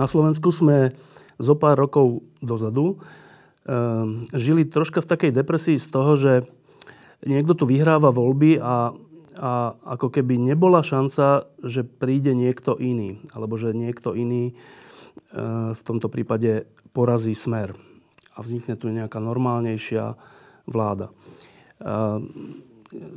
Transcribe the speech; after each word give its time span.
Na 0.00 0.08
Slovensku 0.08 0.48
sme 0.48 0.96
zo 1.36 1.52
pár 1.52 1.76
rokov 1.76 2.24
dozadu 2.40 2.96
ehm, 3.68 4.24
žili 4.32 4.64
troška 4.64 5.04
v 5.04 5.10
takej 5.12 5.32
depresii 5.36 5.76
z 5.76 5.88
toho, 5.92 6.16
že 6.16 6.32
niekto 7.28 7.52
tu 7.52 7.68
vyhráva 7.68 8.08
voľby 8.08 8.56
a, 8.64 8.96
a 9.36 9.52
ako 9.76 10.08
keby 10.08 10.40
nebola 10.40 10.80
šanca, 10.80 11.52
že 11.60 11.84
príde 11.84 12.32
niekto 12.32 12.80
iný. 12.80 13.20
Alebo 13.36 13.60
že 13.60 13.76
niekto 13.76 14.16
iný 14.16 14.56
ehm, 15.36 15.76
v 15.76 15.82
tomto 15.84 16.08
prípade 16.08 16.64
porazí 16.96 17.36
smer. 17.36 17.76
A 18.32 18.40
vznikne 18.40 18.80
tu 18.80 18.88
nejaká 18.88 19.20
normálnejšia 19.20 20.16
vláda. 20.64 21.12
Ehm, 21.84 22.56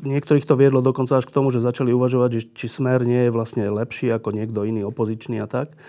niektorých 0.04 0.44
to 0.44 0.60
viedlo 0.60 0.84
dokonca 0.84 1.16
až 1.16 1.32
k 1.32 1.36
tomu, 1.40 1.48
že 1.56 1.64
začali 1.64 1.96
uvažovať, 1.96 2.52
či 2.52 2.68
smer 2.68 3.08
nie 3.08 3.32
je 3.32 3.32
vlastne 3.32 3.72
lepší 3.72 4.12
ako 4.12 4.36
niekto 4.36 4.68
iný 4.68 4.84
opozičný 4.84 5.40
a 5.40 5.48
tak. 5.48 5.80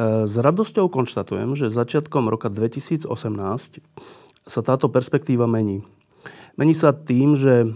S 0.00 0.34
radosťou 0.40 0.88
konštatujem, 0.88 1.52
že 1.52 1.68
začiatkom 1.68 2.32
roka 2.32 2.48
2018 2.48 3.04
sa 4.48 4.60
táto 4.64 4.88
perspektíva 4.88 5.44
mení. 5.44 5.84
Mení 6.56 6.72
sa 6.72 6.96
tým, 6.96 7.36
že 7.36 7.54
e, 7.64 7.68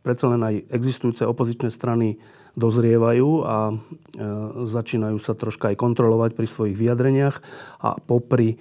predsa 0.00 0.26
len 0.32 0.42
aj 0.44 0.54
existujúce 0.72 1.22
opozičné 1.24 1.68
strany 1.72 2.20
dozrievajú 2.56 3.30
a 3.44 3.56
e, 3.68 3.74
začínajú 4.64 5.16
sa 5.20 5.36
troška 5.36 5.72
aj 5.72 5.76
kontrolovať 5.80 6.30
pri 6.32 6.48
svojich 6.48 6.76
vyjadreniach 6.76 7.36
a 7.80 8.00
popri 8.00 8.56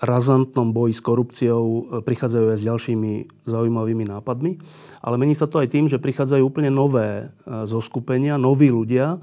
razantnom 0.00 0.72
boji 0.72 0.96
s 0.96 1.04
korupciou 1.04 1.64
e, 1.64 1.82
prichádzajú 2.04 2.46
aj 2.52 2.58
s 2.60 2.66
ďalšími 2.68 3.12
zaujímavými 3.48 4.04
nápadmi. 4.08 4.52
Ale 5.00 5.16
mení 5.16 5.32
sa 5.32 5.48
to 5.48 5.60
aj 5.60 5.72
tým, 5.72 5.88
že 5.88 6.00
prichádzajú 6.00 6.44
úplne 6.44 6.68
nové 6.68 7.32
zoskupenia, 7.48 8.36
noví 8.36 8.68
ľudia, 8.68 9.16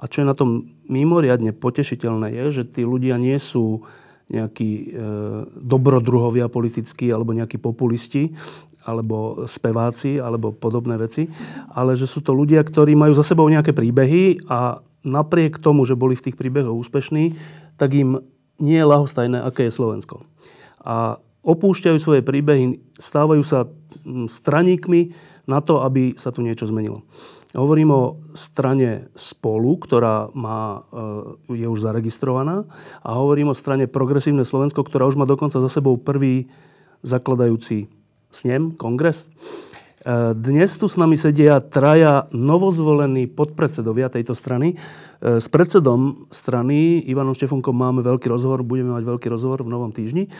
a 0.00 0.08
čo 0.08 0.24
je 0.24 0.30
na 0.30 0.32
tom 0.32 0.72
mimoriadne 0.88 1.52
potešiteľné 1.52 2.32
je, 2.32 2.44
že 2.60 2.62
tí 2.64 2.82
ľudia 2.88 3.20
nie 3.20 3.36
sú 3.36 3.84
nejakí 4.32 4.70
e, 4.70 4.86
dobrodruhovia 5.60 6.48
politickí 6.48 7.12
alebo 7.12 7.36
nejakí 7.36 7.60
populisti 7.60 8.32
alebo 8.88 9.44
speváci 9.44 10.16
alebo 10.16 10.56
podobné 10.56 10.96
veci, 10.96 11.28
ale 11.76 12.00
že 12.00 12.08
sú 12.08 12.24
to 12.24 12.32
ľudia, 12.32 12.64
ktorí 12.64 12.96
majú 12.96 13.12
za 13.12 13.26
sebou 13.26 13.44
nejaké 13.52 13.76
príbehy 13.76 14.48
a 14.48 14.80
napriek 15.04 15.60
tomu, 15.60 15.84
že 15.84 15.98
boli 15.98 16.16
v 16.16 16.30
tých 16.30 16.38
príbehoch 16.40 16.72
úspešní, 16.72 17.36
tak 17.76 17.92
im 17.92 18.24
nie 18.56 18.80
je 18.80 18.88
lahostajné, 18.88 19.40
aké 19.44 19.68
je 19.68 19.76
Slovensko. 19.76 20.24
A 20.80 21.20
opúšťajú 21.44 21.98
svoje 22.00 22.22
príbehy, 22.24 22.80
stávajú 23.00 23.44
sa 23.44 23.68
straníkmi 24.28 25.12
na 25.48 25.60
to, 25.64 25.80
aby 25.84 26.16
sa 26.16 26.32
tu 26.32 26.44
niečo 26.44 26.68
zmenilo. 26.68 27.04
Hovorím 27.50 27.90
o 27.90 28.02
strane 28.38 29.10
Spolu, 29.18 29.74
ktorá 29.82 30.30
má, 30.30 30.86
e, 31.50 31.58
je 31.58 31.66
už 31.66 31.82
zaregistrovaná 31.82 32.62
a 33.02 33.18
hovorím 33.18 33.50
o 33.50 33.58
strane 33.58 33.90
Progresívne 33.90 34.46
Slovensko, 34.46 34.86
ktorá 34.86 35.10
už 35.10 35.18
má 35.18 35.26
dokonca 35.26 35.58
za 35.58 35.66
sebou 35.66 35.98
prvý 35.98 36.46
zakladajúci 37.02 37.90
snem, 38.30 38.78
kongres. 38.78 39.26
E, 39.26 40.30
dnes 40.38 40.78
tu 40.78 40.86
s 40.86 40.94
nami 40.94 41.18
sedia 41.18 41.58
traja 41.58 42.30
novozvolení 42.30 43.26
podpredsedovia 43.26 44.14
tejto 44.14 44.38
strany. 44.38 44.78
E, 45.18 45.42
s 45.42 45.50
predsedom 45.50 46.30
strany 46.30 47.02
Ivanom 47.02 47.34
Štefunkom 47.34 47.74
máme 47.74 48.06
veľký 48.06 48.30
rozhovor, 48.30 48.62
budeme 48.62 48.94
mať 48.94 49.10
veľký 49.10 49.26
rozhovor 49.26 49.66
v 49.66 49.74
novom 49.74 49.90
týždni. 49.90 50.30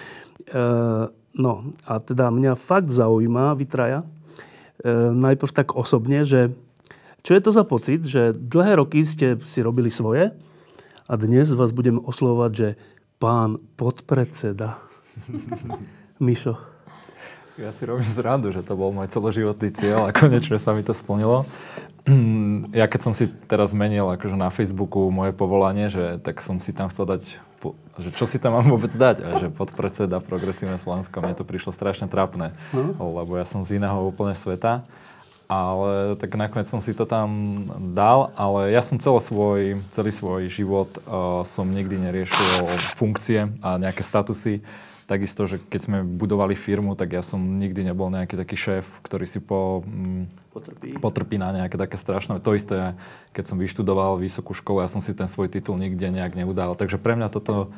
No 1.31 1.53
a 1.87 1.93
teda 2.03 2.31
mňa 2.31 2.59
fakt 2.59 2.91
zaujíma, 2.91 3.55
vy 3.55 3.67
traja, 3.71 4.03
najprv 5.15 5.51
tak 5.55 5.79
osobne, 5.79 6.27
že 6.27 6.51
čo 7.21 7.37
je 7.37 7.43
to 7.45 7.51
za 7.53 7.65
pocit, 7.69 8.01
že 8.05 8.33
dlhé 8.33 8.81
roky 8.81 9.05
ste 9.05 9.37
si 9.45 9.61
robili 9.61 9.93
svoje 9.93 10.33
a 11.05 11.13
dnes 11.21 11.53
vás 11.53 11.73
budem 11.77 12.01
oslovať, 12.01 12.53
že 12.53 12.69
pán 13.21 13.61
podpredseda. 13.77 14.81
Mišo. 16.25 16.57
Ja 17.61 17.77
si 17.77 17.85
robím 17.85 18.09
zradu, 18.09 18.57
že 18.57 18.65
to 18.65 18.73
bol 18.73 18.89
môj 18.89 19.13
celoživotný 19.13 19.69
cieľ 19.77 20.09
a 20.09 20.17
konečne 20.17 20.57
sa 20.57 20.73
mi 20.73 20.81
to 20.81 20.97
splnilo. 20.97 21.45
Ja 22.73 22.89
keď 22.89 23.01
som 23.05 23.13
si 23.13 23.29
teraz 23.45 23.77
zmenil 23.77 24.09
akože 24.09 24.33
na 24.33 24.49
Facebooku 24.49 25.13
moje 25.13 25.37
povolanie, 25.37 25.93
že 25.93 26.17
tak 26.25 26.41
som 26.41 26.57
si 26.57 26.73
tam 26.73 26.89
chcel 26.89 27.05
dať, 27.05 27.37
že 28.01 28.11
čo 28.17 28.25
si 28.25 28.41
tam 28.41 28.57
mám 28.57 28.73
vôbec 28.73 28.89
dať, 28.89 29.17
a 29.21 29.29
že 29.37 29.47
podpredseda 29.53 30.25
Progresívne 30.25 30.81
Slovensko, 30.81 31.21
mne 31.21 31.37
to 31.37 31.45
prišlo 31.45 31.77
strašne 31.77 32.09
trápne, 32.09 32.57
uh-huh. 32.73 33.21
lebo 33.21 33.37
ja 33.37 33.45
som 33.45 33.69
z 33.69 33.77
iného 33.77 34.01
úplne 34.01 34.33
sveta 34.33 34.89
ale 35.51 36.15
tak 36.15 36.39
nakoniec 36.39 36.71
som 36.71 36.79
si 36.79 36.95
to 36.95 37.03
tam 37.03 37.59
dal, 37.91 38.31
ale 38.39 38.71
ja 38.71 38.79
som 38.87 39.03
celý 39.03 39.19
svoj, 39.19 39.61
celý 39.91 40.15
svoj 40.15 40.47
život 40.47 40.87
uh, 41.11 41.43
som 41.43 41.67
nikdy 41.67 41.99
neriešil 41.99 42.71
funkcie 42.95 43.51
a 43.59 43.75
nejaké 43.75 44.07
statusy. 44.07 44.63
Takisto, 45.11 45.51
že 45.51 45.59
keď 45.59 45.81
sme 45.83 45.99
budovali 46.07 46.55
firmu, 46.55 46.95
tak 46.95 47.19
ja 47.19 47.23
som 47.27 47.43
nikdy 47.43 47.83
nebol 47.83 48.15
nejaký 48.15 48.39
taký 48.39 48.55
šéf, 48.55 48.87
ktorý 49.03 49.27
si 49.27 49.43
po, 49.43 49.83
mm, 49.83 50.55
potrpí. 50.55 50.89
potrpí 51.03 51.35
na 51.35 51.51
nejaké 51.51 51.75
také 51.75 51.99
strašné. 51.99 52.39
To 52.39 52.55
isté, 52.55 52.95
keď 53.35 53.51
som 53.51 53.59
vyštudoval 53.59 54.23
vysokú 54.23 54.55
školu, 54.55 54.87
ja 54.87 54.89
som 54.89 55.03
si 55.03 55.11
ten 55.19 55.27
svoj 55.27 55.51
titul 55.51 55.75
nikde 55.83 56.15
nejak 56.15 56.39
neudal. 56.39 56.79
Takže 56.79 57.03
pre 57.03 57.19
mňa 57.19 57.27
toto 57.27 57.75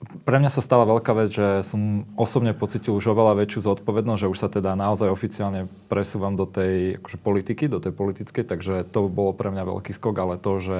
pre 0.00 0.40
mňa 0.40 0.48
sa 0.48 0.64
stala 0.64 0.88
veľká 0.88 1.12
vec, 1.12 1.28
že 1.28 1.60
som 1.60 2.08
osobne 2.16 2.56
pocitil 2.56 2.96
už 2.96 3.12
oveľa 3.12 3.44
väčšiu 3.44 3.68
zodpovednosť, 3.68 4.20
že 4.24 4.30
už 4.32 4.38
sa 4.40 4.48
teda 4.48 4.72
naozaj 4.72 5.12
oficiálne 5.12 5.68
presúvam 5.92 6.32
do 6.40 6.48
tej 6.48 6.96
akože, 6.96 7.18
politiky, 7.20 7.68
do 7.68 7.84
tej 7.84 7.92
politickej, 7.92 8.48
takže 8.48 8.88
to 8.88 9.12
bolo 9.12 9.36
pre 9.36 9.52
mňa 9.52 9.60
veľký 9.68 9.92
skok, 9.92 10.16
ale 10.16 10.40
to, 10.40 10.56
že 10.56 10.78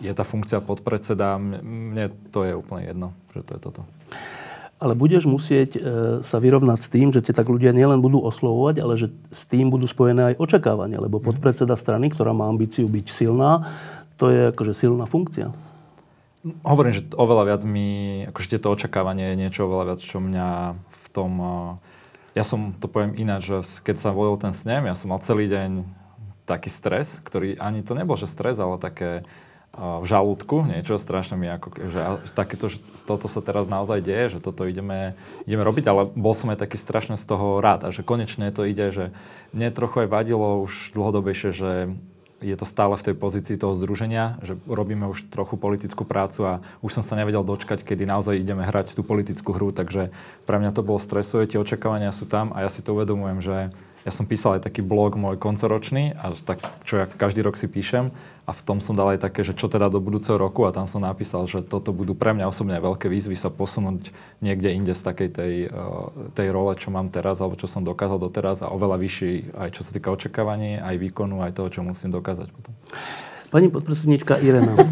je 0.00 0.12
tá 0.16 0.24
funkcia 0.24 0.64
podpredseda, 0.64 1.36
mne 1.36 2.10
to 2.32 2.48
je 2.48 2.56
úplne 2.56 2.88
jedno, 2.88 3.08
že 3.36 3.44
to 3.44 3.50
je 3.54 3.60
toto. 3.60 3.82
Ale 4.82 4.98
budeš 4.98 5.30
musieť 5.30 5.70
e, 5.78 5.80
sa 6.26 6.42
vyrovnať 6.42 6.80
s 6.82 6.88
tým, 6.90 7.14
že 7.14 7.22
tie 7.22 7.30
tak 7.30 7.46
ľudia 7.46 7.70
nielen 7.70 8.02
budú 8.02 8.18
oslovovať, 8.18 8.82
ale 8.82 8.98
že 8.98 9.14
s 9.30 9.46
tým 9.46 9.70
budú 9.70 9.86
spojené 9.86 10.34
aj 10.34 10.42
očakávania, 10.42 10.98
lebo 10.98 11.20
mhm. 11.20 11.28
podpredseda 11.28 11.76
strany, 11.76 12.08
ktorá 12.08 12.32
má 12.32 12.48
ambíciu 12.48 12.88
byť 12.88 13.06
silná, 13.12 13.68
to 14.16 14.32
je 14.32 14.50
akože 14.50 14.72
silná 14.74 15.04
funkcia. 15.04 15.52
Hovorím, 16.42 16.90
že 16.90 17.06
oveľa 17.14 17.54
viac 17.54 17.62
mi, 17.62 18.22
akože 18.26 18.58
tieto 18.58 18.74
očakávanie 18.74 19.30
je 19.30 19.40
niečo 19.46 19.70
oveľa 19.70 19.94
viac, 19.94 20.00
čo 20.02 20.18
mňa 20.18 20.74
v 20.74 21.06
tom... 21.14 21.32
Ja 22.34 22.42
som 22.42 22.74
to 22.74 22.90
poviem 22.90 23.14
ináč, 23.14 23.46
že 23.46 23.62
keď 23.84 23.96
sa 24.02 24.10
volil 24.10 24.34
ten 24.40 24.50
snem, 24.50 24.88
ja 24.88 24.98
som 24.98 25.14
mal 25.14 25.22
celý 25.22 25.46
deň 25.46 25.86
taký 26.42 26.66
stres, 26.66 27.22
ktorý 27.22 27.54
ani 27.62 27.86
to 27.86 27.94
nebol, 27.94 28.18
že 28.18 28.26
stres, 28.26 28.58
ale 28.58 28.82
také 28.82 29.22
v 29.72 30.04
žalúdku, 30.04 30.68
niečo 30.68 31.00
strašne 31.00 31.40
mi 31.40 31.48
ako, 31.48 31.88
že 31.88 32.00
takéto, 32.36 32.68
že 32.68 32.76
toto 33.08 33.24
sa 33.24 33.40
teraz 33.40 33.72
naozaj 33.72 34.04
deje, 34.04 34.36
že 34.36 34.44
toto 34.44 34.68
ideme, 34.68 35.16
ideme 35.48 35.64
robiť, 35.64 35.84
ale 35.88 36.12
bol 36.12 36.36
som 36.36 36.52
aj 36.52 36.60
taký 36.60 36.76
strašne 36.76 37.16
z 37.16 37.24
toho 37.24 37.64
rád 37.64 37.88
a 37.88 37.94
že 37.94 38.04
konečne 38.04 38.52
to 38.52 38.68
ide, 38.68 38.92
že 38.92 39.16
mne 39.56 39.72
trochu 39.72 40.04
aj 40.04 40.12
vadilo 40.12 40.60
už 40.60 40.92
dlhodobejšie, 40.92 41.50
že 41.56 41.70
je 42.42 42.56
to 42.58 42.66
stále 42.66 42.98
v 42.98 43.06
tej 43.06 43.14
pozícii 43.14 43.56
toho 43.56 43.78
združenia, 43.78 44.36
že 44.42 44.58
robíme 44.66 45.06
už 45.06 45.30
trochu 45.30 45.54
politickú 45.54 46.02
prácu 46.02 46.44
a 46.44 46.52
už 46.82 46.98
som 46.98 47.02
sa 47.06 47.14
nevedel 47.14 47.46
dočkať, 47.46 47.86
kedy 47.86 48.04
naozaj 48.04 48.36
ideme 48.36 48.66
hrať 48.66 48.98
tú 48.98 49.06
politickú 49.06 49.54
hru, 49.54 49.70
takže 49.70 50.10
pre 50.44 50.56
mňa 50.58 50.74
to 50.74 50.82
bolo 50.82 50.98
stresové, 50.98 51.46
tie 51.46 51.62
očakávania 51.62 52.10
sú 52.10 52.26
tam 52.26 52.50
a 52.52 52.66
ja 52.66 52.68
si 52.68 52.82
to 52.82 52.98
uvedomujem, 52.98 53.38
že 53.40 53.56
ja 54.02 54.10
som 54.10 54.26
písal 54.26 54.58
aj 54.58 54.66
taký 54.66 54.82
blog 54.82 55.14
môj 55.14 55.38
koncoročný, 55.38 56.18
a 56.18 56.34
tak, 56.34 56.58
čo 56.82 57.02
ja 57.02 57.06
každý 57.06 57.46
rok 57.46 57.54
si 57.54 57.70
píšem 57.70 58.10
a 58.42 58.50
v 58.50 58.62
tom 58.66 58.82
som 58.82 58.98
dal 58.98 59.14
aj 59.14 59.22
také, 59.22 59.46
že 59.46 59.54
čo 59.54 59.70
teda 59.70 59.86
do 59.86 60.02
budúceho 60.02 60.34
roku 60.34 60.66
a 60.66 60.74
tam 60.74 60.90
som 60.90 60.98
napísal, 60.98 61.46
že 61.46 61.62
toto 61.62 61.94
budú 61.94 62.18
pre 62.18 62.34
mňa 62.34 62.50
osobne 62.50 62.74
veľké 62.82 63.06
výzvy 63.06 63.38
sa 63.38 63.54
posunúť 63.54 64.10
niekde 64.42 64.74
inde 64.74 64.92
z 64.98 65.02
takej 65.06 65.28
tej, 65.30 65.54
eh, 65.70 66.06
tej 66.34 66.48
role, 66.50 66.74
čo 66.74 66.90
mám 66.90 67.14
teraz 67.14 67.38
alebo 67.38 67.54
čo 67.54 67.70
som 67.70 67.86
dokázal 67.86 68.18
doteraz 68.18 68.66
a 68.66 68.74
oveľa 68.74 68.98
vyšší 68.98 69.54
aj 69.54 69.70
čo 69.78 69.86
sa 69.86 69.94
týka 69.94 70.10
očakávaní, 70.10 70.82
aj 70.82 70.98
výkonu, 70.98 71.38
aj 71.46 71.54
toho, 71.54 71.68
čo 71.70 71.80
musím 71.86 72.10
dokázať 72.10 72.50
potom. 72.50 72.74
Pani 73.54 73.70
podpredsednička 73.70 74.42
Irena. 74.42 74.74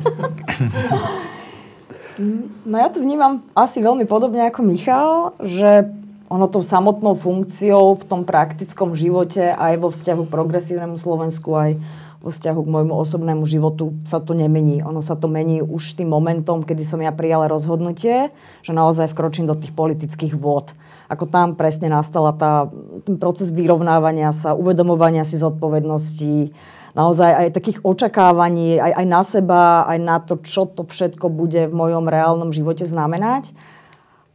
No 2.68 2.76
ja 2.76 2.92
to 2.92 3.00
vnímam 3.00 3.40
asi 3.56 3.80
veľmi 3.80 4.04
podobne 4.04 4.44
ako 4.44 4.60
Michal, 4.60 5.32
že 5.40 5.88
ono 6.30 6.46
tou 6.46 6.62
samotnou 6.62 7.18
funkciou 7.18 7.98
v 7.98 8.04
tom 8.06 8.22
praktickom 8.22 8.94
živote 8.94 9.50
aj 9.50 9.74
vo 9.82 9.90
vzťahu 9.90 10.30
k 10.30 10.32
progresívnemu 10.32 10.94
Slovensku, 10.94 11.50
aj 11.58 11.82
vo 12.22 12.30
vzťahu 12.30 12.60
k 12.62 12.72
môjmu 12.76 12.94
osobnému 12.94 13.48
životu 13.48 13.96
sa 14.06 14.22
to 14.22 14.36
nemení. 14.36 14.84
Ono 14.84 15.02
sa 15.02 15.18
to 15.18 15.26
mení 15.26 15.64
už 15.64 15.98
tým 15.98 16.12
momentom, 16.12 16.62
kedy 16.62 16.86
som 16.86 17.00
ja 17.02 17.10
prijala 17.10 17.48
rozhodnutie, 17.50 18.30
že 18.62 18.72
naozaj 18.76 19.10
vkročím 19.10 19.48
do 19.48 19.56
tých 19.56 19.74
politických 19.74 20.36
vôd. 20.36 20.70
Ako 21.10 21.26
tam 21.26 21.58
presne 21.58 21.90
nastala 21.90 22.30
tá, 22.36 22.70
ten 23.02 23.18
proces 23.18 23.50
vyrovnávania 23.50 24.30
sa, 24.30 24.54
uvedomovania 24.54 25.26
si 25.26 25.40
zodpovedností, 25.40 26.54
naozaj 26.94 27.30
aj 27.34 27.56
takých 27.56 27.78
očakávaní, 27.82 28.78
aj, 28.78 28.92
aj 29.00 29.06
na 29.08 29.22
seba, 29.24 29.62
aj 29.88 29.98
na 29.98 30.16
to, 30.20 30.38
čo 30.44 30.68
to 30.68 30.86
všetko 30.86 31.26
bude 31.32 31.66
v 31.66 31.74
mojom 31.74 32.06
reálnom 32.06 32.52
živote 32.52 32.84
znamenať. 32.86 33.50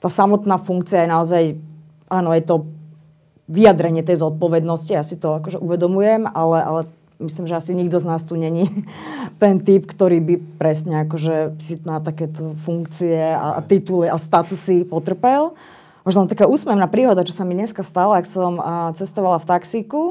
Tá 0.01 0.09
samotná 0.09 0.57
funkcia 0.57 1.05
je 1.05 1.09
naozaj, 1.09 1.43
áno, 2.09 2.33
je 2.33 2.43
to 2.45 2.55
vyjadrenie 3.45 4.01
tej 4.01 4.21
zodpovednosti, 4.21 4.91
ja 4.93 5.05
si 5.05 5.21
to 5.21 5.37
akože 5.37 5.61
uvedomujem, 5.61 6.25
ale, 6.25 6.57
ale 6.65 6.81
myslím, 7.21 7.45
že 7.45 7.55
asi 7.55 7.77
nikto 7.77 8.01
z 8.01 8.05
nás 8.09 8.25
tu 8.25 8.33
není 8.35 8.69
ten 9.41 9.61
typ, 9.61 9.85
ktorý 9.85 10.19
by 10.21 10.35
presne 10.57 11.05
akože 11.05 11.59
si 11.61 11.77
na 11.85 12.01
takéto 12.01 12.57
funkcie 12.57 13.37
a, 13.37 13.57
a 13.57 13.61
tituly 13.61 14.09
a 14.09 14.17
statusy 14.17 14.85
potrpel. 14.85 15.53
Možno 16.05 16.25
len 16.25 16.29
taká 16.29 16.45
úsmevná 16.45 16.85
príhoda, 16.85 17.25
čo 17.25 17.33
sa 17.33 17.41
mi 17.41 17.57
dneska 17.57 17.81
stala, 17.81 18.21
ak 18.21 18.29
som 18.29 18.61
a, 18.61 18.93
cestovala 18.93 19.41
v 19.41 19.49
taxíku. 19.49 20.01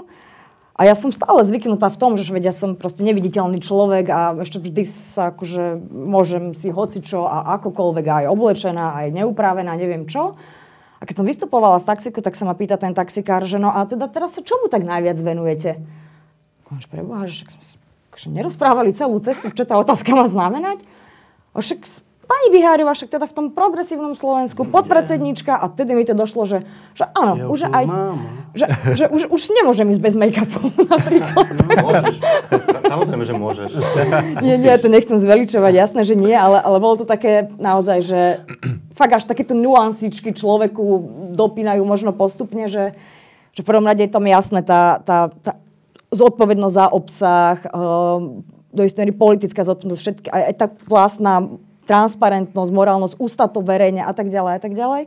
A 0.74 0.90
ja 0.90 0.98
som 0.98 1.14
stále 1.14 1.38
zvyknutá 1.46 1.86
v 1.86 2.00
tom, 2.02 2.18
že 2.18 2.34
vedia, 2.34 2.50
ja 2.50 2.54
som 2.54 2.74
proste 2.74 3.06
neviditeľný 3.06 3.62
človek 3.62 4.10
a 4.10 4.34
ešte 4.42 4.58
vždy 4.58 4.82
sa 4.82 5.30
akože 5.30 5.86
môžem 5.86 6.50
si 6.50 6.74
hocičo 6.74 7.30
a 7.30 7.54
akokoľvek 7.62 8.06
aj 8.10 8.24
oblečená, 8.26 8.98
aj 8.98 9.14
neupravená, 9.14 9.70
neviem 9.78 10.02
čo. 10.10 10.34
A 10.98 11.02
keď 11.04 11.20
som 11.22 11.26
vystupovala 11.26 11.82
z 11.82 11.88
taxiku, 11.90 12.22
tak 12.22 12.38
sa 12.38 12.46
ma 12.46 12.54
pýta 12.54 12.78
ten 12.78 12.94
taxikár, 12.94 13.42
že 13.44 13.58
no 13.58 13.70
a 13.70 13.82
teda 13.84 14.06
teraz 14.06 14.38
sa 14.38 14.42
čomu 14.42 14.70
tak 14.70 14.86
najviac 14.86 15.18
venujete? 15.20 15.82
Konč 16.64 16.88
preboha, 16.88 17.26
že 17.28 17.44
však 17.44 17.50
akože 18.14 18.28
nerozprávali 18.30 18.94
celú 18.94 19.18
cestu, 19.18 19.50
čo 19.50 19.66
tá 19.66 19.74
otázka 19.74 20.14
má 20.14 20.30
znamenať. 20.30 20.80
A 21.50 21.60
však 21.60 21.82
pani 22.24 22.48
Biháriova, 22.50 22.96
však 22.96 23.20
teda 23.20 23.26
v 23.28 23.34
tom 23.36 23.46
progresívnom 23.52 24.16
Slovensku, 24.16 24.64
podpredsednička 24.66 25.54
a 25.54 25.68
tedy 25.68 25.92
mi 25.92 26.04
to 26.08 26.16
došlo, 26.16 26.48
že, 26.48 26.64
že 26.96 27.04
áno, 27.12 27.32
ja 27.36 27.46
už 27.46 27.60
aj, 27.68 27.84
že, 28.56 28.66
že 28.96 29.04
už, 29.12 29.28
už 29.28 29.42
nemôžem 29.52 29.88
ísť 29.92 30.02
bez 30.02 30.14
make-upu 30.16 30.72
napríklad. 30.92 31.46
Môžeš, 31.80 32.16
samozrejme, 32.88 33.24
že 33.28 33.34
môžeš. 33.36 33.70
Nie, 34.40 34.56
nie, 34.56 34.74
to 34.80 34.88
nechcem 34.88 35.20
zveličovať, 35.20 35.72
jasné, 35.76 36.00
že 36.02 36.16
nie, 36.16 36.34
ale, 36.34 36.58
ale 36.58 36.76
bolo 36.80 37.00
to 37.00 37.06
také 37.06 37.52
naozaj, 37.60 37.98
že 38.00 38.20
fakt 38.96 39.12
až 39.12 39.24
takéto 39.28 39.52
nuansičky 39.52 40.32
človeku 40.32 40.82
dopínajú 41.36 41.84
možno 41.84 42.16
postupne, 42.16 42.66
že, 42.66 42.96
že 43.52 43.60
v 43.60 43.68
prvom 43.68 43.84
rade 43.84 44.02
je 44.06 44.12
tam 44.12 44.24
jasné 44.24 44.64
tá, 44.64 44.98
tá, 45.04 45.28
tá 45.42 45.60
zodpovednosť 46.14 46.74
za 46.74 46.86
obsah, 46.94 47.56
um, 47.74 48.46
do 48.74 48.82
istej 48.82 49.14
politická 49.14 49.62
zodpovednosť, 49.62 50.02
všetky, 50.02 50.28
aj, 50.34 50.42
aj 50.50 50.54
tá 50.58 50.66
vlastná 50.90 51.46
transparentnosť, 51.84 52.70
morálnosť, 52.72 53.14
ústa 53.20 53.46
to 53.46 53.60
verejne 53.60 54.02
a 54.04 54.12
tak 54.12 54.28
ďalej 54.32 54.52
a 54.56 54.60
tak 54.60 54.72
ďalej. 54.72 55.02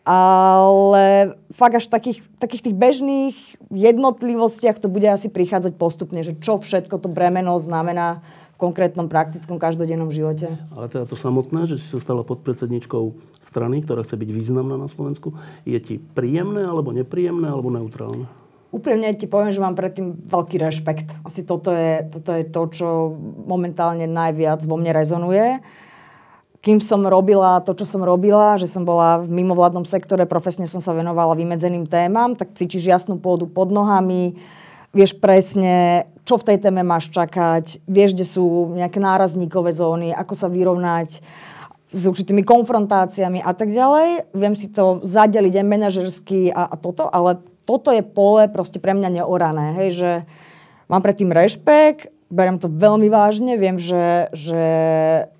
Ale 0.00 1.36
fakt 1.52 1.76
až 1.76 1.86
takých, 1.92 2.24
takých 2.40 2.70
tých 2.70 2.76
bežných 2.76 3.36
jednotlivostiach 3.68 4.80
to 4.80 4.88
bude 4.88 5.04
asi 5.04 5.28
prichádzať 5.28 5.76
postupne, 5.76 6.24
že 6.24 6.40
čo 6.40 6.56
všetko 6.56 6.96
to 7.04 7.08
bremeno 7.12 7.60
znamená 7.60 8.24
v 8.56 8.68
konkrétnom 8.68 9.12
praktickom 9.12 9.60
každodennom 9.60 10.08
živote. 10.08 10.56
Ale 10.72 10.88
teda 10.88 11.04
to 11.04 11.20
samotné, 11.20 11.68
že 11.68 11.76
si 11.76 11.86
sa 11.92 12.00
stala 12.00 12.24
podpredsedničkou 12.24 13.12
strany, 13.44 13.84
ktorá 13.84 14.00
chce 14.04 14.16
byť 14.16 14.30
významná 14.32 14.80
na 14.80 14.88
Slovensku, 14.88 15.36
je 15.68 15.78
ti 15.82 15.94
príjemné, 16.00 16.64
alebo 16.64 16.96
nepríjemné, 16.96 17.50
alebo 17.52 17.68
neutrálne? 17.68 18.24
úprimne 18.70 19.10
ti 19.18 19.26
poviem, 19.26 19.50
že 19.50 19.62
mám 19.62 19.74
predtým 19.74 20.30
veľký 20.30 20.56
rešpekt. 20.62 21.26
Asi 21.26 21.42
toto 21.42 21.74
je, 21.74 22.06
toto 22.06 22.30
je 22.30 22.44
to, 22.46 22.62
čo 22.70 22.88
momentálne 23.46 24.06
najviac 24.06 24.62
vo 24.64 24.78
mne 24.78 24.94
rezonuje. 24.94 25.58
Kým 26.60 26.76
som 26.76 27.00
robila 27.08 27.56
to, 27.64 27.72
čo 27.72 27.88
som 27.88 28.04
robila, 28.04 28.60
že 28.60 28.68
som 28.68 28.84
bola 28.84 29.24
v 29.24 29.32
mimovládnom 29.32 29.88
sektore, 29.88 30.28
profesne 30.28 30.68
som 30.68 30.76
sa 30.76 30.92
venovala 30.92 31.32
vymedzeným 31.32 31.88
témam, 31.88 32.36
tak 32.36 32.52
cítiš 32.52 32.84
jasnú 32.84 33.16
pôdu 33.16 33.48
pod 33.48 33.72
nohami, 33.72 34.36
vieš 34.92 35.16
presne, 35.16 36.04
čo 36.28 36.36
v 36.36 36.52
tej 36.52 36.58
téme 36.60 36.84
máš 36.84 37.08
čakať, 37.08 37.80
vieš, 37.88 38.12
kde 38.12 38.26
sú 38.28 38.76
nejaké 38.76 39.00
nárazníkové 39.00 39.72
zóny, 39.72 40.12
ako 40.12 40.34
sa 40.36 40.52
vyrovnať 40.52 41.24
s 41.90 42.02
určitými 42.04 42.44
konfrontáciami 42.44 43.40
a 43.40 43.56
tak 43.56 43.72
ďalej. 43.72 44.30
Viem 44.36 44.54
si 44.54 44.68
to 44.68 45.00
zadeliť 45.00 45.64
aj 45.64 45.66
manažersky 45.66 46.52
a, 46.52 46.68
a 46.68 46.76
toto, 46.76 47.08
ale 47.08 47.40
toto 47.64 47.88
je 47.88 48.04
pole 48.04 48.52
proste 48.52 48.76
pre 48.76 48.92
mňa 48.92 49.22
neorané, 49.22 49.80
hej, 49.80 49.90
že 49.96 50.10
mám 50.92 51.00
predtým 51.00 51.32
rešpekt, 51.32 52.12
beriem 52.30 52.62
to 52.62 52.70
veľmi 52.70 53.10
vážne, 53.10 53.58
viem, 53.58 53.76
že, 53.76 54.30
že 54.30 54.62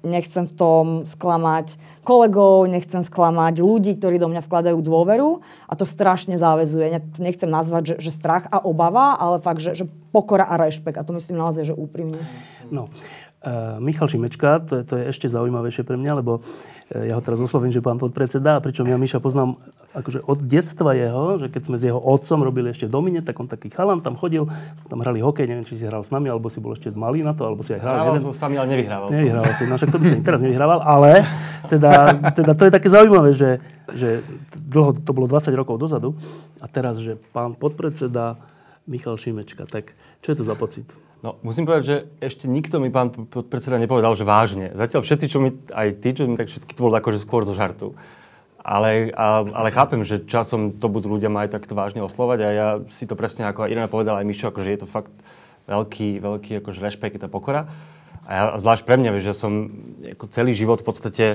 nechcem 0.03 0.45
v 0.45 0.55
tom 0.59 0.85
sklamať 1.07 1.79
kolegov, 2.03 2.67
nechcem 2.67 3.07
sklamať 3.07 3.63
ľudí, 3.63 3.95
ktorí 3.95 4.19
do 4.19 4.27
mňa 4.27 4.43
vkladajú 4.43 4.83
dôveru 4.83 5.41
a 5.71 5.73
to 5.79 5.87
strašne 5.87 6.35
záväzuje. 6.35 6.91
Nechcem 7.23 7.47
nazvať, 7.47 7.95
že, 7.95 8.11
že 8.11 8.11
strach 8.11 8.51
a 8.51 8.59
obava, 8.59 9.15
ale 9.15 9.39
fakt, 9.39 9.63
že, 9.63 9.79
že 9.79 9.85
pokora 10.11 10.51
a 10.51 10.59
rešpekt 10.59 10.99
a 10.99 11.07
to 11.07 11.15
myslím 11.15 11.39
naozaj, 11.39 11.71
že 11.71 11.75
úprimne. 11.79 12.19
No, 12.75 12.91
Michal 13.81 14.05
Šimečka, 14.05 14.61
to 14.69 14.73
je, 14.81 14.83
to 14.85 14.95
je 15.01 15.05
ešte 15.09 15.27
zaujímavejšie 15.33 15.89
pre 15.89 15.97
mňa, 15.97 16.13
lebo 16.21 16.45
uh, 16.45 16.71
ja 16.93 17.15
ho 17.15 17.23
teraz 17.25 17.39
oslovím, 17.39 17.73
že 17.73 17.81
pán 17.81 18.03
podpredseda, 18.03 18.61
pričom 18.61 18.85
ja 18.85 18.99
Miša 18.99 19.23
poznám 19.23 19.57
akože 19.95 20.27
od 20.27 20.39
detstva 20.43 20.93
jeho, 20.93 21.39
že 21.39 21.47
keď 21.47 21.63
sme 21.65 21.77
s 21.79 21.87
jeho 21.87 21.97
otcom 22.03 22.43
robili 22.43 22.75
ešte 22.75 22.91
v 22.91 22.93
Domine, 22.93 23.23
tak 23.23 23.39
on 23.39 23.47
taký 23.47 23.71
chalan 23.71 24.03
tam 24.03 24.19
chodil, 24.19 24.51
tam 24.91 24.99
hrali 24.99 25.23
hokej, 25.23 25.47
neviem, 25.47 25.63
či 25.63 25.79
si 25.79 25.87
hral 25.87 26.03
s 26.03 26.11
nami, 26.11 26.27
alebo 26.29 26.51
si 26.51 26.59
bol 26.59 26.75
ešte 26.75 26.91
malý 26.91 27.23
na 27.23 27.31
to, 27.31 27.47
alebo 27.47 27.63
si 27.63 27.73
aj 27.73 27.81
hral. 27.81 27.95
Hrával 27.97 28.19
som 28.19 28.35
s 28.35 28.41
vami, 28.43 28.59
ale 28.59 28.69
nevyhrával. 28.75 29.09
Nevyhrával 29.09 29.55
si, 29.55 29.65
no 29.71 29.75
však 29.79 29.91
to 29.95 29.99
by 30.03 30.07
som 30.11 30.21
teraz 30.27 30.41
nevyhrával, 30.43 30.79
ale 30.83 31.25
teda, 31.71 31.93
teda 32.35 32.53
to 32.59 32.63
je 32.67 32.73
také 32.75 32.89
zaujímavé, 32.91 33.31
že, 33.33 33.63
že 33.95 34.27
dlho, 34.59 34.99
to 34.99 35.11
bolo 35.15 35.31
20 35.31 35.49
rokov 35.55 35.79
dozadu 35.79 36.19
a 36.59 36.67
teraz, 36.67 36.99
že 36.99 37.15
pán 37.31 37.55
podpredseda 37.55 38.35
Michal 38.91 39.15
Šimečka, 39.15 39.65
tak 39.71 39.95
čo 40.21 40.35
je 40.35 40.37
to 40.37 40.45
za 40.45 40.59
pocit? 40.59 40.85
No, 41.21 41.37
musím 41.45 41.69
povedať, 41.69 41.85
že 41.85 41.97
ešte 42.25 42.49
nikto 42.49 42.81
mi, 42.81 42.89
pán 42.89 43.13
podpredseda, 43.13 43.77
nepovedal, 43.77 44.17
že 44.17 44.25
vážne. 44.25 44.73
Zatiaľ 44.73 45.05
všetci, 45.05 45.27
čo 45.29 45.39
mi, 45.45 45.53
aj 45.69 46.01
tí, 46.01 46.17
čo 46.17 46.25
mi, 46.25 46.41
tak 46.41 46.49
všetky 46.49 46.73
to 46.73 46.81
bolo 46.81 46.97
akože 46.97 47.21
skôr 47.21 47.45
zo 47.45 47.53
žartu. 47.53 47.93
Ale, 48.61 49.13
a, 49.13 49.45
ale 49.45 49.69
chápem, 49.69 50.01
že 50.01 50.25
časom 50.25 50.77
to 50.77 50.89
budú 50.89 51.13
ľudia 51.13 51.29
ma 51.29 51.45
aj 51.45 51.61
takto 51.61 51.77
vážne 51.77 52.01
oslovať 52.01 52.39
a 52.41 52.49
ja 52.49 52.69
si 52.93 53.05
to 53.05 53.17
presne 53.17 53.49
ako 53.49 53.69
Irena 53.69 53.89
povedala 53.89 54.21
aj 54.21 54.29
Mišo, 54.29 54.53
akože 54.53 54.69
je 54.73 54.81
to 54.81 54.89
fakt 54.89 55.13
veľký, 55.69 56.21
veľký 56.21 56.53
akože 56.65 56.81
rešpekt 56.81 57.21
a 57.25 57.29
pokora. 57.29 57.69
A 58.25 58.31
ja, 58.33 58.45
zvlášť 58.57 58.85
pre 58.85 58.97
mňa, 59.01 59.21
že 59.21 59.37
som 59.37 59.73
ako 60.17 60.25
celý 60.29 60.53
život 60.57 60.81
v 60.81 60.89
podstate 60.89 61.27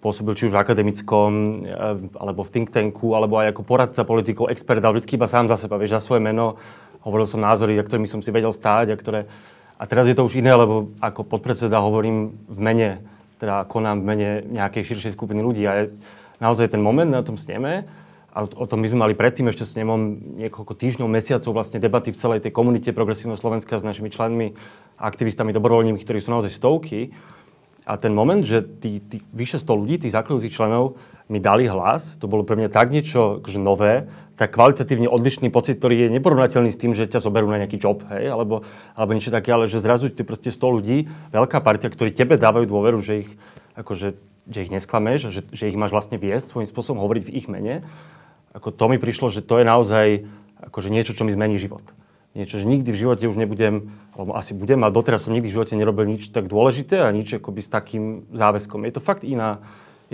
pôsobil 0.00 0.32
či 0.32 0.48
už 0.48 0.56
v 0.56 0.60
akademickom, 0.64 1.30
e, 1.32 1.76
alebo 2.16 2.40
v 2.44 2.52
think 2.52 2.72
tanku, 2.72 3.12
alebo 3.12 3.36
aj 3.36 3.52
ako 3.52 3.62
poradca 3.64 4.00
politikov, 4.04 4.48
expert, 4.48 4.80
ale 4.80 4.96
vždy 4.96 5.20
iba 5.20 5.28
sám 5.28 5.52
za 5.52 5.60
seba, 5.60 5.76
vieš, 5.76 6.00
za 6.00 6.04
svoje 6.08 6.24
meno 6.24 6.56
hovoril 7.04 7.26
som 7.28 7.40
názory, 7.40 7.76
za 7.76 7.84
ktorými 7.84 8.08
som 8.08 8.20
si 8.20 8.32
vedel 8.32 8.52
stáť 8.52 8.92
a 8.92 8.96
ktoré... 8.96 9.20
A 9.80 9.88
teraz 9.88 10.04
je 10.04 10.16
to 10.16 10.28
už 10.28 10.36
iné, 10.36 10.52
lebo 10.52 10.92
ako 11.00 11.24
podpredseda 11.24 11.80
hovorím 11.80 12.36
v 12.52 12.58
mene, 12.60 12.88
teda 13.40 13.64
konám 13.64 14.04
v 14.04 14.08
mene 14.12 14.30
nejakej 14.44 14.92
širšej 14.92 15.16
skupiny 15.16 15.40
ľudí 15.40 15.64
a 15.64 15.72
je 15.72 15.84
naozaj 16.36 16.76
ten 16.76 16.84
moment 16.84 17.08
na 17.08 17.24
tom 17.24 17.40
sneme, 17.40 17.88
a 18.30 18.46
o 18.46 18.66
tom 18.66 18.78
my 18.78 18.86
sme 18.86 19.02
mali 19.02 19.14
predtým 19.18 19.50
ešte 19.50 19.66
s 19.66 19.74
nemom 19.74 20.14
niekoľko 20.38 20.78
týždňov, 20.78 21.10
mesiacov 21.10 21.50
vlastne 21.50 21.82
debaty 21.82 22.14
v 22.14 22.20
celej 22.20 22.46
tej 22.46 22.54
komunite 22.54 22.94
Progresívneho 22.94 23.34
Slovenska 23.34 23.74
s 23.74 23.82
našimi 23.82 24.06
členmi, 24.06 24.54
aktivistami, 24.94 25.50
dobrovoľníkmi, 25.50 25.98
ktorí 25.98 26.22
sú 26.22 26.30
naozaj 26.30 26.54
stovky. 26.54 27.10
A 27.88 27.96
ten 27.96 28.12
moment, 28.12 28.44
že 28.44 28.60
tí, 28.60 29.00
tí 29.00 29.24
vyše 29.32 29.56
100 29.56 29.80
ľudí, 29.80 29.94
tých 29.96 30.12
základných 30.12 30.52
členov, 30.52 31.00
mi 31.30 31.38
dali 31.38 31.70
hlas, 31.70 32.18
to 32.18 32.26
bolo 32.26 32.42
pre 32.42 32.58
mňa 32.58 32.74
tak 32.74 32.90
niečo 32.90 33.38
akože 33.38 33.62
nové, 33.62 34.10
tak 34.34 34.50
kvalitatívne 34.50 35.06
odlišný 35.06 35.46
pocit, 35.54 35.78
ktorý 35.78 36.06
je 36.06 36.14
neporovnateľný 36.18 36.74
s 36.74 36.80
tým, 36.80 36.90
že 36.90 37.06
ťa 37.06 37.22
zoberú 37.22 37.46
na 37.46 37.62
nejaký 37.62 37.78
job, 37.78 38.02
hej, 38.10 38.34
alebo, 38.34 38.66
alebo 38.98 39.14
niečo 39.14 39.30
také, 39.30 39.54
ale 39.54 39.70
že 39.70 39.78
zrazu 39.78 40.10
ty 40.10 40.26
proste 40.26 40.50
100 40.50 40.58
ľudí, 40.58 41.06
veľká 41.30 41.62
partia, 41.62 41.86
ktorí 41.86 42.10
tebe 42.10 42.34
dávajú 42.34 42.66
dôveru, 42.66 42.98
že 42.98 43.22
ich, 43.22 43.30
akože, 43.78 44.18
že 44.50 44.58
ich 44.66 44.74
nesklameš, 44.74 45.30
že, 45.30 45.40
že 45.54 45.70
ich 45.70 45.78
máš 45.78 45.94
vlastne 45.94 46.18
viesť 46.18 46.50
svojím 46.50 46.66
spôsobom, 46.66 46.98
hovoriť 46.98 47.22
v 47.30 47.34
ich 47.38 47.46
mene. 47.46 47.86
Ako 48.50 48.74
to 48.74 48.90
mi 48.90 48.98
prišlo, 48.98 49.30
že 49.30 49.46
to 49.46 49.62
je 49.62 49.64
naozaj 49.70 50.26
akože 50.66 50.90
niečo, 50.90 51.14
čo 51.14 51.22
mi 51.22 51.30
zmení 51.30 51.62
život. 51.62 51.86
Niečo, 52.30 52.62
že 52.62 52.66
nikdy 52.66 52.94
v 52.94 53.00
živote 53.02 53.26
už 53.26 53.34
nebudem, 53.34 53.90
alebo 54.14 54.38
asi 54.38 54.54
budem, 54.54 54.78
ale 54.86 54.94
doteraz 54.94 55.26
som 55.26 55.34
nikdy 55.34 55.50
v 55.50 55.56
živote 55.58 55.74
nerobil 55.74 56.06
nič 56.06 56.30
tak 56.30 56.46
dôležité 56.46 57.02
a 57.02 57.10
nič 57.10 57.42
akoby 57.42 57.58
s 57.58 57.70
takým 57.70 58.22
záväzkom. 58.30 58.86
Je 58.86 58.94
to 58.94 59.02
fakt 59.02 59.26
iná, 59.26 59.58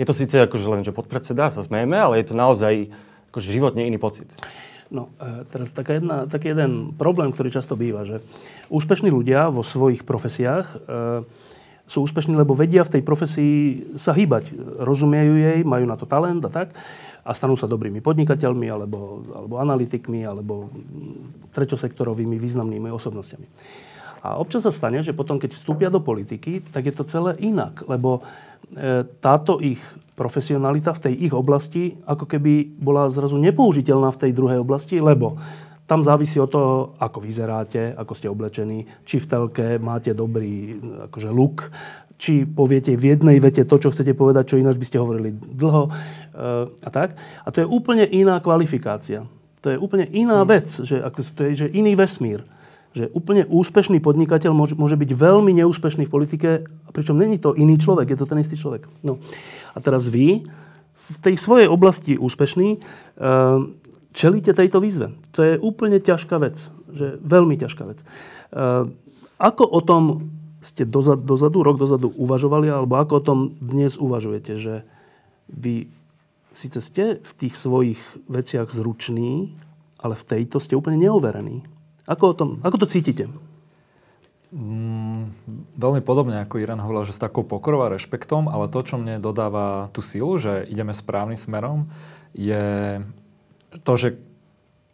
je 0.01 0.05
to 0.05 0.17
síce 0.17 0.33
akože 0.33 0.65
len, 0.65 0.81
že 0.81 0.89
podpredseda 0.89 1.53
sa 1.53 1.61
smejeme, 1.61 1.93
ale 1.93 2.17
je 2.17 2.33
to 2.33 2.35
naozaj 2.37 2.89
akože 3.29 3.53
životne 3.53 3.85
iný 3.85 4.01
pocit. 4.01 4.25
No, 4.89 5.13
e, 5.21 5.45
teraz 5.51 5.69
taká 5.69 6.01
jedna, 6.01 6.25
taký 6.25 6.57
jeden 6.57 6.97
problém, 6.97 7.29
ktorý 7.29 7.53
často 7.53 7.77
býva, 7.77 8.01
že 8.01 8.25
úspešní 8.73 9.13
ľudia 9.13 9.53
vo 9.53 9.61
svojich 9.61 10.01
profesiách 10.01 10.65
e, 10.65 10.77
sú 11.85 12.01
úspešní, 12.01 12.33
lebo 12.33 12.57
vedia 12.57 12.81
v 12.81 12.97
tej 12.97 13.03
profesii 13.05 13.55
sa 13.93 14.15
hýbať. 14.15 14.51
Rozumiejú 14.81 15.33
jej, 15.37 15.59
majú 15.61 15.85
na 15.85 15.95
to 15.99 16.09
talent 16.09 16.41
a 16.43 16.51
tak 16.51 16.73
a 17.27 17.35
stanú 17.35 17.59
sa 17.59 17.67
dobrými 17.67 17.99
podnikateľmi 17.99 18.71
alebo, 18.71 19.27
alebo 19.35 19.59
analytikmi 19.59 20.23
alebo 20.23 20.71
treťosektorovými 21.51 22.39
významnými 22.39 22.87
osobnostiami. 22.87 23.47
A 24.23 24.39
občas 24.39 24.63
sa 24.63 24.71
stane, 24.71 25.03
že 25.03 25.11
potom, 25.11 25.37
keď 25.37 25.53
vstúpia 25.53 25.91
do 25.91 25.99
politiky, 25.99 26.63
tak 26.71 26.87
je 26.87 26.93
to 26.95 27.03
celé 27.05 27.35
inak, 27.43 27.83
lebo 27.85 28.23
e, 28.75 29.03
táto 29.19 29.59
ich 29.59 29.79
profesionalita 30.17 30.95
v 30.97 31.03
tej 31.07 31.13
ich 31.29 31.33
oblasti 31.35 31.99
ako 32.07 32.25
keby 32.25 32.79
bola 32.81 33.11
zrazu 33.13 33.37
nepoužiteľná 33.37 34.09
v 34.15 34.21
tej 34.27 34.31
druhej 34.33 34.59
oblasti, 34.63 34.97
lebo 34.97 35.37
tam 35.87 36.03
závisí 36.03 36.35
od 36.43 36.51
toho, 36.51 36.99
ako 36.99 37.23
vyzeráte, 37.23 37.95
ako 37.95 38.13
ste 38.17 38.27
oblečení, 38.27 38.83
či 39.07 39.23
v 39.23 39.29
telke 39.29 39.65
máte 39.79 40.11
dobrý 40.11 40.75
akože 41.07 41.29
look, 41.31 41.71
či 42.17 42.49
poviete 42.49 42.97
v 42.97 43.13
jednej 43.13 43.37
vete 43.37 43.61
to, 43.61 43.77
čo 43.77 43.93
chcete 43.93 44.17
povedať, 44.17 44.53
čo 44.53 44.59
ináč 44.61 44.81
by 44.81 44.85
ste 44.89 44.97
hovorili 44.97 45.37
dlho 45.37 45.83
e, 45.85 45.89
a 46.81 46.89
tak. 46.89 47.13
A 47.45 47.47
to 47.53 47.61
je 47.61 47.67
úplne 47.69 48.05
iná 48.09 48.41
kvalifikácia. 48.41 49.29
To 49.61 49.69
je 49.69 49.77
úplne 49.77 50.09
iná 50.09 50.41
hmm. 50.41 50.49
vec, 50.49 50.67
že, 50.69 51.01
to 51.33 51.41
je 51.49 51.65
že 51.65 51.67
iný 51.73 51.93
vesmír 51.93 52.45
že 52.97 53.13
úplne 53.13 53.45
úspešný 53.45 54.01
podnikateľ 54.01 54.57
môže, 54.57 54.73
môže 54.73 54.97
byť 54.97 55.13
veľmi 55.13 55.53
neúspešný 55.61 56.09
v 56.09 56.13
politike, 56.17 56.49
pričom 56.89 57.13
není 57.13 57.37
to 57.37 57.53
iný 57.53 57.77
človek, 57.77 58.09
je 58.09 58.17
to 58.17 58.25
ten 58.25 58.41
istý 58.41 58.57
človek. 58.57 58.89
No. 59.05 59.21
A 59.75 59.77
teraz 59.77 60.09
vy, 60.09 60.49
v 60.97 61.17
tej 61.21 61.37
svojej 61.37 61.69
oblasti 61.69 62.17
úspešný, 62.17 62.81
uh, 62.81 63.69
čelíte 64.17 64.49
tejto 64.57 64.81
výzve. 64.81 65.13
To 65.37 65.45
je 65.45 65.61
úplne 65.61 66.01
ťažká 66.01 66.41
vec. 66.41 66.57
Že 66.89 67.21
veľmi 67.21 67.55
ťažká 67.61 67.83
vec. 67.85 68.01
Uh, 68.49 68.89
ako 69.37 69.63
o 69.69 69.79
tom 69.85 70.33
ste 70.67 70.83
dozadu, 70.83 71.23
dozadu, 71.23 71.63
rok 71.63 71.79
dozadu 71.79 72.11
uvažovali, 72.11 72.67
alebo 72.67 72.99
ako 72.99 73.13
o 73.17 73.23
tom 73.23 73.39
dnes 73.63 73.95
uvažujete, 73.95 74.59
že 74.59 74.75
vy 75.47 75.87
síce 76.51 76.83
ste 76.83 77.03
v 77.23 77.31
tých 77.39 77.55
svojich 77.55 78.01
veciach 78.27 78.67
zruční, 78.67 79.55
ale 79.95 80.19
v 80.19 80.27
tejto 80.27 80.59
ste 80.59 80.75
úplne 80.75 80.99
neoverení. 80.99 81.63
Ako, 82.03 82.23
o 82.31 82.37
tom, 82.37 82.49
ako 82.67 82.83
to 82.83 82.91
cítite? 82.91 83.31
Mm, 84.51 85.31
veľmi 85.75 85.99
podobne 86.03 86.39
ako 86.43 86.59
Irán 86.63 86.79
hovoril, 86.79 87.07
že 87.07 87.15
s 87.15 87.23
takou 87.23 87.43
pokorou 87.43 87.83
a 87.83 87.91
rešpektom, 87.91 88.47
ale 88.47 88.71
to, 88.71 88.79
čo 88.79 88.95
mne 88.95 89.19
dodáva 89.19 89.91
tú 89.91 89.99
silu, 89.99 90.39
že 90.39 90.63
ideme 90.67 90.95
správnym 90.95 91.35
smerom, 91.35 91.91
je 92.31 92.99
to, 93.83 93.93
že 93.99 94.15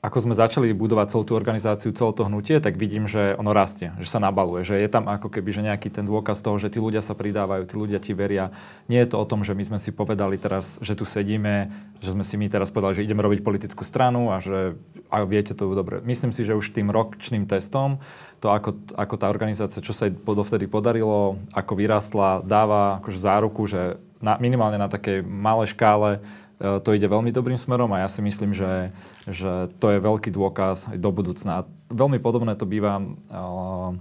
ako 0.03 0.19
sme 0.19 0.36
začali 0.36 0.75
budovať 0.75 1.15
celú 1.15 1.24
tú 1.24 1.33
organizáciu, 1.39 1.95
celé 1.95 2.12
to 2.12 2.27
hnutie, 2.27 2.60
tak 2.60 2.75
vidím, 2.75 3.07
že 3.07 3.39
ono 3.39 3.55
rastie, 3.55 3.95
že 4.03 4.12
sa 4.12 4.19
nabaluje, 4.19 4.67
že 4.67 4.75
je 4.75 4.91
tam 4.91 5.07
ako 5.07 5.31
keby 5.31 5.55
že 5.55 5.63
nejaký 5.63 5.88
ten 5.88 6.03
dôkaz 6.03 6.43
toho, 6.43 6.60
že 6.60 6.67
tí 6.67 6.83
ľudia 6.83 7.00
sa 7.00 7.15
pridávajú, 7.15 7.63
tí 7.63 7.75
ľudia 7.79 8.03
ti 8.03 8.12
veria. 8.12 8.51
Nie 8.91 9.07
je 9.07 9.15
to 9.15 9.24
o 9.24 9.24
tom, 9.24 9.48
že 9.48 9.55
my 9.55 9.63
sme 9.63 9.79
si 9.79 9.95
povedali 9.95 10.36
teraz, 10.36 10.75
že 10.83 11.00
tu 11.00 11.07
sedíme, 11.07 11.72
že 12.03 12.12
sme 12.12 12.27
si 12.27 12.36
my 12.36 12.51
teraz 12.51 12.67
povedali, 12.67 13.00
že 13.00 13.07
ideme 13.07 13.24
robiť 13.24 13.48
politickú 13.48 13.88
stranu 13.88 14.36
a 14.36 14.43
že 14.43 14.75
a 15.07 15.24
viete 15.24 15.55
to 15.55 15.72
dobre. 15.72 16.03
Myslím 16.03 16.36
si, 16.36 16.43
že 16.43 16.51
už 16.51 16.75
tým 16.75 16.91
ročným 16.91 17.48
testom 17.48 18.03
to, 18.43 18.51
ako, 18.51 18.75
ako 19.00 19.15
tá 19.15 19.31
organizácia, 19.31 19.79
čo 19.79 19.95
sa 19.95 20.12
jej 20.12 20.13
dovtedy 20.19 20.67
podarilo, 20.67 21.39
ako 21.55 21.79
vyrástla, 21.79 22.43
dáva 22.43 23.00
akože 23.00 23.24
záruku, 23.24 23.63
že 23.72 23.95
na, 24.19 24.36
minimálne 24.36 24.75
na 24.75 24.91
takej 24.91 25.24
malej 25.24 25.75
škále 25.75 26.24
to 26.63 26.96
ide 26.96 27.12
veľmi 27.12 27.36
dobrým 27.36 27.60
smerom 27.60 27.91
a 27.91 28.08
ja 28.08 28.10
si 28.10 28.24
myslím, 28.24 28.55
že, 28.55 28.96
že 29.27 29.67
to 29.84 29.91
je 29.91 30.00
veľký 30.00 30.32
dôkaz 30.32 30.96
aj 30.96 30.98
do 30.98 31.12
budúcna. 31.12 31.67
Veľmi 31.91 32.24
podobné 32.24 32.55
to 32.55 32.63
býva 32.63 33.03
uh, 33.03 33.91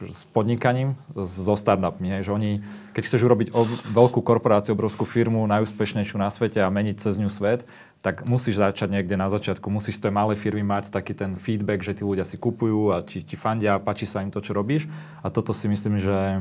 s 0.00 0.24
podnikaním, 0.32 0.96
so 1.12 1.52
startupmi. 1.60 2.08
Hej, 2.16 2.32
že 2.32 2.32
oni, 2.32 2.50
keď 2.96 3.02
chceš 3.04 3.20
urobiť 3.28 3.48
ob, 3.52 3.68
veľkú 3.92 4.24
korporáciu, 4.24 4.72
obrovskú 4.72 5.04
firmu, 5.04 5.44
najúspešnejšiu 5.44 6.16
na 6.16 6.32
svete 6.32 6.64
a 6.64 6.72
meniť 6.72 6.96
cez 6.96 7.20
ňu 7.20 7.28
svet, 7.28 7.68
tak 8.00 8.24
musíš 8.24 8.56
začať 8.56 8.96
niekde 8.96 9.20
na 9.20 9.28
začiatku. 9.28 9.68
Musíš 9.68 10.00
z 10.00 10.08
tej 10.08 10.16
malej 10.16 10.40
firmy 10.40 10.64
mať 10.64 10.88
taký 10.88 11.12
ten 11.12 11.36
feedback, 11.36 11.84
že 11.84 11.92
tí 11.92 12.02
ľudia 12.08 12.24
si 12.24 12.40
kupujú 12.40 12.96
a 12.96 13.04
ti, 13.04 13.20
ti 13.20 13.36
fandia, 13.36 13.76
páči 13.76 14.08
sa 14.08 14.24
im 14.24 14.32
to, 14.32 14.40
čo 14.40 14.56
robíš. 14.56 14.88
A 15.20 15.28
toto 15.28 15.52
si 15.52 15.68
myslím, 15.68 16.00
že 16.00 16.40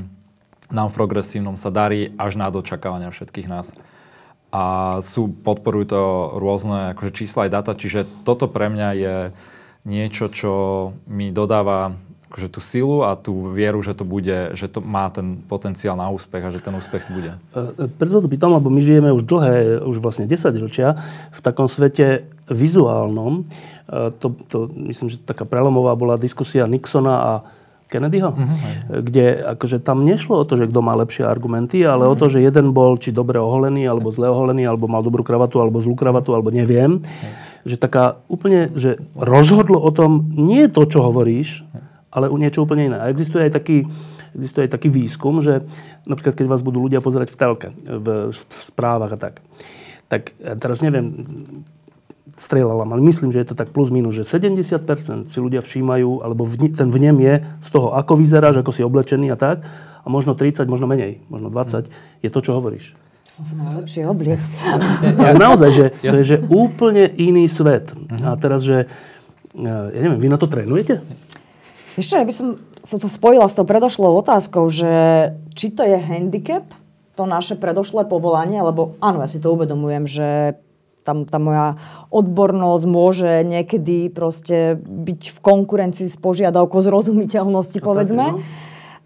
nám 0.72 0.88
v 0.88 0.96
progresívnom 0.96 1.60
sa 1.60 1.68
darí 1.68 2.16
až 2.16 2.40
na 2.40 2.48
dočakávania 2.48 3.12
všetkých 3.12 3.52
nás 3.52 3.76
a 4.50 4.98
sú, 5.06 5.30
podporujú 5.30 5.86
to 5.94 6.02
rôzne 6.42 6.98
akože 6.98 7.12
čísla 7.14 7.46
aj 7.46 7.54
data, 7.54 7.72
čiže 7.78 8.10
toto 8.26 8.50
pre 8.50 8.70
mňa 8.70 8.90
je 8.98 9.16
niečo, 9.86 10.28
čo 10.34 10.52
mi 11.06 11.30
dodáva 11.30 11.94
akože 12.30 12.48
tú 12.54 12.62
silu 12.62 13.02
a 13.02 13.18
tú 13.18 13.50
vieru, 13.50 13.82
že 13.82 13.98
to 13.98 14.06
bude, 14.06 14.54
že 14.54 14.70
to 14.70 14.86
má 14.86 15.10
ten 15.10 15.42
potenciál 15.50 15.98
na 15.98 16.14
úspech 16.14 16.46
a 16.46 16.54
že 16.54 16.62
ten 16.62 16.78
úspech 16.78 17.10
bude. 17.10 17.34
E, 17.58 17.90
e, 17.90 17.90
preto 17.90 18.22
to 18.22 18.30
pýtam, 18.30 18.54
lebo 18.54 18.70
my 18.70 18.82
žijeme 18.86 19.10
už 19.10 19.26
dlhé, 19.26 19.82
už 19.82 19.98
vlastne 19.98 20.30
10 20.30 20.54
ročia 20.62 21.02
v 21.34 21.40
takom 21.42 21.66
svete 21.66 22.30
vizuálnom. 22.46 23.50
E, 23.90 24.14
to, 24.22 24.38
to, 24.46 24.70
myslím, 24.78 25.10
že 25.10 25.18
taká 25.26 25.42
prelomová 25.42 25.98
bola 25.98 26.22
diskusia 26.22 26.70
Nixona 26.70 27.16
a 27.18 27.32
Kennedyho, 27.90 28.38
uh-huh. 28.38 29.02
kde 29.02 29.42
akože 29.58 29.82
tam 29.82 30.06
nešlo 30.06 30.38
o 30.38 30.46
to, 30.46 30.62
že 30.62 30.70
kto 30.70 30.80
má 30.86 30.94
lepšie 30.94 31.26
argumenty, 31.26 31.82
ale 31.82 32.06
uh-huh. 32.06 32.14
o 32.14 32.20
to, 32.22 32.30
že 32.30 32.46
jeden 32.46 32.70
bol 32.70 33.02
či 33.02 33.10
dobre 33.10 33.42
oholený, 33.42 33.90
alebo 33.90 34.14
zle 34.14 34.30
oholený, 34.30 34.70
alebo 34.70 34.86
mal 34.86 35.02
dobrú 35.02 35.26
kravatu, 35.26 35.58
alebo 35.58 35.82
zlú 35.82 35.98
kravatu, 35.98 36.38
alebo 36.38 36.54
neviem. 36.54 37.02
Uh-huh. 37.02 37.32
Že 37.66 37.76
taká 37.82 38.22
úplne, 38.30 38.70
že 38.78 39.02
rozhodlo 39.18 39.82
o 39.82 39.90
tom 39.90 40.30
nie 40.38 40.70
to, 40.70 40.86
čo 40.86 41.02
hovoríš, 41.02 41.66
ale 42.14 42.30
u 42.30 42.38
niečo 42.38 42.64
úplne 42.64 42.94
iné. 42.94 42.98
A 43.02 43.10
existuje 43.10 43.50
aj 43.50 43.58
taký, 43.58 43.90
existuje 44.38 44.70
aj 44.70 44.72
taký 44.78 44.90
výskum, 44.94 45.42
že 45.42 45.66
napríklad 46.06 46.38
keď 46.38 46.46
vás 46.46 46.62
budú 46.62 46.86
ľudia 46.86 47.02
pozerať 47.02 47.34
v 47.34 47.38
telke, 47.38 47.70
v 47.74 48.34
správach 48.54 49.18
a 49.18 49.20
tak, 49.20 49.42
tak 50.10 50.34
teraz 50.58 50.82
neviem, 50.82 51.26
strieľala, 52.40 52.88
ale 52.88 53.04
myslím, 53.04 53.36
že 53.36 53.44
je 53.44 53.52
to 53.52 53.56
tak 53.60 53.76
plus 53.76 53.92
minus, 53.92 54.16
že 54.16 54.24
70% 54.24 55.28
si 55.28 55.38
ľudia 55.44 55.60
všímajú, 55.60 56.24
alebo 56.24 56.48
v, 56.48 56.72
ten 56.72 56.88
vnem 56.88 57.20
je 57.20 57.44
z 57.60 57.70
toho, 57.70 57.92
ako 57.92 58.16
vyzeráš, 58.16 58.64
ako 58.64 58.72
si 58.72 58.82
oblečený 58.82 59.36
a 59.36 59.38
tak, 59.38 59.68
a 60.00 60.08
možno 60.08 60.34
30, 60.34 60.64
možno 60.72 60.88
menej, 60.88 61.20
možno 61.28 61.52
20, 61.52 61.92
je 62.24 62.30
to, 62.32 62.40
čo 62.40 62.56
hovoríš. 62.56 62.96
Som 63.36 63.44
sa 63.44 63.56
mal 63.60 63.72
lepšie 63.84 64.08
obliecť. 64.08 64.52
Ja, 65.20 65.36
naozaj, 65.36 65.70
že 65.76 65.86
to 66.00 66.16
je 66.16 66.26
že 66.26 66.38
úplne 66.48 67.12
iný 67.20 67.52
svet. 67.52 67.92
A 68.24 68.40
teraz, 68.40 68.64
že, 68.64 68.88
ja 69.56 69.92
neviem, 69.92 70.20
vy 70.20 70.28
na 70.32 70.40
to 70.40 70.48
trénujete? 70.48 71.04
Ešte, 72.00 72.16
ja 72.16 72.24
by 72.24 72.34
som 72.34 72.48
sa 72.80 72.96
to 72.96 73.12
spojila 73.12 73.48
s 73.52 73.60
tou 73.60 73.68
predošlou 73.68 74.24
otázkou, 74.24 74.72
že 74.72 74.92
či 75.52 75.76
to 75.76 75.84
je 75.84 76.00
handicap, 76.00 76.72
to 77.20 77.28
naše 77.28 77.60
predošlé 77.60 78.08
povolanie, 78.08 78.64
lebo 78.64 78.96
áno, 79.04 79.20
ja 79.20 79.28
si 79.28 79.44
to 79.44 79.52
uvedomujem, 79.52 80.08
že 80.08 80.56
tam 81.04 81.26
tá 81.26 81.42
moja 81.42 81.80
odbornosť 82.14 82.86
môže 82.86 83.32
niekedy 83.48 84.12
proste 84.14 84.78
byť 84.80 85.22
v 85.36 85.40
konkurencii 85.40 86.08
s 86.12 86.18
požiadavkou 86.20 86.80
zrozumiteľnosti, 86.84 87.80
povedzme. 87.82 88.26
No. 88.36 88.44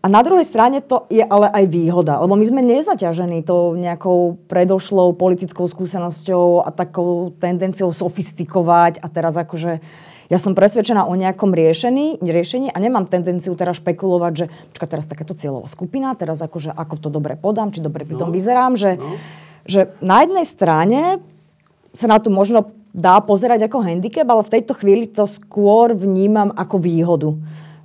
A 0.03 0.11
na 0.11 0.19
druhej 0.19 0.43
strane 0.43 0.83
to 0.83 1.07
je 1.07 1.23
ale 1.23 1.47
aj 1.47 1.63
výhoda, 1.71 2.19
lebo 2.19 2.35
my 2.35 2.43
sme 2.43 2.59
nezaťažení 2.59 3.39
tou 3.47 3.79
nejakou 3.79 4.35
predošlou 4.51 5.15
politickou 5.15 5.63
skúsenosťou 5.63 6.67
a 6.67 6.69
takou 6.75 7.31
tendenciou 7.39 7.87
sofistikovať 7.87 8.99
a 8.99 9.07
teraz 9.07 9.39
akože 9.39 9.79
ja 10.27 10.39
som 10.39 10.59
presvedčená 10.59 11.07
o 11.07 11.15
nejakom 11.15 11.55
riešení, 11.55 12.19
riešení 12.19 12.71
a 12.71 12.77
nemám 12.83 13.07
tendenciu 13.07 13.55
teraz 13.55 13.79
špekulovať, 13.79 14.33
že 14.35 14.45
počka, 14.75 14.91
teraz 14.91 15.07
takáto 15.07 15.39
cieľová 15.39 15.71
skupina, 15.71 16.11
teraz 16.19 16.43
akože 16.43 16.75
ako 16.75 16.95
to 16.99 17.07
dobre 17.07 17.39
podám, 17.39 17.71
či 17.71 17.79
dobre 17.79 18.03
pri 18.03 18.19
tom 18.19 18.31
no. 18.31 18.35
vyzerám, 18.35 18.75
že, 18.75 18.99
no. 18.99 19.15
že 19.63 19.95
na 20.03 20.27
jednej 20.27 20.43
strane 20.43 21.23
sa 21.93 22.09
na 22.09 22.17
to 22.17 22.33
možno 22.33 22.73
dá 22.93 23.21
pozerať 23.21 23.69
ako 23.69 23.85
handicap, 23.85 24.25
ale 24.29 24.45
v 24.45 24.53
tejto 24.59 24.73
chvíli 24.77 25.05
to 25.09 25.25
skôr 25.25 25.97
vnímam 25.97 26.53
ako 26.53 26.77
výhodu. 26.77 27.29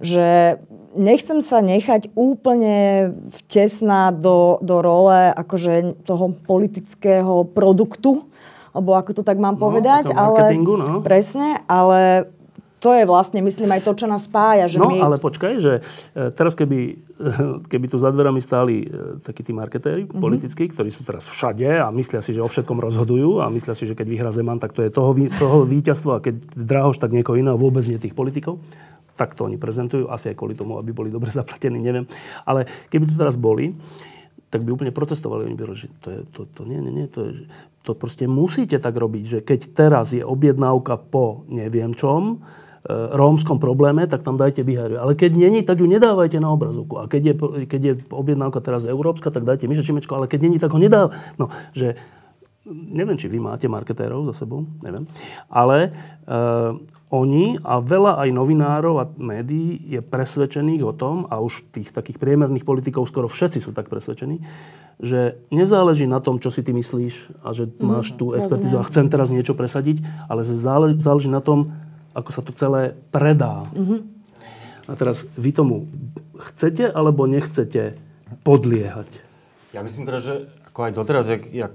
Že 0.01 0.61
nechcem 0.97 1.41
sa 1.41 1.61
nechať 1.65 2.13
úplne 2.17 3.13
vtesná 3.45 4.13
do, 4.13 4.61
do 4.61 4.81
role 4.85 5.33
akože 5.33 6.05
toho 6.05 6.33
politického 6.45 7.49
produktu, 7.49 8.29
alebo 8.73 8.97
ako 8.97 9.21
to 9.21 9.23
tak 9.25 9.41
mám 9.41 9.57
no, 9.57 9.63
povedať, 9.65 10.13
ale 10.13 10.55
no. 10.57 11.01
presne, 11.01 11.65
ale 11.67 12.29
to 12.79 12.95
je 12.95 13.05
vlastne, 13.05 13.43
myslím, 13.43 13.75
aj 13.75 13.83
to, 13.83 13.93
čo 13.99 14.07
nás 14.07 14.31
spája. 14.31 14.71
Že 14.71 14.79
no, 14.79 14.91
my... 14.91 14.99
ale 15.03 15.17
počkaj, 15.19 15.55
že 15.59 15.83
e, 16.15 16.31
teraz 16.31 16.55
keby, 16.55 16.99
keby 17.73 17.87
tu 17.91 17.99
za 17.99 18.15
dverami 18.15 18.39
stáli 18.39 18.87
e, 18.87 19.19
takí 19.19 19.43
tí 19.43 19.51
marketéri 19.51 20.07
mm-hmm. 20.07 20.23
politickí, 20.23 20.71
ktorí 20.71 20.95
sú 20.95 21.03
teraz 21.03 21.27
všade 21.27 21.67
a 21.83 21.91
myslia 21.91 22.23
si, 22.23 22.31
že 22.31 22.43
o 22.43 22.49
všetkom 22.49 22.79
rozhodujú 22.79 23.43
a 23.43 23.51
myslia 23.51 23.75
si, 23.75 23.91
že 23.91 23.99
keď 23.99 24.07
vyhrá 24.07 24.31
Zeman, 24.31 24.63
tak 24.63 24.79
to 24.79 24.87
je 24.87 24.95
toho, 24.95 25.11
toho 25.35 25.67
víťazstvo 25.67 26.11
a 26.17 26.23
keď 26.23 26.39
Drahoš, 26.55 27.03
tak 27.03 27.11
niekoho 27.11 27.35
iného, 27.35 27.59
vôbec 27.59 27.83
nie 27.91 27.99
tých 27.99 28.15
politikov. 28.15 28.63
Tak 29.19 29.35
to 29.35 29.51
oni 29.51 29.59
prezentujú, 29.59 30.07
asi 30.07 30.31
aj 30.31 30.39
kvôli 30.39 30.55
tomu, 30.55 30.79
aby 30.79 30.95
boli 30.95 31.11
dobre 31.11 31.35
zaplatení, 31.39 31.83
neviem. 31.83 32.07
Ale 32.47 32.71
keby 32.95 33.11
tu 33.11 33.15
teraz 33.19 33.35
boli, 33.35 33.75
tak 34.49 34.65
by 34.65 34.73
úplne 34.73 34.93
protestovali. 34.95 35.45
Oni 35.45 35.57
by 35.57 35.65
že 35.77 35.91
to, 36.01 36.09
je, 36.09 36.21
to, 36.33 36.41
to 36.49 36.63
nie, 36.65 36.81
nie, 36.81 36.93
nie, 36.93 37.07
to, 37.11 37.27
je, 37.29 37.33
to 37.85 37.93
proste 37.93 38.25
musíte 38.25 38.77
tak 38.81 38.97
robiť, 38.97 39.25
že 39.25 39.39
keď 39.45 39.61
teraz 39.73 40.13
je 40.13 40.25
objednávka 40.25 40.97
po 40.97 41.45
neviem 41.49 41.93
čom, 41.93 42.41
rómskom 42.89 43.61
probléme, 43.61 44.09
tak 44.09 44.25
tam 44.25 44.41
dajte 44.41 44.65
bihariu. 44.65 44.97
Ale 44.97 45.13
keď 45.13 45.37
není, 45.37 45.61
tak 45.61 45.79
ju 45.79 45.87
nedávajte 45.87 46.41
na 46.41 46.49
obrazovku. 46.49 46.97
A 46.97 47.05
keď 47.05 47.23
je, 47.23 47.35
keď 47.69 47.81
je 47.85 47.93
objednávka 48.09 48.65
teraz 48.65 48.89
európska, 48.89 49.29
tak 49.29 49.45
dajte 49.45 49.69
Miša 49.69 49.85
Čimečko, 49.85 50.17
ale 50.17 50.25
keď 50.25 50.41
není, 50.49 50.57
tak 50.57 50.73
ho 50.73 50.81
nedá. 50.81 51.13
No, 51.37 51.53
že 51.77 52.01
neviem, 52.69 53.17
či 53.21 53.29
vy 53.29 53.41
máte 53.41 53.69
marketérov 53.69 54.29
za 54.33 54.45
sebou, 54.45 54.65
neviem. 54.85 55.05
Ale 55.49 55.93
uh, 56.29 56.77
oni 57.09 57.57
a 57.65 57.81
veľa 57.81 58.21
aj 58.21 58.29
novinárov 58.37 58.95
a 59.01 59.09
médií 59.17 59.81
je 59.89 60.01
presvedčených 60.05 60.83
o 60.85 60.93
tom, 60.93 61.25
a 61.33 61.41
už 61.41 61.65
tých 61.73 61.93
takých 61.93 62.21
priemerných 62.21 62.69
politikov 62.69 63.09
skoro 63.09 63.29
všetci 63.29 63.65
sú 63.65 63.73
tak 63.73 63.89
presvedčení, 63.89 64.45
že 65.01 65.41
nezáleží 65.49 66.05
na 66.05 66.21
tom, 66.21 66.37
čo 66.43 66.53
si 66.53 66.61
ty 66.61 66.77
myslíš 66.77 67.41
a 67.41 67.57
že 67.57 67.71
máš 67.81 68.13
tú 68.19 68.37
expertizu 68.37 68.77
a 68.77 68.89
chcem 68.89 69.09
teraz 69.09 69.33
niečo 69.33 69.57
presadiť, 69.57 70.05
ale 70.29 70.45
záleží 70.45 71.33
na 71.33 71.41
tom, 71.41 71.73
ako 72.19 72.31
sa 72.35 72.43
to 72.43 72.51
celé 72.51 72.99
predá. 73.15 73.63
A 74.89 74.93
teraz 74.99 75.29
vy 75.39 75.55
tomu 75.55 75.87
chcete 76.51 76.91
alebo 76.91 77.31
nechcete 77.31 77.95
podliehať? 78.43 79.09
Ja 79.71 79.87
myslím 79.87 80.09
teda, 80.09 80.19
že 80.19 80.35
ako 80.73 80.79
aj 80.89 80.93
doteraz, 80.97 81.25
jak, 81.31 81.43
jak 81.47 81.75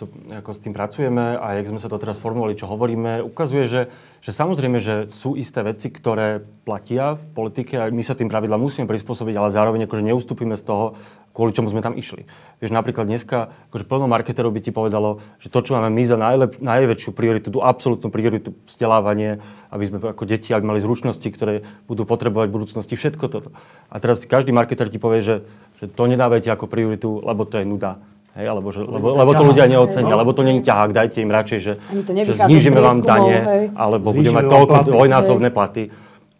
to, 0.00 0.08
ako 0.32 0.56
s 0.56 0.62
tým 0.64 0.72
pracujeme 0.72 1.36
a 1.36 1.60
jak 1.60 1.68
sme 1.68 1.76
sa 1.76 1.92
to 1.92 2.00
teraz 2.00 2.16
formulovali, 2.16 2.56
čo 2.56 2.64
hovoríme, 2.64 3.20
ukazuje, 3.20 3.68
že, 3.68 3.82
že 4.24 4.32
samozrejme, 4.32 4.80
že 4.80 5.12
sú 5.12 5.36
isté 5.36 5.60
veci, 5.60 5.92
ktoré 5.92 6.40
platia 6.64 7.20
v 7.20 7.22
politike 7.36 7.76
a 7.76 7.92
my 7.92 8.00
sa 8.00 8.16
tým 8.16 8.32
pravidla 8.32 8.56
musíme 8.56 8.88
prispôsobiť, 8.88 9.36
ale 9.36 9.52
zároveň 9.52 9.84
akože 9.84 10.08
neustúpime 10.08 10.56
z 10.56 10.64
toho, 10.64 10.96
kvôli 11.30 11.54
čomu 11.54 11.70
sme 11.70 11.84
tam 11.84 11.94
išli. 11.94 12.26
Vieš, 12.58 12.72
napríklad 12.74 13.06
dneska 13.06 13.52
akože 13.70 13.84
plno 13.86 14.10
marketerov 14.10 14.50
by 14.50 14.60
ti 14.64 14.72
povedalo, 14.74 15.22
že 15.38 15.52
to, 15.52 15.62
čo 15.62 15.76
máme 15.78 15.92
my 15.92 16.02
za 16.02 16.16
najlep, 16.18 16.58
najväčšiu 16.58 17.10
prioritu, 17.14 17.52
tú 17.54 17.60
absolútnu 17.62 18.08
prioritu 18.10 18.56
vzdelávanie, 18.66 19.38
aby 19.70 19.84
sme 19.86 20.00
ako 20.00 20.24
deti 20.26 20.50
aby 20.50 20.64
mali 20.64 20.82
zručnosti, 20.82 21.28
ktoré 21.28 21.62
budú 21.86 22.02
potrebovať 22.08 22.48
v 22.50 22.56
budúcnosti, 22.56 22.98
všetko 22.98 23.24
toto. 23.30 23.54
A 23.92 23.96
teraz 24.02 24.26
každý 24.26 24.50
marketer 24.50 24.90
ti 24.90 24.98
povie, 24.98 25.22
že, 25.22 25.36
že 25.78 25.86
to 25.86 26.10
nedávajte 26.10 26.50
ako 26.50 26.66
prioritu, 26.66 27.22
lebo 27.22 27.46
to 27.46 27.62
je 27.62 27.68
nuda 27.68 28.02
Hej, 28.30 28.46
alebo, 28.46 28.70
že, 28.70 28.86
lebo, 28.86 29.18
lebo 29.18 29.34
to 29.34 29.42
ľudia 29.42 29.66
neocenia, 29.66 30.14
lebo 30.14 30.30
to 30.30 30.46
není 30.46 30.62
ťahák, 30.62 30.94
dajte 30.94 31.18
im 31.18 31.34
radšej, 31.34 31.58
že, 31.58 31.72
že 32.06 32.32
znížime 32.46 32.78
vám 32.78 33.02
dane, 33.02 33.68
alebo 33.74 34.14
budeme 34.14 34.38
mať 34.38 34.46
toľko 34.46 34.74
dvojnásobné 34.86 35.50
platy. 35.50 35.90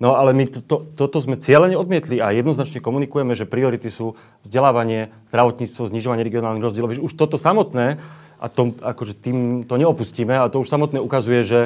No 0.00 0.16
ale 0.16 0.32
my 0.32 0.48
to, 0.48 0.64
to, 0.64 0.76
toto 0.96 1.20
sme 1.20 1.36
cieľene 1.36 1.76
odmietli 1.76 2.24
a 2.24 2.32
jednoznačne 2.32 2.80
komunikujeme, 2.80 3.36
že 3.36 3.44
priority 3.44 3.92
sú 3.92 4.16
vzdelávanie, 4.46 5.12
zdravotníctvo, 5.28 5.92
znižovanie 5.92 6.24
regionálnych 6.24 6.64
rozdielov. 6.64 6.96
Už 7.04 7.12
toto 7.18 7.36
samotné, 7.36 8.00
a 8.40 8.46
to, 8.48 8.72
akože 8.80 9.12
tým 9.20 9.68
to 9.68 9.76
neopustíme, 9.76 10.32
a 10.32 10.48
to 10.48 10.64
už 10.64 10.72
samotné 10.72 11.04
ukazuje, 11.04 11.44
že, 11.44 11.60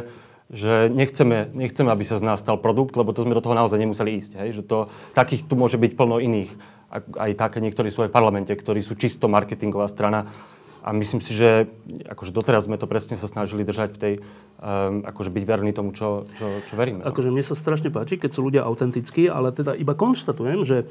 že 0.51 0.91
nechceme, 0.91 1.55
nechceme, 1.55 1.87
aby 1.95 2.03
sa 2.03 2.19
z 2.19 2.27
nás 2.27 2.43
stal 2.43 2.59
produkt, 2.59 2.99
lebo 2.99 3.15
to 3.15 3.23
sme 3.23 3.39
do 3.39 3.45
toho 3.45 3.55
naozaj 3.55 3.79
nemuseli 3.79 4.19
ísť. 4.19 4.33
Hej? 4.43 4.49
Že 4.59 4.63
to, 4.67 4.79
takých 5.15 5.47
tu 5.47 5.55
môže 5.55 5.79
byť 5.79 5.95
plno 5.95 6.19
iných 6.19 6.51
aj 6.95 7.33
také 7.35 7.59
niektorí 7.59 7.91
sú 7.91 8.07
aj 8.07 8.11
v 8.11 8.17
parlamente, 8.17 8.53
ktorí 8.55 8.81
sú 8.81 8.95
čisto 8.95 9.27
marketingová 9.27 9.91
strana. 9.91 10.31
A 10.85 10.93
myslím 10.93 11.25
si, 11.25 11.33
že 11.33 11.65
akože 12.13 12.29
doteraz 12.29 12.69
sme 12.69 12.77
to 12.77 12.85
presne 12.85 13.17
sa 13.17 13.25
snažili 13.25 13.65
držať 13.65 13.97
v 13.97 13.99
tej, 13.99 14.15
um, 14.61 15.01
akože 15.01 15.33
byť 15.33 15.45
verný 15.49 15.73
tomu, 15.73 15.97
čo, 15.97 16.29
čo, 16.37 16.61
čo 16.69 16.75
veríme. 16.77 17.01
No. 17.01 17.09
Akože 17.09 17.33
mne 17.33 17.41
sa 17.41 17.57
strašne 17.57 17.89
páči, 17.89 18.21
keď 18.21 18.37
sú 18.37 18.45
ľudia 18.45 18.69
autentickí, 18.69 19.33
ale 19.33 19.49
teda 19.49 19.73
iba 19.81 19.97
konštatujem, 19.97 20.61
že 20.69 20.85
e, 20.85 20.87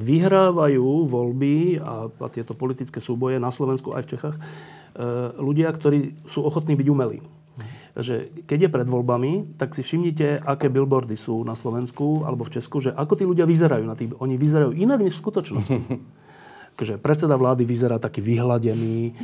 vyhrávajú 0.00 1.12
voľby 1.12 1.84
a, 1.84 2.08
a 2.08 2.26
tieto 2.32 2.56
politické 2.56 3.04
súboje 3.04 3.36
na 3.36 3.52
Slovensku 3.52 3.92
aj 3.92 4.08
v 4.08 4.10
Čechách 4.16 4.36
e, 4.40 4.42
ľudia, 5.36 5.68
ktorí 5.76 6.16
sú 6.32 6.40
ochotní 6.48 6.72
byť 6.72 6.88
umelí 6.88 7.20
že 7.92 8.32
keď 8.48 8.68
je 8.68 8.70
pred 8.72 8.88
voľbami, 8.88 9.60
tak 9.60 9.76
si 9.76 9.84
všimnite, 9.84 10.40
aké 10.40 10.72
billboardy 10.72 11.12
sú 11.12 11.44
na 11.44 11.52
Slovensku 11.52 12.24
alebo 12.24 12.48
v 12.48 12.56
Česku, 12.56 12.80
že 12.80 12.90
ako 12.96 13.12
tí 13.20 13.24
ľudia 13.28 13.44
vyzerajú 13.44 13.84
na 13.84 13.92
tých, 13.92 14.16
oni 14.16 14.40
vyzerajú 14.40 14.72
inak 14.72 15.04
než 15.04 15.20
v 15.20 15.22
skutočnosti. 15.28 15.76
že 16.82 16.98
predseda 16.98 17.38
vlády 17.38 17.62
vyzerá 17.62 18.02
taký 18.02 18.18
vyhladený. 18.24 19.14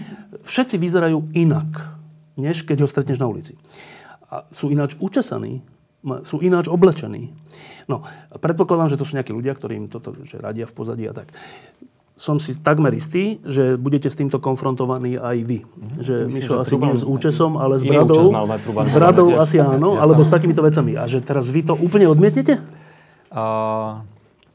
Všetci 0.46 0.78
vyzerajú 0.78 1.34
inak, 1.34 1.98
než 2.38 2.62
keď 2.62 2.86
ho 2.86 2.88
stretneš 2.88 3.18
na 3.18 3.26
ulici. 3.26 3.58
A 4.30 4.46
sú 4.54 4.70
ináč 4.70 4.94
učesaní, 5.00 5.64
sú 6.22 6.38
ináč 6.38 6.70
oblečení. 6.70 7.34
No, 7.90 8.06
predpokladám, 8.30 8.94
že 8.94 8.98
to 9.00 9.08
sú 9.08 9.18
nejakí 9.18 9.34
ľudia, 9.34 9.56
ktorí 9.58 9.74
im 9.74 9.88
toto 9.90 10.14
že 10.22 10.38
radia 10.38 10.68
v 10.68 10.76
pozadí 10.76 11.08
a 11.08 11.16
tak 11.16 11.34
som 12.18 12.42
si 12.42 12.50
takmer 12.58 12.90
istý, 12.98 13.38
že 13.46 13.78
budete 13.78 14.10
s 14.10 14.18
týmto 14.18 14.42
konfrontovaní 14.42 15.14
aj 15.14 15.38
vy. 15.46 15.62
Mm-hmm. 15.62 16.02
Že 16.02 16.14
myslím, 16.26 16.34
Mišo 16.34 16.54
že 16.58 16.62
asi 16.66 16.74
nie 16.74 16.94
s 16.98 17.06
účesom, 17.06 17.52
ale 17.54 17.78
s 17.78 17.86
bradou. 17.86 18.34
S 18.58 18.90
bradou 18.90 19.28
asi 19.38 19.62
áno, 19.62 19.94
ja 19.94 20.02
alebo 20.02 20.26
s 20.26 20.30
takýmito 20.34 20.58
vecami. 20.58 20.98
A 20.98 21.06
že 21.06 21.22
teraz 21.22 21.46
vy 21.46 21.62
to 21.62 21.78
úplne 21.78 22.10
odmietnete? 22.10 22.58
Uh, 23.30 24.02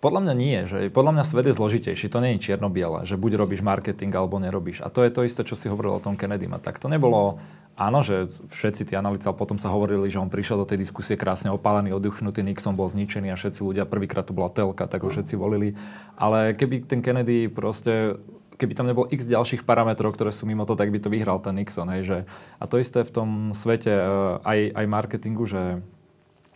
podľa 0.03 0.19
mňa 0.27 0.33
nie. 0.35 0.57
Že 0.67 0.91
podľa 0.91 1.11
mňa 1.15 1.23
svet 1.23 1.47
je 1.47 1.55
zložitejší. 1.55 2.11
To 2.11 2.19
nie 2.19 2.35
je 2.35 2.43
čierno-biele, 2.51 3.07
že 3.07 3.15
buď 3.15 3.39
robíš 3.39 3.63
marketing, 3.63 4.11
alebo 4.11 4.35
nerobíš. 4.43 4.83
A 4.83 4.91
to 4.91 4.99
je 5.07 5.11
to 5.15 5.23
isté, 5.23 5.47
čo 5.47 5.55
si 5.55 5.71
hovoril 5.71 5.95
o 5.95 6.03
tom 6.03 6.19
Kennedy. 6.19 6.51
Tak 6.59 6.83
to 6.83 6.91
nebolo 6.91 7.39
Áno, 7.73 8.05
že 8.05 8.29
všetci 8.29 8.85
tí 8.85 8.93
analytici, 8.93 9.25
ale 9.25 9.41
potom 9.41 9.57
sa 9.57 9.73
hovorili, 9.73 10.05
že 10.05 10.21
on 10.21 10.29
prišiel 10.29 10.61
do 10.61 10.69
tej 10.69 10.77
diskusie 10.77 11.17
krásne 11.17 11.49
opálený, 11.49 11.89
oddychnutý, 11.97 12.45
Nixon 12.45 12.77
bol 12.77 12.85
zničený 12.85 13.33
a 13.33 13.39
všetci 13.39 13.65
ľudia, 13.65 13.89
prvýkrát 13.89 14.29
to 14.29 14.37
bola 14.37 14.53
telka, 14.53 14.85
tak 14.85 15.01
ho 15.01 15.09
všetci 15.09 15.33
volili. 15.33 15.73
Ale 16.13 16.53
keby 16.53 16.85
ten 16.85 17.01
Kennedy 17.01 17.49
proste 17.49 18.21
keby 18.61 18.77
tam 18.77 18.85
nebol 18.85 19.09
x 19.09 19.25
ďalších 19.25 19.65
parametrov, 19.65 20.13
ktoré 20.13 20.29
sú 20.29 20.45
mimo 20.45 20.69
to, 20.69 20.77
tak 20.77 20.93
by 20.93 21.01
to 21.01 21.09
vyhral 21.09 21.41
ten 21.41 21.57
Nixon. 21.57 21.89
Hej, 21.89 22.01
že, 22.05 22.17
a 22.61 22.63
to 22.69 22.77
isté 22.77 23.01
v 23.01 23.09
tom 23.09 23.29
svete 23.57 23.89
eh, 23.89 24.05
aj, 24.45 24.59
aj 24.77 24.85
marketingu, 24.85 25.49
že, 25.49 25.81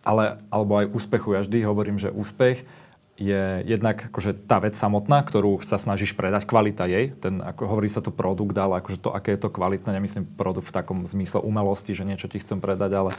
ale, 0.05 0.37
alebo 0.53 0.77
aj 0.77 0.93
úspechu. 0.93 1.33
Ja 1.33 1.41
vždy 1.41 1.65
hovorím, 1.65 1.97
že 1.97 2.13
úspech 2.13 2.61
je 3.17 3.65
jednak 3.65 4.13
akože 4.13 4.45
tá 4.45 4.61
vec 4.61 4.77
samotná, 4.77 5.25
ktorú 5.25 5.57
sa 5.65 5.81
snažíš 5.81 6.13
predať, 6.13 6.45
kvalita 6.45 6.85
jej, 6.85 7.17
ten, 7.17 7.41
ako 7.41 7.65
hovorí 7.65 7.89
sa 7.89 8.05
to 8.05 8.13
produkt, 8.13 8.53
ale 8.53 8.77
akože 8.77 9.01
to, 9.01 9.09
aké 9.09 9.33
je 9.33 9.41
to 9.41 9.49
kvalitné, 9.49 9.89
nemyslím 9.89 10.29
produkt 10.37 10.69
v 10.69 10.75
takom 10.77 11.01
zmysle 11.09 11.41
umelosti, 11.41 11.97
že 11.97 12.05
niečo 12.05 12.29
ti 12.29 12.37
chcem 12.37 12.61
predať, 12.61 12.91
ale 12.93 13.11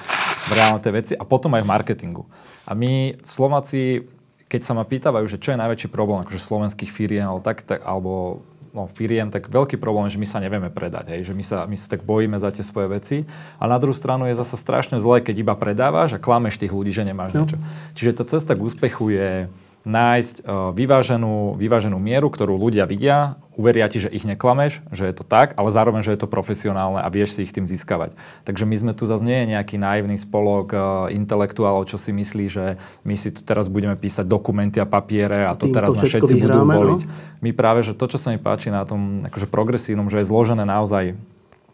v 0.46 0.52
reálne 0.54 0.78
tie 0.78 0.94
veci 0.94 1.12
a 1.18 1.26
potom 1.26 1.50
aj 1.58 1.66
v 1.66 1.70
marketingu. 1.74 2.22
A 2.70 2.78
my 2.78 3.18
Slováci, 3.26 4.06
keď 4.46 4.61
sa 4.62 4.72
ma 4.78 4.87
pýtavajú, 4.87 5.26
že 5.26 5.42
čo 5.42 5.58
je 5.58 5.61
najväčší 5.66 5.90
problém 5.90 6.22
akože 6.22 6.46
slovenských 6.46 6.94
firiem, 6.94 7.26
alebo, 7.26 7.42
tak, 7.42 7.66
tak, 7.66 7.82
alebo 7.82 8.46
no, 8.70 8.87
firiem, 8.87 9.34
tak 9.34 9.50
veľký 9.50 9.82
problém 9.82 10.06
že 10.06 10.22
my 10.22 10.30
sa 10.30 10.38
nevieme 10.38 10.70
predať, 10.70 11.11
hej, 11.11 11.26
že 11.26 11.34
my 11.34 11.42
sa, 11.42 11.66
my 11.66 11.74
sa 11.74 11.90
tak 11.90 12.06
bojíme 12.06 12.38
za 12.38 12.54
tie 12.54 12.62
svoje 12.62 12.87
veci. 12.87 13.16
A 13.58 13.66
na 13.66 13.82
druhú 13.82 13.98
stranu 13.98 14.30
je 14.30 14.38
zase 14.38 14.54
strašne 14.54 15.02
zlé, 15.02 15.26
keď 15.26 15.42
iba 15.42 15.58
predávaš 15.58 16.14
a 16.14 16.22
klameš 16.22 16.62
tých 16.62 16.70
ľudí, 16.70 16.94
že 16.94 17.02
nemáš 17.02 17.34
no. 17.34 17.42
niečo. 17.42 17.58
Čiže 17.98 18.22
tá 18.22 18.24
cesta 18.30 18.54
k 18.54 18.62
úspechu 18.62 19.11
je 19.11 19.50
nájsť 19.87 20.43
uh, 20.43 20.71
vyváženú, 20.75 21.55
vyváženú 21.55 21.99
mieru, 22.03 22.29
ktorú 22.29 22.59
ľudia 22.59 22.87
vidia, 22.87 23.38
uveria 23.59 23.91
ti, 23.91 23.99
že 23.99 24.11
ich 24.11 24.23
neklameš, 24.23 24.83
že 24.95 25.11
je 25.11 25.14
to 25.14 25.25
tak, 25.27 25.59
ale 25.59 25.75
zároveň, 25.75 26.07
že 26.07 26.14
je 26.14 26.21
to 26.23 26.31
profesionálne 26.31 27.03
a 27.03 27.09
vieš 27.11 27.38
si 27.38 27.47
ich 27.47 27.55
tým 27.55 27.67
získavať. 27.67 28.14
Takže 28.47 28.64
my 28.67 28.77
sme 28.79 28.93
tu 28.95 29.07
zase 29.07 29.27
nie 29.27 29.51
nejaký 29.51 29.79
naivný 29.79 30.14
spolok 30.19 30.67
uh, 30.71 30.81
intelektuálov, 31.11 31.91
čo 31.91 31.99
si 31.99 32.14
myslí, 32.14 32.45
že 32.47 32.79
my 33.03 33.14
si 33.19 33.35
tu 33.35 33.43
teraz 33.43 33.67
budeme 33.67 33.99
písať 33.99 34.27
dokumenty 34.27 34.79
a 34.79 34.87
papiere 34.87 35.47
a 35.47 35.59
to 35.59 35.71
teraz 35.71 35.95
na 35.95 36.07
všetci 36.07 36.33
vyhráme, 36.38 36.47
budú 36.47 36.61
voliť. 36.69 37.01
No? 37.07 37.11
My 37.43 37.51
práve, 37.55 37.87
že 37.87 37.95
to, 37.95 38.07
čo 38.07 38.19
sa 38.19 38.35
mi 38.35 38.38
páči 38.38 38.71
na 38.71 38.87
tom 38.87 39.27
akože 39.27 39.51
progresívnom, 39.51 40.11
že 40.11 40.23
je 40.23 40.31
zložené 40.31 40.67
naozaj 40.67 41.19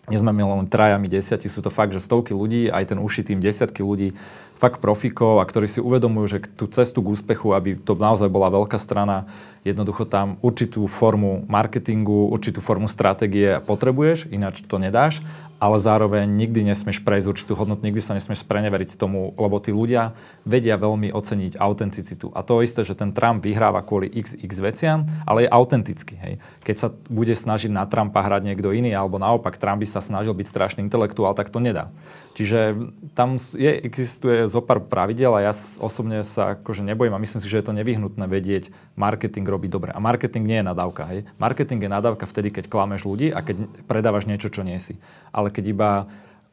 nie 0.05 0.21
sme 0.21 0.37
len 0.37 0.69
trajami 0.69 1.09
desiatí, 1.09 1.49
sú 1.49 1.65
to 1.65 1.73
fakt, 1.73 1.97
že 1.97 2.05
stovky 2.05 2.37
ľudí, 2.37 2.69
aj 2.69 2.93
ten 2.93 2.99
uši 3.01 3.25
tým 3.25 3.41
desiatky 3.41 3.81
ľudí, 3.81 4.13
fakt 4.55 4.79
profikov 4.79 5.43
a 5.43 5.49
ktorí 5.49 5.67
si 5.67 5.83
uvedomujú, 5.83 6.27
že 6.27 6.39
tú 6.55 6.71
cestu 6.71 7.03
k 7.03 7.11
úspechu, 7.11 7.53
aby 7.53 7.75
to 7.75 7.99
naozaj 7.99 8.31
bola 8.31 8.49
veľká 8.55 8.79
strana, 8.79 9.27
jednoducho 9.67 10.05
tam 10.07 10.37
určitú 10.45 10.87
formu 10.87 11.43
marketingu, 11.49 12.31
určitú 12.31 12.61
formu 12.61 12.87
stratégie 12.87 13.59
potrebuješ, 13.65 14.31
ináč 14.31 14.63
to 14.63 14.77
nedáš, 14.77 15.25
ale 15.59 15.81
zároveň 15.81 16.29
nikdy 16.29 16.61
nesmieš 16.69 17.01
prejsť 17.01 17.31
určitú 17.31 17.53
hodnotu, 17.57 17.89
nikdy 17.89 18.03
sa 18.05 18.13
nesmieš 18.13 18.45
preneveriť 18.45 19.01
tomu, 19.01 19.33
lebo 19.33 19.57
tí 19.57 19.73
ľudia 19.73 20.13
vedia 20.45 20.77
veľmi 20.77 21.09
oceniť 21.09 21.57
autenticitu. 21.57 22.29
A 22.37 22.45
to 22.45 22.61
isté, 22.61 22.85
že 22.85 22.93
ten 22.93 23.17
Trump 23.17 23.41
vyhráva 23.41 23.81
kvôli 23.81 24.13
x, 24.13 24.37
x 24.37 24.53
veciam, 24.61 25.09
ale 25.25 25.49
je 25.49 25.55
autentický. 25.55 26.15
Hej. 26.21 26.35
Keď 26.69 26.77
sa 26.77 26.89
bude 27.09 27.33
snažiť 27.33 27.73
na 27.73 27.89
Trumpa 27.89 28.21
hrať 28.21 28.53
niekto 28.53 28.77
iný, 28.77 28.93
alebo 28.93 29.17
naopak 29.17 29.57
Trump 29.57 29.81
by 29.81 29.89
sa 29.89 30.05
snažil 30.05 30.37
byť 30.37 30.47
strašný 30.47 30.81
intelektuál, 30.85 31.33
tak 31.33 31.49
to 31.49 31.63
nedá. 31.63 31.89
Čiže 32.35 32.75
tam 33.15 33.39
je, 33.39 33.71
existuje 33.87 34.51
zo 34.51 34.59
pár 34.59 34.83
pravidel 34.83 35.31
a 35.39 35.47
ja 35.47 35.53
osobne 35.79 36.27
sa 36.27 36.59
akože 36.59 36.83
nebojím 36.83 37.15
a 37.15 37.23
myslím 37.23 37.39
si, 37.39 37.47
že 37.47 37.63
je 37.63 37.67
to 37.71 37.79
nevyhnutné 37.79 38.27
vedieť 38.27 38.75
marketing 38.99 39.47
robiť 39.47 39.71
dobre. 39.71 39.91
A 39.95 40.03
marketing 40.03 40.43
nie 40.43 40.59
je 40.59 40.67
nadávka. 40.67 41.07
Hej? 41.15 41.31
Marketing 41.39 41.79
je 41.79 41.91
nadávka 41.95 42.27
vtedy, 42.27 42.51
keď 42.51 42.67
klameš 42.67 43.07
ľudí 43.07 43.31
a 43.31 43.39
keď 43.39 43.87
predávaš 43.87 44.27
niečo, 44.27 44.51
čo 44.51 44.67
nie 44.67 44.83
si. 44.83 44.99
Ale 45.31 45.55
keď 45.55 45.65
iba 45.71 45.91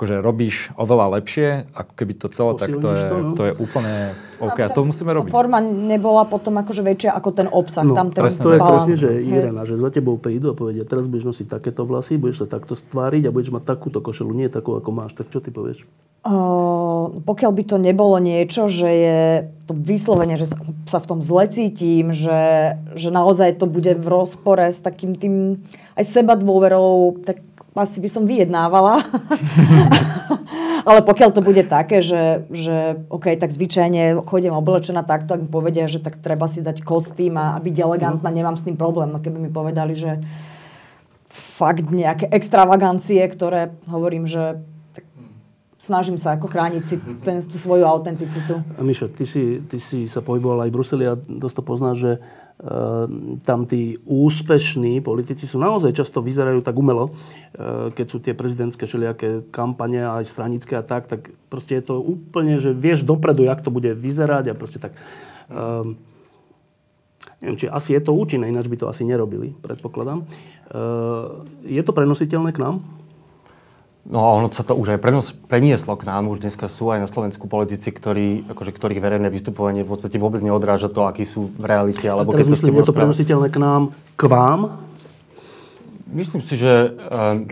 akože 0.01 0.17
robíš 0.17 0.73
oveľa 0.81 1.21
lepšie, 1.21 1.69
ako 1.77 1.93
keby 1.93 2.13
to 2.17 2.27
celé, 2.33 2.57
tak 2.57 2.73
to 2.73 2.89
je, 2.89 3.01
to, 3.05 3.15
no. 3.21 3.37
to 3.37 3.43
je 3.45 3.53
úplne 3.53 4.17
OK. 4.41 4.57
A 4.65 4.73
to 4.73 4.81
musíme 4.81 5.13
robiť. 5.13 5.29
Forma 5.29 5.61
nebola 5.61 6.25
potom 6.25 6.57
akože 6.57 6.81
väčšia 6.81 7.13
ako 7.13 7.29
ten 7.29 7.45
obsah. 7.45 7.85
No, 7.85 7.93
tam 7.93 8.09
ten 8.09 8.25
presne, 8.25 8.41
to 8.41 8.51
je 8.57 8.59
presne, 8.59 8.95
že 8.97 9.09
Irena, 9.21 9.61
že 9.61 9.77
za 9.77 9.93
tebou 9.93 10.17
prídu 10.17 10.49
a 10.49 10.55
povedia, 10.57 10.81
teraz 10.89 11.05
budeš 11.05 11.37
nosiť 11.37 11.53
takéto 11.53 11.85
vlasy, 11.85 12.17
budeš 12.17 12.49
sa 12.49 12.57
takto 12.57 12.73
stváriť 12.73 13.29
a 13.29 13.33
budeš 13.33 13.53
mať 13.53 13.63
takúto 13.69 14.01
košelu, 14.01 14.33
nie 14.33 14.49
takú, 14.49 14.73
ako 14.73 14.89
máš. 14.89 15.13
Tak 15.13 15.29
čo 15.29 15.37
ty 15.37 15.53
povieš? 15.53 15.85
Uh, 16.21 17.21
pokiaľ 17.21 17.51
by 17.53 17.63
to 17.65 17.77
nebolo 17.77 18.17
niečo, 18.17 18.65
že 18.65 18.89
je 18.89 19.21
to 19.69 19.77
vyslovene, 19.77 20.33
že 20.33 20.49
sa 20.89 20.97
v 20.97 21.09
tom 21.09 21.21
zle 21.21 21.45
cítim, 21.45 22.09
že, 22.09 22.73
že 22.97 23.13
naozaj 23.13 23.61
to 23.61 23.69
bude 23.69 23.93
v 23.93 24.05
rozpore 24.09 24.65
s 24.65 24.81
takým 24.81 25.13
tým 25.13 25.61
aj 25.93 26.05
seba 26.09 26.33
dôverou, 26.33 27.21
tak 27.21 27.41
asi 27.75 28.03
by 28.03 28.09
som 28.11 28.23
vyjednávala. 28.27 28.99
Ale 30.87 31.05
pokiaľ 31.05 31.29
to 31.29 31.45
bude 31.45 31.61
také, 31.69 32.01
že, 32.01 32.49
že 32.49 33.05
OK, 33.07 33.37
tak 33.37 33.53
zvyčajne 33.53 34.25
chodím 34.25 34.57
oblečená 34.57 35.05
takto, 35.05 35.37
ak 35.37 35.45
mi 35.45 35.49
povedia, 35.49 35.85
že 35.85 36.01
tak 36.01 36.17
treba 36.17 36.49
si 36.49 36.65
dať 36.65 36.81
kostým 36.81 37.37
a 37.37 37.61
byť 37.61 37.75
elegantná, 37.77 38.33
no. 38.33 38.35
nemám 38.35 38.57
s 38.57 38.65
tým 38.65 38.75
problém. 38.75 39.13
No 39.13 39.21
keby 39.21 39.37
mi 39.37 39.51
povedali, 39.53 39.93
že 39.93 40.17
fakt 41.31 41.93
nejaké 41.93 42.27
extravagancie, 42.33 43.21
ktoré 43.29 43.77
hovorím, 43.87 44.25
že 44.25 44.57
snažím 45.81 46.17
sa 46.17 46.37
ako 46.37 46.49
chrániť 46.49 46.83
si 46.85 46.95
ten, 47.25 47.41
tú 47.41 47.57
svoju 47.57 47.85
autenticitu. 47.85 48.61
Mišo, 48.77 49.09
ty 49.09 49.25
si, 49.25 49.61
ty 49.65 49.77
si 49.81 50.05
sa 50.05 50.21
pohyboval 50.21 50.65
aj 50.65 50.69
v 50.69 50.75
Bruseli 50.77 51.05
a 51.09 51.17
dosť 51.17 51.55
to 51.57 51.63
poznáš, 51.65 51.97
že 51.97 52.11
tam 53.41 53.65
tí 53.65 53.97
úspešní 54.05 55.01
politici 55.01 55.49
sú 55.49 55.57
naozaj 55.57 55.97
často 55.97 56.21
vyzerajú 56.21 56.61
tak 56.61 56.77
umelo, 56.77 57.09
uh, 57.09 57.89
keď 57.89 58.05
sú 58.05 58.17
tie 58.21 58.37
prezidentské 58.37 58.85
všelijaké 58.85 59.49
kampane 59.49 60.05
aj 60.05 60.29
stranické 60.29 60.77
a 60.77 60.85
tak, 60.85 61.09
tak 61.09 61.33
proste 61.49 61.81
je 61.81 61.83
to 61.89 61.97
úplne, 61.97 62.61
že 62.61 62.69
vieš 62.69 63.01
dopredu, 63.01 63.49
jak 63.49 63.65
to 63.65 63.73
bude 63.73 63.89
vyzerať 63.97 64.53
a 64.53 64.57
proste 64.57 64.77
tak... 64.77 64.93
Uh, 65.49 65.97
neviem, 67.41 67.57
či 67.57 67.65
asi 67.65 67.97
je 67.97 68.01
to 68.05 68.13
účinné, 68.13 68.45
ináč 68.45 68.69
by 68.69 68.77
to 68.77 68.85
asi 68.85 69.01
nerobili, 69.01 69.57
predpokladám. 69.65 70.29
Je 71.65 71.81
to 71.81 71.89
prenositeľné 71.89 72.53
k 72.53 72.61
nám? 72.61 72.85
No 74.01 74.17
a 74.25 74.29
ono 74.33 74.49
sa 74.49 74.65
to 74.65 74.73
už 74.73 74.97
aj 74.97 74.99
prenieslo 75.45 75.93
k 75.93 76.03
nám. 76.09 76.25
Už 76.33 76.41
dneska 76.41 76.65
sú 76.65 76.89
aj 76.89 77.05
na 77.05 77.09
Slovensku 77.09 77.45
politici, 77.45 77.93
ktorí, 77.93 78.49
akože, 78.49 78.73
ktorých 78.73 78.97
verejné 78.97 79.29
vystupovanie 79.29 79.85
v 79.85 79.93
podstate 79.93 80.17
vôbec 80.17 80.41
neodráža 80.41 80.89
to, 80.89 81.05
akí 81.05 81.21
sú 81.21 81.53
v 81.53 81.65
realite. 81.69 82.09
Alebo 82.09 82.33
keď 82.33 82.49
myslím, 82.49 82.81
je 82.81 82.89
to 82.89 82.97
prenositeľné 82.97 83.53
k 83.53 83.61
nám, 83.61 83.93
k 84.17 84.23
vám? 84.25 84.81
Myslím 86.09 86.41
si, 86.41 86.57
že 86.57 86.97
um, 86.97 87.45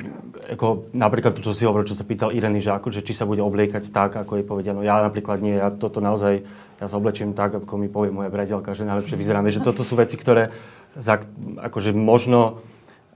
ako 0.50 0.90
napríklad 0.92 1.38
to, 1.38 1.46
čo 1.46 1.54
si 1.54 1.70
hovoril, 1.70 1.86
čo 1.86 1.94
sa 1.94 2.04
pýtal 2.04 2.34
Ireny, 2.34 2.60
že, 2.60 2.74
ako, 2.74 2.90
že 2.90 3.06
či 3.06 3.14
sa 3.14 3.30
bude 3.30 3.46
obliekať 3.46 3.94
tak, 3.94 4.18
ako 4.18 4.42
je 4.42 4.44
povedia. 4.44 4.74
No 4.74 4.82
ja 4.82 5.06
napríklad 5.06 5.46
nie, 5.46 5.54
ja 5.54 5.70
toto 5.70 6.02
naozaj, 6.02 6.44
ja 6.82 6.86
sa 6.90 6.98
oblečím 6.98 7.38
tak, 7.38 7.62
ako 7.62 7.78
mi 7.78 7.88
povie 7.94 8.10
moja 8.10 8.34
priateľka, 8.34 8.74
že 8.74 8.90
najlepšie 8.90 9.16
vyzerám. 9.16 9.46
Že 9.48 9.64
toto 9.70 9.86
sú 9.86 9.94
veci, 9.96 10.18
ktoré 10.18 10.50
za, 10.98 11.22
akože 11.62 11.94
možno 11.94 12.66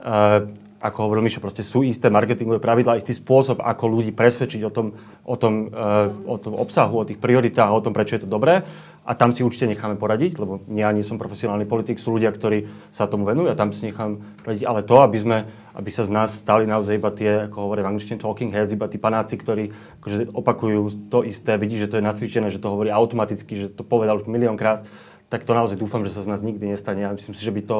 uh, 0.00 0.46
ako 0.84 1.08
hovoril 1.08 1.24
Mišo, 1.24 1.40
proste 1.40 1.64
sú 1.64 1.80
isté 1.80 2.12
marketingové 2.12 2.60
pravidlá, 2.60 3.00
istý 3.00 3.16
spôsob, 3.16 3.64
ako 3.64 3.88
ľudí 3.88 4.12
presvedčiť 4.12 4.60
o 4.68 4.70
tom, 4.70 4.92
o 5.24 5.36
tom, 5.40 5.72
uh, 5.72 6.12
o 6.28 6.36
tom 6.36 6.52
obsahu, 6.60 7.00
o 7.00 7.08
tých 7.08 7.16
prioritách, 7.16 7.72
o 7.72 7.80
tom, 7.80 7.96
prečo 7.96 8.20
je 8.20 8.28
to 8.28 8.28
dobré. 8.28 8.60
A 9.04 9.12
tam 9.16 9.32
si 9.32 9.40
určite 9.40 9.64
necháme 9.68 9.96
poradiť, 9.96 10.36
lebo 10.36 10.60
ja 10.68 10.92
nie 10.92 11.00
som 11.00 11.16
profesionálny 11.16 11.64
politik, 11.64 11.96
sú 11.96 12.12
ľudia, 12.12 12.32
ktorí 12.32 12.68
sa 12.92 13.08
tomu 13.08 13.24
venujú 13.24 13.52
a 13.52 13.56
tam 13.56 13.72
si 13.72 13.88
nechám 13.88 14.20
poradiť. 14.44 14.64
Ale 14.64 14.80
to, 14.84 15.00
aby, 15.00 15.18
sme, 15.20 15.38
aby 15.72 15.88
sa 15.92 16.04
z 16.04 16.10
nás 16.12 16.32
stali 16.36 16.68
naozaj 16.68 17.00
iba 17.00 17.12
tie, 17.12 17.48
ako 17.48 17.68
hovorí 17.68 17.80
v 17.80 17.88
angličtine, 17.88 18.20
talking 18.20 18.52
heads, 18.52 18.76
iba 18.76 18.88
tí 18.88 19.00
panáci, 19.00 19.40
ktorí 19.40 19.72
akože 20.04 20.36
opakujú 20.36 21.08
to 21.08 21.24
isté, 21.24 21.56
vidí, 21.56 21.80
že 21.80 21.88
to 21.88 22.00
je 22.00 22.04
nacvičené, 22.04 22.48
že 22.52 22.60
to 22.60 22.72
hovorí 22.72 22.92
automaticky, 22.92 23.56
že 23.56 23.72
to 23.72 23.84
povedal 23.84 24.20
už 24.20 24.28
miliónkrát, 24.28 24.84
tak 25.28 25.48
to 25.48 25.56
naozaj 25.56 25.80
dúfam, 25.80 26.04
že 26.04 26.12
sa 26.12 26.24
z 26.24 26.30
nás 26.30 26.44
nikdy 26.44 26.76
nestane. 26.76 27.04
Ja 27.04 27.12
myslím 27.12 27.32
si, 27.36 27.44
že 27.44 27.52
by 27.52 27.62
to 27.64 27.78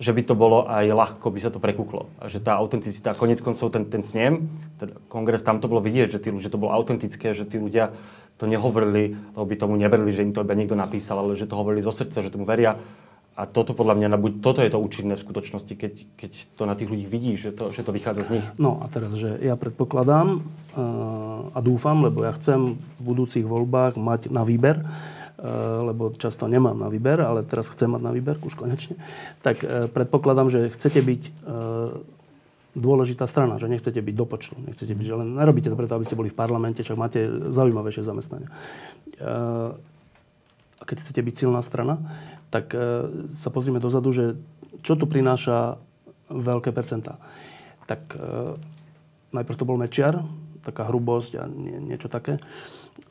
že 0.00 0.16
by 0.16 0.22
to 0.24 0.32
bolo 0.32 0.64
aj 0.64 0.88
ľahko, 0.88 1.28
by 1.28 1.40
sa 1.44 1.52
to 1.52 1.60
prekúklo. 1.60 2.08
Že 2.24 2.40
tá 2.40 2.56
autenticita, 2.56 3.12
konec 3.12 3.44
koncov 3.44 3.68
ten, 3.68 3.84
ten 3.84 4.00
snem, 4.00 4.48
ten 4.80 4.96
kongres, 5.12 5.44
tam 5.44 5.60
to 5.60 5.68
bolo 5.68 5.84
vidieť, 5.84 6.16
že, 6.16 6.18
tí, 6.24 6.32
že 6.40 6.48
to 6.48 6.56
bolo 6.56 6.72
autentické, 6.72 7.36
že 7.36 7.44
tí 7.44 7.60
ľudia 7.60 7.92
to 8.40 8.48
nehovorili, 8.48 9.12
lebo 9.36 9.44
by 9.44 9.56
tomu 9.60 9.76
neverili, 9.76 10.16
že 10.16 10.24
im 10.24 10.32
to 10.32 10.40
iba 10.40 10.56
niekto 10.56 10.72
napísal, 10.72 11.20
ale 11.20 11.36
že 11.36 11.44
to 11.44 11.60
hovorili 11.60 11.84
zo 11.84 11.92
srdca, 11.92 12.24
že 12.24 12.32
tomu 12.32 12.48
veria. 12.48 12.80
A 13.36 13.44
toto 13.44 13.76
podľa 13.76 14.00
mňa, 14.00 14.08
toto 14.40 14.64
je 14.64 14.72
to 14.72 14.80
účinné 14.80 15.16
v 15.16 15.24
skutočnosti, 15.24 15.72
keď, 15.76 15.92
keď 16.16 16.32
to 16.56 16.62
na 16.64 16.72
tých 16.76 16.88
ľudí 16.88 17.04
vidí, 17.04 17.36
že 17.36 17.52
to, 17.52 17.68
že 17.68 17.84
to 17.84 17.92
vychádza 17.92 18.28
z 18.28 18.30
nich. 18.40 18.46
No 18.56 18.80
a 18.80 18.88
teraz, 18.88 19.12
že 19.16 19.36
ja 19.40 19.56
predpokladám 19.56 20.40
uh, 20.40 21.52
a 21.52 21.58
dúfam, 21.60 22.00
lebo 22.04 22.24
ja 22.24 22.32
chcem 22.36 22.76
v 22.76 23.00
budúcich 23.00 23.44
voľbách 23.44 24.00
mať 24.00 24.32
na 24.32 24.44
výber, 24.44 24.84
lebo 25.88 26.12
často 26.20 26.44
nemám 26.44 26.76
na 26.76 26.92
výber, 26.92 27.24
ale 27.24 27.40
teraz 27.40 27.72
chcem 27.72 27.88
mať 27.88 28.02
na 28.04 28.12
výber, 28.12 28.36
už 28.44 28.60
konečne, 28.60 29.00
tak 29.40 29.64
eh, 29.64 29.88
predpokladám, 29.88 30.52
že 30.52 30.68
chcete 30.68 31.00
byť 31.00 31.22
eh, 31.24 31.32
dôležitá 32.76 33.24
strana, 33.24 33.56
že 33.56 33.66
nechcete 33.66 33.98
byť 33.98 34.14
do 34.14 34.26
počtu, 34.28 34.54
nechcete 34.60 34.92
byť, 34.92 35.06
že 35.06 35.14
len 35.16 35.28
nerobíte 35.40 35.72
to 35.72 35.80
preto, 35.80 35.96
aby 35.96 36.06
ste 36.06 36.18
boli 36.18 36.30
v 36.30 36.38
parlamente, 36.38 36.84
čak 36.86 36.94
máte 36.94 37.26
zaujímavejšie 37.50 38.06
zamestnania. 38.06 38.46
A 40.78 40.82
keď 40.86 41.02
chcete 41.02 41.18
byť 41.18 41.34
silná 41.34 41.66
strana, 41.66 41.98
tak 42.54 42.70
sa 43.34 43.50
pozrime 43.50 43.82
dozadu, 43.82 44.14
že 44.14 44.38
čo 44.86 44.94
tu 44.94 45.10
prináša 45.10 45.82
veľké 46.30 46.70
percentá. 46.70 47.18
Tak 47.90 48.14
najprv 49.34 49.58
to 49.58 49.66
bol 49.66 49.74
Mečiar, 49.74 50.22
taká 50.62 50.86
hrubosť 50.86 51.42
a 51.42 51.50
niečo 51.50 52.06
také 52.06 52.38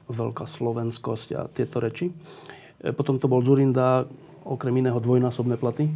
veľká 0.10 0.50
slovenskosť 0.50 1.28
a 1.38 1.41
tieto 1.48 1.78
reči. 1.78 2.10
E, 2.82 2.91
potom 2.91 3.22
to 3.22 3.30
bol 3.30 3.45
Zurinda, 3.45 4.10
okrem 4.43 4.82
iného 4.82 4.98
dvojnásobné 4.98 5.56
platy. 5.62 5.88
E, 5.88 5.93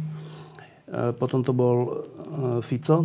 potom 1.18 1.42
to 1.42 1.50
bol 1.50 1.76
e, 1.84 1.88
Fico, 2.62 3.04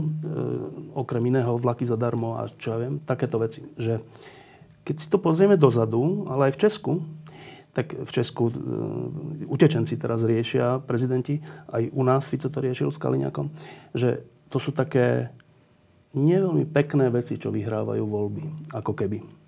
okrem 0.93 1.23
iného 1.33 1.57
vlaky 1.57 1.83
zadarmo 1.83 2.37
a 2.37 2.47
čo 2.47 2.77
ja 2.77 2.77
viem, 2.85 3.01
takéto 3.01 3.41
veci. 3.41 3.65
Že 3.75 3.99
keď 4.85 4.95
si 4.95 5.07
to 5.09 5.17
pozrieme 5.17 5.57
dozadu, 5.57 6.29
ale 6.29 6.49
aj 6.49 6.53
v 6.55 6.61
Česku, 6.61 6.93
tak 7.69 7.93
v 7.93 8.09
Česku 8.09 8.49
utečenci 9.45 9.93
teraz 10.01 10.25
riešia, 10.25 10.81
prezidenti, 10.81 11.37
aj 11.69 11.93
u 11.93 12.01
nás 12.01 12.25
Fico 12.25 12.49
to 12.49 12.57
riešil 12.57 12.89
s 12.89 12.97
Kaliňakom, 12.97 13.53
že 13.93 14.25
to 14.49 14.57
sú 14.57 14.73
také 14.73 15.29
nie 16.17 16.33
veľmi 16.33 16.65
pekné 16.65 17.13
veci, 17.13 17.37
čo 17.37 17.53
vyhrávajú 17.53 18.01
voľby, 18.01 18.73
ako 18.73 18.97
keby. 18.97 19.38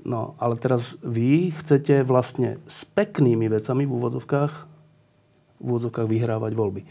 No, 0.00 0.32
ale 0.40 0.56
teraz 0.56 0.96
vy 1.04 1.52
chcete 1.52 2.00
vlastne 2.02 2.56
s 2.64 2.88
peknými 2.88 3.52
vecami 3.52 3.84
v 3.84 3.92
úvodzovkách, 3.92 4.52
v 5.60 5.64
úvodzovkách 5.64 6.08
vyhrávať 6.08 6.52
voľby. 6.56 6.82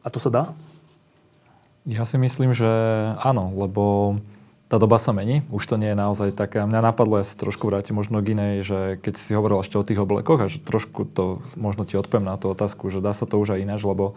A 0.00 0.08
to 0.08 0.16
sa 0.16 0.32
dá? 0.32 0.44
Ja 1.84 2.08
si 2.08 2.16
myslím, 2.16 2.56
že 2.56 2.68
áno, 3.20 3.52
lebo 3.52 4.16
tá 4.72 4.80
doba 4.80 4.96
sa 4.96 5.12
mení, 5.12 5.44
už 5.52 5.68
to 5.68 5.76
nie 5.76 5.92
je 5.92 6.00
naozaj 6.00 6.32
také. 6.32 6.64
Mňa 6.64 6.80
napadlo, 6.80 7.20
ja 7.20 7.26
sa 7.28 7.36
trošku 7.36 7.68
vrátim 7.68 8.00
možno 8.00 8.24
k 8.24 8.32
inej, 8.32 8.54
že 8.64 8.78
keď 9.04 9.14
si 9.20 9.36
hovoril 9.36 9.60
ešte 9.60 9.76
o 9.76 9.84
tých 9.84 10.00
oblekoch 10.00 10.40
a 10.40 10.48
že 10.48 10.64
trošku 10.64 11.04
to, 11.12 11.44
možno 11.60 11.84
ti 11.84 12.00
odpoviem 12.00 12.24
na 12.24 12.40
tú 12.40 12.48
otázku, 12.48 12.88
že 12.88 13.04
dá 13.04 13.12
sa 13.12 13.28
to 13.28 13.36
už 13.36 13.54
aj 13.54 13.62
ináč, 13.62 13.84
lebo 13.84 14.16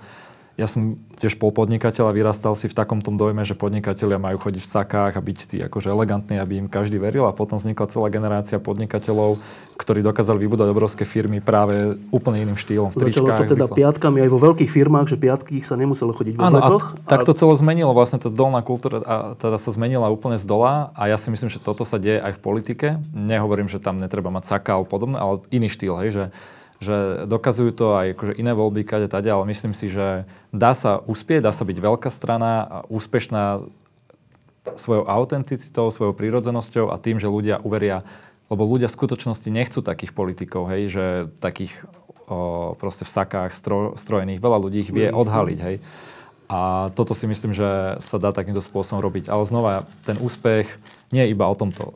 ja 0.57 0.65
som 0.65 0.97
tiež 1.21 1.37
bol 1.37 1.53
podnikateľ 1.53 2.09
a 2.09 2.17
vyrastal 2.17 2.57
si 2.57 2.65
v 2.65 2.73
takom 2.73 2.97
tom 2.97 3.13
dojme, 3.13 3.45
že 3.45 3.53
podnikatelia 3.53 4.17
majú 4.17 4.41
chodiť 4.41 4.61
v 4.65 4.73
sakách 4.73 5.13
a 5.13 5.21
byť 5.21 5.37
tí 5.45 5.57
akože 5.61 5.93
elegantní, 5.93 6.41
aby 6.41 6.57
im 6.57 6.65
každý 6.65 6.97
veril 6.97 7.29
a 7.29 7.33
potom 7.33 7.61
vznikla 7.61 7.85
celá 7.85 8.09
generácia 8.09 8.57
podnikateľov, 8.57 9.37
ktorí 9.77 10.01
dokázali 10.01 10.41
vybudovať 10.41 10.69
obrovské 10.73 11.05
firmy 11.05 11.45
práve 11.45 12.01
úplne 12.09 12.41
iným 12.41 12.57
štýlom. 12.57 12.89
V 12.89 13.05
Začalo 13.05 13.37
to 13.37 13.53
teda 13.53 13.69
vychlo. 13.69 13.77
piatkami 13.77 14.17
aj 14.25 14.29
vo 14.33 14.39
veľkých 14.41 14.71
firmách, 14.73 15.05
že 15.13 15.17
piatky 15.21 15.61
ich 15.61 15.69
sa 15.69 15.77
nemuselo 15.77 16.17
chodiť 16.17 16.33
v 16.33 16.39
Áno, 16.41 16.57
a 16.57 16.69
tak 17.05 17.21
to 17.21 17.37
celé 17.37 17.53
zmenilo, 17.53 17.93
vlastne 17.93 18.17
tá 18.17 18.33
dolná 18.33 18.65
kultúra 18.65 19.05
a 19.05 19.15
teda 19.37 19.61
sa 19.61 19.69
zmenila 19.69 20.09
úplne 20.09 20.41
z 20.41 20.45
dola 20.49 20.89
a 20.97 21.05
ja 21.05 21.21
si 21.21 21.29
myslím, 21.29 21.53
že 21.53 21.61
toto 21.61 21.85
sa 21.85 22.01
deje 22.01 22.17
aj 22.17 22.33
v 22.33 22.41
politike. 22.41 22.87
Nehovorím, 23.13 23.69
že 23.69 23.77
tam 23.77 24.01
netreba 24.01 24.33
mať 24.33 24.57
saka 24.57 24.73
alebo 24.73 24.89
podobné, 24.89 25.21
ale 25.21 25.45
iný 25.53 25.69
štýl, 25.69 26.01
hej, 26.01 26.09
že 26.09 26.25
že 26.77 27.25
dokazujú 27.25 27.71
to 27.73 27.97
aj 27.97 28.07
akože 28.13 28.33
iné 28.37 28.53
voľby, 28.53 28.85
kade 28.85 29.09
tade, 29.09 29.29
ale 29.29 29.49
myslím 29.49 29.73
si, 29.73 29.89
že 29.89 30.29
dá 30.53 30.77
sa 30.77 31.01
uspieť, 31.01 31.49
dá 31.49 31.53
sa 31.53 31.65
byť 31.65 31.77
veľká 31.77 32.09
strana 32.13 32.51
a 32.65 32.77
úspešná 32.89 33.65
svojou 34.75 35.07
autenticitou, 35.07 35.89
svojou 35.89 36.13
prírodzenosťou 36.13 36.91
a 36.91 36.99
tým, 36.99 37.17
že 37.17 37.31
ľudia 37.31 37.63
uveria, 37.63 38.03
lebo 38.51 38.67
ľudia 38.67 38.91
v 38.91 38.97
skutočnosti 38.99 39.47
nechcú 39.47 39.79
takých 39.79 40.11
politikov, 40.11 40.67
hej, 40.69 40.91
že 40.91 41.05
takých 41.39 41.71
o, 42.27 42.75
proste 42.75 43.07
v 43.07 43.13
sakách 43.15 43.51
stro, 43.55 43.95
strojených, 43.95 44.43
veľa 44.43 44.57
ľudí 44.59 44.77
ich 44.83 44.91
vie 44.91 45.07
odhaliť, 45.07 45.59
hej. 45.63 45.77
A 46.47 46.91
toto 46.95 47.11
si 47.11 47.27
myslím, 47.27 47.51
že 47.51 47.99
sa 47.99 48.15
dá 48.15 48.31
takýmto 48.31 48.63
spôsobom 48.63 49.03
robiť. 49.03 49.27
Ale 49.27 49.43
znova, 49.43 49.83
ten 50.07 50.15
úspech 50.15 50.71
nie 51.11 51.19
je 51.27 51.31
iba 51.35 51.43
o 51.43 51.55
tomto. 51.59 51.91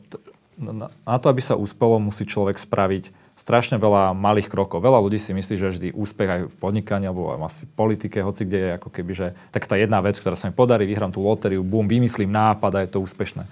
Na 0.60 1.16
to, 1.16 1.32
aby 1.32 1.40
sa 1.40 1.56
úspelo, 1.56 1.96
musí 1.96 2.28
človek 2.28 2.60
spraviť 2.60 3.08
strašne 3.42 3.74
veľa 3.74 4.14
malých 4.14 4.46
krokov. 4.46 4.78
Veľa 4.78 5.02
ľudí 5.02 5.18
si 5.18 5.34
myslí, 5.34 5.54
že 5.58 5.74
vždy 5.74 5.88
úspech 5.98 6.30
aj 6.30 6.40
v 6.46 6.56
podnikaní 6.62 7.10
alebo 7.10 7.34
asi 7.34 7.66
v 7.66 7.74
politike, 7.74 8.22
hoci 8.22 8.46
kde 8.46 8.58
je 8.62 8.70
ako 8.78 8.88
keby, 8.94 9.12
že 9.18 9.26
tak 9.50 9.66
tá 9.66 9.74
jedna 9.74 9.98
vec, 9.98 10.14
ktorá 10.14 10.38
sa 10.38 10.46
mi 10.46 10.54
podarí, 10.54 10.86
vyhrám 10.86 11.10
tú 11.10 11.18
lotériu, 11.26 11.66
bum, 11.66 11.90
vymyslím 11.90 12.30
nápad 12.30 12.72
a 12.78 12.82
je 12.86 12.90
to 12.94 13.02
úspešné. 13.02 13.42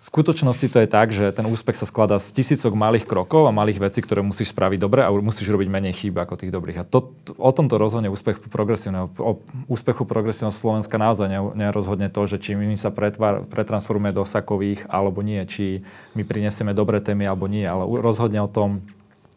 V 0.00 0.08
skutočnosti 0.08 0.64
to 0.72 0.80
je 0.80 0.88
tak, 0.88 1.12
že 1.12 1.28
ten 1.28 1.44
úspech 1.44 1.76
sa 1.76 1.84
skladá 1.84 2.16
z 2.16 2.32
tisícok 2.32 2.72
malých 2.72 3.04
krokov 3.04 3.44
a 3.44 3.52
malých 3.52 3.84
vecí, 3.84 4.00
ktoré 4.00 4.24
musíš 4.24 4.48
spraviť 4.56 4.80
dobre 4.80 5.04
a 5.04 5.12
musíš 5.12 5.52
robiť 5.52 5.68
menej 5.68 5.92
chýb 5.92 6.16
ako 6.16 6.40
tých 6.40 6.48
dobrých. 6.48 6.80
A 6.80 6.88
to, 6.88 7.12
o 7.36 7.50
tomto 7.52 7.76
rozhodne 7.76 8.08
úspech 8.08 8.40
progresívneho, 8.48 9.12
o 9.20 9.44
úspechu 9.68 10.08
progresívneho 10.08 10.56
Slovenska 10.56 10.96
naozaj 10.96 11.28
nerozhodne 11.52 12.08
to, 12.08 12.24
že 12.24 12.40
či 12.40 12.56
my 12.56 12.80
sa 12.80 12.88
pretvar, 12.88 13.44
pretransformujeme 13.44 14.16
do 14.16 14.24
sakových 14.24 14.88
alebo 14.88 15.20
nie, 15.20 15.44
či 15.44 15.84
my 16.16 16.24
prinesieme 16.24 16.72
dobré 16.72 17.04
témy 17.04 17.28
alebo 17.28 17.44
nie, 17.44 17.68
ale 17.68 17.84
rozhodne 18.00 18.40
o 18.40 18.48
tom 18.48 18.80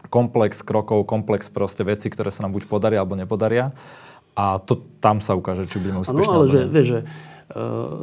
komplex 0.07 0.63
krokov, 0.63 1.03
komplex 1.03 1.51
proste 1.51 1.83
veci, 1.83 2.07
ktoré 2.07 2.31
sa 2.31 2.47
nám 2.47 2.55
buď 2.55 2.71
podaria 2.71 3.03
alebo 3.03 3.19
nepodaria. 3.19 3.75
A 4.31 4.63
to 4.63 4.79
tam 5.03 5.19
sa 5.19 5.35
ukáže, 5.35 5.67
či 5.67 5.83
budeme 5.83 6.07
úspešní. 6.07 6.23
No, 6.23 6.39
ale 6.39 6.45
že, 6.47 6.61
vieš, 6.71 6.87
že 6.87 6.99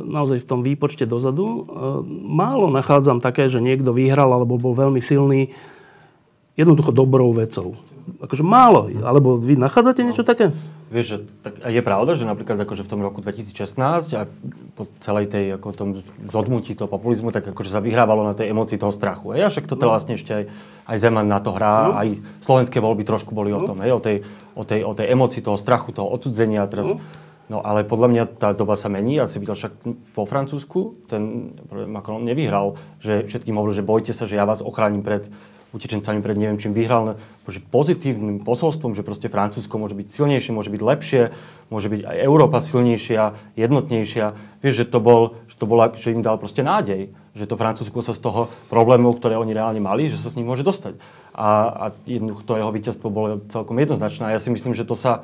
naozaj 0.07 0.43
v 0.43 0.49
tom 0.49 0.61
výpočte 0.63 1.05
dozadu, 1.11 1.67
málo 2.07 2.71
nachádzam 2.71 3.19
také, 3.19 3.51
že 3.51 3.59
niekto 3.59 3.91
vyhral 3.91 4.31
alebo 4.31 4.55
bol 4.55 4.79
veľmi 4.79 5.03
silný 5.03 5.51
jednoducho 6.55 6.95
dobrou 6.95 7.35
vecou. 7.35 7.75
Akože 8.19 8.43
málo. 8.43 8.91
Alebo 9.03 9.39
vy 9.39 9.55
nachádzate 9.55 10.03
niečo 10.03 10.27
také? 10.27 10.51
Vieš, 10.91 11.07
že 11.07 11.19
tak 11.47 11.63
je 11.63 11.83
pravda, 11.87 12.19
že 12.19 12.27
napríklad 12.27 12.59
akože 12.59 12.83
v 12.83 12.91
tom 12.91 12.99
roku 13.07 13.23
2016 13.23 14.19
a 14.19 14.27
po 14.75 14.91
celej 14.99 15.31
tej 15.31 15.55
ako 15.55 15.67
tom 15.71 15.89
zodmutí 16.27 16.75
toho 16.75 16.91
populizmu, 16.91 17.31
tak 17.31 17.47
akože 17.47 17.71
sa 17.71 17.79
vyhrávalo 17.79 18.27
na 18.27 18.35
tej 18.35 18.51
emocii 18.51 18.75
toho 18.75 18.91
strachu. 18.91 19.39
Hej? 19.39 19.47
A 19.47 19.53
však 19.55 19.71
to 19.71 19.79
teda 19.79 19.87
vlastne 19.87 20.19
ešte 20.19 20.33
aj, 20.35 20.45
aj 20.91 20.97
Zeman 20.99 21.31
na 21.31 21.39
to 21.39 21.55
hrá, 21.55 21.95
no. 21.95 21.95
aj 21.95 22.09
slovenské 22.43 22.83
voľby 22.83 23.07
trošku 23.07 23.31
boli 23.31 23.55
o 23.55 23.63
no. 23.63 23.71
tom, 23.71 23.79
hej? 23.87 23.95
O, 23.95 24.03
tej, 24.03 24.27
o, 24.59 24.67
tej, 24.67 24.81
o 24.83 24.91
tej 24.91 25.15
emocii 25.15 25.47
toho 25.47 25.55
strachu, 25.55 25.95
toho 25.95 26.11
odsudzenia. 26.11 26.67
Teraz, 26.67 26.91
no. 26.91 26.99
No 27.51 27.59
ale 27.61 27.83
podľa 27.83 28.09
mňa 28.09 28.25
tá 28.39 28.55
doba 28.55 28.79
sa 28.79 28.87
mení. 28.87 29.19
Ja 29.19 29.27
si 29.27 29.43
videl 29.43 29.59
však 29.59 29.83
vo 30.15 30.25
Francúzsku, 30.25 31.11
ten 31.11 31.53
Macron 31.91 32.23
nevyhral, 32.23 32.79
že 33.03 33.27
všetkým 33.27 33.59
hovoril, 33.59 33.75
že 33.75 33.85
bojte 33.85 34.13
sa, 34.15 34.31
že 34.31 34.39
ja 34.39 34.47
vás 34.47 34.63
ochránim 34.63 35.03
pred 35.03 35.27
utečencami 35.71 36.19
pred 36.19 36.35
neviem 36.35 36.59
čím 36.59 36.75
vyhral, 36.75 37.15
že 37.47 37.63
pozitívnym 37.63 38.43
posolstvom, 38.43 38.95
že 38.95 39.07
proste 39.07 39.31
Francúzsko 39.31 39.79
môže 39.79 39.95
byť 39.95 40.07
silnejšie, 40.11 40.51
môže 40.55 40.71
byť 40.71 40.83
lepšie, 40.83 41.23
môže 41.71 41.91
byť 41.91 42.01
aj 42.07 42.17
Európa 42.27 42.59
silnejšia, 42.59 43.55
jednotnejšia. 43.55 44.27
Vieš, 44.63 44.75
že 44.83 44.87
to, 44.87 44.99
bol, 44.99 45.39
že 45.47 45.57
to 45.59 45.67
bola, 45.67 45.95
že 45.95 46.11
im 46.11 46.27
dal 46.27 46.39
proste 46.43 46.67
nádej, 46.67 47.15
že 47.35 47.47
to 47.47 47.59
Francúzsko 47.59 48.03
sa 48.03 48.15
z 48.15 48.23
toho 48.23 48.51
problémov, 48.67 49.19
ktoré 49.19 49.39
oni 49.39 49.55
reálne 49.55 49.79
mali, 49.79 50.11
že 50.11 50.19
sa 50.19 50.31
s 50.31 50.37
nich 50.39 50.47
môže 50.47 50.67
dostať. 50.67 50.99
A, 51.35 51.49
a 51.71 51.85
jednoducho 52.07 52.43
to 52.43 52.59
jeho 52.59 52.75
víťazstvo 52.75 53.07
bolo 53.07 53.39
celkom 53.51 53.79
jednoznačné. 53.79 54.31
A 54.31 54.35
ja 54.35 54.43
si 54.43 54.51
myslím, 54.51 54.75
že 54.75 54.87
to 54.87 54.99
sa, 54.99 55.23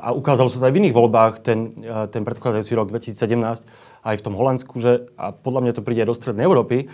a 0.00 0.12
ukázalo 0.12 0.48
sa 0.48 0.60
to 0.60 0.66
aj 0.68 0.74
v 0.74 0.80
iných 0.84 0.96
voľbách, 0.96 1.32
ten, 1.44 1.74
ten 2.12 2.22
predchádzajúci 2.22 2.72
rok 2.76 2.90
2017, 2.92 3.66
aj 4.06 4.14
v 4.16 4.24
tom 4.24 4.34
Holandsku, 4.38 4.74
že, 4.78 5.10
a 5.18 5.34
podľa 5.34 5.60
mňa 5.66 5.72
to 5.74 5.84
príde 5.84 6.06
aj 6.06 6.10
do 6.10 6.18
Strednej 6.18 6.46
Európy, 6.46 6.86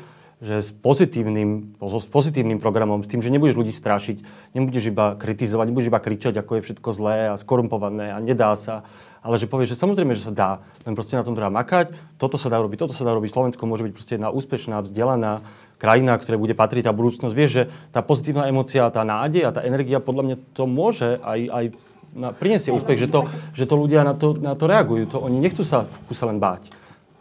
že 0.42 0.58
s 0.58 0.74
pozitívnym, 0.74 1.78
s 1.78 2.08
pozitívnym 2.10 2.58
programom, 2.58 3.06
s 3.06 3.08
tým, 3.10 3.22
že 3.22 3.30
nebudeš 3.30 3.54
ľudí 3.54 3.70
strašiť, 3.70 4.50
nebudeš 4.58 4.90
iba 4.90 5.14
kritizovať, 5.14 5.70
nebudeš 5.70 5.90
iba 5.94 6.02
kričať, 6.02 6.34
ako 6.42 6.58
je 6.58 6.64
všetko 6.66 6.88
zlé 6.98 7.30
a 7.30 7.38
skorumpované 7.38 8.10
a 8.10 8.18
nedá 8.18 8.50
sa, 8.58 8.82
ale 9.22 9.38
že 9.38 9.46
povieš, 9.46 9.78
že 9.78 9.80
samozrejme, 9.86 10.18
že 10.18 10.26
sa 10.26 10.34
dá, 10.34 10.50
len 10.82 10.98
proste 10.98 11.14
na 11.14 11.22
tom 11.22 11.38
treba 11.38 11.46
makať, 11.46 11.94
toto 12.18 12.42
sa 12.42 12.50
dá 12.50 12.58
robiť, 12.58 12.74
toto 12.74 12.90
sa 12.90 13.06
dá 13.06 13.14
robiť, 13.14 13.30
Slovensko 13.30 13.70
môže 13.70 13.86
byť 13.86 13.94
proste 13.94 14.12
jedna 14.18 14.34
úspešná, 14.34 14.82
vzdelaná 14.82 15.46
krajina, 15.78 16.18
ktoré 16.18 16.38
bude 16.38 16.54
patriť 16.58 16.90
tá 16.90 16.92
budúcnosť. 16.94 17.34
Vieš, 17.34 17.50
že 17.50 17.62
tá 17.90 18.02
pozitívna 18.02 18.46
emocia, 18.50 18.86
tá 18.90 19.02
nádej 19.02 19.46
a 19.46 19.54
tá 19.54 19.66
energia, 19.66 20.02
podľa 20.02 20.22
mňa 20.26 20.36
to 20.54 20.66
môže 20.66 21.22
aj, 21.22 21.40
aj 21.50 21.64
na, 22.12 22.30
priniesie 22.32 22.72
úspech, 22.72 23.00
že 23.00 23.08
to, 23.08 23.24
že 23.56 23.64
to 23.64 23.74
ľudia 23.74 24.04
na 24.04 24.12
to, 24.12 24.36
na 24.36 24.52
to 24.52 24.68
reagujú. 24.68 25.08
To, 25.16 25.24
oni 25.24 25.40
nechcú 25.40 25.64
sa 25.64 25.88
v 25.88 25.96
kuse 26.08 26.24
len 26.28 26.36
báť. 26.36 26.68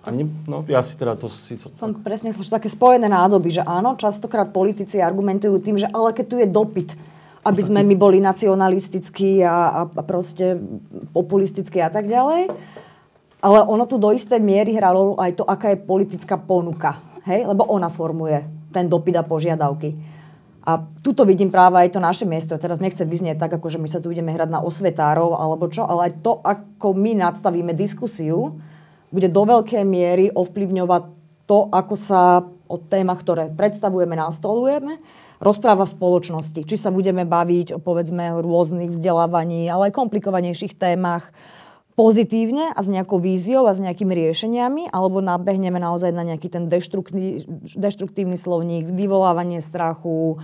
A 0.01 0.09
no, 0.49 0.65
ja 0.65 0.81
si 0.81 0.97
teda 0.97 1.13
to 1.13 1.29
si... 1.29 1.61
To, 1.61 1.69
som 1.69 1.93
tak. 1.93 2.01
presne 2.01 2.33
slyšel 2.33 2.57
také 2.57 2.69
spojené 2.73 3.05
nádoby, 3.05 3.61
že 3.61 3.63
áno, 3.63 3.93
častokrát 3.93 4.49
politici 4.49 4.97
argumentujú 4.97 5.61
tým, 5.61 5.77
že 5.77 5.85
ale 5.93 6.09
keď 6.09 6.25
tu 6.25 6.35
je 6.41 6.47
dopyt, 6.49 6.97
aby 7.45 7.61
sme 7.61 7.85
my 7.85 7.95
boli 7.97 8.17
nacionalistickí 8.17 9.45
a, 9.45 9.85
a 9.85 10.01
proste 10.01 10.57
populistickí 11.13 11.77
a 11.81 11.89
tak 11.93 12.09
ďalej. 12.09 12.49
Ale 13.41 13.59
ono 13.65 13.89
tu 13.89 13.97
do 13.97 14.13
istej 14.13 14.37
miery 14.37 14.77
hralo 14.77 15.17
aj 15.17 15.41
to, 15.41 15.43
aká 15.45 15.73
je 15.73 15.81
politická 15.81 16.37
ponuka. 16.37 17.01
Hej? 17.25 17.49
Lebo 17.49 17.65
ona 17.69 17.89
formuje 17.89 18.41
ten 18.73 18.89
dopyt 18.89 19.17
a 19.17 19.23
požiadavky. 19.25 20.10
A 20.61 20.85
tuto 21.01 21.25
vidím 21.25 21.49
práve 21.49 21.81
aj 21.81 21.97
to 21.97 21.99
naše 21.99 22.25
miesto. 22.29 22.53
Teraz 22.61 22.77
nechcem 22.77 23.09
vyznieť 23.09 23.41
tak, 23.41 23.57
ako 23.57 23.67
že 23.73 23.81
my 23.81 23.89
sa 23.89 23.97
tu 23.97 24.13
ideme 24.13 24.29
hrať 24.29 24.49
na 24.53 24.61
osvetárov 24.61 25.33
alebo 25.33 25.65
čo, 25.65 25.89
ale 25.89 26.13
aj 26.13 26.21
to, 26.21 26.37
ako 26.37 26.93
my 26.93 27.17
nadstavíme 27.17 27.73
diskusiu, 27.73 28.61
bude 29.09 29.27
do 29.27 29.43
veľkej 29.43 29.83
miery 29.83 30.29
ovplyvňovať 30.29 31.03
to, 31.49 31.67
ako 31.73 31.95
sa 31.97 32.45
o 32.71 32.77
témach, 32.79 33.19
ktoré 33.19 33.51
predstavujeme, 33.51 34.15
nastolujeme, 34.15 35.03
rozpráva 35.43 35.83
v 35.83 35.93
spoločnosti. 35.97 36.63
Či 36.63 36.77
sa 36.79 36.93
budeme 36.93 37.27
baviť 37.27 37.75
o 37.75 37.79
povedzme 37.81 38.39
rôznych 38.39 38.93
vzdelávaní, 38.93 39.67
ale 39.67 39.91
aj 39.91 39.97
komplikovanejších 39.97 40.79
témach 40.79 41.33
pozitívne 41.95 42.71
a 42.71 42.79
s 42.79 42.87
nejakou 42.87 43.19
víziou 43.19 43.67
a 43.67 43.75
s 43.75 43.83
nejakými 43.83 44.15
riešeniami, 44.15 44.89
alebo 44.89 45.19
nabehneme 45.19 45.77
naozaj 45.77 46.15
na 46.15 46.23
nejaký 46.23 46.47
ten 46.47 46.71
deštruktívny 46.71 48.37
slovník, 48.39 48.89
vyvolávanie 48.89 49.59
strachu, 49.59 50.39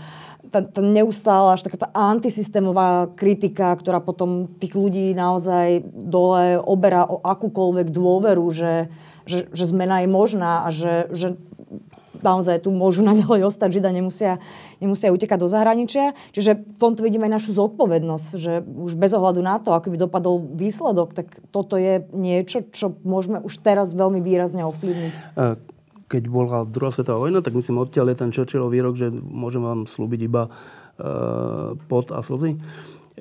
tá, 0.51 0.63
tá 0.63 0.81
neustála 0.83 1.55
až 1.55 1.67
taká 1.67 1.87
tá 1.87 1.89
antisystémová 1.91 3.11
kritika, 3.15 3.75
ktorá 3.75 3.99
potom 3.99 4.47
tých 4.59 4.73
ľudí 4.75 5.11
naozaj 5.11 5.83
dole 5.91 6.55
oberá 6.59 7.03
o 7.03 7.19
akúkoľvek 7.19 7.87
dôveru, 7.91 8.45
že, 8.51 8.87
že, 9.27 9.51
že 9.51 9.63
zmena 9.67 10.03
je 10.03 10.09
možná 10.09 10.63
a 10.63 10.69
že, 10.71 11.11
že 11.11 11.35
naozaj 12.21 12.65
tu 12.65 12.69
môžu 12.73 13.05
naďalej 13.09 13.49
ostať 13.49 13.79
žiť 13.79 13.85
a 13.85 13.91
nemusia, 13.91 14.31
nemusia 14.79 15.13
utekať 15.13 15.39
do 15.41 15.49
zahraničia. 15.49 16.13
Čiže 16.33 16.57
v 16.57 16.79
tomto 16.79 17.01
vidíme 17.01 17.25
aj 17.29 17.43
našu 17.43 17.51
zodpovednosť, 17.55 18.27
že 18.37 18.61
už 18.63 18.97
bez 18.97 19.11
ohľadu 19.13 19.41
na 19.41 19.57
to, 19.57 19.73
ako 19.73 19.93
by 19.93 19.97
dopadol 19.97 20.35
výsledok, 20.55 21.13
tak 21.17 21.27
toto 21.53 21.77
je 21.77 22.05
niečo, 22.13 22.65
čo 22.69 22.93
môžeme 23.05 23.41
už 23.41 23.59
teraz 23.61 23.93
veľmi 23.93 24.21
výrazne 24.21 24.65
ovplyvniť. 24.65 25.13
Uh 25.37 25.57
keď 26.07 26.23
bola 26.31 26.63
druhá 26.63 26.87
svetová 26.89 27.19
vojna, 27.19 27.43
tak 27.43 27.51
myslím, 27.51 27.83
odtiaľ 27.83 28.15
je 28.15 28.21
ten 28.23 28.31
Churchillov 28.31 28.71
výrok, 28.71 28.95
že 28.95 29.11
môžem 29.11 29.59
vám 29.59 29.83
slúbiť 29.91 30.19
iba 30.23 30.47
e, 30.47 30.51
pot 31.75 32.15
a 32.15 32.23
slzy. 32.23 32.55
E, 32.55 32.59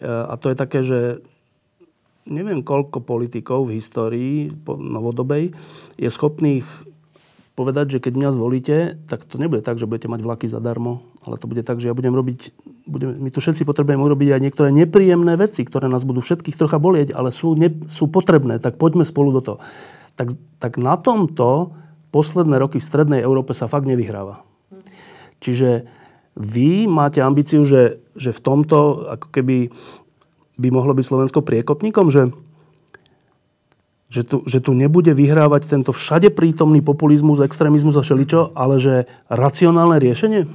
a 0.07 0.35
to 0.39 0.55
je 0.55 0.57
také, 0.57 0.87
že 0.87 0.99
neviem 2.31 2.63
koľko 2.63 3.03
politikov 3.03 3.67
v 3.67 3.83
histórii 3.83 4.55
novodobej 4.67 5.55
je 5.99 6.09
schopných 6.11 6.67
povedať, 7.57 7.97
že 7.97 8.03
keď 8.05 8.13
mňa 8.21 8.31
zvolíte, 8.37 8.77
tak 9.09 9.25
to 9.25 9.41
nebude 9.41 9.65
tak, 9.65 9.81
že 9.81 9.89
budete 9.89 10.13
mať 10.13 10.21
vlaky 10.21 10.47
zadarmo, 10.47 11.01
ale 11.25 11.41
to 11.41 11.49
bude 11.49 11.65
tak, 11.65 11.81
že 11.81 11.89
ja 11.89 11.97
budem 11.97 12.13
robiť, 12.13 12.53
budem, 12.85 13.17
my 13.17 13.33
tu 13.33 13.41
všetci 13.41 13.65
potrebujeme 13.65 14.05
urobiť 14.05 14.37
aj 14.37 14.41
niektoré 14.45 14.69
nepríjemné 14.77 15.41
veci, 15.41 15.65
ktoré 15.65 15.89
nás 15.89 16.05
budú 16.05 16.21
všetkých 16.21 16.55
trocha 16.55 16.77
bolieť, 16.77 17.17
ale 17.17 17.33
sú, 17.33 17.57
ne, 17.57 17.73
sú 17.89 18.13
potrebné, 18.13 18.61
tak 18.61 18.77
poďme 18.77 19.09
spolu 19.09 19.33
do 19.33 19.41
toho. 19.41 19.59
Tak, 20.21 20.37
tak 20.61 20.77
na 20.77 21.01
tomto 21.01 21.73
posledné 22.13 22.61
roky 22.61 22.77
v 22.77 22.89
Strednej 22.89 23.25
Európe 23.25 23.57
sa 23.57 23.73
fakt 23.73 23.89
nevyhráva. 23.89 24.45
Čiže 25.41 25.89
vy 26.37 26.85
máte 26.85 27.25
ambíciu, 27.25 27.65
že, 27.65 28.05
že 28.13 28.37
v 28.37 28.41
tomto 28.45 29.09
ako 29.17 29.33
keby 29.33 29.73
by 30.57 30.69
mohlo 30.73 30.93
byť 30.93 31.05
Slovensko 31.05 31.41
priekopníkom, 31.45 32.13
že, 32.13 32.33
že, 34.07 34.23
tu, 34.23 34.47
že 34.47 34.63
tu 34.63 34.71
nebude 34.71 35.11
vyhrávať 35.11 35.67
tento 35.67 35.91
všade 35.91 36.31
prítomný 36.31 36.79
populizmus, 36.83 37.43
extrémizmus 37.43 37.99
a 37.99 38.07
šeličo, 38.07 38.55
ale 38.55 38.79
že 38.79 38.95
racionálne 39.27 39.99
riešenie? 39.99 40.47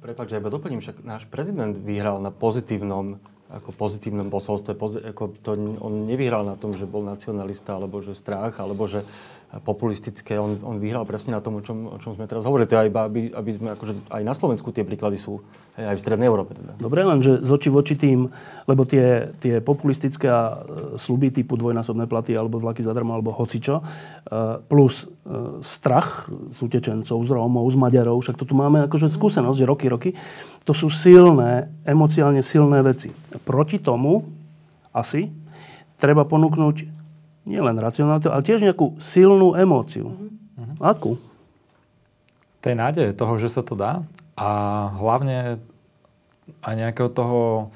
Prepač, 0.00 0.32
ja 0.32 0.40
iba 0.40 0.52
doplním, 0.52 0.80
však 0.80 1.04
náš 1.04 1.24
prezident 1.28 1.76
vyhral 1.76 2.20
na 2.20 2.32
pozitívnom 2.32 3.20
ako 3.50 3.74
pozitívnom 3.74 4.30
posolstve. 4.30 4.78
Ako 5.10 5.34
to, 5.42 5.58
on 5.82 6.06
nevyhral 6.06 6.46
na 6.46 6.54
tom, 6.54 6.70
že 6.70 6.86
bol 6.86 7.02
nacionalista, 7.02 7.74
alebo 7.74 7.98
že 7.98 8.14
strach, 8.14 8.62
alebo 8.62 8.86
že 8.86 9.02
populistické. 9.58 10.38
On, 10.38 10.54
on 10.62 10.78
vyhral 10.78 11.02
presne 11.02 11.34
na 11.34 11.42
tom, 11.42 11.58
o 11.58 11.62
čom, 11.66 11.90
o 11.90 11.98
čom 11.98 12.14
sme 12.14 12.30
teraz 12.30 12.46
hovorili. 12.46 12.70
Teda 12.70 12.86
iba, 12.86 13.10
aby, 13.10 13.34
aby 13.34 13.50
sme 13.50 13.68
akože 13.74 14.06
aj 14.06 14.22
na 14.22 14.30
Slovensku 14.30 14.70
tie 14.70 14.86
príklady 14.86 15.18
sú, 15.18 15.42
aj 15.74 15.98
v 15.98 16.02
Strednej 16.06 16.30
Európe. 16.30 16.54
Teda. 16.54 16.78
Dobre, 16.78 17.02
lenže 17.02 17.42
z 17.42 17.50
oči 17.50 17.66
voči 17.66 17.98
tým, 17.98 18.30
lebo 18.70 18.86
tie, 18.86 19.34
tie 19.42 19.58
populistické 19.58 20.30
e, 20.30 20.50
sluby 21.02 21.34
typu 21.34 21.58
dvojnásobné 21.58 22.06
platy 22.06 22.38
alebo 22.38 22.62
vlaky 22.62 22.86
zadarmo 22.86 23.10
alebo 23.10 23.34
hocičo, 23.34 23.82
e, 23.82 23.84
plus 24.70 25.02
e, 25.02 25.06
strach 25.66 26.30
z 26.30 26.58
utečencov, 26.62 27.18
z 27.18 27.30
Rómov, 27.34 27.66
z 27.74 27.76
Maďarov, 27.80 28.22
však 28.22 28.38
to 28.38 28.46
tu 28.46 28.54
máme 28.54 28.86
akože 28.86 29.10
skúsenosť, 29.10 29.66
roky, 29.66 29.90
roky, 29.90 30.10
to 30.62 30.70
sú 30.70 30.86
silné, 30.94 31.74
emociálne 31.82 32.46
silné 32.46 32.86
veci. 32.86 33.10
Proti 33.42 33.82
tomu 33.82 34.30
asi 34.94 35.26
treba 35.98 36.22
ponúknuť 36.22 36.99
nielen 37.48 37.76
racionalitu, 37.80 38.28
ale 38.28 38.44
tiež 38.44 38.64
nejakú 38.64 39.00
silnú 39.00 39.56
emóciu. 39.56 40.12
Mm-hmm. 40.12 40.76
Akú? 40.80 41.16
Tej 42.60 42.74
nádeje 42.76 43.16
toho, 43.16 43.34
že 43.40 43.48
sa 43.48 43.64
to 43.64 43.72
dá 43.72 44.04
a 44.36 44.48
hlavne 45.00 45.60
aj 46.60 46.74
nejakého 46.76 47.08
toho, 47.08 47.72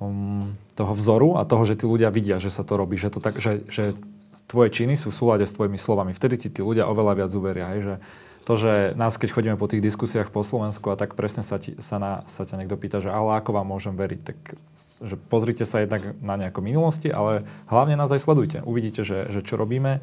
um, 0.00 0.52
toho 0.76 0.92
vzoru 0.92 1.40
a 1.40 1.48
toho, 1.48 1.64
že 1.64 1.80
tí 1.80 1.88
ľudia 1.88 2.12
vidia, 2.12 2.36
že 2.36 2.52
sa 2.52 2.64
to 2.64 2.76
robí, 2.76 3.00
že, 3.00 3.08
to 3.08 3.20
tak, 3.24 3.40
že, 3.40 3.64
že 3.72 3.96
tvoje 4.44 4.68
činy 4.72 4.94
sú 5.00 5.08
v 5.08 5.18
súlade 5.18 5.44
s 5.48 5.56
tvojimi 5.56 5.80
slovami. 5.80 6.12
Vtedy 6.12 6.36
ti 6.36 6.48
tí 6.52 6.60
ľudia 6.60 6.84
oveľa 6.84 7.24
viac 7.24 7.30
uveria. 7.32 7.72
Hej, 7.72 7.80
že 7.82 7.94
to, 8.46 8.54
že 8.54 8.94
nás, 8.94 9.18
keď 9.18 9.34
chodíme 9.34 9.56
po 9.58 9.66
tých 9.66 9.82
diskusiách 9.82 10.30
po 10.30 10.46
Slovensku 10.46 10.94
a 10.94 10.96
tak 10.96 11.18
presne 11.18 11.42
sa, 11.42 11.58
ti, 11.58 11.74
sa, 11.82 11.98
na, 11.98 12.22
sa 12.30 12.46
ťa 12.46 12.62
niekto 12.62 12.78
pýta, 12.78 13.02
že 13.02 13.10
ale 13.10 13.42
ako 13.42 13.58
vám 13.58 13.66
môžem 13.66 13.98
veriť, 13.98 14.20
tak 14.22 14.38
že 15.02 15.18
pozrite 15.18 15.66
sa 15.66 15.82
jednak 15.82 16.14
na 16.22 16.38
nejaké 16.38 16.62
minulosti, 16.62 17.10
ale 17.10 17.42
hlavne 17.66 17.98
nás 17.98 18.14
aj 18.14 18.22
sledujte. 18.22 18.62
Uvidíte, 18.62 19.02
že, 19.02 19.26
že 19.34 19.42
čo 19.42 19.58
robíme 19.58 19.98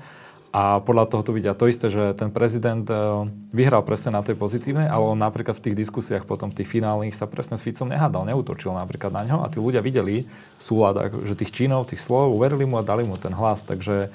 a 0.53 0.77
podľa 0.85 1.09
toho 1.09 1.25
tu 1.25 1.31
vidia 1.33 1.57
to 1.57 1.65
isté, 1.65 1.89
že 1.89 2.13
ten 2.13 2.29
prezident 2.29 2.85
e, 2.85 3.25
vyhral 3.49 3.81
presne 3.81 4.13
na 4.13 4.21
tej 4.21 4.37
pozitívnej, 4.37 4.85
ale 4.85 5.01
on 5.01 5.17
napríklad 5.17 5.57
v 5.57 5.65
tých 5.65 5.79
diskusiách 5.81 6.29
potom 6.29 6.53
tých 6.53 6.69
finálnych 6.69 7.17
sa 7.17 7.25
presne 7.25 7.57
s 7.57 7.65
Ficom 7.65 7.89
nehádal, 7.89 8.29
neutočil 8.29 8.69
napríklad 8.69 9.09
na 9.09 9.25
ňo 9.25 9.41
a 9.41 9.49
tí 9.49 9.57
ľudia 9.57 9.81
videli 9.81 10.29
súlad, 10.61 11.09
že 11.25 11.33
tých 11.33 11.49
činov, 11.49 11.89
tých 11.89 12.05
slov, 12.05 12.37
uverili 12.37 12.69
mu 12.69 12.77
a 12.77 12.85
dali 12.85 13.01
mu 13.01 13.17
ten 13.17 13.33
hlas. 13.33 13.65
Takže 13.65 14.13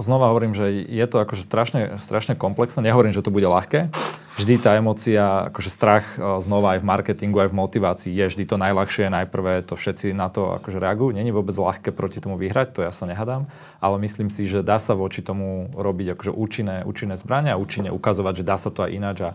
znova 0.00 0.32
hovorím, 0.32 0.56
že 0.56 0.72
je 0.88 1.06
to 1.08 1.20
akože 1.20 1.44
strašne, 1.44 2.00
strašne 2.00 2.32
komplexné. 2.32 2.80
Nehovorím, 2.80 3.12
že 3.12 3.20
to 3.20 3.28
bude 3.28 3.44
ľahké. 3.44 3.92
Vždy 4.38 4.54
tá 4.62 4.78
emocia, 4.78 5.50
akože 5.50 5.68
strach 5.68 6.06
e, 6.14 6.22
znova 6.46 6.78
aj 6.78 6.80
v 6.80 6.88
marketingu, 6.88 7.42
aj 7.42 7.50
v 7.50 7.58
motivácii 7.58 8.12
je 8.14 8.24
vždy 8.30 8.44
to 8.46 8.56
najľahšie. 8.56 9.10
Najprv 9.10 9.66
to 9.66 9.74
všetci 9.74 10.14
na 10.14 10.30
to 10.30 10.56
akože 10.62 10.78
reagujú. 10.78 11.10
Není 11.12 11.34
vôbec 11.34 11.58
ľahké 11.58 11.90
proti 11.90 12.22
tomu 12.22 12.38
vyhrať, 12.38 12.72
to 12.72 12.80
ja 12.86 12.94
sa 12.94 13.04
nehadám. 13.04 13.50
Ale 13.82 13.98
myslím 13.98 14.30
si, 14.30 14.46
že 14.46 14.62
dá 14.62 14.78
sa 14.78 14.94
voči 14.94 15.20
tomu 15.20 15.68
robiť 15.74 16.14
akože 16.14 16.32
účinné, 16.32 16.86
účinné 16.86 17.18
zbrania 17.18 17.58
a 17.58 17.60
účinne 17.60 17.90
ukazovať, 17.90 18.40
že 18.40 18.48
dá 18.48 18.56
sa 18.56 18.70
to 18.70 18.86
aj 18.86 18.90
ináč. 18.94 19.18
A, 19.26 19.30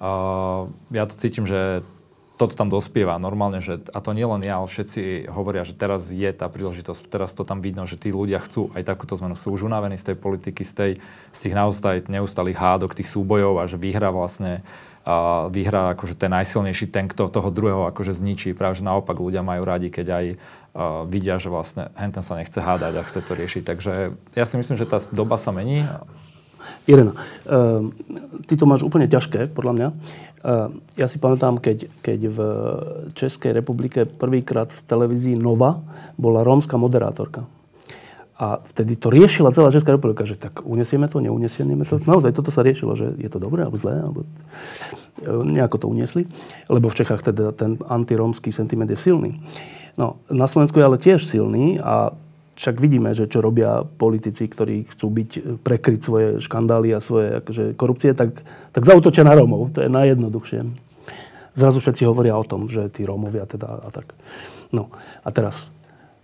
uh, 0.00 0.70
ja 0.94 1.04
to 1.10 1.18
cítim, 1.18 1.44
že 1.44 1.82
toto 2.36 2.52
tam 2.52 2.68
dospieva 2.68 3.16
normálne, 3.16 3.64
že, 3.64 3.80
a 3.92 3.98
to 4.04 4.12
nielen 4.12 4.44
ja, 4.44 4.60
ale 4.60 4.68
všetci 4.68 5.32
hovoria, 5.32 5.64
že 5.64 5.72
teraz 5.72 6.12
je 6.12 6.28
tá 6.36 6.46
príležitosť, 6.52 7.08
teraz 7.08 7.32
to 7.32 7.48
tam 7.48 7.64
vidno, 7.64 7.88
že 7.88 7.96
tí 7.96 8.12
ľudia 8.12 8.44
chcú 8.44 8.68
aj 8.76 8.84
takúto 8.84 9.16
zmenu, 9.16 9.40
sú 9.40 9.56
už 9.56 9.64
unavení 9.64 9.96
z 9.96 10.12
tej 10.12 10.16
politiky, 10.20 10.60
z, 10.60 10.72
tej, 10.72 10.92
z 11.32 11.38
tých 11.40 11.54
naozaj 11.56 12.12
neustalých 12.12 12.60
hádok, 12.60 12.92
tých 12.92 13.08
súbojov 13.08 13.60
a 13.60 13.64
že 13.64 13.80
vyhrá 13.80 14.12
vlastne 14.12 14.60
a 15.06 15.46
vyhrá 15.46 15.94
akože 15.94 16.18
ten 16.18 16.34
najsilnejší 16.34 16.90
tank 16.90 17.14
to, 17.14 17.30
toho 17.30 17.54
druhého 17.54 17.86
akože 17.94 18.10
zničí. 18.10 18.58
Práve 18.58 18.82
že 18.82 18.82
naopak 18.82 19.14
ľudia 19.14 19.38
majú 19.38 19.62
radi, 19.62 19.86
keď 19.86 20.06
aj 20.10 20.26
uh, 20.34 21.06
vidia, 21.06 21.38
že 21.38 21.46
vlastne 21.46 21.94
henten 21.94 22.26
sa 22.26 22.34
nechce 22.34 22.58
hádať 22.58 22.98
a 22.98 23.06
chce 23.06 23.22
to 23.22 23.38
riešiť. 23.38 23.62
Takže 23.62 23.92
ja 24.34 24.44
si 24.44 24.58
myslím, 24.58 24.74
že 24.74 24.82
tá 24.82 24.98
doba 25.14 25.38
sa 25.38 25.54
mení. 25.54 25.86
Irena, 26.90 27.14
uh, 27.46 27.86
ty 28.50 28.58
to 28.58 28.66
máš 28.66 28.82
úplne 28.82 29.06
ťažké, 29.06 29.54
podľa 29.54 29.72
mňa. 29.78 29.88
Ja 30.94 31.06
si 31.10 31.18
pamätám, 31.18 31.58
keď, 31.58 31.90
keď 32.06 32.20
v 32.30 32.38
Českej 33.18 33.50
republike 33.50 34.06
prvýkrát 34.06 34.70
v 34.70 34.80
televízii 34.86 35.34
Nova 35.34 35.82
bola 36.14 36.46
rómska 36.46 36.78
moderátorka. 36.78 37.50
A 38.36 38.60
vtedy 38.68 39.00
to 39.00 39.08
riešila 39.08 39.50
celá 39.50 39.72
Česká 39.72 39.96
republika, 39.96 40.28
že 40.28 40.36
tak 40.36 40.60
unesieme 40.62 41.08
to, 41.08 41.24
neunesieme 41.24 41.88
to. 41.88 41.96
Naozaj 42.04 42.36
toto 42.36 42.52
sa 42.52 42.60
riešilo, 42.60 42.92
že 42.92 43.16
je 43.16 43.32
to 43.32 43.40
dobré 43.40 43.64
alebo 43.64 43.80
zlé, 43.80 43.96
alebo 43.96 44.22
e, 44.22 44.28
nejako 45.56 45.76
to 45.80 45.86
uniesli. 45.88 46.28
Lebo 46.68 46.92
v 46.92 46.98
Čechách 47.00 47.24
teda 47.32 47.56
ten 47.56 47.80
antirómsky 47.88 48.52
sentiment 48.52 48.92
je 48.92 49.00
silný. 49.00 49.40
No, 49.96 50.20
na 50.28 50.44
Slovensku 50.44 50.76
je 50.76 50.84
ale 50.84 51.00
tiež 51.00 51.24
silný 51.24 51.80
a 51.80 52.12
však 52.56 52.80
vidíme, 52.80 53.12
že 53.12 53.28
čo 53.28 53.44
robia 53.44 53.84
politici, 53.84 54.48
ktorí 54.48 54.88
chcú 54.88 55.06
byť, 55.12 55.30
e, 55.36 55.40
prekryť 55.60 56.00
svoje 56.00 56.28
škandály 56.40 56.96
a 56.96 57.04
svoje 57.04 57.44
akože, 57.44 57.76
korupcie, 57.76 58.16
tak, 58.16 58.40
tak 58.72 58.82
zautočia 58.88 59.28
na 59.28 59.36
Rómov. 59.36 59.76
To 59.76 59.84
je 59.84 59.92
najjednoduchšie. 59.92 60.64
Zrazu 61.56 61.78
všetci 61.80 62.08
hovoria 62.08 62.36
o 62.36 62.48
tom, 62.48 62.72
že 62.72 62.88
tí 62.88 63.04
Rómovia 63.04 63.44
teda 63.44 63.84
a 63.84 63.88
tak. 63.92 64.16
No 64.72 64.88
a 65.20 65.28
teraz, 65.32 65.68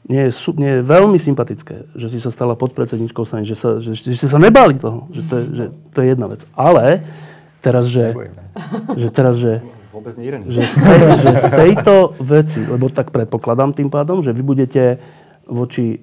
nie 0.08 0.28
je, 0.28 0.32
nie 0.58 0.80
je 0.80 0.80
veľmi 0.82 1.20
sympatické, 1.20 1.94
že 1.94 2.10
si 2.10 2.18
sa 2.18 2.34
stala 2.34 2.58
podpredsedničkou 2.58 3.22
strany, 3.22 3.46
že, 3.46 3.54
sa, 3.54 3.78
že, 3.78 3.94
že, 3.94 4.16
že 4.16 4.26
sa 4.26 4.40
nebali 4.40 4.74
toho, 4.74 5.06
že 5.14 5.22
to, 5.28 5.34
je, 5.38 5.44
že 5.52 5.64
to 5.94 5.98
je 6.02 6.06
jedna 6.10 6.26
vec. 6.26 6.42
Ale 6.58 7.06
teraz, 7.62 7.86
že, 7.86 8.10
že 8.98 9.08
teraz, 9.12 9.38
že 9.38 9.62
Vôbec 9.92 10.16
nie 10.16 10.32
že, 10.48 10.64
v 10.64 10.74
tej, 10.80 11.00
že 11.20 11.30
v 11.36 11.46
tejto 11.52 11.94
veci, 12.16 12.64
lebo 12.64 12.88
tak 12.88 13.12
predpokladám 13.12 13.76
tým 13.76 13.92
pádom, 13.92 14.24
že 14.24 14.32
vy 14.32 14.40
budete 14.40 14.96
voči 15.44 16.00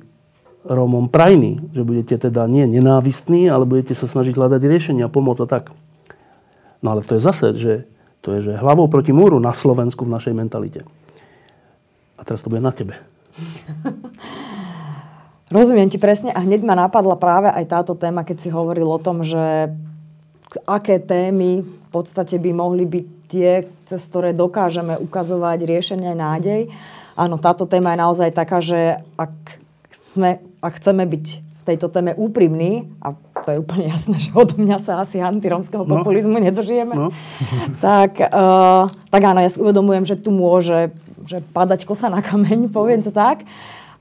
Rómom 0.67 1.08
prajní, 1.08 1.72
že 1.72 1.88
budete 1.88 2.19
teda 2.19 2.43
nie 2.52 2.67
nenávistní, 2.67 3.48
ale 3.48 3.63
budete 3.63 3.95
sa 3.95 4.12
snažiť 4.12 4.36
hľadať 4.36 4.60
riešenia, 4.60 5.08
pomôcť 5.08 5.43
a 5.43 5.48
tak. 5.48 5.72
No 6.84 6.95
ale 6.95 7.04
to 7.04 7.15
je 7.15 7.22
zase, 7.24 7.48
že 7.56 7.74
to 8.19 8.36
je, 8.36 8.52
že 8.52 8.60
hlavou 8.60 8.91
proti 8.91 9.15
múru 9.15 9.39
na 9.39 9.56
Slovensku 9.56 10.04
v 10.04 10.19
našej 10.19 10.36
mentalite. 10.36 10.84
A 12.19 12.28
teraz 12.28 12.43
to 12.43 12.52
bude 12.52 12.60
na 12.60 12.76
tebe. 12.76 13.00
Rozumiem 15.56 15.89
ti 15.89 15.98
presne 15.98 16.36
a 16.36 16.43
hneď 16.43 16.62
ma 16.62 16.76
napadla 16.76 17.15
práve 17.15 17.50
aj 17.50 17.65
táto 17.65 17.95
téma, 17.95 18.28
keď 18.28 18.38
si 18.43 18.50
hovoril 18.52 18.86
o 18.86 19.02
tom, 19.02 19.24
že 19.24 19.72
aké 20.67 21.00
témy 21.00 21.63
v 21.63 21.89
podstate 21.89 22.38
by 22.38 22.52
mohli 22.54 22.86
byť 22.86 23.06
tie, 23.30 23.65
cez 23.89 24.02
ktoré 24.10 24.36
dokážeme 24.36 24.98
ukazovať 24.98 25.65
riešenie 25.65 26.13
nádej. 26.13 26.69
Áno, 27.17 27.41
táto 27.41 27.65
téma 27.65 27.93
je 27.93 28.02
naozaj 28.02 28.30
taká, 28.34 28.62
že 28.62 29.02
ak 29.17 29.34
sme 30.13 30.41
a 30.60 30.67
chceme 30.69 31.04
byť 31.08 31.26
v 31.39 31.63
tejto 31.63 31.88
téme 31.91 32.15
úprimní, 32.15 32.88
a 33.04 33.13
to 33.45 33.50
je 33.52 33.58
úplne 33.62 33.86
jasné, 33.91 34.17
že 34.17 34.32
odo 34.34 34.58
mňa 34.58 34.78
sa 34.80 35.04
asi 35.04 35.19
antiromského 35.19 35.84
no. 35.84 36.02
populizmu 36.02 36.39
nedožijeme, 36.39 36.95
no. 36.95 37.10
tak, 37.86 38.19
uh, 38.19 38.88
tak 39.12 39.22
áno, 39.24 39.39
ja 39.43 39.50
si 39.52 39.62
uvedomujem, 39.62 40.08
že 40.08 40.15
tu 40.19 40.34
môže 40.34 40.91
že 41.30 41.45
padať 41.54 41.86
kosa 41.86 42.10
na 42.10 42.26
kameň, 42.26 42.74
poviem 42.74 43.06
to 43.06 43.13
tak. 43.13 43.45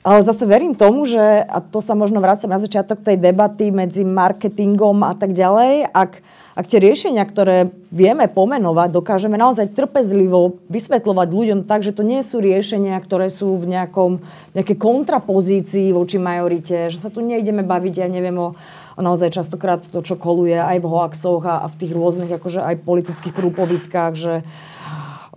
Ale 0.08 0.24
zase 0.24 0.48
verím 0.48 0.72
tomu, 0.72 1.04
že, 1.04 1.20
a 1.44 1.60
to 1.60 1.84
sa 1.84 1.92
možno 1.92 2.24
vrácam 2.24 2.48
na 2.48 2.56
začiatok 2.56 3.04
tej 3.04 3.20
debaty 3.20 3.68
medzi 3.68 4.08
marketingom 4.08 5.04
a 5.04 5.12
tak 5.12 5.36
ďalej, 5.36 5.84
ak, 5.92 6.24
ak 6.56 6.64
tie 6.64 6.80
riešenia, 6.80 7.20
ktoré 7.28 7.68
vieme 7.92 8.24
pomenovať, 8.24 8.88
dokážeme 8.88 9.36
naozaj 9.36 9.76
trpezlivo 9.76 10.64
vysvetľovať 10.72 11.28
ľuďom 11.28 11.60
tak, 11.68 11.84
že 11.84 11.92
to 11.92 12.08
nie 12.08 12.24
sú 12.24 12.40
riešenia, 12.40 12.96
ktoré 13.04 13.28
sú 13.28 13.60
v 13.60 13.68
nejakom, 13.68 14.24
nejakej 14.56 14.80
kontrapozícii 14.80 15.92
voči 15.92 16.16
majorite, 16.16 16.88
že 16.88 17.04
sa 17.04 17.12
tu 17.12 17.20
nejdeme 17.20 17.60
baviť, 17.60 18.00
ja 18.00 18.08
neviem 18.08 18.40
o, 18.40 18.56
naozaj 18.96 19.28
častokrát 19.28 19.84
to, 19.92 20.00
čo 20.00 20.16
koluje 20.16 20.56
aj 20.56 20.80
v 20.80 20.88
hoaxoch 20.88 21.44
a, 21.44 21.60
a 21.60 21.66
v 21.68 21.84
tých 21.84 21.92
rôznych 21.92 22.32
akože 22.32 22.64
aj 22.64 22.80
politických 22.80 23.36
prúpovitkách, 23.36 24.16
že 24.16 24.40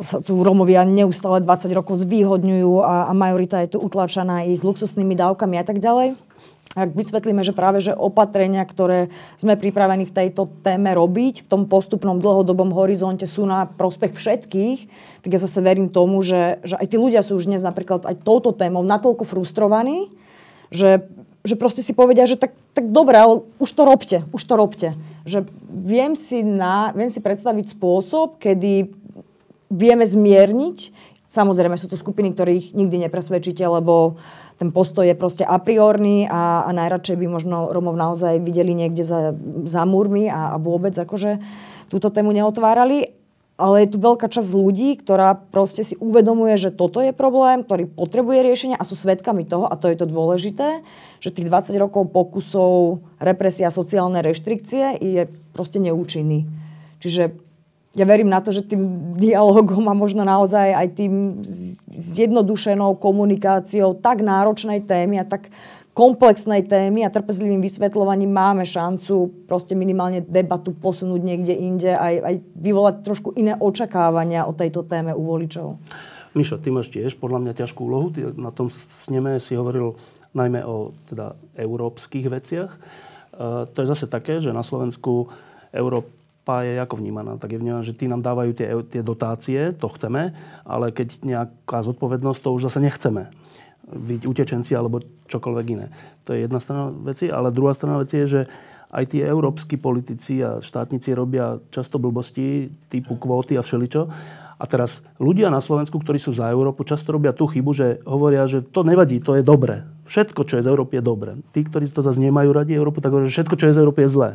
sa 0.02 0.18
tu 0.20 0.42
Romovia 0.42 0.82
neustále 0.84 1.46
20 1.46 1.72
rokov 1.78 2.02
zvýhodňujú 2.02 2.82
a, 2.82 3.08
a 3.08 3.14
majorita 3.14 3.62
je 3.64 3.74
tu 3.74 3.78
utlačaná 3.80 4.44
ich 4.50 4.62
luxusnými 4.66 5.14
dávkami 5.14 5.56
a 5.62 5.66
tak 5.66 5.78
ďalej 5.78 6.18
ak 6.72 6.96
vysvetlíme, 6.96 7.44
že 7.44 7.52
práve 7.52 7.84
že 7.84 7.92
opatrenia, 7.92 8.64
ktoré 8.64 9.12
sme 9.36 9.60
pripravení 9.60 10.08
v 10.08 10.16
tejto 10.16 10.48
téme 10.64 10.96
robiť, 10.96 11.44
v 11.44 11.50
tom 11.52 11.68
postupnom 11.68 12.24
dlhodobom 12.24 12.72
horizonte 12.72 13.28
sú 13.28 13.44
na 13.44 13.68
prospech 13.68 14.16
všetkých, 14.16 14.80
tak 15.20 15.30
ja 15.36 15.40
zase 15.42 15.60
verím 15.60 15.92
tomu, 15.92 16.24
že, 16.24 16.64
že 16.64 16.80
aj 16.80 16.88
tí 16.88 16.96
ľudia 16.96 17.20
sú 17.20 17.36
už 17.36 17.52
dnes 17.52 17.60
napríklad 17.60 18.08
aj 18.08 18.24
touto 18.24 18.56
témou 18.56 18.88
natoľko 18.88 19.28
frustrovaní, 19.28 20.16
že, 20.72 21.04
že 21.44 21.60
proste 21.60 21.84
si 21.84 21.92
povedia, 21.92 22.24
že 22.24 22.40
tak, 22.40 22.56
tak 22.72 22.88
dobre, 22.88 23.20
ale 23.20 23.44
už 23.60 23.68
to 23.76 23.84
robte, 23.84 24.24
už 24.32 24.42
to 24.48 24.54
robte. 24.56 24.90
Že 25.28 25.52
viem 25.68 26.16
si, 26.16 26.40
na, 26.40 26.96
viem 26.96 27.12
si 27.12 27.20
predstaviť 27.20 27.76
spôsob, 27.76 28.40
kedy 28.40 29.01
vieme 29.72 30.04
zmierniť 30.04 30.92
Samozrejme 31.32 31.80
sú 31.80 31.88
to 31.88 31.96
skupiny, 31.96 32.36
ktorých 32.36 32.76
nikdy 32.76 33.08
nepresvedčíte, 33.08 33.64
lebo 33.64 34.20
ten 34.60 34.68
postoj 34.68 35.08
je 35.08 35.16
proste 35.16 35.48
a 35.48 35.56
priorný 35.64 36.28
a, 36.28 36.68
a 36.68 36.70
najradšej 36.76 37.16
by 37.16 37.26
možno 37.32 37.72
Romov 37.72 37.96
naozaj 37.96 38.44
videli 38.44 38.76
niekde 38.76 39.08
za, 39.08 39.32
za 39.64 39.88
múrmi 39.88 40.28
a, 40.28 40.54
a 40.54 40.56
vôbec 40.60 40.92
akože 40.92 41.40
túto 41.88 42.12
tému 42.12 42.36
neotvárali. 42.36 43.16
Ale 43.56 43.88
je 43.88 43.96
tu 43.96 43.98
veľká 44.04 44.28
časť 44.28 44.52
ľudí, 44.52 45.00
ktorá 45.00 45.40
proste 45.40 45.88
si 45.88 45.96
uvedomuje, 46.04 46.60
že 46.60 46.74
toto 46.74 47.00
je 47.00 47.16
problém, 47.16 47.64
ktorý 47.64 47.88
potrebuje 47.88 48.44
riešenia 48.44 48.76
a 48.76 48.84
sú 48.84 49.00
svedkami 49.00 49.48
toho, 49.48 49.72
a 49.72 49.80
to 49.80 49.88
je 49.88 49.96
to 49.96 50.10
dôležité, 50.10 50.84
že 51.24 51.32
tých 51.32 51.48
20 51.48 51.80
rokov 51.80 52.12
pokusov 52.12 53.00
represia 53.24 53.72
sociálne 53.72 54.20
reštrikcie 54.20 55.00
je 55.00 55.32
proste 55.56 55.80
neúčinný. 55.80 56.44
Čiže 57.00 57.51
ja 57.92 58.06
verím 58.08 58.32
na 58.32 58.40
to, 58.40 58.56
že 58.56 58.64
tým 58.64 59.14
dialogom 59.20 59.84
a 59.92 59.96
možno 59.96 60.24
naozaj 60.24 60.72
aj 60.72 60.88
tým 60.96 61.44
zjednodušenou 61.92 62.96
komunikáciou 62.96 64.00
tak 64.00 64.24
náročnej 64.24 64.80
témy 64.88 65.20
a 65.20 65.26
tak 65.28 65.52
komplexnej 65.92 66.72
témy 66.72 67.04
a 67.04 67.12
trpezlivým 67.12 67.60
vysvetľovaním 67.60 68.32
máme 68.32 68.64
šancu 68.64 69.44
proste 69.44 69.76
minimálne 69.76 70.24
debatu 70.24 70.72
posunúť 70.72 71.20
niekde 71.20 71.52
inde 71.52 71.92
aj, 71.92 72.16
aj 72.24 72.36
vyvolať 72.56 72.96
trošku 73.04 73.36
iné 73.36 73.60
očakávania 73.60 74.48
o 74.48 74.56
tejto 74.56 74.88
téme 74.88 75.12
u 75.12 75.20
voličov. 75.28 75.76
Mišo, 76.32 76.64
ty 76.64 76.72
máš 76.72 76.88
tiež 76.96 77.20
podľa 77.20 77.44
mňa 77.44 77.54
ťažkú 77.60 77.84
úlohu. 77.84 78.08
Ty 78.16 78.32
na 78.40 78.56
tom 78.56 78.72
sneme 78.72 79.36
si 79.44 79.52
hovoril 79.60 80.00
najmä 80.32 80.64
o 80.64 80.96
teda, 81.12 81.36
európskych 81.60 82.32
veciach. 82.32 82.72
Uh, 83.36 83.68
to 83.76 83.84
je 83.84 83.92
zase 83.92 84.08
také, 84.08 84.40
že 84.40 84.56
na 84.56 84.64
Slovensku 84.64 85.28
Európa 85.76 86.21
je 86.46 86.82
ako 86.82 86.98
vnímaná? 86.98 87.38
Tak 87.38 87.54
je 87.54 87.62
vnímaná, 87.62 87.86
že 87.86 87.94
tí 87.94 88.10
nám 88.10 88.26
dávajú 88.26 88.52
tie, 88.58 88.68
tie 88.90 89.02
dotácie, 89.06 89.72
to 89.78 89.88
chceme, 89.94 90.34
ale 90.66 90.90
keď 90.90 91.22
nejaká 91.22 91.86
zodpovednosť, 91.86 92.40
to 92.42 92.50
už 92.58 92.68
zase 92.70 92.82
nechceme. 92.82 93.30
Byť 93.92 94.22
utečenci 94.26 94.72
alebo 94.74 95.06
čokoľvek 95.30 95.66
iné. 95.74 95.94
To 96.26 96.34
je 96.34 96.46
jedna 96.46 96.60
strana 96.60 96.90
veci, 96.90 97.30
ale 97.30 97.54
druhá 97.54 97.74
strana 97.78 98.02
veci 98.02 98.22
je, 98.26 98.28
že 98.28 98.42
aj 98.92 99.16
tí 99.16 99.24
európsky 99.24 99.80
politici 99.80 100.44
a 100.44 100.60
štátnici 100.60 101.16
robia 101.16 101.64
často 101.72 101.96
blbosti 101.96 102.68
typu 102.92 103.16
kvóty 103.16 103.56
a 103.56 103.64
všeličo. 103.64 104.02
A 104.62 104.64
teraz 104.70 105.02
ľudia 105.18 105.50
na 105.50 105.58
Slovensku, 105.58 105.98
ktorí 105.98 106.22
sú 106.22 106.38
za 106.38 106.52
Európu, 106.54 106.86
často 106.86 107.10
robia 107.10 107.34
tú 107.34 107.50
chybu, 107.50 107.72
že 107.74 107.88
hovoria, 108.06 108.46
že 108.46 108.62
to 108.62 108.86
nevadí, 108.86 109.18
to 109.18 109.34
je 109.40 109.42
dobre. 109.42 109.82
Všetko, 110.06 110.46
čo 110.46 110.62
je 110.62 110.66
z 110.68 110.70
Európy, 110.70 111.02
je 111.02 111.04
dobre. 111.04 111.32
Tí, 111.50 111.66
ktorí 111.66 111.90
to 111.90 112.06
zase 112.06 112.22
nemajú 112.22 112.54
radi 112.54 112.78
Európu, 112.78 113.02
tak 113.02 113.10
hovoria, 113.10 113.32
že 113.32 113.42
všetko, 113.42 113.58
čo 113.58 113.66
je 113.72 113.74
z 113.74 113.82
Európy, 113.82 114.06
je 114.06 114.14
zlé. 114.14 114.30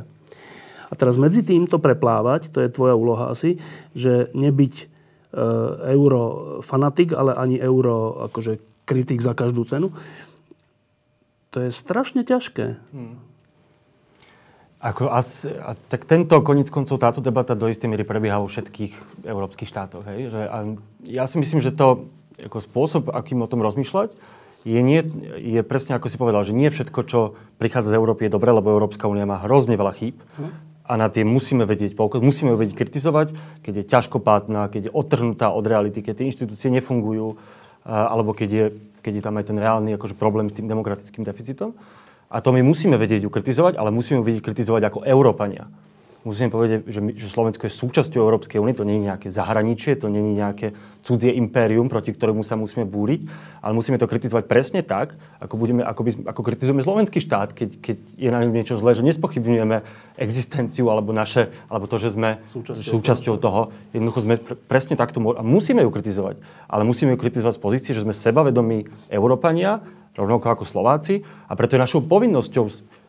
A 0.86 0.92
teraz 0.94 1.18
medzi 1.18 1.42
týmto 1.42 1.82
preplávať, 1.82 2.50
to 2.54 2.62
je 2.62 2.70
tvoja 2.70 2.94
úloha 2.94 3.34
asi, 3.34 3.58
že 3.92 4.30
nebyť 4.34 4.96
euro 5.92 6.22
fanatik, 6.64 7.12
ale 7.12 7.36
ani 7.36 7.60
euro 7.60 8.24
akože 8.30 8.62
kritik 8.88 9.20
za 9.20 9.34
každú 9.36 9.66
cenu. 9.68 9.92
To 11.52 11.60
je 11.60 11.70
strašne 11.74 12.22
ťažké. 12.22 12.78
Ako 14.76 15.08
as, 15.08 15.48
a, 15.48 15.72
tak 15.88 16.04
tento, 16.04 16.36
koniec 16.44 16.68
koncov, 16.68 17.00
táto 17.00 17.24
debata 17.24 17.56
do 17.56 17.66
istej 17.66 17.88
miery 17.88 18.04
prebieha 18.04 18.38
vo 18.38 18.46
všetkých 18.46 19.24
európskych 19.24 19.66
štátoch. 19.66 20.04
Hej? 20.04 20.30
Že, 20.30 20.42
a 20.46 20.58
ja 21.08 21.24
si 21.26 21.40
myslím, 21.40 21.64
že 21.64 21.72
to 21.72 22.06
ako 22.36 22.60
spôsob, 22.60 23.02
akým 23.08 23.40
o 23.40 23.48
tom 23.48 23.64
rozmýšľať, 23.64 24.12
je, 24.66 24.80
nie, 24.82 25.00
je 25.40 25.62
presne 25.64 25.96
ako 25.96 26.12
si 26.12 26.20
povedal, 26.20 26.44
že 26.44 26.52
nie 26.52 26.68
všetko, 26.68 27.00
čo 27.08 27.38
prichádza 27.56 27.96
z 27.96 27.98
Európy, 27.98 28.28
je 28.28 28.34
dobré, 28.36 28.52
lebo 28.52 28.68
Európska 28.68 29.08
únia 29.08 29.24
má 29.24 29.40
hrozne 29.40 29.80
veľa 29.80 29.94
chýb 29.96 30.20
a 30.86 30.92
na 30.94 31.10
tie 31.10 31.26
musíme 31.26 31.66
vedieť 31.66 31.98
poukaz, 31.98 32.22
musíme 32.22 32.54
ju 32.54 32.58
vedieť 32.62 32.78
kritizovať, 32.78 33.34
keď 33.66 33.74
je 33.82 33.84
ťažkopátna, 33.90 34.70
keď 34.70 34.88
je 34.88 34.94
odtrhnutá 34.94 35.50
od 35.50 35.66
reality, 35.66 36.00
keď 36.00 36.22
tie 36.22 36.28
inštitúcie 36.30 36.70
nefungujú, 36.70 37.34
alebo 37.82 38.30
keď 38.30 38.48
je, 38.50 38.64
keď 39.02 39.12
je 39.18 39.22
tam 39.22 39.34
aj 39.38 39.44
ten 39.50 39.58
reálny 39.58 39.98
akože, 39.98 40.14
problém 40.14 40.46
s 40.46 40.54
tým 40.54 40.70
demokratickým 40.70 41.26
deficitom. 41.26 41.74
A 42.26 42.42
to 42.42 42.50
my 42.50 42.62
musíme 42.62 42.98
vedieť 42.98 43.26
ju 43.26 43.30
kritizovať, 43.30 43.78
ale 43.78 43.94
musíme 43.94 44.22
ju 44.22 44.26
vedieť 44.26 44.42
kritizovať 44.42 44.82
ako 44.90 44.98
Európania. 45.06 45.70
Musíme 46.26 46.50
povedať, 46.50 46.90
že, 46.90 46.98
my, 46.98 47.14
že 47.14 47.30
Slovensko 47.30 47.70
je 47.70 47.78
súčasťou 47.78 48.18
Európskej 48.18 48.58
únie, 48.58 48.74
to 48.74 48.82
nie 48.82 48.98
je 48.98 49.06
nejaké 49.06 49.30
zahraničie, 49.30 49.94
to 49.94 50.10
nie 50.10 50.18
je 50.18 50.32
nejaké 50.34 50.66
cudzie 51.06 51.30
impérium, 51.38 51.86
proti 51.86 52.10
ktorému 52.10 52.42
sa 52.42 52.58
musíme 52.58 52.82
búriť, 52.82 53.30
ale 53.62 53.78
musíme 53.78 53.94
to 53.94 54.10
kritizovať 54.10 54.50
presne 54.50 54.82
tak, 54.82 55.14
ako, 55.38 55.54
budeme, 55.54 55.86
ako, 55.86 56.02
by, 56.02 56.10
ako 56.26 56.42
kritizujeme 56.42 56.82
slovenský 56.82 57.22
štát, 57.22 57.54
keď, 57.54 57.78
keď 57.78 57.96
je 58.18 58.30
na 58.34 58.42
ňom 58.42 58.50
niečo 58.50 58.74
zlé, 58.74 58.98
že 58.98 59.06
nespochybňujeme 59.06 59.86
existenciu 60.18 60.90
alebo, 60.90 61.14
naše, 61.14 61.54
alebo 61.70 61.86
to, 61.86 62.02
že 62.02 62.18
sme 62.18 62.42
súčasťou, 62.50 62.90
súčasťou 62.90 63.34
toho. 63.38 63.70
Jednoducho 63.94 64.26
sme 64.26 64.34
pr- 64.42 64.58
presne 64.58 64.98
takto, 64.98 65.22
a 65.30 65.46
musíme 65.46 65.86
ju 65.86 65.94
kritizovať, 65.94 66.42
ale 66.66 66.82
musíme 66.82 67.14
ju 67.14 67.22
kritizovať 67.22 67.54
z 67.54 67.62
pozície, 67.62 67.92
že 67.94 68.02
sme 68.02 68.10
sebavedomí 68.10 68.90
Európania, 69.14 69.78
rovnako 70.16 70.48
ako 70.48 70.64
Slováci. 70.64 71.22
A 71.46 71.52
preto 71.54 71.76
je 71.76 71.84
našou 71.84 72.02
povinnosťou 72.02 72.66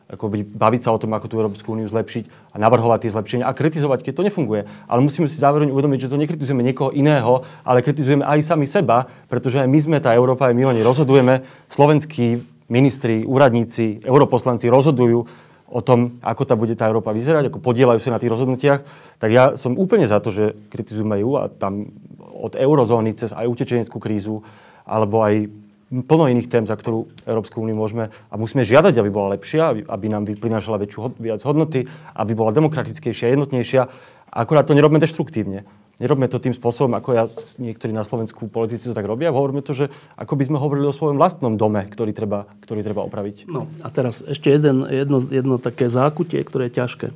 akoby, 0.07 0.47
baviť 0.47 0.81
sa 0.87 0.95
o 0.95 1.01
tom, 1.01 1.11
ako 1.11 1.27
tú 1.27 1.35
Európsku 1.35 1.75
úniu 1.75 1.87
zlepšiť 1.91 2.55
a 2.55 2.55
navrhovať 2.55 3.07
tie 3.07 3.11
zlepšenia 3.11 3.45
a 3.45 3.51
kritizovať, 3.51 4.07
keď 4.07 4.13
to 4.15 4.25
nefunguje. 4.31 4.63
Ale 4.87 5.03
musíme 5.03 5.27
si 5.27 5.35
zároveň 5.35 5.67
uvedomiť, 5.75 6.07
že 6.07 6.11
to 6.11 6.21
nekritizujeme 6.21 6.63
niekoho 6.63 6.95
iného, 6.95 7.43
ale 7.67 7.83
kritizujeme 7.83 8.23
aj 8.23 8.39
sami 8.47 8.63
seba, 8.63 9.11
pretože 9.27 9.59
aj 9.59 9.67
my 9.67 9.79
sme 9.83 9.97
tá 9.99 10.15
Európa, 10.15 10.47
aj 10.47 10.55
my 10.55 10.63
o 10.71 10.75
nej 10.75 10.85
rozhodujeme. 10.87 11.43
Slovenskí 11.67 12.39
ministri, 12.71 13.27
úradníci, 13.27 13.99
europoslanci 14.03 14.71
rozhodujú 14.71 15.27
o 15.67 15.81
tom, 15.83 16.15
ako 16.23 16.43
tá 16.47 16.55
bude 16.55 16.79
tá 16.79 16.87
Európa 16.87 17.11
vyzerať, 17.11 17.51
ako 17.51 17.59
podielajú 17.59 17.99
sa 17.99 18.15
na 18.15 18.19
tých 18.23 18.31
rozhodnutiach, 18.31 18.81
tak 19.19 19.29
ja 19.35 19.59
som 19.59 19.75
úplne 19.75 20.07
za 20.07 20.23
to, 20.23 20.31
že 20.31 20.55
kritizujeme 20.71 21.19
ju 21.19 21.35
a 21.35 21.51
tam 21.51 21.91
od 22.23 22.55
eurozóny 22.55 23.11
cez 23.19 23.35
aj 23.35 23.43
utečeneckú 23.51 23.99
krízu, 23.99 24.47
alebo 24.87 25.19
aj 25.19 25.51
plno 25.87 26.27
iných 26.27 26.51
tém, 26.51 26.65
za 26.67 26.75
ktorú 26.75 27.07
Európsku 27.23 27.63
úniu 27.63 27.79
môžeme 27.79 28.11
a 28.27 28.35
musíme 28.35 28.67
žiadať, 28.67 28.99
aby 28.99 29.09
bola 29.09 29.39
lepšia, 29.39 29.87
aby, 29.87 30.05
nám 30.11 30.27
prinášala 30.27 30.83
väčšiu, 30.83 31.15
viac 31.19 31.39
hodnoty, 31.47 31.87
aby 32.15 32.31
bola 32.35 32.51
demokratickejšia, 32.51 33.31
jednotnejšia. 33.31 33.87
Akorát 34.27 34.67
to 34.67 34.75
nerobme 34.75 34.99
deštruktívne. 34.99 35.63
Nerobme 35.97 36.29
to 36.29 36.37
tým 36.37 36.53
spôsobom, 36.53 36.93
ako 36.93 37.09
ja, 37.17 37.25
niektorí 37.57 37.89
na 37.89 38.05
Slovensku 38.05 38.45
politici 38.53 38.85
to 38.85 38.93
tak 38.93 39.09
robia. 39.09 39.33
Hovoríme 39.33 39.65
to, 39.65 39.73
že 39.73 39.89
ako 40.13 40.37
by 40.37 40.43
sme 40.45 40.61
hovorili 40.61 40.85
o 40.85 40.93
svojom 40.93 41.17
vlastnom 41.17 41.57
dome, 41.57 41.89
ktorý 41.89 42.13
treba, 42.13 42.45
ktorý 42.61 42.85
treba 42.85 43.01
opraviť. 43.01 43.49
No 43.49 43.65
a 43.81 43.89
teraz 43.89 44.21
ešte 44.21 44.53
jeden, 44.53 44.85
jedno, 44.85 45.17
jedno 45.25 45.57
také 45.57 45.89
zákutie, 45.89 46.45
ktoré 46.45 46.69
je 46.69 46.77
ťažké. 46.77 47.07
E, 47.09 47.15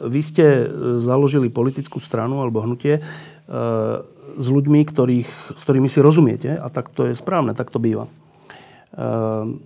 vy 0.00 0.20
ste 0.24 0.64
založili 0.96 1.52
politickú 1.52 2.00
stranu 2.00 2.40
alebo 2.40 2.64
hnutie, 2.64 3.00
e, 3.00 3.02
s 3.48 4.48
ľuďmi, 4.52 4.80
ktorých, 4.84 5.56
s 5.56 5.62
ktorými 5.64 5.88
si 5.88 6.04
rozumiete 6.04 6.52
a 6.52 6.68
tak 6.68 6.92
to 6.92 7.08
je 7.08 7.16
správne, 7.16 7.56
tak 7.56 7.72
to 7.72 7.80
býva. 7.80 8.04
Ehm, 8.92 9.64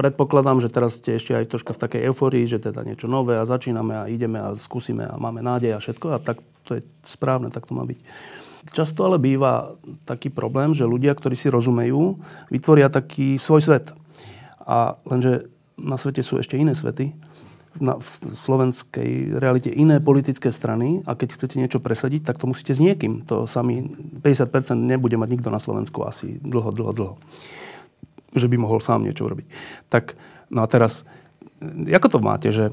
predpokladám, 0.00 0.64
že 0.64 0.72
teraz 0.72 0.96
ste 0.96 1.20
ešte 1.20 1.36
aj 1.36 1.52
troška 1.52 1.76
v 1.76 1.82
takej 1.84 2.02
euforii, 2.08 2.48
že 2.48 2.56
teda 2.56 2.80
niečo 2.88 3.12
nové 3.12 3.36
a 3.36 3.44
začíname 3.44 3.94
a 4.00 4.08
ideme 4.08 4.40
a 4.40 4.56
skúsime 4.56 5.04
a 5.04 5.20
máme 5.20 5.44
nádej 5.44 5.76
a 5.76 5.82
všetko 5.82 6.06
a 6.08 6.18
tak 6.24 6.40
to 6.64 6.80
je 6.80 6.82
správne, 7.04 7.52
tak 7.52 7.68
to 7.68 7.76
má 7.76 7.84
byť. 7.84 8.00
Často 8.72 9.04
ale 9.04 9.18
býva 9.18 9.74
taký 10.06 10.30
problém, 10.30 10.72
že 10.72 10.88
ľudia, 10.88 11.12
ktorí 11.12 11.34
si 11.34 11.50
rozumejú, 11.50 12.22
vytvoria 12.48 12.88
taký 12.88 13.34
svoj 13.36 13.60
svet. 13.60 13.90
A 14.62 14.94
lenže 15.02 15.50
na 15.74 15.98
svete 15.98 16.22
sú 16.22 16.38
ešte 16.38 16.54
iné 16.54 16.78
svety 16.78 17.10
na, 17.80 17.96
v 17.96 18.06
slovenskej 18.36 19.40
realite 19.40 19.72
iné 19.72 20.02
politické 20.02 20.52
strany 20.52 21.00
a 21.08 21.16
keď 21.16 21.38
chcete 21.38 21.56
niečo 21.56 21.78
presadiť, 21.80 22.28
tak 22.28 22.36
to 22.36 22.50
musíte 22.50 22.76
s 22.76 22.80
niekým. 22.82 23.24
To 23.30 23.48
sami 23.48 23.86
50% 24.20 24.76
nebude 24.76 25.16
mať 25.16 25.28
nikto 25.32 25.48
na 25.48 25.62
Slovensku 25.62 26.04
asi 26.04 26.36
dlho, 26.42 26.68
dlho, 26.74 26.92
dlho. 26.92 27.14
Že 28.36 28.46
by 28.48 28.56
mohol 28.60 28.80
sám 28.80 29.04
niečo 29.04 29.24
urobiť. 29.24 29.46
Tak, 29.88 30.16
no 30.52 30.60
a 30.64 30.66
teraz, 30.68 31.08
ako 31.88 32.08
to 32.12 32.18
máte, 32.20 32.48
že 32.52 32.68
e, 32.68 32.72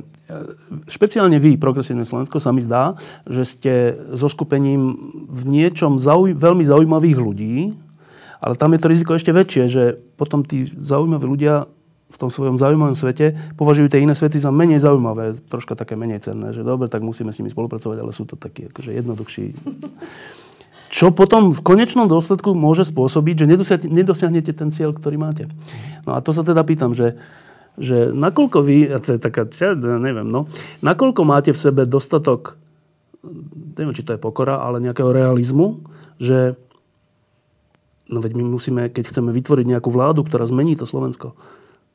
špeciálne 0.92 1.40
vy, 1.40 1.56
Progresívne 1.56 2.04
Slovensko, 2.04 2.44
sa 2.44 2.52
mi 2.52 2.60
zdá, 2.60 3.00
že 3.24 3.44
ste 3.48 3.74
so 4.16 4.28
skupením 4.28 4.98
v 5.28 5.44
niečom 5.48 6.00
zauj- 6.00 6.36
veľmi 6.36 6.64
zaujímavých 6.68 7.18
ľudí, 7.20 7.56
ale 8.40 8.56
tam 8.56 8.72
je 8.72 8.80
to 8.80 8.92
riziko 8.92 9.12
ešte 9.16 9.36
väčšie, 9.36 9.64
že 9.68 9.84
potom 10.16 10.48
tí 10.48 10.68
zaujímaví 10.72 11.28
ľudia 11.28 11.68
v 12.10 12.18
tom 12.18 12.34
svojom 12.34 12.58
zaujímavom 12.58 12.98
svete 12.98 13.38
považujú 13.54 13.94
tie 13.94 14.02
iné 14.02 14.18
svety 14.18 14.42
za 14.42 14.50
menej 14.50 14.82
zaujímavé, 14.82 15.38
troška 15.46 15.78
také 15.78 15.94
menej 15.94 16.26
cenné, 16.26 16.58
že 16.58 16.66
dobre, 16.66 16.90
tak 16.90 17.06
musíme 17.06 17.30
s 17.30 17.38
nimi 17.38 17.54
spolupracovať, 17.54 17.98
ale 18.02 18.10
sú 18.10 18.26
to 18.26 18.34
takí 18.34 18.66
akože 18.66 18.92
jednoduchší. 18.98 19.46
Čo 20.90 21.14
potom 21.14 21.54
v 21.54 21.62
konečnom 21.62 22.10
dôsledku 22.10 22.58
môže 22.58 22.82
spôsobiť, 22.90 23.46
že 23.46 23.50
nedosiahnete 23.86 24.58
ten 24.58 24.74
cieľ, 24.74 24.98
ktorý 24.98 25.22
máte. 25.22 25.46
No 26.10 26.18
a 26.18 26.20
to 26.26 26.34
sa 26.34 26.42
teda 26.42 26.66
pýtam, 26.66 26.98
že, 26.98 27.14
že 27.78 28.10
nakoľko 28.10 28.58
vy, 28.66 28.90
a 28.90 28.98
to 28.98 29.14
je 29.14 29.20
taká, 29.22 29.46
ja 29.46 29.78
neviem, 29.78 30.26
no, 30.26 30.50
nakoľko 30.82 31.22
máte 31.22 31.54
v 31.54 31.62
sebe 31.62 31.86
dostatok, 31.86 32.58
neviem, 33.78 33.94
či 33.94 34.02
to 34.02 34.18
je 34.18 34.20
pokora, 34.20 34.66
ale 34.66 34.82
nejakého 34.82 35.14
realizmu, 35.14 35.86
že 36.18 36.58
no 38.10 38.18
veď 38.18 38.34
my 38.34 38.44
musíme, 38.50 38.82
keď 38.90 39.14
chceme 39.14 39.30
vytvoriť 39.30 39.66
nejakú 39.70 39.94
vládu, 39.94 40.26
ktorá 40.26 40.50
zmení 40.50 40.74
to 40.74 40.90
Slovensko, 40.90 41.38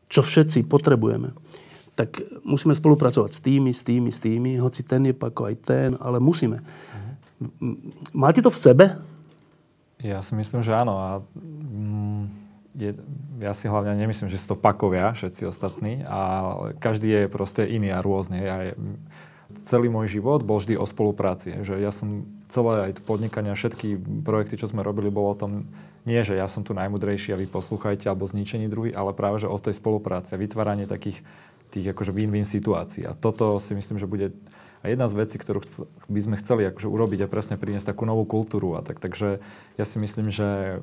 čo 0.08 0.20
všetci 0.22 0.66
potrebujeme, 0.68 1.32
tak 1.94 2.18
musíme 2.42 2.74
spolupracovať 2.74 3.30
s 3.38 3.40
tými, 3.40 3.70
s 3.70 3.82
tými, 3.86 4.10
s 4.10 4.18
tými, 4.18 4.58
hoci 4.58 4.82
ten 4.82 5.06
je 5.06 5.14
ako 5.14 5.42
aj 5.46 5.54
ten, 5.62 5.90
ale 6.02 6.18
musíme. 6.18 6.60
Máte 8.10 8.42
to 8.42 8.50
v 8.50 8.58
sebe? 8.58 8.84
Ja 10.02 10.20
si 10.20 10.34
myslím, 10.34 10.60
že 10.66 10.74
áno. 10.74 10.94
A 10.98 11.08
mm, 11.38 12.22
je, 12.74 12.90
ja 13.38 13.54
si 13.54 13.70
hlavne 13.70 13.94
nemyslím, 13.94 14.28
že 14.28 14.36
sú 14.42 14.54
to 14.54 14.56
pakovia 14.58 15.14
všetci 15.14 15.46
ostatní, 15.46 16.02
ale 16.04 16.74
každý 16.82 17.24
je 17.24 17.24
proste 17.30 17.62
iný 17.62 17.94
a 17.94 18.02
rôzny. 18.02 18.42
Ja 18.42 18.58
je, 18.68 18.72
celý 19.62 19.86
môj 19.86 20.10
život 20.18 20.42
bol 20.42 20.58
vždy 20.58 20.74
o 20.74 20.84
spolupráci. 20.84 21.62
Že 21.62 21.78
ja 21.78 21.94
som 21.94 22.26
celé 22.50 22.90
aj 22.90 23.06
podnikania, 23.06 23.54
všetky 23.54 23.96
projekty, 24.26 24.58
čo 24.58 24.66
sme 24.66 24.82
robili, 24.82 25.14
bolo 25.14 25.30
o 25.32 25.38
tom 25.38 25.52
nie, 26.04 26.20
že 26.20 26.36
ja 26.36 26.44
som 26.44 26.60
tu 26.60 26.76
najmudrejší 26.76 27.32
a 27.32 27.40
vy 27.40 27.48
poslúchajte 27.48 28.08
alebo 28.08 28.28
zničení 28.28 28.68
druhý, 28.68 28.92
ale 28.92 29.16
práve, 29.16 29.40
že 29.40 29.48
o 29.48 29.56
tej 29.56 29.76
spolupráci 29.76 30.36
a 30.36 30.40
vytváranie 30.40 30.84
takých 30.84 31.24
tých 31.72 31.90
akože 31.96 32.12
win-win 32.12 32.44
situácií. 32.44 33.08
A 33.08 33.16
toto 33.16 33.56
si 33.58 33.72
myslím, 33.72 33.98
že 33.98 34.06
bude 34.06 34.30
a 34.84 34.92
jedna 34.92 35.08
z 35.08 35.16
vecí, 35.16 35.40
ktorú 35.40 35.64
by 36.12 36.20
sme 36.20 36.36
chceli 36.44 36.68
akože 36.68 36.84
urobiť 36.84 37.24
a 37.24 37.32
presne 37.32 37.56
priniesť 37.56 37.96
takú 37.96 38.04
novú 38.04 38.28
kultúru. 38.28 38.76
A 38.76 38.84
tak, 38.84 39.00
takže 39.00 39.40
ja 39.80 39.84
si 39.88 39.96
myslím, 39.96 40.28
že 40.28 40.78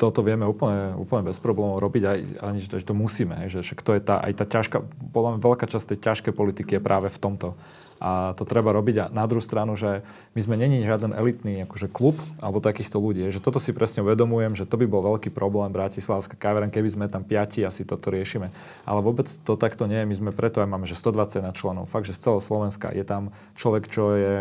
toto 0.00 0.24
vieme 0.24 0.48
úplne, 0.48 0.96
úplne 0.96 1.28
bez 1.28 1.36
problémov 1.36 1.84
robiť, 1.84 2.02
aj, 2.08 2.18
ani 2.40 2.58
že 2.64 2.68
to, 2.72 2.76
že 2.80 2.88
to 2.88 2.96
musíme. 2.96 3.36
Že, 3.52 3.60
že 3.60 3.72
to 3.76 3.92
je 3.92 4.00
tá, 4.00 4.24
aj 4.24 4.32
tá 4.40 4.44
ťažká, 4.48 4.78
podľa 5.12 5.36
veľká 5.36 5.68
časť 5.68 5.84
tej 5.92 5.98
ťažkej 6.00 6.32
politiky 6.32 6.80
je 6.80 6.82
práve 6.84 7.12
v 7.12 7.18
tomto 7.20 7.60
a 7.96 8.36
to 8.36 8.44
treba 8.44 8.72
robiť. 8.72 8.96
A 8.96 9.04
na 9.08 9.24
druhú 9.24 9.40
stranu, 9.40 9.74
že 9.74 10.04
my 10.36 10.40
sme 10.40 10.56
není 10.60 10.84
žiaden 10.84 11.16
elitný 11.16 11.64
akože 11.64 11.88
klub 11.88 12.20
alebo 12.40 12.60
takýchto 12.60 13.00
ľudí. 13.00 13.28
Že 13.32 13.40
toto 13.40 13.58
si 13.62 13.72
presne 13.72 14.04
uvedomujem, 14.04 14.52
že 14.56 14.68
to 14.68 14.76
by 14.76 14.84
bol 14.84 15.00
veľký 15.16 15.32
problém 15.32 15.72
Bratislavská 15.72 16.36
kaviareň, 16.36 16.68
keby 16.68 16.88
sme 16.92 17.06
tam 17.08 17.24
piati 17.24 17.64
asi 17.64 17.88
toto 17.88 18.12
riešime. 18.12 18.52
Ale 18.84 19.00
vôbec 19.00 19.28
to 19.28 19.56
takto 19.56 19.88
nie 19.88 20.04
je. 20.04 20.08
My 20.08 20.16
sme 20.16 20.30
preto 20.36 20.60
aj 20.60 20.68
máme, 20.68 20.84
že 20.84 20.98
120 20.98 21.40
na 21.40 21.52
členov. 21.56 21.88
Fakt, 21.88 22.04
že 22.04 22.16
z 22.16 22.28
celého 22.28 22.42
Slovenska 22.44 22.92
je 22.92 23.04
tam 23.04 23.32
človek, 23.56 23.88
čo 23.88 24.12
je 24.16 24.34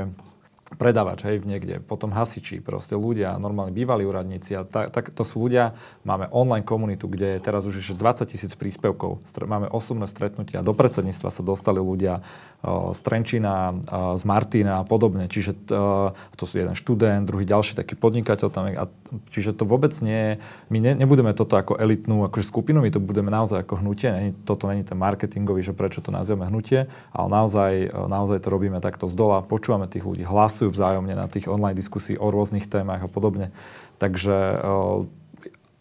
predávač, 0.65 1.21
hej, 1.29 1.45
niekde, 1.45 1.77
potom 1.77 2.09
hasiči, 2.09 2.57
proste 2.57 2.97
ľudia, 2.97 3.37
normálne 3.37 3.69
bývalí 3.69 4.01
úradníci 4.01 4.57
a 4.57 4.65
tak, 4.65 4.89
tak 4.89 5.13
to 5.13 5.21
sú 5.21 5.45
ľudia, 5.45 5.77
máme 6.01 6.25
online 6.33 6.65
komunitu, 6.65 7.05
kde 7.05 7.37
je 7.37 7.39
teraz 7.45 7.69
už 7.69 7.93
20 7.93 8.25
tisíc 8.25 8.57
príspevkov, 8.57 9.21
máme 9.45 9.69
osobné 9.69 10.09
stretnutia, 10.09 10.65
do 10.65 10.73
predsedníctva 10.73 11.29
sa 11.29 11.45
dostali 11.45 11.77
ľudia 11.77 12.25
z 12.65 12.99
Trenčina, 13.05 13.77
z 14.17 14.23
Martina 14.25 14.81
a 14.81 14.87
podobne, 14.89 15.29
čiže 15.29 15.53
to, 15.69 16.17
sú 16.49 16.53
jeden 16.57 16.73
študent, 16.73 17.29
druhý 17.29 17.45
ďalší 17.45 17.77
taký 17.77 17.93
podnikateľ 17.93 18.47
tam, 18.49 18.65
a, 18.65 18.89
čiže 19.29 19.53
to 19.53 19.69
vôbec 19.69 19.93
nie 20.01 20.41
my 20.73 20.77
ne, 20.81 20.91
nebudeme 20.97 21.29
toto 21.37 21.61
ako 21.61 21.77
elitnú 21.77 22.25
akože 22.25 22.49
skupinu, 22.49 22.81
my 22.81 22.89
to 22.89 22.97
budeme 22.97 23.29
naozaj 23.29 23.61
ako 23.61 23.85
hnutie, 23.85 24.33
toto 24.49 24.65
není 24.65 24.81
ten 24.81 24.97
marketingový, 24.97 25.61
že 25.61 25.77
prečo 25.77 26.01
to 26.01 26.09
nazývame 26.09 26.49
hnutie, 26.49 26.89
ale 27.13 27.27
naozaj, 27.29 27.71
naozaj 28.09 28.41
to 28.41 28.49
robíme 28.49 28.81
takto 28.81 29.05
z 29.05 29.13
dola, 29.13 29.45
počúvame 29.45 29.85
tých 29.85 30.01
ľudí, 30.01 30.25
hlas 30.25 30.54
hlasujú 30.55 30.71
vzájomne 30.71 31.19
na 31.19 31.27
tých 31.27 31.51
online 31.51 31.75
diskusí 31.75 32.15
o 32.15 32.31
rôznych 32.31 32.71
témach 32.71 33.03
a 33.03 33.11
podobne. 33.11 33.51
Takže 33.99 34.63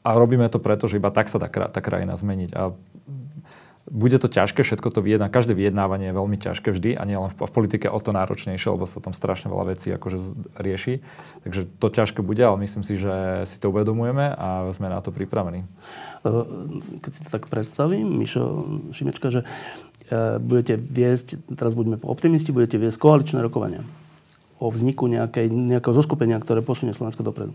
a 0.02 0.10
robíme 0.18 0.50
to 0.50 0.58
preto, 0.58 0.90
že 0.90 0.98
iba 0.98 1.14
tak 1.14 1.30
sa 1.30 1.38
dá 1.38 1.46
tá 1.46 1.78
krajina 1.78 2.18
zmeniť. 2.18 2.50
A 2.58 2.74
bude 3.84 4.16
to 4.18 4.26
ťažké, 4.26 4.66
všetko 4.66 4.90
to 4.90 5.04
vyjedná, 5.04 5.30
každé 5.30 5.54
vyjednávanie 5.54 6.10
je 6.10 6.18
veľmi 6.18 6.36
ťažké 6.40 6.72
vždy 6.72 6.96
a 6.98 7.04
nielen 7.06 7.30
v, 7.30 7.46
v 7.46 7.52
politike 7.52 7.86
o 7.86 8.00
to 8.00 8.16
náročnejšie, 8.16 8.74
lebo 8.74 8.88
sa 8.88 8.98
tam 8.98 9.14
strašne 9.14 9.52
veľa 9.52 9.76
vecí 9.76 9.92
akože 9.94 10.18
rieši. 10.56 11.04
Takže 11.46 11.60
to 11.78 11.86
ťažké 11.92 12.24
bude, 12.24 12.40
ale 12.40 12.58
myslím 12.64 12.82
si, 12.82 12.98
že 12.98 13.46
si 13.46 13.60
to 13.62 13.70
uvedomujeme 13.70 14.34
a 14.34 14.66
sme 14.74 14.90
na 14.90 14.98
to 15.04 15.14
pripravení. 15.14 15.68
Keď 17.04 17.10
si 17.12 17.20
to 17.22 17.30
tak 17.30 17.46
predstavím, 17.52 18.18
Mišo 18.18 18.66
Šimečka, 18.96 19.28
že 19.28 19.44
e, 19.44 20.40
budete 20.40 20.80
viesť, 20.80 21.52
teraz 21.52 21.76
budeme 21.76 22.00
optimisti, 22.00 22.56
budete 22.56 22.80
viesť 22.80 22.96
koaličné 22.96 23.44
rokovania 23.44 23.84
o 24.58 24.66
vzniku 24.70 25.10
nejakej, 25.10 25.50
nejakého 25.50 25.94
zoskupenia, 25.94 26.38
ktoré 26.38 26.62
posunie 26.62 26.94
Slovensko 26.94 27.26
dopredu. 27.26 27.52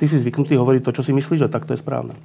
Ty 0.00 0.04
si 0.10 0.18
zvyknutý 0.18 0.58
hovoriť 0.58 0.82
to, 0.82 0.94
čo 0.96 1.02
si 1.06 1.12
myslíš, 1.14 1.46
že 1.46 1.52
tak 1.52 1.68
to 1.68 1.76
je 1.76 1.82
správne. 1.82 2.16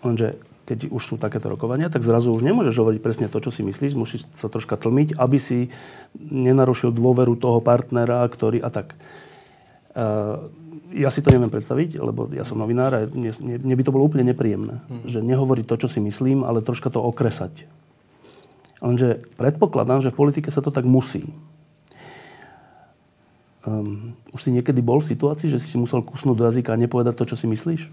Lenže 0.00 0.40
keď 0.64 0.88
už 0.88 1.02
sú 1.04 1.14
takéto 1.20 1.52
rokovania, 1.52 1.92
tak 1.92 2.00
zrazu 2.00 2.32
už 2.32 2.40
nemôžeš 2.40 2.80
hovoriť 2.80 3.00
presne 3.04 3.26
to, 3.28 3.36
čo 3.36 3.52
si 3.52 3.60
myslíš, 3.60 3.92
musíš 3.92 4.24
sa 4.32 4.48
troška 4.48 4.80
tlmiť, 4.80 5.20
aby 5.20 5.36
si 5.36 5.68
nenarušil 6.16 6.88
dôveru 6.88 7.36
toho 7.36 7.60
partnera, 7.60 8.24
ktorý 8.24 8.64
a 8.64 8.72
tak. 8.72 8.96
Uh, 9.92 10.48
ja 10.94 11.12
si 11.12 11.20
to 11.20 11.28
neviem 11.28 11.52
predstaviť, 11.52 12.00
lebo 12.00 12.32
ja 12.32 12.48
som 12.48 12.56
novinár 12.56 12.96
a 12.96 13.00
mne, 13.04 13.34
mne 13.60 13.74
by 13.76 13.82
to 13.84 13.92
bolo 13.92 14.08
úplne 14.08 14.24
nepríjemné. 14.32 14.80
Hmm. 14.88 15.04
Že 15.04 15.20
nehovoriť 15.20 15.64
to, 15.68 15.76
čo 15.84 15.88
si 15.90 16.00
myslím, 16.00 16.48
ale 16.48 16.64
troška 16.64 16.88
to 16.88 17.02
okresať. 17.02 17.68
Lenže 18.80 19.28
predpokladám, 19.36 20.00
že 20.00 20.12
v 20.12 20.18
politike 20.18 20.48
sa 20.48 20.64
to 20.64 20.72
tak 20.72 20.88
musí. 20.88 21.28
Um, 23.64 24.12
už 24.36 24.44
si 24.44 24.50
niekedy 24.52 24.84
bol 24.84 25.00
v 25.00 25.08
situácii, 25.08 25.48
že 25.48 25.56
si 25.56 25.72
si 25.72 25.80
musel 25.80 26.04
kusnúť 26.04 26.36
do 26.36 26.44
jazyka 26.52 26.76
a 26.76 26.80
nepovedať 26.80 27.16
to, 27.16 27.24
čo 27.32 27.36
si 27.40 27.48
myslíš? 27.48 27.88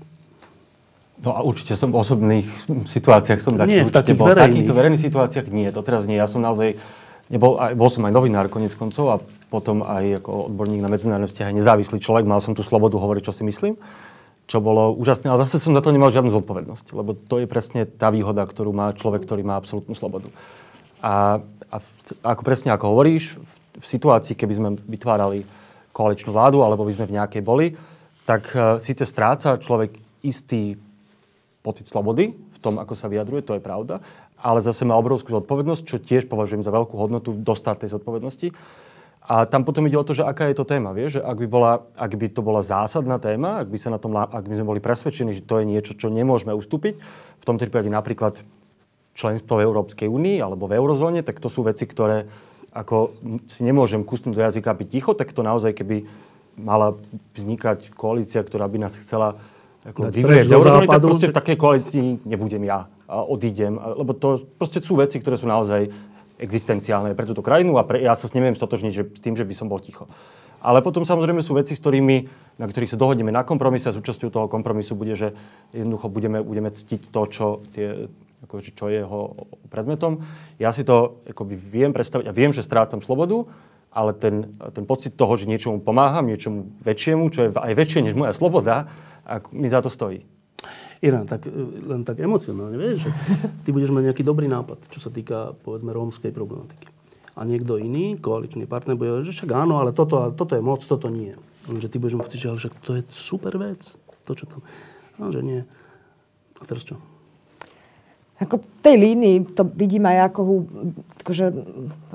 No 1.22 1.38
a 1.38 1.46
určite 1.46 1.80
som 1.80 1.96
v 1.96 2.02
osobných 2.02 2.48
situáciách 2.90 3.40
som 3.40 3.54
taký, 3.56 3.80
nie, 3.80 3.88
v 3.88 3.94
takých 3.94 4.18
bol. 4.18 4.28
Verejných. 4.28 4.42
V 4.42 4.48
takýchto 4.52 4.74
verejných 4.74 5.06
situáciách 5.06 5.48
nie, 5.54 5.70
to 5.70 5.80
teraz 5.86 6.04
nie. 6.10 6.18
Ja 6.18 6.28
som 6.28 6.42
naozaj, 6.44 6.76
nebol, 7.30 7.56
aj, 7.62 7.78
bol 7.78 7.88
som 7.94 8.04
aj 8.10 8.12
novinár 8.12 8.50
konec 8.50 8.74
koncov 8.76 9.06
a 9.08 9.16
potom 9.48 9.86
aj 9.86 10.20
ako 10.20 10.52
odborník 10.52 10.82
na 10.82 10.90
medzinárodné 10.90 11.30
vzťahy, 11.30 11.56
nezávislý 11.56 12.04
človek, 12.04 12.28
mal 12.28 12.44
som 12.44 12.52
tú 12.52 12.66
slobodu 12.66 12.98
hovoriť, 12.98 13.24
čo 13.24 13.38
si 13.38 13.46
myslím, 13.48 13.78
čo 14.50 14.60
bolo 14.60 14.92
úžasné, 14.98 15.32
ale 15.32 15.46
zase 15.48 15.62
som 15.62 15.72
za 15.72 15.80
to 15.80 15.96
nemal 15.96 16.12
žiadnu 16.12 16.34
zodpovednosť, 16.34 16.92
lebo 16.92 17.16
to 17.16 17.40
je 17.40 17.48
presne 17.48 17.88
tá 17.88 18.12
výhoda, 18.12 18.44
ktorú 18.44 18.76
má 18.76 18.92
človek, 18.92 19.24
ktorý 19.24 19.46
má 19.46 19.56
absolútnu 19.56 19.96
slobodu. 19.96 20.28
A, 21.00 21.40
a 21.72 21.78
ako 22.26 22.42
presne 22.44 22.74
ako 22.74 22.98
hovoríš, 22.98 23.38
v, 23.38 23.52
v 23.80 23.86
situácii, 23.86 24.34
keby 24.36 24.54
sme 24.58 24.70
vytvárali 24.90 25.46
koaličnú 25.92 26.32
vládu, 26.34 26.64
alebo 26.64 26.88
by 26.88 26.96
sme 26.96 27.08
v 27.08 27.16
nejakej 27.20 27.42
boli, 27.44 27.76
tak 28.26 28.52
uh, 28.56 28.80
síce 28.80 29.04
stráca 29.04 29.60
človek 29.60 29.96
istý 30.26 30.80
pocit 31.62 31.86
slobody 31.88 32.34
v 32.34 32.60
tom, 32.60 32.82
ako 32.82 32.94
sa 32.98 33.10
vyjadruje, 33.10 33.46
to 33.46 33.58
je 33.58 33.64
pravda, 33.64 34.02
ale 34.42 34.66
zase 34.66 34.86
má 34.86 34.98
obrovskú 34.98 35.34
zodpovednosť, 35.38 35.84
čo 35.86 36.02
tiež 36.02 36.26
považujem 36.26 36.66
za 36.66 36.74
veľkú 36.74 36.98
hodnotu 36.98 37.38
dostať 37.38 37.86
tej 37.86 37.90
zodpovednosti. 37.98 38.50
A 39.22 39.46
tam 39.46 39.62
potom 39.62 39.86
ide 39.86 39.96
o 40.02 40.04
to, 40.04 40.18
že 40.18 40.26
aká 40.26 40.50
je 40.50 40.58
to 40.58 40.66
téma. 40.66 40.98
Vieš? 40.98 41.22
Že 41.22 41.22
ak, 41.22 41.38
by 41.46 41.48
bola, 41.48 41.72
ak 41.94 42.12
by 42.18 42.28
to 42.34 42.42
bola 42.42 42.66
zásadná 42.66 43.22
téma, 43.22 43.62
ak 43.62 43.70
by, 43.70 43.78
sa 43.78 43.94
na 43.94 44.02
tom, 44.02 44.18
ak 44.18 44.44
by 44.50 44.56
sme 44.58 44.66
boli 44.66 44.82
presvedčení, 44.82 45.38
že 45.38 45.46
to 45.46 45.62
je 45.62 45.70
niečo, 45.70 45.94
čo 45.94 46.10
nemôžeme 46.10 46.52
ustúpiť, 46.58 46.98
v 47.38 47.44
tom 47.46 47.62
prípade 47.62 47.86
napríklad 47.88 48.42
členstvo 49.14 49.62
v 49.62 49.66
Európskej 49.70 50.10
únii 50.10 50.42
alebo 50.42 50.66
v 50.66 50.82
eurozóne, 50.82 51.22
tak 51.22 51.38
to 51.38 51.54
sú 51.54 51.62
veci, 51.62 51.86
ktoré 51.86 52.26
ako 52.72 53.16
si 53.52 53.62
nemôžem 53.68 54.02
kusnúť 54.04 54.34
do 54.36 54.42
jazyka 54.42 54.72
byť 54.72 54.88
ticho, 54.88 55.12
tak 55.12 55.36
to 55.36 55.44
naozaj, 55.44 55.76
keby 55.76 56.08
mala 56.56 56.96
vznikať 57.36 57.92
koalícia, 57.96 58.44
ktorá 58.44 58.68
by 58.68 58.78
nás 58.88 58.96
chcela 58.96 59.40
ako 59.82 60.14
vyvrieť 60.14 60.48
z 60.48 60.56
eurozóny, 60.56 60.88
tak 60.88 61.02
proste 61.02 61.28
v 61.32 61.36
takej 61.36 61.58
koalícii 61.58 62.06
nebudem 62.24 62.64
ja 62.64 62.86
a 63.10 63.26
odídem. 63.26 63.76
Lebo 63.76 64.14
to 64.14 64.46
proste 64.56 64.80
sú 64.80 64.96
veci, 64.96 65.18
ktoré 65.18 65.36
sú 65.36 65.50
naozaj 65.50 65.90
existenciálne 66.38 67.14
pre 67.18 67.26
túto 67.26 67.44
krajinu 67.44 67.78
a 67.78 67.84
pre, 67.84 68.02
ja 68.02 68.14
sa 68.18 68.30
s 68.30 68.34
neviem 68.34 68.58
stotožniť 68.58 68.94
že, 68.94 69.04
s 69.10 69.22
tým, 69.22 69.36
že 69.38 69.46
by 69.46 69.54
som 69.58 69.68
bol 69.70 69.82
ticho. 69.82 70.10
Ale 70.62 70.86
potom 70.86 71.02
samozrejme 71.02 71.42
sú 71.42 71.58
veci, 71.58 71.74
s 71.74 71.82
ktorými, 71.82 72.30
na 72.62 72.66
ktorých 72.70 72.94
sa 72.94 73.02
dohodneme 73.02 73.34
na 73.34 73.42
kompromise 73.42 73.90
a 73.90 73.98
súčasťou 73.98 74.30
toho 74.30 74.46
kompromisu 74.46 74.94
bude, 74.94 75.18
že 75.18 75.34
jednoducho 75.74 76.08
budeme, 76.14 76.46
budeme 76.46 76.70
ctiť 76.70 77.10
to, 77.10 77.22
čo, 77.26 77.46
tie, 77.74 78.06
ako, 78.44 78.62
čo 78.62 78.86
je 78.90 79.06
jeho 79.06 79.50
predmetom. 79.70 80.26
Ja 80.58 80.74
si 80.74 80.82
to 80.82 81.22
akoby, 81.30 81.56
viem 81.56 81.94
predstaviť 81.94 82.26
a 82.26 82.36
viem, 82.36 82.50
že 82.50 82.66
strácam 82.66 83.02
slobodu, 83.06 83.46
ale 83.92 84.16
ten, 84.16 84.56
ten 84.72 84.88
pocit 84.88 85.14
toho, 85.14 85.36
že 85.36 85.46
niečomu 85.46 85.84
pomáham, 85.84 86.26
niečomu 86.26 86.74
väčšiemu, 86.82 87.24
čo 87.30 87.40
je 87.46 87.50
aj 87.52 87.74
väčšie 87.76 88.00
než 88.08 88.16
moja 88.16 88.32
sloboda, 88.32 88.88
mi 89.52 89.68
za 89.70 89.84
to 89.84 89.92
stojí. 89.92 90.26
Irán, 91.02 91.26
tak, 91.26 91.50
e, 91.50 91.52
len 91.82 92.06
tak 92.06 92.22
emocionálne, 92.22 92.78
vieš, 92.78 93.10
že 93.10 93.12
ty 93.66 93.70
budeš 93.74 93.90
mať 93.90 94.14
nejaký 94.14 94.24
dobrý 94.24 94.46
nápad, 94.46 94.86
čo 94.94 95.02
sa 95.02 95.10
týka, 95.10 95.58
povedzme, 95.66 95.90
rómskej 95.90 96.30
problematiky. 96.30 96.88
A 97.34 97.42
niekto 97.42 97.82
iný, 97.82 98.22
koaličný 98.22 98.70
partner, 98.70 98.94
bude 98.94 99.26
že 99.26 99.34
však 99.34 99.50
áno, 99.50 99.82
ale 99.82 99.98
toto, 99.98 100.30
toto 100.36 100.54
je 100.54 100.62
moc, 100.62 100.86
toto 100.86 101.10
nie. 101.10 101.34
Lenže 101.66 101.90
ty 101.90 101.98
budeš 101.98 102.16
mu 102.20 102.24
pocit, 102.26 102.42
že 102.42 102.70
to 102.86 103.02
je 103.02 103.02
super 103.10 103.58
vec, 103.58 103.82
to, 104.30 104.32
čo 104.38 104.46
tam... 104.46 104.62
No, 105.18 105.34
že 105.34 105.42
nie. 105.42 105.66
A 106.62 106.64
teraz 106.70 106.86
čo? 106.86 107.02
Ako 108.42 108.58
tej 108.82 108.98
línii 108.98 109.54
to 109.54 109.70
vidím 109.70 110.10
aj 110.10 110.34
ako 110.34 110.66
akože 111.22 111.46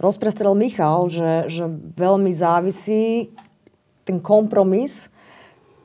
rozprestrel 0.02 0.58
Michal, 0.58 1.06
že, 1.06 1.46
že 1.46 1.70
veľmi 1.94 2.34
závisí 2.34 3.30
ten 4.02 4.18
kompromis 4.18 5.06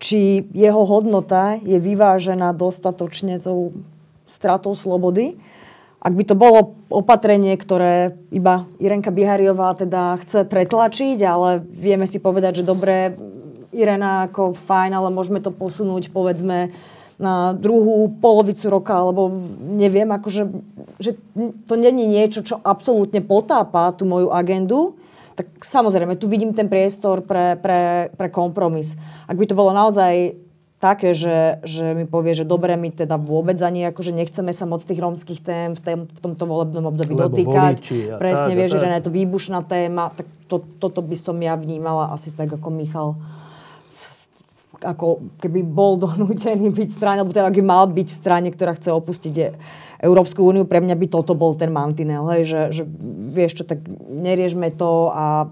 či 0.02 0.50
jeho 0.58 0.82
hodnota 0.82 1.62
je 1.62 1.78
vyvážená 1.78 2.58
dostatočne 2.58 3.38
tou 3.38 3.78
stratou 4.26 4.74
slobody. 4.74 5.38
Ak 6.02 6.18
by 6.18 6.24
to 6.26 6.34
bolo 6.34 6.74
opatrenie, 6.90 7.54
ktoré 7.54 8.18
iba 8.34 8.66
Irenka 8.82 9.14
Bihariová 9.14 9.78
teda 9.78 10.18
chce 10.26 10.50
pretlačiť, 10.50 11.22
ale 11.22 11.62
vieme 11.62 12.10
si 12.10 12.18
povedať, 12.18 12.66
že 12.66 12.70
dobre, 12.70 13.14
Irena 13.70 14.26
ako 14.26 14.58
fajn, 14.58 14.92
ale 14.98 15.14
môžeme 15.14 15.38
to 15.38 15.54
posunúť 15.54 16.10
povedzme 16.10 16.74
na 17.22 17.54
druhú 17.54 18.10
polovicu 18.18 18.66
roka, 18.74 18.98
alebo 18.98 19.30
neviem, 19.62 20.10
akože, 20.10 20.50
že 20.98 21.16
to 21.70 21.74
není 21.78 22.10
niečo, 22.10 22.42
čo 22.42 22.58
absolútne 22.58 23.22
potápa 23.22 23.94
tú 23.94 24.10
moju 24.10 24.34
agendu, 24.34 24.98
tak 25.38 25.48
samozrejme, 25.62 26.18
tu 26.18 26.28
vidím 26.28 26.52
ten 26.52 26.68
priestor 26.68 27.24
pre, 27.24 27.56
pre, 27.62 28.12
pre 28.12 28.28
kompromis. 28.28 28.98
Ak 29.30 29.38
by 29.38 29.46
to 29.48 29.56
bolo 29.56 29.72
naozaj 29.72 30.36
také, 30.82 31.14
že, 31.14 31.62
že 31.62 31.94
mi 31.94 32.10
povie, 32.10 32.34
že 32.34 32.42
dobre, 32.42 32.74
my 32.74 32.90
teda 32.90 33.16
vôbec 33.22 33.56
ani 33.62 33.86
akože 33.86 34.18
nechceme 34.18 34.50
sa 34.50 34.66
moc 34.66 34.82
tých 34.82 34.98
rómskych 34.98 35.40
tém 35.46 35.78
v, 35.78 35.82
tém, 35.86 36.00
v 36.10 36.20
tomto 36.20 36.50
volebnom 36.50 36.90
období 36.90 37.14
Lebo 37.14 37.30
dotýkať. 37.30 37.86
Presne, 38.18 38.58
vieš, 38.58 38.82
že 38.82 38.90
je 38.90 39.06
to 39.06 39.14
výbušná 39.14 39.62
téma, 39.62 40.10
tak 40.18 40.26
to, 40.50 40.66
toto 40.82 41.06
by 41.06 41.14
som 41.14 41.38
ja 41.38 41.54
vnímala 41.54 42.10
asi 42.10 42.34
tak 42.34 42.50
ako 42.50 42.74
Michal 42.74 43.14
ako 44.82 45.38
keby 45.38 45.62
bol 45.62 45.96
donútený 46.02 46.74
byť 46.74 46.90
v 46.90 46.98
strane, 46.98 47.20
alebo 47.22 47.34
teda 47.34 47.54
by 47.54 47.62
mal 47.62 47.86
byť 47.86 48.08
v 48.10 48.18
strane, 48.18 48.50
ktorá 48.50 48.74
chce 48.76 48.90
opustiť 48.90 49.36
Európsku 50.02 50.42
úniu, 50.42 50.66
pre 50.66 50.82
mňa 50.82 50.98
by 50.98 51.08
toto 51.14 51.38
bol 51.38 51.54
ten 51.54 51.70
mantinel, 51.70 52.26
hej, 52.34 52.44
že, 52.50 52.62
že 52.82 52.84
vieš 53.30 53.62
čo, 53.62 53.64
tak 53.70 53.86
neriežme 54.10 54.74
to 54.74 55.14
a 55.14 55.46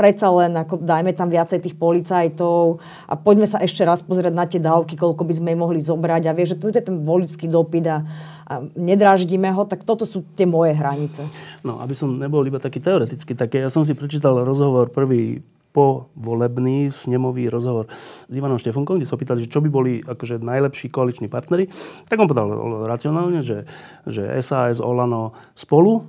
predsa 0.00 0.32
len 0.32 0.56
ako 0.56 0.80
dajme 0.80 1.12
tam 1.12 1.28
viacej 1.28 1.60
tých 1.60 1.76
policajtov 1.76 2.80
a 3.04 3.14
poďme 3.20 3.44
sa 3.44 3.60
ešte 3.60 3.84
raz 3.84 4.00
pozrieť 4.00 4.32
na 4.32 4.48
tie 4.48 4.64
dávky, 4.64 4.96
koľko 4.96 5.28
by 5.28 5.34
sme 5.36 5.52
mohli 5.52 5.76
zobrať 5.76 6.32
a 6.32 6.36
vieš, 6.36 6.56
že 6.56 6.60
tu 6.64 6.64
je 6.72 6.80
ten 6.80 7.04
volický 7.04 7.52
dopyt 7.52 7.84
a, 7.92 8.00
a 8.48 8.54
nedráždime 8.80 9.52
ho, 9.52 9.68
tak 9.68 9.84
toto 9.84 10.08
sú 10.08 10.24
tie 10.32 10.48
moje 10.48 10.72
hranice. 10.72 11.28
No, 11.60 11.76
aby 11.84 11.92
som 11.92 12.16
nebol 12.16 12.40
iba 12.48 12.56
taký 12.56 12.80
teoretický, 12.80 13.36
tak 13.36 13.52
ja 13.52 13.68
som 13.68 13.84
si 13.84 13.92
prečítal 13.92 14.40
rozhovor 14.40 14.88
prvý 14.88 15.44
povolebný 15.72 16.92
snemový 16.92 17.48
rozhovor 17.48 17.88
s 18.28 18.32
Ivanom 18.32 18.60
Štefunkom, 18.60 19.00
kde 19.00 19.08
sa 19.08 19.16
opýtali, 19.16 19.44
že 19.44 19.52
čo 19.52 19.64
by 19.64 19.68
boli 19.72 19.92
akože 20.04 20.44
najlepší 20.44 20.92
koaliční 20.92 21.32
partnery. 21.32 21.72
Tak 22.06 22.20
on 22.20 22.28
povedal 22.28 22.48
racionálne, 22.84 23.40
že, 23.40 23.64
že 24.04 24.28
SAS, 24.44 24.78
Olano 24.78 25.32
spolu, 25.56 26.04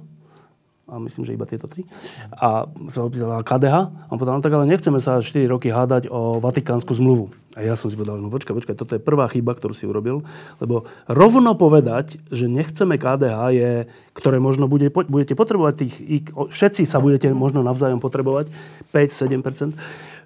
a 0.83 0.99
myslím, 0.99 1.23
že 1.23 1.31
iba 1.31 1.47
tieto 1.47 1.71
tri. 1.71 1.87
A 2.35 2.67
sa 2.91 3.07
opýtal 3.07 3.39
KDH. 3.39 3.75
A 3.87 4.09
on 4.11 4.19
povedal, 4.19 4.35
no 4.35 4.43
tak 4.43 4.51
ale 4.51 4.67
nechceme 4.67 4.99
sa 4.99 5.23
4 5.23 5.47
roky 5.47 5.71
hádať 5.71 6.11
o 6.11 6.43
Vatikánsku 6.43 6.91
zmluvu. 6.91 7.31
A 7.55 7.63
ja 7.63 7.79
som 7.79 7.87
si 7.87 7.95
povedal, 7.95 8.19
no 8.19 8.27
počkaj, 8.27 8.51
počkaj, 8.51 8.75
toto 8.75 8.99
je 8.99 9.01
prvá 9.01 9.31
chyba, 9.31 9.55
ktorú 9.55 9.71
si 9.71 9.87
urobil. 9.87 10.27
Lebo 10.59 10.83
rovno 11.07 11.55
povedať, 11.55 12.19
že 12.35 12.51
nechceme 12.51 12.99
KDH 12.99 13.39
je, 13.55 13.71
ktoré 14.11 14.43
možno 14.43 14.67
bude, 14.67 14.91
budete 14.91 15.39
potrebovať 15.39 15.73
tých, 15.87 15.95
všetci 16.35 16.83
sa 16.83 16.99
budete 16.99 17.31
možno 17.31 17.63
navzájom 17.63 18.03
potrebovať, 18.03 18.51
5-7%. 18.91 19.79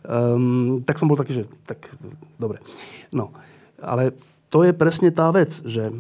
Um, 0.07 0.81
tak 0.81 0.97
som 0.97 1.05
bol 1.05 1.19
taký, 1.21 1.43
že 1.43 1.43
tak 1.69 1.85
dobre. 2.41 2.65
No, 3.13 3.29
ale 3.77 4.17
to 4.49 4.65
je 4.65 4.73
presne 4.73 5.13
tá 5.13 5.29
vec, 5.29 5.53
že 5.67 5.93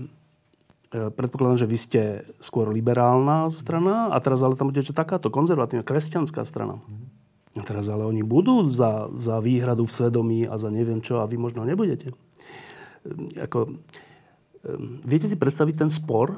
predpokladám, 1.13 1.65
že 1.65 1.69
vy 1.69 1.77
ste 1.77 2.01
skôr 2.41 2.69
liberálna 2.69 3.49
strana 3.53 4.09
a 4.13 4.17
teraz 4.21 4.41
ale 4.41 4.57
tam 4.57 4.69
bude 4.69 4.83
takáto 4.83 5.29
konzervatívna, 5.29 5.85
kresťanská 5.85 6.43
strana. 6.43 6.81
A 7.57 7.61
teraz 7.65 7.89
ale 7.89 8.05
oni 8.05 8.21
budú 8.21 8.69
za, 8.69 9.09
za 9.17 9.41
výhradu 9.41 9.89
v 9.89 9.95
svedomí 9.95 10.41
a 10.45 10.61
za 10.61 10.69
neviem 10.69 11.01
čo 11.01 11.21
a 11.21 11.29
vy 11.29 11.41
možno 11.41 11.65
nebudete. 11.65 12.13
ako, 13.41 13.81
viete 15.01 15.25
si 15.25 15.39
predstaviť 15.39 15.75
ten 15.85 15.89
spor? 15.89 16.37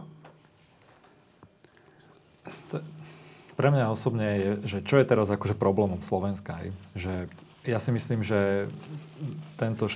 Pre 3.59 3.67
mňa 3.67 3.91
osobne 3.91 4.27
je, 4.39 4.51
že 4.63 4.77
čo 4.87 4.95
je 5.03 5.05
teraz 5.09 5.27
akože 5.27 5.59
problémom 5.59 5.99
Slovenska, 5.99 6.63
hej? 6.63 6.71
že 6.95 7.13
ja 7.67 7.75
si 7.75 7.91
myslím, 7.91 8.23
že 8.23 8.71
tento 9.59 9.91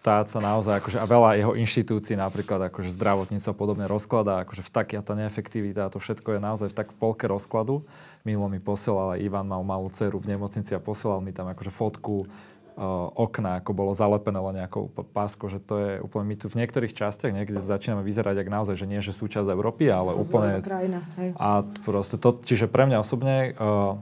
štát 0.00 0.32
sa 0.32 0.40
naozaj, 0.40 0.80
akože, 0.80 0.96
a 0.96 1.04
veľa 1.04 1.36
jeho 1.36 1.52
inštitúcií, 1.60 2.16
napríklad 2.16 2.72
akože 2.72 2.88
zdravotníctvo 2.96 3.52
podobne 3.52 3.84
rozkladá, 3.84 4.48
akože 4.48 4.64
v 4.64 4.70
taký 4.72 4.94
a 4.96 5.04
tá 5.04 5.12
neefektivita 5.12 5.84
a 5.84 5.92
to 5.92 6.00
všetko 6.00 6.36
je 6.36 6.40
naozaj 6.40 6.72
v 6.72 6.76
tak 6.80 6.96
polke 6.96 7.28
rozkladu. 7.28 7.84
Minulo 8.24 8.48
mi 8.48 8.64
posielal 8.64 9.20
Ivan, 9.20 9.44
mal 9.44 9.60
malú 9.60 9.92
dceru 9.92 10.16
v 10.16 10.32
nemocnici 10.32 10.72
a 10.72 10.80
posielal 10.80 11.20
mi 11.20 11.36
tam 11.36 11.52
akože 11.52 11.68
fotku 11.68 12.24
okna, 13.12 13.60
ako 13.60 13.76
bolo 13.76 13.92
zalepené 13.92 14.40
len 14.40 14.64
nejakou 14.64 14.88
pásko, 15.12 15.52
že 15.52 15.60
to 15.60 15.74
je 15.76 15.90
úplne, 16.00 16.32
my 16.32 16.36
tu 16.40 16.48
v 16.48 16.64
niektorých 16.64 16.96
častiach 16.96 17.28
niekde 17.28 17.60
začíname 17.60 18.00
vyzerať, 18.00 18.40
ak 18.40 18.48
naozaj, 18.48 18.80
že 18.80 18.88
nie, 18.88 19.04
že 19.04 19.12
súčasť 19.12 19.52
Európy, 19.52 19.92
ale 19.92 20.16
úplne... 20.16 20.64
Krajina, 20.64 21.04
hej. 21.20 21.36
A 21.36 21.60
proste 21.84 22.16
to, 22.16 22.40
čiže 22.40 22.72
pre 22.72 22.88
mňa 22.88 23.04
osobne 23.04 23.52
uh, 23.52 24.00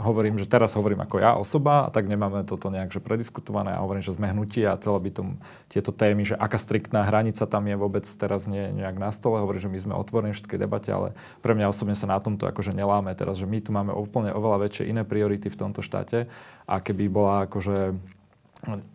hovorím, 0.00 0.40
že 0.40 0.48
teraz 0.48 0.72
hovorím 0.72 1.04
ako 1.04 1.16
ja 1.20 1.36
osoba 1.36 1.84
a 1.86 1.92
tak 1.92 2.08
nemáme 2.08 2.48
toto 2.48 2.72
nejak 2.72 2.96
že 2.96 3.00
prediskutované 3.04 3.76
a 3.76 3.82
hovorím, 3.84 4.00
že 4.00 4.16
sme 4.16 4.32
hnutí 4.32 4.64
a 4.64 4.80
celé 4.80 4.98
by 5.04 5.10
tom, 5.12 5.28
tieto 5.68 5.92
témy, 5.92 6.24
že 6.24 6.34
aká 6.36 6.56
striktná 6.56 7.04
hranica 7.04 7.44
tam 7.44 7.68
je 7.68 7.76
vôbec 7.76 8.04
teraz 8.08 8.48
nie, 8.48 8.72
nejak 8.72 8.96
na 8.96 9.12
stole. 9.12 9.44
Hovorím, 9.44 9.68
že 9.68 9.72
my 9.72 9.78
sme 9.78 9.94
otvorení 10.00 10.32
všetkej 10.32 10.58
debate, 10.60 10.88
ale 10.88 11.12
pre 11.44 11.52
mňa 11.52 11.68
osobne 11.68 11.92
sa 11.92 12.08
na 12.08 12.16
tomto 12.16 12.48
akože 12.48 12.72
neláme 12.72 13.12
teraz, 13.12 13.36
že 13.36 13.44
my 13.44 13.58
tu 13.60 13.70
máme 13.70 13.92
úplne 13.92 14.32
oveľa 14.32 14.64
väčšie 14.68 14.88
iné 14.88 15.04
priority 15.04 15.52
v 15.52 15.60
tomto 15.60 15.84
štáte 15.84 16.24
a 16.64 16.74
keby 16.80 17.12
bola 17.12 17.44
akože 17.44 17.92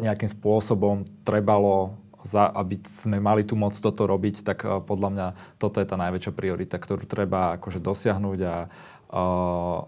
nejakým 0.02 0.30
spôsobom 0.34 1.06
trebalo 1.22 2.02
za, 2.22 2.50
aby 2.54 2.78
sme 2.86 3.18
mali 3.18 3.42
tu 3.42 3.58
moc 3.58 3.74
toto 3.74 4.06
robiť, 4.06 4.46
tak 4.46 4.62
uh, 4.62 4.78
podľa 4.82 5.10
mňa 5.10 5.28
toto 5.58 5.82
je 5.82 5.90
tá 5.90 5.98
najväčšia 5.98 6.34
priorita, 6.34 6.78
ktorú 6.78 7.06
treba 7.10 7.58
akože 7.58 7.82
dosiahnuť 7.82 8.40
a 8.46 8.56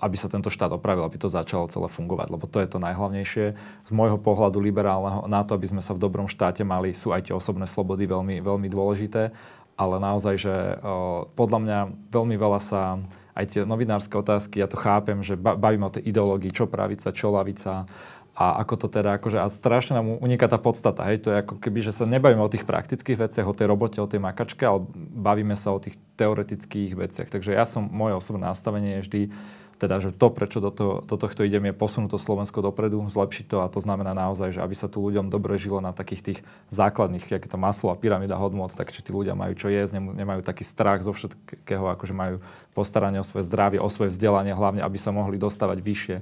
aby 0.04 0.16
sa 0.20 0.28
tento 0.28 0.52
štát 0.52 0.76
opravil, 0.76 1.08
aby 1.08 1.16
to 1.16 1.32
začalo 1.32 1.72
celé 1.72 1.88
fungovať, 1.88 2.28
lebo 2.28 2.44
to 2.44 2.60
je 2.60 2.68
to 2.68 2.84
najhlavnejšie. 2.84 3.46
Z 3.88 3.92
môjho 3.96 4.20
pohľadu 4.20 4.60
liberálneho, 4.60 5.32
na 5.32 5.48
to, 5.48 5.56
aby 5.56 5.72
sme 5.72 5.82
sa 5.82 5.96
v 5.96 6.04
dobrom 6.04 6.28
štáte 6.28 6.68
mali, 6.68 6.92
sú 6.92 7.16
aj 7.16 7.32
tie 7.32 7.36
osobné 7.36 7.64
slobody 7.64 8.04
veľmi, 8.04 8.44
veľmi 8.44 8.68
dôležité, 8.68 9.32
ale 9.80 9.96
naozaj, 9.98 10.36
že 10.38 10.54
uh, 10.54 11.26
podľa 11.34 11.60
mňa 11.64 11.80
veľmi 12.12 12.36
veľa 12.38 12.60
sa 12.62 12.82
aj 13.34 13.46
tie 13.50 13.62
novinárske 13.66 14.14
otázky, 14.14 14.62
ja 14.62 14.70
to 14.70 14.78
chápem, 14.78 15.26
že 15.26 15.34
bavíme 15.34 15.90
o 15.90 15.94
tej 15.94 16.06
ideológii, 16.06 16.54
čo 16.54 16.70
pravica, 16.70 17.10
čo 17.10 17.34
lavica, 17.34 17.90
a 18.34 18.58
ako 18.66 18.86
to 18.86 18.88
teda, 18.90 19.22
akože, 19.22 19.38
a 19.38 19.46
strašne 19.46 20.02
nám 20.02 20.18
uniká 20.18 20.50
tá 20.50 20.58
podstata, 20.58 21.06
hej, 21.06 21.22
to 21.22 21.30
je 21.30 21.46
ako 21.46 21.62
keby, 21.62 21.86
že 21.86 21.94
sa 21.94 22.10
nebavíme 22.10 22.42
o 22.42 22.50
tých 22.50 22.66
praktických 22.66 23.30
veciach, 23.30 23.46
o 23.46 23.54
tej 23.54 23.70
robote, 23.70 24.02
o 24.02 24.10
tej 24.10 24.18
makačke, 24.18 24.66
ale 24.66 24.82
bavíme 25.14 25.54
sa 25.54 25.70
o 25.70 25.78
tých 25.78 26.02
teoretických 26.18 26.98
veciach. 26.98 27.30
Takže 27.30 27.54
ja 27.54 27.62
som, 27.62 27.86
moje 27.86 28.18
osobné 28.18 28.50
nastavenie 28.50 28.98
je 28.98 29.04
vždy, 29.06 29.22
teda, 29.78 30.00
že 30.00 30.16
to, 30.16 30.32
prečo 30.34 30.58
do, 30.64 30.72
to, 30.74 31.04
do 31.06 31.16
tohto 31.20 31.46
idem, 31.46 31.70
je 31.70 31.78
posunúť 31.78 32.16
to 32.16 32.20
Slovensko 32.22 32.64
dopredu, 32.64 33.06
zlepšiť 33.06 33.46
to 33.52 33.58
a 33.62 33.68
to 33.70 33.84
znamená 33.84 34.16
naozaj, 34.16 34.56
že 34.56 34.64
aby 34.64 34.74
sa 34.74 34.88
tu 34.90 35.04
ľuďom 35.04 35.28
dobre 35.28 35.60
žilo 35.60 35.84
na 35.84 35.92
takých 35.92 36.22
tých 36.24 36.40
základných, 36.72 37.28
ako 37.28 37.46
je 37.46 37.52
to 37.52 37.60
maslo 37.60 37.92
a 37.92 38.00
pyramída 38.00 38.40
hodnot, 38.40 38.74
tak 38.74 38.96
či 38.96 39.04
tí 39.04 39.12
ľudia 39.12 39.36
majú 39.36 39.54
čo 39.60 39.68
jesť, 39.68 40.00
nemajú 40.00 40.42
taký 40.42 40.64
strach 40.64 41.04
zo 41.04 41.12
všetkého, 41.12 41.86
akože 42.00 42.16
majú 42.16 42.40
postaranie 42.72 43.20
o 43.20 43.28
svoje 43.28 43.46
zdravie, 43.46 43.78
o 43.84 43.90
svoje 43.92 44.16
vzdelanie, 44.16 44.56
hlavne 44.56 44.82
aby 44.82 44.98
sa 44.98 45.12
mohli 45.12 45.36
dostávať 45.36 45.84
vyššie 45.84 46.18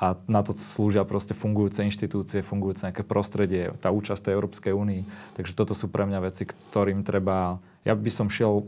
a 0.00 0.16
na 0.24 0.40
to 0.40 0.56
slúžia 0.56 1.04
proste 1.04 1.36
fungujúce 1.36 1.84
inštitúcie, 1.84 2.40
fungujúce 2.40 2.88
nejaké 2.88 3.04
prostredie, 3.04 3.76
tá 3.84 3.92
účasť 3.92 4.32
tej 4.32 4.36
Európskej 4.40 4.72
únii. 4.72 5.02
Takže 5.36 5.52
toto 5.52 5.76
sú 5.76 5.92
pre 5.92 6.08
mňa 6.08 6.24
veci, 6.24 6.48
ktorým 6.48 7.04
treba... 7.04 7.60
Ja 7.84 7.92
by 7.92 8.08
som 8.08 8.32
šiel, 8.32 8.64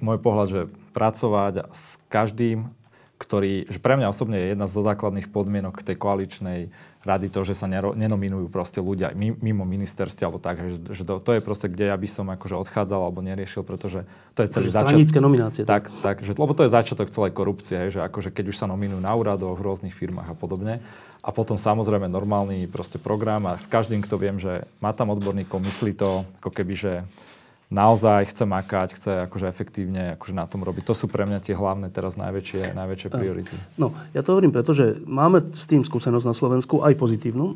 môj 0.00 0.18
pohľad, 0.24 0.48
že 0.48 0.60
pracovať 0.96 1.68
s 1.76 2.00
každým, 2.08 2.72
ktorý, 3.20 3.68
že 3.68 3.76
pre 3.76 4.00
mňa 4.00 4.08
osobne 4.08 4.40
je 4.40 4.56
jedna 4.56 4.64
zo 4.64 4.80
základných 4.80 5.28
podmienok 5.28 5.84
tej 5.84 6.00
koaličnej 6.00 6.72
rady 7.02 7.28
to, 7.34 7.42
že 7.42 7.58
sa 7.58 7.66
nenominujú 7.68 8.46
proste 8.46 8.78
ľudia 8.78 9.10
mimo 9.16 9.66
ministerstva 9.66 10.22
alebo 10.30 10.38
tak, 10.38 10.62
že, 10.62 10.78
že 10.94 11.02
to, 11.02 11.18
to 11.18 11.30
je 11.34 11.40
proste, 11.42 11.66
kde 11.66 11.90
ja 11.90 11.96
by 11.98 12.08
som 12.08 12.30
akože 12.30 12.54
odchádzal 12.54 13.00
alebo 13.10 13.20
neriešil, 13.26 13.66
pretože 13.66 14.06
to 14.38 14.46
je 14.46 14.48
celý 14.48 14.70
začiatok. 14.70 15.18
nominácie. 15.18 15.62
Tak, 15.66 15.90
tak, 16.00 16.22
že, 16.22 16.38
lebo 16.38 16.54
to 16.54 16.62
je 16.62 16.70
začiatok 16.70 17.10
celej 17.10 17.34
korupcie, 17.34 17.74
hej, 17.74 17.98
že 17.98 18.00
akože 18.06 18.30
keď 18.30 18.54
už 18.54 18.56
sa 18.56 18.66
nominujú 18.70 19.02
na 19.02 19.12
úradoch, 19.12 19.58
v 19.58 19.66
rôznych 19.66 19.94
firmách 19.94 20.30
a 20.30 20.36
podobne. 20.38 20.78
A 21.22 21.30
potom 21.30 21.54
samozrejme 21.54 22.10
normálny 22.10 22.66
proste 22.66 22.98
program 22.98 23.46
a 23.46 23.54
s 23.54 23.70
každým, 23.70 24.02
kto 24.02 24.18
viem, 24.18 24.42
že 24.42 24.66
má 24.82 24.90
tam 24.90 25.14
odborníkov, 25.14 25.62
myslí 25.62 25.94
to 25.94 26.26
ako 26.42 26.50
keby, 26.50 26.74
že 26.74 26.92
naozaj 27.72 28.28
chce 28.28 28.44
makať, 28.44 28.88
chce 28.92 29.10
akože 29.26 29.48
efektívne 29.48 30.14
akože 30.20 30.36
na 30.36 30.44
tom 30.44 30.60
robiť. 30.60 30.84
To 30.84 30.94
sú 30.94 31.08
pre 31.08 31.24
mňa 31.24 31.40
tie 31.40 31.56
hlavné 31.56 31.88
teraz 31.88 32.20
najväčšie, 32.20 32.76
najväčšie 32.76 33.08
priority. 33.08 33.56
No, 33.80 33.96
ja 34.12 34.20
to 34.20 34.36
hovorím, 34.36 34.52
pretože 34.52 35.00
máme 35.08 35.40
s 35.56 35.64
tým 35.64 35.80
skúsenosť 35.80 36.26
na 36.28 36.36
Slovensku, 36.36 36.84
aj 36.84 36.92
pozitívnu. 37.00 37.46
E, 37.48 37.54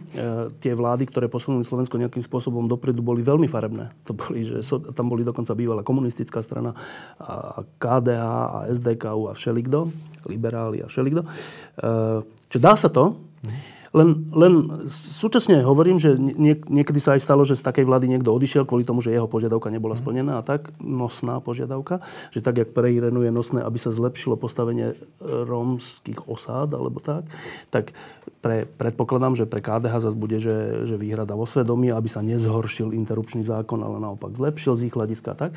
tie 0.64 0.72
vlády, 0.72 1.04
ktoré 1.04 1.28
posunuli 1.28 1.68
Slovensko 1.68 2.00
nejakým 2.00 2.24
spôsobom 2.24 2.64
dopredu, 2.64 3.04
boli 3.04 3.20
veľmi 3.20 3.44
farebné. 3.44 3.92
To 4.08 4.16
boli, 4.16 4.48
že 4.48 4.64
so, 4.64 4.80
tam 4.80 5.12
boli 5.12 5.20
dokonca 5.20 5.52
bývalá 5.52 5.84
komunistická 5.84 6.40
strana, 6.40 6.72
a 7.20 7.60
KDH 7.76 8.24
a 8.24 8.58
SDKU 8.72 9.28
a 9.28 9.32
všelikdo, 9.36 9.92
liberáli 10.24 10.80
a 10.80 10.88
všelikdo. 10.88 11.22
E, 11.22 11.28
čo 12.48 12.58
dá 12.58 12.72
sa 12.72 12.88
to, 12.88 13.20
len, 13.94 14.26
len 14.34 14.52
súčasne 14.90 15.62
hovorím, 15.62 16.00
že 16.00 16.18
nie, 16.18 16.58
niekedy 16.66 16.98
sa 16.98 17.14
aj 17.14 17.22
stalo, 17.22 17.46
že 17.46 17.54
z 17.54 17.62
takej 17.62 17.86
vlády 17.86 18.10
niekto 18.10 18.34
odišiel 18.34 18.66
kvôli 18.66 18.82
tomu, 18.82 19.04
že 19.04 19.14
jeho 19.14 19.30
požiadavka 19.30 19.70
nebola 19.70 19.94
mhm. 19.94 20.00
splnená 20.02 20.32
a 20.40 20.42
tak, 20.42 20.74
nosná 20.82 21.38
požiadavka, 21.38 22.02
že 22.34 22.42
tak, 22.42 22.58
jak 22.58 22.70
pre 22.74 22.90
Irenu 22.90 23.22
je 23.22 23.30
nosné, 23.30 23.60
aby 23.62 23.78
sa 23.78 23.94
zlepšilo 23.94 24.34
postavenie 24.40 24.98
rómskych 25.22 26.26
osád, 26.26 26.74
alebo 26.74 26.98
tak, 26.98 27.28
tak 27.70 27.94
pre, 28.42 28.66
predpokladám, 28.66 29.38
že 29.38 29.46
pre 29.46 29.62
KDH 29.62 30.10
zase 30.10 30.18
bude, 30.18 30.38
že, 30.42 30.86
že 30.86 30.96
výhrada 30.98 31.34
vo 31.38 31.46
svedomí, 31.46 31.90
aby 31.90 32.08
sa 32.10 32.24
nezhoršil 32.24 32.94
interrupčný 32.94 33.46
zákon, 33.46 33.78
ale 33.82 34.02
naopak 34.02 34.34
zlepšil 34.34 34.78
z 34.78 34.82
ich 34.90 34.94
hľadiska. 34.94 35.34
Tak. 35.34 35.50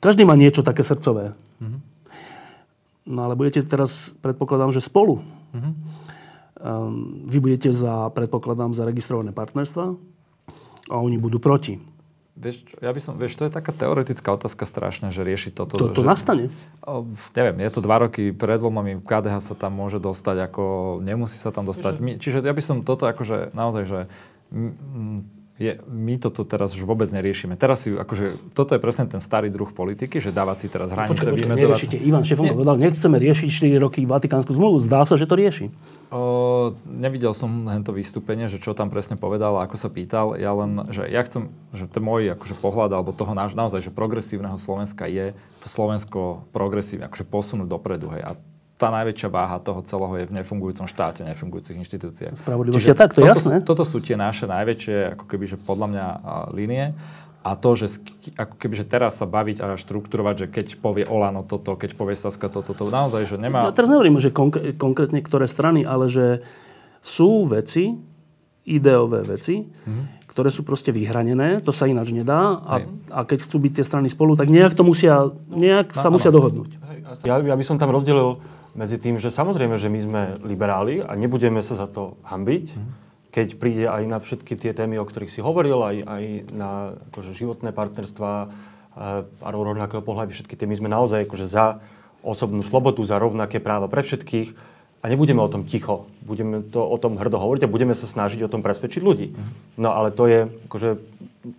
Každý 0.00 0.24
má 0.24 0.32
niečo 0.36 0.64
také 0.64 0.80
srdcové. 0.80 1.36
Mm-hmm. 1.60 1.80
No 3.10 3.20
ale 3.26 3.34
budete 3.36 3.64
teraz, 3.64 4.12
predpokladám, 4.20 4.72
že 4.72 4.84
spolu. 4.84 5.20
Mm-hmm 5.52 5.99
Ehm, 5.99 5.99
vy 7.26 7.38
budete 7.40 7.72
za, 7.72 8.12
predpokladám, 8.12 8.76
zaregistrované 8.76 9.32
partnerstva 9.32 9.96
a 10.90 10.94
oni 11.00 11.16
budú 11.16 11.40
proti. 11.40 11.80
Vieš, 12.40 12.64
ja 12.80 12.88
by 12.88 13.00
som, 13.04 13.20
vieš, 13.20 13.36
to 13.36 13.44
je 13.44 13.52
taká 13.52 13.68
teoretická 13.68 14.32
otázka 14.32 14.64
strašne, 14.64 15.12
že 15.12 15.20
rieši 15.20 15.52
toto. 15.52 15.76
To, 15.76 15.92
to 15.92 16.00
že, 16.00 16.08
nastane? 16.08 16.44
O, 16.80 17.04
neviem, 17.36 17.60
je 17.68 17.70
to 17.74 17.80
dva 17.84 18.00
roky 18.00 18.32
pred 18.32 18.56
voľbami, 18.56 19.04
KDH 19.04 19.44
sa 19.44 19.54
tam 19.58 19.76
môže 19.76 20.00
dostať, 20.00 20.48
ako 20.48 20.64
nemusí 21.04 21.36
sa 21.36 21.52
tam 21.52 21.68
dostať. 21.68 22.00
My, 22.00 22.16
čiže 22.16 22.40
ja 22.40 22.54
by 22.56 22.62
som 22.64 22.80
toto 22.80 23.04
akože 23.04 23.52
naozaj, 23.52 23.84
že 23.84 24.00
m, 24.48 24.72
je, 25.60 25.76
my 25.92 26.16
toto 26.16 26.48
teraz 26.48 26.72
už 26.72 26.88
vôbec 26.88 27.04
neriešime. 27.12 27.52
Teraz 27.52 27.84
si, 27.84 27.92
akože, 27.92 28.56
toto 28.56 28.72
je 28.72 28.80
presne 28.80 29.04
ten 29.12 29.20
starý 29.20 29.52
druh 29.52 29.68
politiky, 29.68 30.16
že 30.16 30.32
dávať 30.32 30.64
si 30.64 30.66
teraz 30.72 30.88
hranice, 30.88 31.20
počkaj, 31.20 31.36
počkaj, 31.36 31.52
Neriešite. 31.52 31.96
Ivan 32.00 32.24
Šefon 32.24 32.56
povedal, 32.56 32.80
nechceme 32.80 33.20
riešiť 33.20 33.48
4 33.76 33.84
roky 33.84 34.08
Vatikánsku 34.08 34.56
zmluvu. 34.56 34.80
Zdá 34.80 35.04
sa, 35.04 35.20
že 35.20 35.28
to 35.28 35.36
rieši. 35.36 35.68
O, 36.08 36.72
nevidel 36.88 37.36
som 37.36 37.68
to 37.84 37.92
vystúpenie, 37.92 38.48
že 38.48 38.56
čo 38.56 38.72
tam 38.72 38.88
presne 38.88 39.20
povedal 39.20 39.52
a 39.60 39.68
ako 39.68 39.76
sa 39.76 39.92
pýtal. 39.92 40.32
Ja 40.40 40.56
len, 40.56 40.88
že 40.88 41.04
ja 41.04 41.20
chcem, 41.28 41.52
že 41.76 41.84
ten 41.92 42.00
môj 42.00 42.32
akože, 42.40 42.56
pohľad, 42.56 42.96
alebo 42.96 43.12
toho 43.12 43.36
naš, 43.36 43.52
naozaj, 43.52 43.84
že 43.84 43.92
progresívneho 43.92 44.56
Slovenska 44.56 45.04
je 45.12 45.36
to 45.60 45.68
Slovensko 45.68 46.48
progresívne, 46.56 47.04
akože 47.04 47.28
posunúť 47.28 47.68
dopredu. 47.68 48.08
Hej. 48.16 48.22
A 48.26 48.30
tá 48.80 48.88
najväčšia 48.88 49.28
váha 49.28 49.60
toho 49.60 49.84
celého 49.84 50.24
je 50.24 50.24
v 50.24 50.32
nefungujúcom 50.40 50.88
štáte, 50.88 51.20
nefungujúcich 51.28 51.76
inštitúciách. 51.76 52.40
Spravodlivosť 52.40 52.88
je 52.88 52.96
tak, 52.96 53.12
to 53.12 53.20
je 53.20 53.28
jasné. 53.28 53.60
Toto 53.60 53.84
sú 53.84 54.00
tie 54.00 54.16
naše 54.16 54.48
najväčšie, 54.48 55.20
ako 55.20 55.24
keby, 55.28 55.44
že 55.44 55.56
podľa 55.60 55.86
mňa 55.92 56.06
línie. 56.56 56.96
A 57.40 57.56
to, 57.56 57.72
že 57.72 58.04
ako 58.36 58.56
keby, 58.60 58.84
že 58.84 58.84
teraz 58.84 59.16
sa 59.16 59.24
baviť 59.24 59.64
a 59.64 59.72
štruktúrovať, 59.72 60.34
že 60.44 60.46
keď 60.52 60.66
povie 60.76 61.08
Olano 61.08 61.40
toto, 61.40 61.72
keď 61.72 61.96
povie 61.96 62.12
Saska 62.12 62.52
toto, 62.52 62.76
to 62.76 62.92
naozaj, 62.92 63.24
že 63.24 63.36
nemá... 63.40 63.64
Ja 63.64 63.72
teraz 63.72 63.88
nehovorím, 63.88 64.20
že 64.20 64.28
konk- 64.28 64.76
konkrétne 64.76 65.24
ktoré 65.24 65.48
strany, 65.48 65.84
ale 65.84 66.12
že 66.12 66.44
sú 67.00 67.48
veci, 67.48 67.96
ideové 68.68 69.24
veci, 69.24 69.64
mm-hmm. 69.64 70.28
ktoré 70.28 70.52
sú 70.52 70.68
proste 70.68 70.92
vyhranené, 70.92 71.64
to 71.64 71.72
sa 71.72 71.88
ináč 71.88 72.12
nedá 72.12 72.60
a, 72.60 72.84
a 73.08 73.24
keď 73.24 73.48
chcú 73.48 73.56
byť 73.56 73.72
tie 73.80 73.84
strany 73.88 74.12
spolu, 74.12 74.36
tak 74.36 74.52
nejak 74.52 74.76
to 74.76 74.84
musia, 74.84 75.32
nejak 75.48 75.96
no, 75.96 76.00
sa 76.00 76.12
musia 76.12 76.28
dohodnúť. 76.28 76.76
Ja, 77.24 77.40
ja 77.40 77.56
by 77.56 77.64
som 77.64 77.80
tam 77.80 77.88
rozdelil 77.88 78.36
medzi 78.74 78.96
tým, 78.96 79.18
že 79.18 79.34
samozrejme, 79.34 79.76
že 79.76 79.90
my 79.90 80.00
sme 80.00 80.22
liberáli 80.46 81.02
a 81.02 81.14
nebudeme 81.18 81.60
sa 81.60 81.74
za 81.74 81.90
to 81.90 82.18
hambiť, 82.26 82.64
mm. 82.74 82.90
keď 83.34 83.48
príde 83.58 83.84
aj 83.86 84.02
na 84.06 84.18
všetky 84.22 84.54
tie 84.54 84.72
témy, 84.74 84.98
o 84.98 85.06
ktorých 85.06 85.32
si 85.32 85.40
hovoril, 85.42 85.80
aj, 85.82 85.96
aj 86.06 86.24
na 86.54 86.70
akože, 87.10 87.34
životné 87.34 87.70
partnerstva 87.74 88.30
a 89.40 89.48
rovnakého 89.48 90.02
pohľadu 90.02 90.34
všetky 90.34 90.58
tie. 90.58 90.66
My 90.66 90.76
sme 90.76 90.90
naozaj 90.90 91.24
akože, 91.24 91.46
za 91.46 91.78
osobnú 92.20 92.60
slobodu, 92.66 93.00
za 93.06 93.16
rovnaké 93.16 93.62
práva 93.62 93.86
pre 93.86 94.02
všetkých 94.02 94.52
a 95.00 95.04
nebudeme 95.08 95.40
o 95.40 95.48
tom 95.48 95.64
ticho. 95.64 96.10
Budeme 96.26 96.60
to 96.60 96.84
o 96.84 96.96
tom 97.00 97.16
hrdo 97.16 97.40
hovoriť 97.40 97.64
a 97.64 97.72
budeme 97.72 97.96
sa 97.96 98.04
snažiť 98.04 98.44
o 98.44 98.52
tom 98.52 98.60
presvedčiť 98.60 99.00
ľudí. 99.00 99.32
Mm. 99.32 99.46
No 99.80 99.96
ale 99.96 100.12
to 100.12 100.28
je 100.28 100.50
akože 100.68 100.88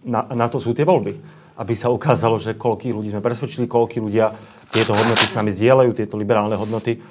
na, 0.05 0.28
na 0.30 0.45
to 0.51 0.62
sú 0.62 0.78
tie 0.78 0.86
voľby. 0.86 1.18
Aby 1.57 1.74
sa 1.78 1.93
ukázalo, 1.93 2.41
že 2.41 2.57
koľkých 2.57 2.93
ľudí 2.95 3.09
sme 3.14 3.22
presvedčili, 3.22 3.70
koľkí 3.70 4.01
ľudia 4.01 4.34
tieto 4.72 4.95
hodnoty 4.95 5.28
s 5.28 5.36
nami 5.36 5.51
zdieľajú, 5.51 5.91
tieto 5.93 6.15
liberálne 6.15 6.55
hodnoty. 6.55 7.03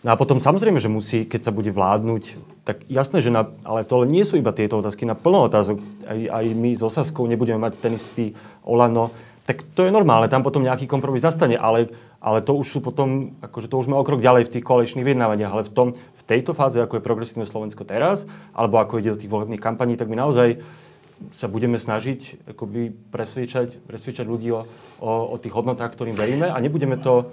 No 0.00 0.14
a 0.14 0.16
potom 0.16 0.40
samozrejme, 0.40 0.80
že 0.80 0.88
musí, 0.88 1.28
keď 1.28 1.50
sa 1.50 1.52
bude 1.52 1.68
vládnuť, 1.68 2.22
tak 2.64 2.88
jasné, 2.88 3.20
že 3.20 3.28
na, 3.28 3.52
ale 3.68 3.84
to 3.84 4.08
nie 4.08 4.24
sú 4.24 4.40
iba 4.40 4.48
tieto 4.48 4.80
otázky, 4.80 5.04
na 5.04 5.12
plno 5.12 5.44
otázok. 5.44 5.76
Aj, 6.08 6.18
aj 6.40 6.44
my 6.56 6.70
s 6.72 6.80
Osaskou 6.80 7.28
nebudeme 7.28 7.60
mať 7.60 7.76
ten 7.76 8.00
istý 8.00 8.32
Olano, 8.64 9.12
tak 9.44 9.66
to 9.74 9.82
je 9.82 9.90
normálne, 9.90 10.30
tam 10.30 10.46
potom 10.46 10.62
nejaký 10.62 10.86
kompromis 10.86 11.26
nastane, 11.26 11.58
ale, 11.58 11.90
ale 12.22 12.38
to 12.38 12.54
už 12.54 12.70
sú 12.70 12.78
potom, 12.78 13.34
akože 13.42 13.66
to 13.66 13.82
už 13.82 13.90
sme 13.90 13.98
o 13.98 14.04
ďalej 14.06 14.46
v 14.46 14.52
tých 14.56 14.64
koaličných 14.64 15.02
vyjednávaniach, 15.02 15.52
ale 15.52 15.66
v, 15.66 15.72
tom, 15.74 15.88
v 15.92 16.22
tejto 16.22 16.54
fáze, 16.54 16.78
ako 16.78 17.00
je 17.00 17.02
progresívne 17.02 17.44
Slovensko 17.50 17.82
teraz, 17.82 18.30
alebo 18.54 18.78
ako 18.78 19.02
ide 19.02 19.12
do 19.12 19.20
tých 19.20 19.32
volebných 19.32 19.58
kampaní, 19.58 19.98
tak 19.98 20.06
my 20.06 20.16
naozaj 20.16 20.62
sa 21.36 21.46
budeme 21.46 21.76
snažiť 21.76 22.50
akoby 22.56 22.90
presviečať, 23.12 23.84
presviečať 23.84 24.24
ľudí 24.24 24.48
o, 24.52 24.64
o, 24.98 25.10
o 25.32 25.36
tých 25.36 25.52
hodnotách, 25.52 25.92
ktorým 25.92 26.16
veríme 26.16 26.48
a 26.48 26.56
nebudeme 26.58 26.96
to 26.96 27.28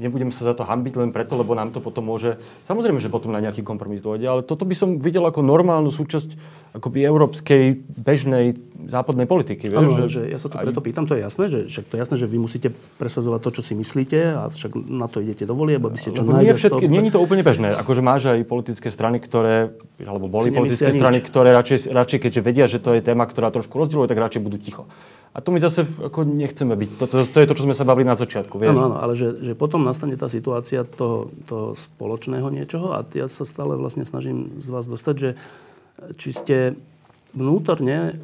nebudem 0.00 0.32
sa 0.32 0.48
za 0.48 0.54
to 0.56 0.64
hambiť 0.64 0.96
len 0.96 1.10
preto, 1.12 1.36
lebo 1.36 1.52
nám 1.52 1.76
to 1.76 1.84
potom 1.84 2.08
môže... 2.08 2.40
Samozrejme, 2.64 2.96
že 3.04 3.12
potom 3.12 3.36
na 3.36 3.44
nejaký 3.44 3.60
kompromis 3.60 4.00
dôjde, 4.00 4.24
ale 4.24 4.40
toto 4.40 4.64
by 4.64 4.72
som 4.72 4.96
videl 4.96 5.28
ako 5.28 5.44
normálnu 5.44 5.92
súčasť 5.92 6.40
akoby 6.80 7.04
európskej 7.04 7.84
bežnej 8.00 8.56
západnej 8.88 9.26
politiky. 9.28 9.70
Vieš, 9.70 9.78
ano, 9.78 9.92
že, 9.94 10.04
že 10.08 10.22
ja 10.30 10.38
sa 10.38 10.50
to 10.50 10.56
preto 10.58 10.80
pýtam, 10.82 11.04
to 11.06 11.14
je 11.14 11.22
jasné, 11.22 11.44
že 11.46 11.58
však 11.70 11.84
to 11.90 11.94
je 11.94 12.00
jasné, 12.00 12.16
že 12.18 12.26
vy 12.26 12.38
musíte 12.38 12.68
presadzovať 12.98 13.40
to, 13.42 13.50
čo 13.60 13.62
si 13.62 13.72
myslíte 13.78 14.18
a 14.34 14.42
však 14.50 14.72
na 14.74 15.06
to 15.06 15.22
idete 15.22 15.46
do 15.46 15.54
volie, 15.54 15.78
aby 15.78 15.98
ste 15.98 16.14
čo 16.14 16.24
nie 16.24 16.54
všetky, 16.54 16.90
Nie 16.90 17.10
je 17.10 17.14
to 17.14 17.22
úplne 17.22 17.44
bežné. 17.46 17.76
Akože 17.78 18.02
máš 18.02 18.32
aj 18.32 18.42
politické 18.48 18.88
strany, 18.90 19.22
ktoré, 19.22 19.74
alebo 20.02 20.26
boli 20.26 20.50
politické 20.50 20.90
strany, 20.90 21.22
nič. 21.22 21.28
ktoré 21.28 21.54
radšej, 21.54 21.92
radšej, 21.92 22.18
keďže 22.18 22.40
vedia, 22.40 22.66
že 22.66 22.78
to 22.82 22.96
je 22.96 23.00
téma, 23.04 23.28
ktorá 23.28 23.52
trošku 23.54 23.76
rozdieluje, 23.78 24.10
tak 24.10 24.18
radšej 24.18 24.42
budú 24.42 24.58
ticho. 24.58 24.84
A 25.32 25.40
to 25.40 25.48
my 25.48 25.64
zase 25.64 25.88
ako 25.88 26.28
nechceme 26.28 26.76
byť. 26.76 26.88
To, 27.00 27.04
to, 27.08 27.16
to 27.24 27.38
je 27.40 27.48
to, 27.48 27.56
čo 27.56 27.64
sme 27.64 27.72
sa 27.72 27.88
bavili 27.88 28.04
na 28.04 28.12
začiatku. 28.12 28.60
Áno, 28.68 28.92
áno, 28.92 28.96
ale 29.00 29.16
že, 29.16 29.32
že 29.40 29.52
potom 29.56 29.80
nastane 29.80 30.20
tá 30.20 30.28
situácia 30.28 30.84
toho, 30.84 31.32
toho 31.48 31.72
spoločného 31.72 32.52
niečoho 32.52 32.92
a 32.92 33.00
ja 33.16 33.24
sa 33.32 33.48
stále 33.48 33.80
vlastne 33.80 34.04
snažím 34.04 34.60
z 34.60 34.68
vás 34.68 34.84
dostať, 34.84 35.14
že 35.16 35.30
či 36.20 36.30
ste 36.36 36.56
vnútorne 37.32 38.20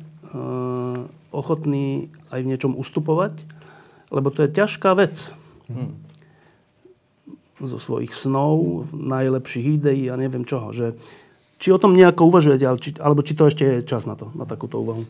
ochotní 1.32 2.12
aj 2.28 2.40
v 2.44 2.48
niečom 2.48 2.72
ustupovať, 2.76 3.38
lebo 4.12 4.28
to 4.32 4.44
je 4.44 4.54
ťažká 4.54 4.92
vec. 4.96 5.32
Hmm. 5.68 5.96
Zo 7.58 7.82
svojich 7.82 8.14
snov, 8.14 8.86
najlepších 8.94 9.82
ideí 9.82 10.06
a 10.08 10.14
neviem 10.14 10.46
čoho. 10.46 10.70
Že, 10.70 10.94
či 11.58 11.74
o 11.74 11.80
tom 11.80 11.98
nejako 11.98 12.30
uvažujete, 12.30 12.64
alebo 13.02 13.20
či 13.26 13.34
to 13.34 13.50
ešte 13.50 13.64
je 13.64 13.88
čas 13.88 14.06
na 14.06 14.14
to, 14.14 14.30
na 14.36 14.46
takúto 14.46 14.78
úvahu 14.78 15.04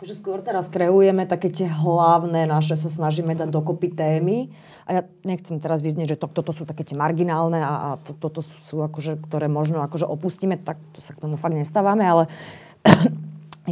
akože 0.00 0.16
skôr 0.16 0.40
teraz 0.40 0.72
kreujeme 0.72 1.28
také 1.28 1.52
tie 1.52 1.68
hlavné 1.68 2.48
naše, 2.48 2.72
sa 2.72 2.88
snažíme 2.88 3.36
dať 3.36 3.52
dokopy 3.52 3.92
témy. 3.92 4.48
A 4.88 4.96
ja 4.96 5.02
nechcem 5.28 5.60
teraz 5.60 5.84
vyznieť, 5.84 6.16
že 6.16 6.20
to, 6.24 6.32
toto 6.32 6.56
sú 6.56 6.64
také 6.64 6.88
tie 6.88 6.96
marginálne 6.96 7.60
a, 7.60 7.72
a 7.76 7.88
to, 8.00 8.16
toto 8.16 8.40
sú 8.40 8.80
akože, 8.80 9.20
ktoré 9.28 9.52
možno 9.52 9.84
akože 9.84 10.08
opustíme, 10.08 10.56
tak 10.56 10.80
to 10.96 11.04
sa 11.04 11.12
k 11.12 11.20
tomu 11.20 11.36
fakt 11.36 11.52
nestávame, 11.52 12.08
ale 12.08 12.32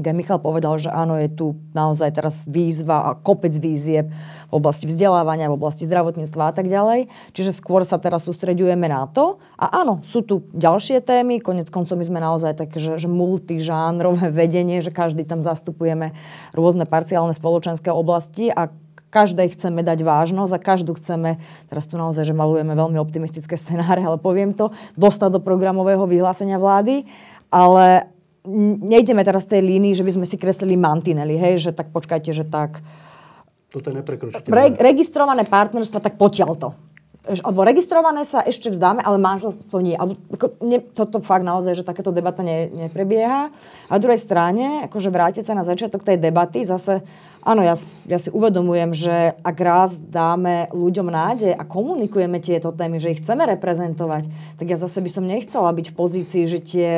aj 0.04 0.16
Michal 0.16 0.38
povedal, 0.38 0.78
že 0.78 0.92
áno, 0.92 1.18
je 1.18 1.26
tu 1.32 1.58
naozaj 1.74 2.14
teraz 2.14 2.46
výzva 2.46 3.08
a 3.08 3.10
kopec 3.18 3.50
výzieb 3.56 4.06
v 4.48 4.52
oblasti 4.52 4.86
vzdelávania, 4.86 5.50
v 5.50 5.58
oblasti 5.58 5.88
zdravotníctva 5.88 6.42
a 6.50 6.52
tak 6.54 6.70
ďalej. 6.70 7.10
Čiže 7.34 7.56
skôr 7.56 7.82
sa 7.82 7.98
teraz 7.98 8.28
sústreďujeme 8.28 8.86
na 8.86 9.10
to. 9.10 9.42
A 9.58 9.82
áno, 9.82 10.04
sú 10.06 10.22
tu 10.22 10.46
ďalšie 10.54 11.02
témy, 11.02 11.42
konec 11.42 11.72
koncov 11.72 11.98
my 11.98 12.04
sme 12.06 12.20
naozaj 12.22 12.54
také, 12.54 12.78
že, 12.78 13.00
že 13.00 13.08
multižánrové 13.10 14.30
vedenie, 14.46 14.78
že 14.84 14.94
každý 14.94 15.26
tam 15.26 15.42
zastupujeme 15.42 16.14
rôzne 16.54 16.86
parciálne 16.86 17.34
spoločenské 17.34 17.90
oblasti 17.90 18.52
a 18.52 18.70
každej 19.08 19.56
chceme 19.56 19.80
dať 19.80 20.04
vážnosť 20.04 20.52
a 20.52 20.60
každú 20.60 20.92
chceme, 21.00 21.40
teraz 21.72 21.88
tu 21.88 21.96
naozaj, 21.96 22.28
že 22.28 22.36
malujeme 22.36 22.76
veľmi 22.76 23.00
optimistické 23.00 23.56
scenáre, 23.56 24.04
ale 24.04 24.20
poviem 24.20 24.52
to, 24.52 24.70
dostať 25.00 25.40
do 25.40 25.40
programového 25.40 26.04
vyhlásenia 26.04 26.60
vlády, 26.60 27.08
ale 27.48 28.12
nejdeme 28.84 29.22
teraz 29.26 29.48
tej 29.48 29.64
línii, 29.64 29.96
že 29.96 30.06
by 30.06 30.12
sme 30.20 30.26
si 30.26 30.36
kreslili 30.38 30.78
mantinely, 30.78 31.38
hej, 31.38 31.70
že 31.70 31.70
tak 31.74 31.90
počkajte, 31.90 32.30
že 32.30 32.44
tak... 32.46 32.82
Toto 33.68 33.92
je 33.92 34.00
neprekročiteľné. 34.00 34.54
Re, 34.54 34.66
registrované 34.80 35.44
partnerstva, 35.44 35.98
tak 36.00 36.16
potiaľ 36.16 36.52
to. 36.56 36.70
Alebo 37.28 37.60
registrované 37.60 38.24
sa 38.24 38.40
ešte 38.40 38.72
vzdáme, 38.72 39.04
ale 39.04 39.20
manželstvo 39.20 39.76
nie. 39.84 39.92
Alebo, 39.92 40.16
ako, 40.32 40.64
nie 40.64 40.80
toto 40.80 41.20
fakt 41.20 41.44
naozaj, 41.44 41.76
že 41.76 41.84
takéto 41.84 42.08
debata 42.08 42.40
ne, 42.40 42.72
neprebieha. 42.72 43.52
A 43.92 43.94
druhej 44.00 44.16
strane, 44.16 44.88
akože 44.88 45.12
vrátiť 45.12 45.44
sa 45.44 45.52
na 45.52 45.60
začiatok 45.60 46.00
tej 46.08 46.16
debaty, 46.16 46.64
zase 46.64 47.04
áno, 47.42 47.62
ja, 47.62 47.74
ja 48.06 48.18
si 48.18 48.30
uvedomujem, 48.32 48.90
že 48.94 49.34
ak 49.42 49.56
raz 49.58 49.90
dáme 49.98 50.70
ľuďom 50.74 51.08
nádej 51.10 51.52
a 51.54 51.62
komunikujeme 51.66 52.38
tieto 52.42 52.70
témy, 52.74 52.98
že 52.98 53.14
ich 53.14 53.20
chceme 53.22 53.46
reprezentovať, 53.58 54.30
tak 54.58 54.66
ja 54.66 54.78
zase 54.78 55.02
by 55.02 55.10
som 55.10 55.24
nechcela 55.26 55.70
byť 55.70 55.86
v 55.90 55.98
pozícii, 55.98 56.42
že 56.46 56.58
tie, 56.58 56.92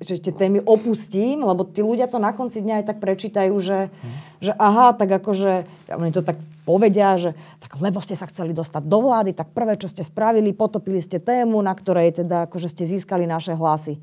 že 0.00 0.20
tie 0.20 0.32
témy 0.32 0.64
opustím, 0.64 1.44
lebo 1.44 1.64
tí 1.64 1.80
ľudia 1.80 2.08
to 2.08 2.20
na 2.20 2.32
konci 2.36 2.60
dňa 2.60 2.82
aj 2.82 2.86
tak 2.92 2.98
prečítajú, 3.00 3.54
že, 3.60 3.88
mm. 3.88 4.16
že 4.44 4.52
aha, 4.56 4.92
tak 4.96 5.12
akože, 5.22 5.68
oni 5.92 6.12
to 6.12 6.20
tak 6.20 6.36
povedia, 6.66 7.14
že 7.14 7.38
tak 7.62 7.78
lebo 7.78 8.02
ste 8.02 8.18
sa 8.18 8.26
chceli 8.26 8.50
dostať 8.50 8.82
do 8.84 8.98
vlády, 9.06 9.30
tak 9.32 9.54
prvé, 9.54 9.78
čo 9.78 9.86
ste 9.86 10.02
spravili, 10.02 10.50
potopili 10.50 10.98
ste 10.98 11.22
tému, 11.22 11.62
na 11.62 11.72
ktorej 11.72 12.20
teda 12.26 12.50
akože 12.50 12.68
ste 12.72 12.84
získali 12.90 13.24
naše 13.24 13.54
hlasy 13.54 14.02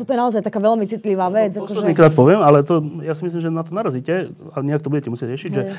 toto 0.00 0.16
je 0.16 0.18
naozaj 0.18 0.40
taká 0.40 0.56
veľmi 0.56 0.88
citlivá 0.88 1.28
vec. 1.28 1.52
No, 1.60 1.68
akože... 1.68 1.92
krát 1.92 2.16
poviem, 2.16 2.40
ale 2.40 2.64
to, 2.64 2.80
ja 3.04 3.12
si 3.12 3.28
myslím, 3.28 3.40
že 3.44 3.50
na 3.52 3.60
to 3.60 3.76
narazíte 3.76 4.32
a 4.32 4.56
nejak 4.64 4.80
to 4.80 4.88
budete 4.88 5.12
musieť 5.12 5.28
riešiť, 5.36 5.50
že 5.52 5.62
e, 5.68 5.72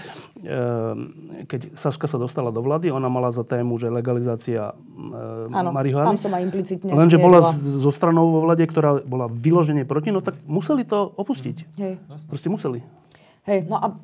keď 1.49 1.73
Saska 1.73 2.05
sa 2.05 2.21
dostala 2.21 2.53
do 2.53 2.61
vlády, 2.61 2.93
ona 2.93 3.09
mala 3.09 3.33
za 3.33 3.41
tému, 3.41 3.81
že 3.81 3.89
legalizácia 3.89 4.77
e, 4.77 5.49
marihuany. 5.49 6.13
tam 6.13 6.21
som 6.21 6.31
aj 6.37 6.43
implicitne 6.45 6.93
Lenže 6.93 7.17
bola 7.17 7.41
zo 7.57 7.89
stranou 7.89 8.29
vo 8.29 8.39
vláde, 8.45 8.69
ktorá 8.69 9.01
bola 9.01 9.25
vyložene 9.25 9.81
proti, 9.89 10.13
no 10.13 10.21
tak 10.21 10.37
museli 10.45 10.85
to 10.85 11.09
opustiť. 11.17 11.57
Hej. 11.81 11.97
Proste 12.29 12.47
museli. 12.53 12.85
Hej, 13.49 13.65
no 13.65 13.81
a 13.81 13.97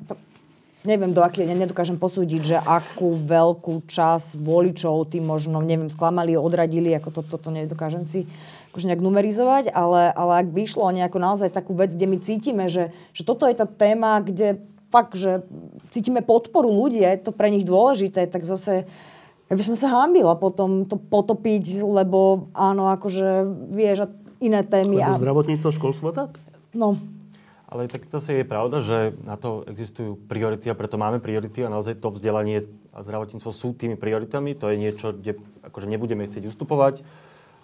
neviem, 0.86 1.10
do 1.10 1.22
akej, 1.22 1.46
nedokážem 1.52 1.98
posúdiť, 1.98 2.40
že 2.42 2.56
akú 2.58 3.18
veľkú 3.18 3.86
časť 3.86 4.38
voličov 4.38 5.10
tým 5.10 5.26
možno, 5.26 5.58
neviem, 5.58 5.90
sklamali, 5.90 6.38
odradili, 6.38 6.94
ako 6.94 7.22
toto 7.22 7.38
to, 7.38 7.50
to 7.50 7.54
nedokážem 7.54 8.06
si 8.06 8.24
akože 8.72 8.88
nejak 8.88 9.02
numerizovať, 9.02 9.64
ale, 9.72 10.12
ale 10.12 10.32
ak 10.44 10.48
by 10.52 10.60
išlo 10.64 10.84
o 10.84 10.92
nejakú 10.92 11.16
naozaj 11.16 11.50
takú 11.50 11.72
vec, 11.72 11.92
kde 11.92 12.06
my 12.06 12.18
cítime, 12.20 12.64
že, 12.68 12.92
že 13.16 13.22
toto 13.24 13.48
je 13.48 13.56
tá 13.56 13.64
téma, 13.64 14.20
kde 14.20 14.60
fakt, 14.88 15.16
že 15.16 15.44
cítime 15.92 16.24
podporu 16.24 16.68
ľudí 16.68 17.00
a 17.04 17.12
je 17.12 17.28
to 17.28 17.32
pre 17.32 17.52
nich 17.52 17.64
dôležité, 17.64 18.28
tak 18.28 18.44
zase 18.44 18.88
ja 19.48 19.54
by 19.56 19.64
som 19.64 19.76
sa 19.76 19.88
hámbila 19.88 20.36
potom 20.36 20.84
to 20.84 21.00
potopiť, 21.00 21.80
lebo 21.80 22.52
áno, 22.52 22.92
akože 22.92 23.48
vieš, 23.72 24.12
iné 24.44 24.60
témy. 24.60 25.00
Lebo 25.00 25.16
a... 25.16 25.20
zdravotníctvo, 25.20 25.68
školstvo 25.72 26.12
tak? 26.12 26.36
No. 26.76 27.00
Ale 27.68 27.84
tak 27.84 28.08
zase 28.08 28.40
je 28.40 28.44
pravda, 28.48 28.80
že 28.80 29.12
na 29.28 29.36
to 29.36 29.60
existujú 29.68 30.16
priority 30.24 30.72
a 30.72 30.76
preto 30.76 30.96
máme 30.96 31.20
priority 31.20 31.64
a 31.64 31.72
naozaj 31.72 32.00
to 32.00 32.08
vzdelanie 32.08 32.64
a 32.96 33.04
zdravotníctvo 33.04 33.50
sú 33.52 33.76
tými 33.76 34.00
prioritami. 34.00 34.56
To 34.56 34.72
je 34.72 34.76
niečo, 34.80 35.12
kde 35.12 35.36
akože 35.68 35.84
nebudeme 35.84 36.24
chcieť 36.24 36.48
ustupovať. 36.48 37.04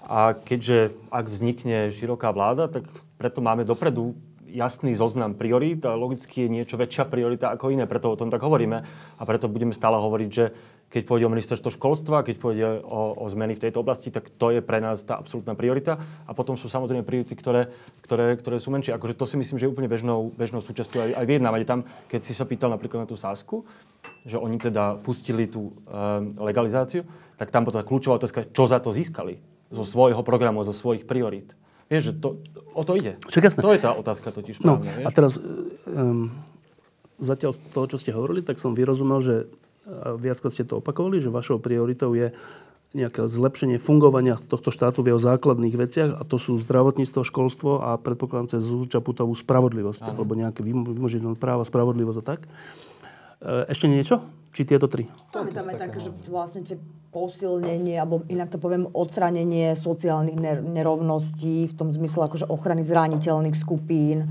A 0.04 0.36
keďže 0.36 0.92
ak 1.08 1.32
vznikne 1.32 1.88
široká 1.88 2.28
vláda, 2.30 2.68
tak 2.68 2.84
preto 3.16 3.40
máme 3.40 3.64
dopredu 3.64 4.12
jasný 4.54 4.94
zoznam 4.94 5.34
priorít 5.34 5.82
a 5.82 5.98
logicky 5.98 6.46
je 6.46 6.54
niečo 6.54 6.78
väčšia 6.78 7.10
priorita 7.10 7.50
ako 7.50 7.74
iné, 7.74 7.90
preto 7.90 8.14
o 8.14 8.18
tom 8.18 8.30
tak 8.30 8.38
hovoríme 8.38 8.78
a 9.18 9.22
preto 9.26 9.50
budeme 9.50 9.74
stále 9.74 9.98
hovoriť, 9.98 10.30
že 10.30 10.54
keď 10.94 11.02
pôjde 11.10 11.26
o 11.26 11.32
ministerstvo 11.34 11.74
školstva, 11.74 12.22
keď 12.22 12.36
pôjde 12.38 12.66
o, 12.86 13.18
o 13.18 13.26
zmeny 13.26 13.58
v 13.58 13.66
tejto 13.66 13.82
oblasti, 13.82 14.14
tak 14.14 14.30
to 14.30 14.54
je 14.54 14.62
pre 14.62 14.78
nás 14.78 15.02
tá 15.02 15.18
absolútna 15.18 15.58
priorita. 15.58 15.98
A 16.22 16.38
potom 16.38 16.54
sú 16.54 16.70
samozrejme 16.70 17.02
priority, 17.02 17.34
ktoré, 17.34 17.74
ktoré, 18.06 18.38
ktoré 18.38 18.62
sú 18.62 18.70
menšie. 18.70 18.94
Akože 18.94 19.18
to 19.18 19.26
si 19.26 19.34
myslím, 19.34 19.58
že 19.58 19.66
je 19.66 19.72
úplne 19.74 19.90
bežnou, 19.90 20.30
bežnou 20.38 20.62
súčasťou 20.62 21.02
aj, 21.02 21.10
aj 21.18 21.26
vyjednávať. 21.26 21.60
Tam, 21.66 21.82
keď 22.06 22.20
si 22.22 22.30
sa 22.30 22.46
pýtal 22.46 22.70
napríklad 22.70 23.02
na 23.02 23.10
tú 23.10 23.18
Sásku, 23.18 23.66
že 24.22 24.38
oni 24.38 24.54
teda 24.62 25.02
pustili 25.02 25.50
tú 25.50 25.74
um, 25.74 25.74
legalizáciu, 26.46 27.02
tak 27.34 27.50
tam 27.50 27.66
potom 27.66 27.82
kľúčová 27.82 28.22
otázka, 28.22 28.46
čo 28.54 28.70
za 28.70 28.78
to 28.78 28.94
získali 28.94 29.53
zo 29.72 29.84
svojho 29.84 30.20
programu, 30.26 30.64
zo 30.66 30.74
svojich 30.74 31.08
priorít. 31.08 31.52
Vieš, 31.88 32.10
že 32.10 32.12
to, 32.16 32.28
o 32.72 32.82
to 32.82 32.96
ide. 32.96 33.20
Však 33.28 33.44
jasné. 33.52 33.60
To 33.60 33.72
je 33.76 33.80
tá 33.80 33.92
otázka 33.92 34.32
totiž 34.32 34.64
no, 34.64 34.80
vieš? 34.80 35.04
a 35.04 35.10
teraz 35.12 35.32
um, 35.36 36.32
zatiaľ 37.20 37.54
z 37.54 37.60
toho, 37.70 37.86
čo 37.86 38.00
ste 38.00 38.10
hovorili, 38.16 38.40
tak 38.40 38.56
som 38.56 38.72
vyrozumel, 38.72 39.20
že 39.20 39.34
viackrát 40.20 40.52
ste 40.52 40.64
to 40.64 40.80
opakovali, 40.80 41.20
že 41.20 41.28
vašou 41.28 41.60
prioritou 41.60 42.16
je 42.16 42.32
nejaké 42.94 43.26
zlepšenie 43.26 43.82
fungovania 43.82 44.38
tohto 44.38 44.70
štátu 44.70 45.02
v 45.02 45.12
jeho 45.12 45.20
základných 45.20 45.74
veciach 45.74 46.10
a 46.14 46.22
to 46.22 46.38
sú 46.38 46.62
zdravotníctvo, 46.62 47.26
školstvo 47.26 47.82
a 47.82 47.98
predpokladám 47.98 48.54
cez 48.54 48.62
Čaputovú 48.86 49.34
spravodlivosť, 49.34 50.06
Áno. 50.06 50.22
alebo 50.22 50.38
nejaké 50.38 50.62
vymožené 50.62 51.34
práva, 51.34 51.66
spravodlivosť 51.66 52.18
a 52.22 52.24
tak. 52.24 52.40
E, 53.40 53.70
ešte 53.70 53.86
niečo? 53.90 54.22
Či 54.54 54.62
tieto 54.70 54.86
tri? 54.86 55.10
Je 55.10 55.50
tam 55.50 55.66
je 55.66 55.74
také, 55.74 55.98
že 55.98 56.14
vlastne 56.30 56.62
tie 56.62 56.78
posilnenie, 57.10 57.98
alebo 57.98 58.22
inak 58.30 58.50
to 58.54 58.58
poviem, 58.58 58.86
odstranenie 58.90 59.74
sociálnych 59.74 60.38
nerovností 60.62 61.70
v 61.70 61.74
tom 61.74 61.90
zmysle 61.90 62.26
akože 62.26 62.46
ochrany 62.46 62.82
zraniteľných 62.86 63.54
skupín. 63.54 64.30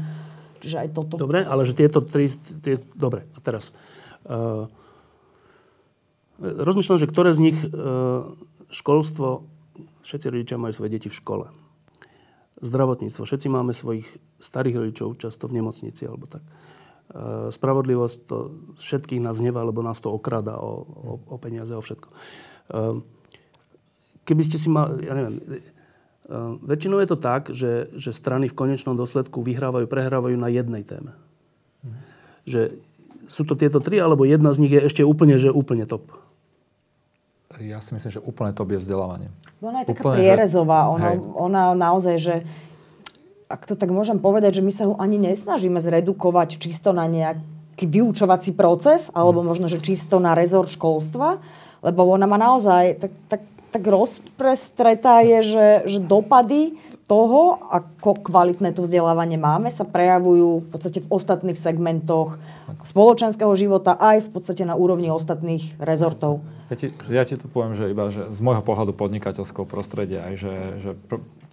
Čiže 0.63 0.77
aj 0.79 0.87
toto. 0.95 1.15
Dobre, 1.19 1.43
ale 1.43 1.67
že 1.67 1.75
tieto 1.75 1.99
tri... 2.03 2.31
Tie, 2.63 2.79
dobre, 2.95 3.27
a 3.35 3.39
teraz. 3.43 3.75
Uh, 4.23 4.67
rozmýšľam, 6.39 6.99
že 7.03 7.07
ktoré 7.07 7.35
z 7.35 7.51
nich 7.51 7.59
uh, 7.71 8.31
školstvo, 8.71 9.43
všetci 10.07 10.27
rodičia 10.31 10.55
majú 10.59 10.71
svoje 10.71 10.95
deti 10.95 11.07
v 11.11 11.19
škole. 11.19 11.45
Zdravotníctvo, 12.63 13.27
všetci 13.27 13.47
máme 13.51 13.75
svojich 13.75 14.07
starých 14.39 14.79
rodičov, 14.79 15.19
často 15.19 15.51
v 15.51 15.59
nemocnici 15.59 16.07
alebo 16.07 16.31
tak. 16.31 16.43
Uh, 16.43 16.72
spravodlivosť, 17.53 18.17
to 18.25 18.37
všetkých 18.79 19.21
nás 19.21 19.37
hnevá, 19.37 19.61
lebo 19.67 19.83
nás 19.83 19.99
to 20.01 20.09
okrada 20.09 20.57
o, 20.57 20.71
o, 20.83 21.11
o 21.29 21.35
peniaze, 21.37 21.75
o 21.75 21.83
všetko. 21.83 22.09
Uh, 22.73 23.03
keby 24.23 24.41
ste 24.47 24.57
si 24.57 24.71
mali, 24.71 25.05
ja 25.05 25.13
neviem, 25.13 25.35
Uh, 26.23 26.55
väčšinou 26.63 27.03
je 27.03 27.09
to 27.11 27.19
tak, 27.19 27.51
že, 27.51 27.91
že 27.99 28.15
strany 28.15 28.47
v 28.47 28.55
konečnom 28.55 28.95
dôsledku 28.95 29.43
vyhrávajú, 29.43 29.91
prehrávajú 29.91 30.39
na 30.39 30.47
jednej 30.47 30.87
téme. 30.87 31.19
Mm. 31.83 31.99
Že 32.47 32.61
sú 33.27 33.43
to 33.43 33.59
tieto 33.59 33.83
tri, 33.83 33.99
alebo 33.99 34.23
jedna 34.23 34.55
z 34.55 34.63
nich 34.63 34.71
je 34.71 34.87
ešte 34.87 35.03
úplne, 35.03 35.35
že 35.35 35.51
úplne 35.51 35.83
top. 35.83 36.15
Ja 37.59 37.83
si 37.83 37.91
myslím, 37.91 38.15
že 38.15 38.23
úplne 38.23 38.55
top 38.55 38.71
je 38.71 38.79
vzdelávanie. 38.79 39.35
Ona 39.59 39.83
je 39.83 39.91
taká 39.91 39.99
úplne, 39.99 40.23
prierezová. 40.23 40.87
Ona, 40.95 41.09
ona 41.35 41.63
naozaj, 41.75 42.15
že 42.15 42.35
ak 43.47 43.69
to 43.69 43.75
tak 43.75 43.89
môžem 43.93 44.19
povedať, 44.19 44.59
že 44.59 44.65
my 44.65 44.71
sa 44.73 44.83
ho 44.89 44.95
ani 44.97 45.19
nesnažíme 45.19 45.77
zredukovať 45.77 46.59
čisto 46.59 46.91
na 46.91 47.05
nejaký 47.05 47.85
vyučovací 47.85 48.55
proces, 48.55 49.09
alebo 49.13 49.43
možno, 49.43 49.67
že 49.67 49.83
čisto 49.83 50.17
na 50.21 50.33
rezort 50.33 50.71
školstva, 50.71 51.41
lebo 51.83 52.07
ona 52.07 52.27
má 52.27 52.39
naozaj 52.39 53.01
tak, 53.01 53.13
tak 53.27 53.41
tak 53.73 53.89
rozprestretá 53.89 55.25
je, 55.25 55.39
že, 55.41 55.67
že 55.89 55.97
dopady 55.97 56.77
toho, 57.09 57.57
ako 57.73 58.21
kvalitné 58.21 58.71
to 58.71 58.85
vzdelávanie 58.85 59.35
máme, 59.35 59.67
sa 59.67 59.83
prejavujú 59.83 60.63
v 60.63 60.67
podstate 60.69 61.01
v 61.03 61.09
ostatných 61.09 61.59
segmentoch 61.59 62.37
spoločenského 62.85 63.51
života 63.57 63.97
aj 63.97 64.29
v 64.29 64.29
podstate 64.29 64.63
na 64.63 64.77
úrovni 64.77 65.09
ostatných 65.11 65.75
rezortov. 65.81 66.45
Ja 66.71 66.75
ti, 66.79 66.87
ja 67.11 67.25
ti 67.27 67.35
to 67.35 67.49
poviem, 67.51 67.75
že 67.75 67.91
iba 67.91 68.07
že 68.07 68.31
z 68.31 68.39
môjho 68.39 68.63
pohľadu 68.63 68.95
podnikateľského 68.95 69.67
prostredia, 69.67 70.31
aj 70.31 70.35
že, 70.37 70.55
že 70.79 70.91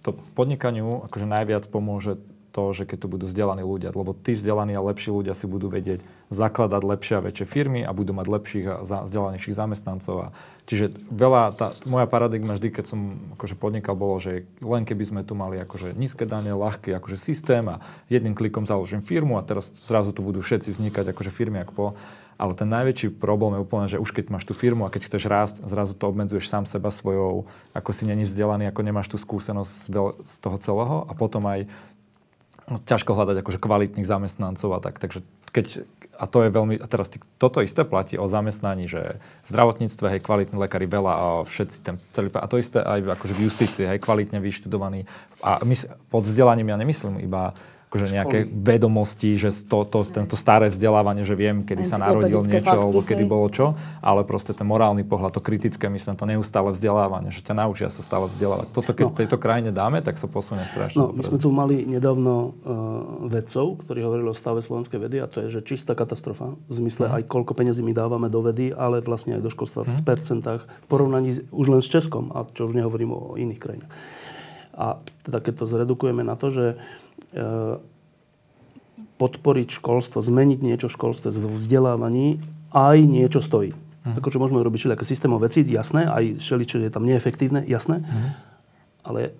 to 0.01 0.17
podnikaniu 0.37 1.05
akože 1.07 1.25
najviac 1.29 1.65
pomôže 1.69 2.17
to, 2.51 2.75
že 2.75 2.83
keď 2.83 2.97
tu 2.99 3.07
budú 3.07 3.25
vzdelaní 3.25 3.63
ľudia, 3.63 3.95
lebo 3.95 4.11
tí 4.11 4.35
vzdelaní 4.35 4.75
a 4.75 4.83
lepší 4.83 5.09
ľudia 5.09 5.31
si 5.31 5.47
budú 5.47 5.71
vedieť 5.71 6.03
zakladať 6.27 6.81
lepšie 6.83 7.15
a 7.17 7.23
väčšie 7.23 7.45
firmy 7.47 7.81
a 7.87 7.95
budú 7.95 8.11
mať 8.11 8.27
lepších 8.27 8.65
a 8.67 8.75
vzdelanejších 8.83 9.55
zamestnancov. 9.55 10.15
A 10.19 10.27
čiže 10.67 10.91
veľa, 11.09 11.55
tá 11.55 11.71
moja 11.87 12.05
paradigma 12.11 12.59
vždy, 12.59 12.69
keď 12.75 12.85
som 12.91 12.99
akože 13.39 13.55
podnikal, 13.55 13.95
bolo, 13.95 14.19
že 14.19 14.43
len 14.59 14.83
keby 14.83 15.03
sme 15.07 15.21
tu 15.23 15.33
mali 15.33 15.63
akože 15.63 15.95
nízke 15.95 16.27
dane, 16.27 16.51
ľahký 16.51 16.91
akože 16.99 17.15
systém 17.15 17.63
a 17.71 17.79
jedným 18.11 18.35
klikom 18.35 18.67
založím 18.67 18.99
firmu 18.99 19.39
a 19.39 19.47
teraz 19.47 19.71
zrazu 19.87 20.11
tu 20.11 20.19
budú 20.19 20.43
všetci 20.43 20.75
vznikať 20.75 21.15
akože 21.15 21.31
firmy 21.31 21.63
ako 21.63 21.73
po. 21.73 21.87
Ale 22.41 22.57
ten 22.57 22.65
najväčší 22.65 23.21
problém 23.21 23.53
je 23.53 23.61
úplne, 23.61 23.85
že 23.85 24.01
už 24.01 24.17
keď 24.17 24.33
máš 24.33 24.49
tú 24.49 24.57
firmu 24.57 24.89
a 24.89 24.89
keď 24.89 25.13
chceš 25.13 25.29
rásť, 25.29 25.55
zrazu 25.61 25.93
to 25.93 26.09
obmedzuješ 26.09 26.49
sám 26.49 26.65
seba 26.65 26.89
svojou, 26.89 27.45
ako 27.77 27.93
si 27.93 28.09
není 28.09 28.25
vzdelaný, 28.25 28.65
ako 28.65 28.81
nemáš 28.81 29.13
tú 29.13 29.21
skúsenosť 29.21 29.93
z 30.25 30.35
toho 30.41 30.57
celého 30.57 30.97
a 31.05 31.13
potom 31.13 31.45
aj 31.45 31.69
ťažko 32.89 33.13
hľadať 33.13 33.45
akože 33.45 33.61
kvalitných 33.61 34.09
zamestnancov 34.09 34.73
a 34.73 34.79
tak. 34.81 34.97
Takže 34.97 35.21
keď, 35.51 35.83
a 36.15 36.25
to 36.25 36.47
je 36.47 36.49
veľmi, 36.49 36.79
a 36.79 36.87
teraz 36.87 37.11
toto 37.35 37.59
isté 37.59 37.83
platí 37.83 38.15
o 38.15 38.25
zamestnaní, 38.25 38.87
že 38.87 39.19
v 39.45 39.47
zdravotníctve, 39.51 40.05
hej, 40.07 40.21
kvalitní 40.23 40.55
lekári 40.55 40.87
veľa 40.87 41.13
a 41.13 41.25
všetci 41.43 41.77
ten 41.83 41.99
celý, 42.15 42.31
a 42.33 42.47
to 42.47 42.57
isté 42.57 42.79
aj 42.79 43.19
akože 43.19 43.33
v 43.35 43.43
justícii, 43.45 43.85
hej, 43.85 43.99
kvalitne 43.99 44.39
vyštudovaní. 44.39 45.05
A 45.43 45.61
my, 45.61 45.75
pod 46.07 46.23
vzdelaním 46.23 46.71
ja 46.71 46.77
nemyslím 46.79 47.19
iba 47.19 47.53
akože 47.91 48.07
nejaké 48.07 48.47
Školy. 48.47 48.55
vedomosti, 48.55 49.35
že 49.35 49.51
to, 49.67 49.83
to, 49.83 50.07
tento 50.07 50.39
staré 50.39 50.71
vzdelávanie, 50.71 51.27
že 51.27 51.35
viem, 51.35 51.67
kedy 51.67 51.83
sa 51.83 51.99
narodil 51.99 52.39
niečo, 52.39 52.63
fakty, 52.63 52.79
alebo 52.79 52.99
kedy 53.03 53.27
hej. 53.27 53.31
bolo 53.35 53.47
čo, 53.51 53.75
ale 53.99 54.23
proste 54.23 54.55
ten 54.55 54.63
morálny 54.63 55.03
pohľad, 55.03 55.35
to 55.35 55.43
kritické, 55.43 55.91
myslím, 55.91 56.15
to 56.15 56.23
neustále 56.23 56.71
vzdelávanie, 56.71 57.35
že 57.35 57.43
ťa 57.43 57.51
naučia 57.51 57.91
sa 57.91 57.99
stále 57.99 58.31
vzdelávať. 58.31 58.71
Toto, 58.71 58.95
keď 58.95 59.11
no. 59.11 59.17
tejto 59.19 59.35
krajine 59.35 59.75
dáme, 59.75 59.99
tak 59.99 60.15
sa 60.15 60.31
posunie 60.31 60.63
strašne. 60.71 61.03
No, 61.03 61.11
my 61.11 61.19
sme 61.19 61.35
tu 61.35 61.51
mali 61.51 61.83
nedávno 61.83 62.31
uh, 62.31 63.27
vedcov, 63.27 63.83
ktorí 63.83 63.99
hovorili 64.07 64.31
o 64.31 64.35
stave 64.39 64.63
slovenskej 64.63 64.95
vedy 64.95 65.19
a 65.19 65.27
to 65.27 65.43
je, 65.43 65.59
že 65.59 65.67
čistá 65.67 65.91
katastrofa, 65.91 66.55
v 66.55 66.71
zmysle 66.71 67.11
mm. 67.11 67.13
aj 67.19 67.23
koľko 67.27 67.51
peniazí 67.59 67.83
my 67.83 67.91
dávame 67.91 68.31
do 68.31 68.39
vedy, 68.39 68.71
ale 68.71 69.03
vlastne 69.03 69.35
aj 69.35 69.43
do 69.43 69.51
školstva 69.51 69.83
mm. 69.83 69.91
v 69.91 69.91
mhm. 69.99 70.05
percentách 70.07 70.61
v 70.63 70.87
porovnaní 70.87 71.43
už 71.51 71.67
len 71.67 71.83
s 71.83 71.91
Českom, 71.91 72.31
a 72.31 72.47
čo 72.55 72.71
už 72.71 72.79
nehovorím 72.79 73.11
o 73.11 73.35
iných 73.35 73.59
krajinách. 73.59 73.91
A 74.71 75.03
teda 75.27 75.43
keď 75.43 75.53
to 75.59 75.65
zredukujeme 75.67 76.23
na 76.23 76.39
to, 76.39 76.47
že 76.47 76.65
podporiť 79.21 79.77
školstvo, 79.77 80.17
zmeniť 80.25 80.59
niečo 80.65 80.89
v 80.89 80.95
školstve, 80.97 81.29
v 81.29 81.53
vzdelávaní, 81.53 82.41
aj 82.73 82.97
niečo 83.05 83.45
stojí. 83.45 83.71
Uh-huh. 83.71 84.17
Akože 84.17 84.41
môžeme 84.41 84.65
robiť 84.65 84.79
všelijaké 84.81 85.05
systémové 85.05 85.45
veci, 85.45 85.61
jasné, 85.61 86.09
aj 86.09 86.41
všeličo 86.41 86.81
je 86.81 86.89
tam 86.89 87.05
neefektívne, 87.05 87.61
jasné, 87.69 88.01
uh-huh. 88.01 88.29
ale 89.05 89.37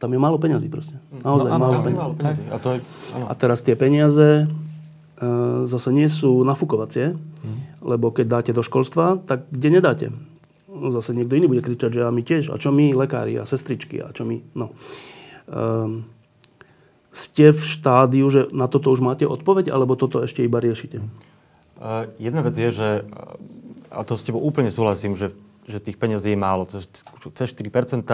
tam 0.00 0.16
je 0.16 0.18
málo 0.22 0.40
peňazí 0.40 0.72
proste. 0.72 0.96
No, 1.12 1.36
Naozaj 1.36 1.50
no, 1.52 1.58
málo, 1.60 1.80
peňazí. 1.84 2.00
málo 2.00 2.14
peňazí. 2.16 2.42
A, 2.48 2.56
to 2.56 2.68
je, 2.72 2.78
a 3.20 3.32
teraz 3.36 3.60
tie 3.60 3.76
peniaze 3.76 4.28
e, 4.40 5.26
zase 5.68 5.90
nie 5.92 6.08
sú 6.08 6.40
nafúkovacie, 6.48 7.12
uh-huh. 7.12 7.58
lebo 7.84 8.08
keď 8.08 8.26
dáte 8.40 8.52
do 8.56 8.64
školstva, 8.64 9.20
tak 9.28 9.44
kde 9.52 9.68
nedáte? 9.68 10.06
Zase 10.72 11.12
niekto 11.12 11.36
iný 11.36 11.52
bude 11.52 11.60
kričať, 11.60 12.00
že 12.00 12.02
a 12.06 12.14
my 12.14 12.22
tiež, 12.24 12.48
a 12.48 12.56
čo 12.56 12.72
my, 12.72 12.96
lekári 12.96 13.36
a 13.36 13.44
sestričky, 13.44 14.00
a 14.00 14.08
čo 14.14 14.24
my, 14.24 14.40
no. 14.56 14.72
Um, 15.48 16.08
ste 17.18 17.50
v 17.50 17.58
štádiu, 17.58 18.30
že 18.30 18.46
na 18.54 18.70
toto 18.70 18.94
už 18.94 19.02
máte 19.02 19.26
odpoveď, 19.26 19.74
alebo 19.74 19.98
toto 19.98 20.22
ešte 20.22 20.46
iba 20.46 20.62
riešite? 20.62 21.02
Uh, 21.78 22.06
jedna 22.22 22.46
vec 22.46 22.54
je, 22.54 22.70
že, 22.70 22.90
a 23.90 24.06
to 24.06 24.14
s 24.14 24.22
tebou 24.22 24.38
úplne 24.38 24.70
súhlasím, 24.70 25.18
že, 25.18 25.34
že 25.66 25.82
tých 25.82 25.98
peniazí 25.98 26.34
je 26.34 26.38
málo, 26.38 26.70
cez 26.70 26.86
4% 27.50 28.06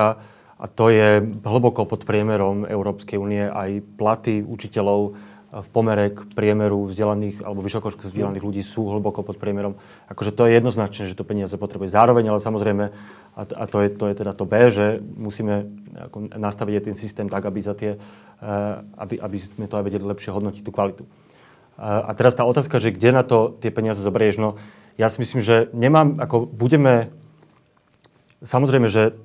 a 0.55 0.65
to 0.71 0.89
je 0.89 1.21
hlboko 1.45 1.85
pod 1.85 2.09
priemerom 2.09 2.65
Európskej 2.65 3.21
únie. 3.21 3.45
Aj 3.45 3.69
platy 3.99 4.41
učiteľov 4.41 5.19
v 5.55 5.69
pomere 5.71 6.11
k 6.11 6.27
priemeru 6.35 6.91
vzdelaných 6.91 7.47
alebo 7.47 7.63
vysokoškolských 7.63 8.11
vzdelaných 8.11 8.43
ľudí 8.43 8.63
sú 8.67 8.91
hlboko 8.91 9.23
pod 9.23 9.39
priemerom. 9.39 9.79
Akože 10.11 10.35
to 10.35 10.51
je 10.51 10.59
jednoznačné, 10.59 11.03
že 11.07 11.19
to 11.19 11.23
peniaze 11.23 11.55
potrebuje 11.55 11.95
zároveň, 11.95 12.35
ale 12.35 12.43
samozrejme, 12.43 12.91
a, 13.35 13.43
a 13.43 13.65
to, 13.67 13.83
je, 13.83 13.89
to 13.91 14.05
je 14.07 14.15
teda 14.15 14.33
to 14.33 14.47
B, 14.47 14.55
že 14.71 15.03
musíme 15.03 15.67
ako 15.95 16.31
nastaviť 16.39 16.91
ten 16.91 16.97
systém 16.97 17.27
tak, 17.27 17.43
aby, 17.43 17.59
za 17.59 17.75
tie, 17.75 17.99
uh, 17.99 18.83
aby, 18.95 19.19
aby 19.19 19.37
sme 19.43 19.67
to 19.67 19.75
aj 19.79 19.85
vedeli 19.85 20.07
lepšie 20.07 20.31
hodnotiť 20.31 20.63
tú 20.63 20.71
kvalitu. 20.71 21.03
Uh, 21.03 22.07
a 22.07 22.15
teraz 22.15 22.39
tá 22.39 22.47
otázka, 22.47 22.79
že 22.79 22.95
kde 22.95 23.11
na 23.11 23.27
to 23.27 23.59
tie 23.59 23.75
peniaze 23.75 23.99
zoberieš, 23.99 24.39
no 24.39 24.55
ja 24.95 25.11
si 25.11 25.19
myslím, 25.19 25.43
že 25.43 25.67
nemám, 25.75 26.23
ako 26.23 26.47
budeme, 26.47 27.11
samozrejme, 28.47 28.87
že 28.87 29.19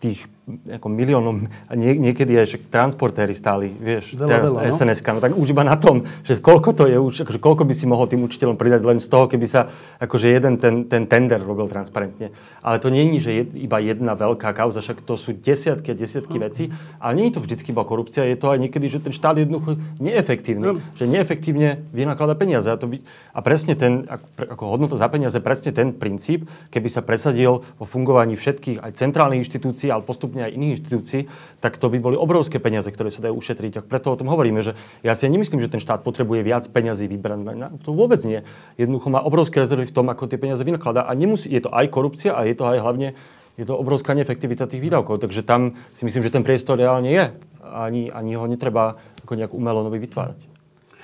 tých 0.00 0.24
ako 0.44 0.92
miliónom, 0.92 1.48
nie, 1.72 1.96
niekedy 1.96 2.36
aj 2.36 2.46
že 2.52 2.58
transportéry 2.68 3.32
stáli, 3.32 3.72
vieš, 3.72 4.12
veľa, 4.12 4.28
teraz 4.28 4.50
veľa, 4.52 4.60
no? 4.60 4.76
sns 4.76 5.00
no 5.00 5.20
tak 5.24 5.32
už 5.40 5.48
iba 5.56 5.64
na 5.64 5.80
tom, 5.80 6.04
že 6.20 6.36
koľko 6.36 6.70
to 6.76 6.84
je 6.84 7.00
už, 7.00 7.14
akože 7.24 7.40
koľko 7.40 7.64
by 7.64 7.72
si 7.72 7.88
mohol 7.88 8.04
tým 8.04 8.20
učiteľom 8.28 8.60
pridať 8.60 8.84
len 8.84 9.00
z 9.00 9.08
toho, 9.08 9.24
keby 9.24 9.46
sa 9.48 9.72
akože 10.04 10.28
jeden 10.28 10.60
ten, 10.60 10.84
ten 10.84 11.08
tender 11.08 11.40
robil 11.40 11.64
transparentne. 11.64 12.28
Ale 12.60 12.76
to 12.76 12.92
nie 12.92 13.16
je, 13.16 13.24
že 13.24 13.30
je 13.32 13.42
iba 13.64 13.80
jedna 13.80 14.12
veľká 14.12 14.52
kauza, 14.52 14.84
však 14.84 15.00
to 15.08 15.16
sú 15.16 15.32
desiatky 15.32 15.92
a 15.92 15.96
desiatky 15.96 16.36
no. 16.36 16.44
vecí, 16.44 16.68
ale 17.00 17.12
nie 17.16 17.32
je 17.32 17.40
to 17.40 17.44
vždycky 17.44 17.72
iba 17.72 17.80
korupcia, 17.88 18.28
je 18.28 18.36
to 18.36 18.52
aj 18.52 18.60
niekedy, 18.60 18.92
že 18.92 19.00
ten 19.00 19.16
štát 19.16 19.40
je 19.40 19.48
jednoducho 19.48 19.80
neefektívny, 19.96 20.76
no. 20.76 20.76
že 20.92 21.08
neefektívne 21.08 21.88
vynakladá 21.88 22.36
peniaze. 22.36 22.68
A, 22.68 22.76
to 22.76 22.92
by, 22.92 23.00
a 23.32 23.40
presne 23.40 23.80
ten, 23.80 24.04
ako, 24.04 24.26
ako 24.44 24.64
hodnota 24.68 25.00
za 25.00 25.08
peniaze, 25.08 25.40
presne 25.40 25.72
ten 25.72 25.96
princíp, 25.96 26.44
keby 26.68 26.92
sa 26.92 27.00
presadil 27.00 27.64
vo 27.80 27.84
fungovaní 27.88 28.36
všetkých 28.36 28.84
aj 28.84 28.92
centrálnych 29.00 29.40
inštitúcií, 29.40 29.88
ale 29.88 30.04
postupne 30.04 30.33
postupne 30.34 30.50
aj 30.50 30.58
iných 30.58 30.72
inštitúcií, 30.74 31.20
tak 31.62 31.78
to 31.78 31.86
by 31.86 32.02
boli 32.02 32.16
obrovské 32.18 32.58
peniaze, 32.58 32.90
ktoré 32.90 33.14
sa 33.14 33.22
dajú 33.22 33.38
ušetriť. 33.38 33.78
A 33.78 33.80
preto 33.86 34.10
o 34.10 34.18
tom 34.18 34.26
hovoríme, 34.26 34.66
že 34.66 34.74
ja 35.06 35.14
si 35.14 35.30
nemyslím, 35.30 35.62
že 35.62 35.70
ten 35.70 35.78
štát 35.78 36.02
potrebuje 36.02 36.42
viac 36.42 36.66
peniazí 36.74 37.06
vybrať. 37.06 37.46
To 37.86 37.94
vôbec 37.94 38.18
nie. 38.26 38.42
Jednoducho 38.74 39.14
má 39.14 39.22
obrovské 39.22 39.62
rezervy 39.62 39.86
v 39.86 39.94
tom, 39.94 40.10
ako 40.10 40.26
tie 40.26 40.42
peniaze 40.42 40.66
vynakladá. 40.66 41.06
A 41.06 41.14
nemusí, 41.14 41.46
je 41.46 41.62
to 41.62 41.70
aj 41.70 41.86
korupcia 41.86 42.34
a 42.34 42.42
je 42.42 42.58
to 42.58 42.66
aj 42.66 42.82
hlavne 42.82 43.14
je 43.54 43.62
to 43.62 43.78
obrovská 43.78 44.18
neefektivita 44.18 44.66
tých 44.66 44.82
výdavkov. 44.82 45.22
Takže 45.22 45.46
tam 45.46 45.78
si 45.94 46.02
myslím, 46.02 46.26
že 46.26 46.34
ten 46.34 46.42
priestor 46.42 46.74
reálne 46.74 47.06
je. 47.06 47.24
Ani, 47.62 48.10
ani 48.10 48.34
ho 48.34 48.50
netreba 48.50 48.98
ako 49.22 49.38
nejak 49.38 49.54
umelo 49.54 49.86
nový 49.86 50.02
vytvárať. 50.02 50.53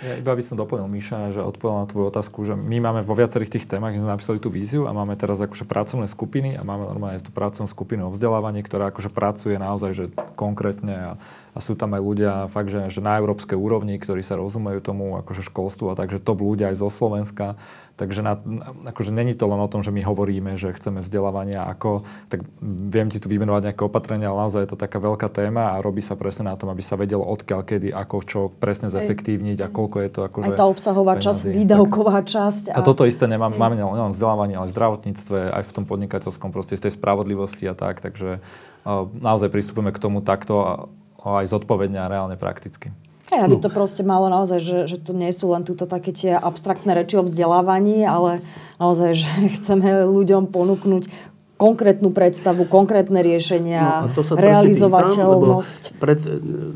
Ja 0.01 0.17
iba 0.17 0.33
by 0.33 0.41
som 0.41 0.57
doplnil, 0.57 0.89
Míša, 0.89 1.37
že 1.37 1.45
odpovedal 1.45 1.85
na 1.85 1.89
tvoju 1.93 2.05
otázku, 2.09 2.39
že 2.49 2.57
my 2.57 2.81
máme 2.81 3.01
vo 3.05 3.13
viacerých 3.13 3.53
tých 3.61 3.69
témach, 3.69 3.93
sme 3.93 4.09
napísali 4.09 4.41
tú 4.41 4.49
víziu 4.49 4.89
a 4.89 4.97
máme 4.97 5.13
teraz 5.13 5.45
akože 5.45 5.69
pracovné 5.69 6.09
skupiny 6.09 6.57
a 6.57 6.65
máme 6.65 6.89
normálne 6.89 7.21
tú 7.21 7.29
pracovnú 7.29 7.69
skupinu 7.69 8.09
o 8.09 8.15
vzdelávaní, 8.17 8.65
ktorá 8.65 8.89
akože 8.89 9.13
pracuje 9.13 9.61
naozaj 9.61 9.91
že 9.93 10.05
konkrétne 10.41 10.95
a 10.97 11.13
a 11.51 11.59
sú 11.59 11.75
tam 11.75 11.99
aj 11.99 12.03
ľudia 12.03 12.33
fakt, 12.47 12.71
že, 12.71 12.87
že 12.95 13.03
na 13.03 13.19
európskej 13.19 13.59
úrovni, 13.59 13.99
ktorí 13.99 14.23
sa 14.23 14.39
rozumejú 14.39 14.79
tomu 14.79 15.19
akože 15.19 15.43
školstvu 15.51 15.91
a 15.91 15.99
takže 15.99 16.23
top 16.23 16.47
ľudia 16.47 16.71
aj 16.71 16.77
zo 16.79 16.89
Slovenska. 16.89 17.59
Takže 17.99 18.25
na, 18.25 18.41
akože 18.89 19.13
není 19.13 19.37
to 19.37 19.45
len 19.45 19.61
o 19.61 19.69
tom, 19.69 19.85
že 19.85 19.93
my 19.93 20.01
hovoríme, 20.01 20.57
že 20.57 20.73
chceme 20.73 21.05
vzdelávania 21.05 21.69
ako, 21.69 22.09
tak 22.33 22.49
viem 22.65 23.13
ti 23.13 23.21
tu 23.21 23.29
vymenovať 23.29 23.69
nejaké 23.69 23.83
opatrenia, 23.85 24.33
ale 24.33 24.49
naozaj 24.49 24.65
je 24.65 24.71
to 24.73 24.81
taká 24.81 24.97
veľká 24.97 25.29
téma 25.29 25.77
a 25.77 25.85
robí 25.85 26.01
sa 26.01 26.17
presne 26.17 26.49
na 26.49 26.57
tom, 26.57 26.73
aby 26.73 26.81
sa 26.81 26.97
vedelo 26.97 27.29
odkiaľ, 27.29 27.61
kedy, 27.61 27.93
ako, 27.93 28.17
čo 28.25 28.41
presne 28.57 28.89
zefektívniť 28.89 29.59
a 29.61 29.69
koľko 29.69 29.97
je 30.01 30.11
to 30.17 30.21
akože... 30.33 30.49
Aj 30.49 30.57
tá 30.57 30.65
obsahová 30.65 31.21
časť, 31.21 31.53
výdavková 31.53 32.25
časť. 32.25 32.73
A... 32.73 32.81
a 32.81 32.87
toto 32.87 33.05
isté 33.05 33.29
nemám, 33.29 33.53
máme 33.53 33.77
nielen 33.77 34.17
vzdelávanie, 34.17 34.57
ale 34.57 34.73
v 34.73 34.75
zdravotníctve, 34.81 35.61
aj 35.61 35.65
v 35.69 35.73
tom 35.77 35.85
podnikateľskom 35.85 36.57
proste, 36.57 36.81
z 36.81 36.89
tej 36.89 36.97
spravodlivosti 36.97 37.69
a 37.69 37.77
tak, 37.77 38.01
takže 38.01 38.41
uh, 38.41 39.13
naozaj 39.13 39.53
pristupujeme 39.53 39.93
k 39.93 40.01
tomu 40.01 40.25
takto 40.25 40.89
aj 41.25 41.53
zodpovedne 41.53 42.01
a 42.01 42.11
reálne 42.11 42.37
prakticky. 42.41 42.93
Hej, 43.31 43.47
aby 43.47 43.57
no. 43.57 43.63
to 43.63 43.71
proste 43.71 44.03
malo 44.03 44.27
naozaj, 44.27 44.59
že, 44.59 44.79
že 44.91 44.97
to 44.99 45.15
nie 45.15 45.31
sú 45.31 45.55
len 45.55 45.63
túto 45.63 45.87
také 45.87 46.11
tie 46.11 46.35
abstraktné 46.35 46.99
reči 46.99 47.15
o 47.15 47.23
vzdelávaní, 47.23 48.03
ale 48.03 48.43
naozaj, 48.83 49.11
že 49.15 49.31
chceme 49.61 50.09
ľuďom 50.11 50.51
ponúknuť 50.51 51.31
konkrétnu 51.61 52.09
predstavu, 52.09 52.65
konkrétne 52.65 53.21
riešenia, 53.21 54.09
no, 54.09 54.17
to 54.17 54.25
sa 54.25 54.33
realizovateľnosť. 54.33 55.83
Pýtam, 55.93 56.01
pred, 56.01 56.21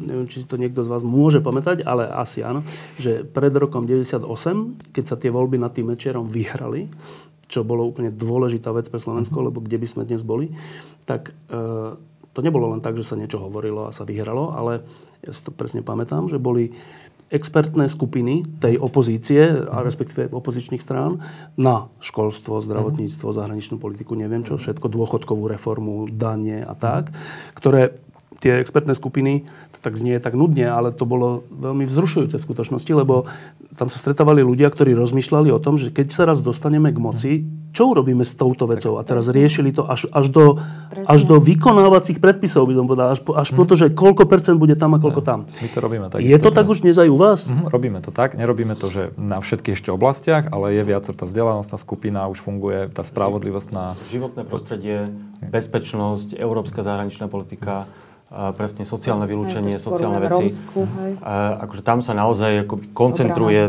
neviem, 0.05 0.28
či 0.28 0.45
si 0.45 0.47
to 0.47 0.61
niekto 0.61 0.84
z 0.84 0.92
vás 0.92 1.01
môže 1.01 1.40
pamätať, 1.40 1.80
ale 1.88 2.05
asi 2.05 2.45
áno, 2.45 2.61
že 3.01 3.24
pred 3.24 3.49
rokom 3.57 3.88
98, 3.88 4.28
keď 4.92 5.05
sa 5.09 5.16
tie 5.16 5.32
voľby 5.32 5.57
nad 5.57 5.72
tým 5.72 5.88
Mečerom 5.88 6.28
vyhrali, 6.28 6.92
čo 7.49 7.64
bolo 7.64 7.88
úplne 7.88 8.12
dôležitá 8.12 8.76
vec 8.76 8.92
pre 8.92 9.01
Slovensko, 9.01 9.40
mm-hmm. 9.40 9.49
lebo 9.49 9.64
kde 9.64 9.80
by 9.80 9.86
sme 9.88 10.03
dnes 10.05 10.20
boli, 10.20 10.53
tak 11.09 11.32
e, 11.49 11.97
to 12.35 12.43
nebolo 12.43 12.74
len 12.74 12.82
tak, 12.82 12.99
že 12.99 13.07
sa 13.07 13.14
niečo 13.14 13.39
hovorilo 13.39 13.87
a 13.89 13.95
sa 13.95 14.03
vyhralo, 14.03 14.53
ale 14.53 14.82
ja 15.22 15.32
si 15.32 15.41
to 15.41 15.55
presne 15.55 15.80
pamätám, 15.80 16.26
že 16.26 16.43
boli 16.43 16.74
expertné 17.32 17.89
skupiny 17.89 18.45
tej 18.61 18.76
opozície, 18.78 19.64
a 19.66 19.80
respektíve 19.80 20.30
opozičných 20.30 20.82
strán, 20.82 21.24
na 21.57 21.89
školstvo, 21.99 22.61
zdravotníctvo, 22.61 23.35
zahraničnú 23.35 23.80
politiku, 23.80 24.14
neviem 24.14 24.45
čo, 24.45 24.61
všetko, 24.61 24.93
dôchodkovú 24.93 25.49
reformu, 25.49 26.07
danie 26.11 26.61
a 26.61 26.74
tak, 26.76 27.11
ktoré 27.57 27.97
tie 28.45 28.61
expertné 28.61 28.93
skupiny, 28.93 29.49
tak 29.85 30.01
znie 30.01 30.16
tak 30.16 30.32
nudne, 30.32 30.64
ale 30.64 30.97
to 30.97 31.05
bolo 31.05 31.45
veľmi 31.53 31.85
vzrušujúce 31.85 32.41
v 32.41 32.47
skutočnosti, 32.49 32.89
lebo 32.97 33.28
tam 33.76 33.93
sa 33.93 34.01
stretávali 34.01 34.41
ľudia, 34.41 34.72
ktorí 34.72 34.97
rozmýšľali 34.97 35.53
o 35.53 35.61
tom, 35.61 35.76
že 35.76 35.93
keď 35.93 36.07
sa 36.09 36.24
raz 36.24 36.41
dostaneme 36.41 36.89
k 36.89 36.97
moci, 36.97 37.32
čo 37.74 37.91
urobíme 37.91 38.22
s 38.22 38.39
touto 38.39 38.70
vecou? 38.70 38.97
A 38.97 39.05
teraz 39.05 39.26
riešili 39.28 39.74
to 39.74 39.82
až, 39.85 40.07
až, 40.14 40.30
do, 40.30 40.62
až 41.05 41.26
do 41.26 41.43
vykonávacích 41.43 42.22
predpisov, 42.22 42.70
by 42.70 42.78
som 42.78 42.87
povedal, 42.87 43.07
až, 43.12 43.20
po, 43.20 43.35
až 43.35 43.51
po 43.51 43.66
to, 43.66 43.74
že 43.74 43.91
koľko 43.91 44.30
percent 44.30 44.62
bude 44.62 44.78
tam 44.78 44.95
a 44.95 45.03
koľko 45.03 45.20
tam. 45.26 45.51
My 45.59 45.68
to 45.68 45.78
robíme 45.82 46.07
tak. 46.07 46.22
Je 46.22 46.39
to 46.39 46.55
tak 46.55 46.70
už 46.70 46.87
dnes 46.87 46.95
aj 46.95 47.11
u 47.11 47.18
vás? 47.18 47.51
Mm, 47.51 47.66
robíme 47.66 47.99
to 47.99 48.14
tak. 48.14 48.39
Nerobíme 48.39 48.78
to, 48.78 48.95
že 48.95 49.11
na 49.18 49.43
všetkých 49.43 49.74
ešte 49.74 49.91
oblastiach, 49.91 50.55
ale 50.55 50.78
je 50.78 50.87
viac 50.87 51.11
tá 51.11 51.24
vzdelanostná 51.26 51.74
skupina, 51.74 52.30
už 52.30 52.39
funguje 52.47 52.95
tá 52.95 53.03
spravodlivosť 53.03 53.68
na... 53.74 53.99
Životné 54.07 54.47
prostredie, 54.47 55.11
bezpečnosť, 55.43 56.39
európska 56.39 56.87
zahraničná 56.87 57.26
politika, 57.26 57.91
presne 58.59 58.82
sociálne 58.82 59.30
vylúčenie, 59.30 59.78
sociálne 59.78 60.18
veci. 60.18 60.51
Rómsku, 60.51 60.80
A, 61.22 61.62
akože 61.62 61.82
tam 61.87 62.03
sa 62.03 62.18
naozaj 62.18 62.66
akoby 62.66 62.91
koncentruje 62.91 63.62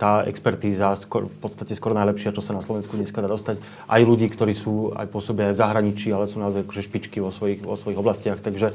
tá 0.00 0.24
expertíza, 0.24 0.96
skor, 0.96 1.28
v 1.28 1.38
podstate 1.38 1.76
skoro 1.76 1.92
najlepšia, 1.92 2.32
čo 2.32 2.40
sa 2.40 2.56
na 2.56 2.64
Slovensku 2.64 2.96
dneska 2.96 3.20
dá 3.20 3.28
dostať. 3.28 3.60
Aj 3.86 4.00
ľudí, 4.00 4.32
ktorí 4.32 4.56
sú 4.56 4.96
aj 4.96 5.12
pôsobia 5.12 5.52
aj 5.52 5.54
v 5.54 5.60
zahraničí, 5.60 6.08
ale 6.16 6.24
sú 6.24 6.40
naozaj 6.40 6.64
akože 6.64 6.86
špičky 6.88 7.20
vo 7.20 7.28
svojich, 7.28 7.60
vo 7.60 7.76
svojich 7.76 8.00
oblastiach. 8.00 8.40
Takže 8.40 8.72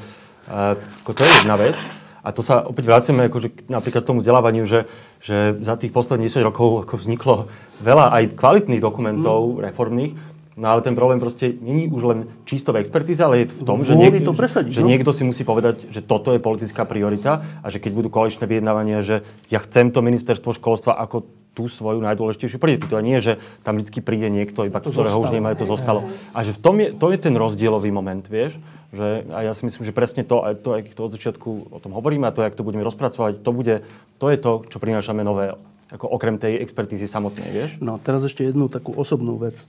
ako 0.47 1.11
to 1.17 1.21
je 1.25 1.31
jedna 1.41 1.57
vec. 1.57 1.77
A 2.21 2.29
to 2.29 2.45
sa 2.45 2.61
opäť 2.61 2.85
vraciame 2.85 3.33
akože 3.33 3.65
napríklad 3.65 4.05
k 4.05 4.09
tomu 4.13 4.21
vzdelávaniu, 4.21 4.69
že, 4.69 4.85
že 5.17 5.57
za 5.57 5.73
tých 5.73 5.89
posledných 5.89 6.29
10 6.29 6.45
rokov 6.45 6.85
ako 6.85 7.01
vzniklo 7.01 7.49
veľa 7.81 8.13
aj 8.13 8.37
kvalitných 8.37 8.77
dokumentov 8.77 9.57
mm. 9.57 9.65
reformných, 9.65 10.13
No 10.59 10.67
ale 10.67 10.83
ten 10.83 10.91
problém 10.99 11.15
proste 11.15 11.47
není 11.47 11.87
už 11.87 12.03
len 12.03 12.19
čisto 12.43 12.75
v 12.75 12.83
expertíze, 12.83 13.23
ale 13.23 13.47
je 13.47 13.55
v 13.55 13.63
tom, 13.63 13.87
že, 13.87 13.95
niek- 13.95 14.19
to 14.19 14.35
presadiť, 14.35 14.71
že 14.71 14.83
no? 14.83 14.91
niekto 14.91 15.15
si 15.15 15.23
musí 15.23 15.47
povedať, 15.47 15.87
že 15.87 16.03
toto 16.03 16.35
je 16.35 16.43
politická 16.43 16.83
priorita 16.83 17.63
a 17.63 17.67
že 17.71 17.79
keď 17.79 17.91
budú 17.95 18.09
koaličné 18.11 18.43
vyjednávania, 18.51 18.99
že 18.99 19.23
ja 19.47 19.63
chcem 19.63 19.95
to 19.95 20.03
ministerstvo 20.03 20.51
školstva 20.51 20.99
ako 20.99 21.23
tú 21.51 21.67
svoju 21.67 21.99
najdôležitejšiu 21.99 22.59
prioritu. 22.59 22.95
A 22.95 23.03
nie, 23.03 23.19
že 23.19 23.39
tam 23.63 23.75
vždy 23.75 23.99
príde 23.99 24.31
niekto, 24.31 24.63
iba 24.63 24.79
to 24.79 24.91
ktorého 24.91 25.19
zostalo. 25.19 25.27
už 25.27 25.35
nemajú, 25.35 25.55
to 25.59 25.67
zostalo. 25.67 26.01
A 26.31 26.47
že 26.47 26.55
v 26.55 26.59
tom 26.63 26.75
je, 26.79 26.95
to 26.95 27.11
je 27.11 27.19
ten 27.19 27.35
rozdielový 27.35 27.91
moment, 27.91 28.23
vieš? 28.23 28.55
Že, 28.91 29.31
a 29.31 29.39
ja 29.47 29.53
si 29.55 29.67
myslím, 29.67 29.83
že 29.87 29.95
presne 29.95 30.23
to, 30.23 30.43
aj 30.43 30.63
to, 30.63 30.69
aj 30.75 30.81
to 30.95 31.01
od 31.03 31.11
začiatku 31.15 31.49
o 31.71 31.79
tom 31.79 31.95
hovoríme 31.95 32.27
a 32.27 32.35
to, 32.35 32.43
jak 32.43 32.55
to 32.55 32.63
budeme 32.63 32.83
rozpracovať, 32.83 33.39
to, 33.39 33.51
bude, 33.51 33.83
to 34.19 34.25
je 34.31 34.37
to, 34.39 34.51
čo 34.67 34.77
prinášame 34.79 35.23
nové, 35.23 35.55
ako 35.91 36.11
okrem 36.11 36.39
tej 36.39 36.59
expertízy 36.59 37.07
samotnej, 37.07 37.51
vieš? 37.51 37.71
No, 37.83 37.99
teraz 37.99 38.23
ešte 38.23 38.47
jednu 38.47 38.71
takú 38.71 38.95
osobnú 38.95 39.39
vec. 39.39 39.67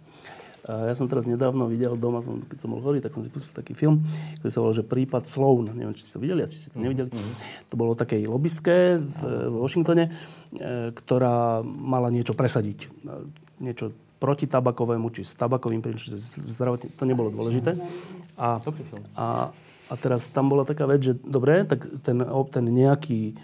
A 0.62 0.90
ja 0.90 0.94
som 0.94 1.10
teraz 1.10 1.26
nedávno 1.26 1.66
videl 1.66 1.98
doma, 1.98 2.22
som, 2.22 2.38
keď 2.38 2.58
som 2.62 2.70
bol 2.70 2.78
hovoriť, 2.78 3.02
tak 3.02 3.14
som 3.18 3.22
si 3.26 3.30
pustil 3.34 3.50
taký 3.50 3.74
film, 3.74 4.06
ktorý 4.38 4.50
sa 4.54 4.60
volal, 4.62 4.78
že 4.78 4.86
Prípad 4.86 5.26
Sloan. 5.26 5.74
Neviem, 5.74 5.94
či 5.98 6.06
ste 6.06 6.14
to 6.14 6.22
videli, 6.22 6.46
asi 6.46 6.62
ste 6.62 6.68
to 6.70 6.78
mhm, 6.78 6.84
nevideli. 6.86 7.10
Mm-hmm. 7.10 7.34
To 7.66 7.74
bolo 7.74 7.98
takej 7.98 8.22
lobbystke 8.30 9.02
v, 9.02 9.20
v 9.50 9.56
Washingtone, 9.58 10.04
e, 10.06 10.10
ktorá 10.94 11.66
mala 11.66 12.14
niečo 12.14 12.38
presadiť. 12.38 12.78
E, 12.86 12.88
niečo 13.58 13.90
proti 14.22 14.46
tabakovému, 14.46 15.10
či 15.10 15.26
s 15.26 15.34
tabakovým 15.34 15.82
príčom, 15.82 16.14
zdravotne, 16.38 16.94
to 16.94 17.04
nebolo 17.10 17.34
dôležité. 17.34 17.74
A, 18.38 18.62
a, 19.18 19.26
a 19.90 19.94
teraz 19.98 20.30
tam 20.30 20.46
bola 20.46 20.62
taká 20.62 20.86
vec, 20.86 21.02
že 21.02 21.18
dobre, 21.18 21.66
tak 21.66 21.90
ten, 22.06 22.22
ten 22.54 22.64
nejaký 22.70 23.34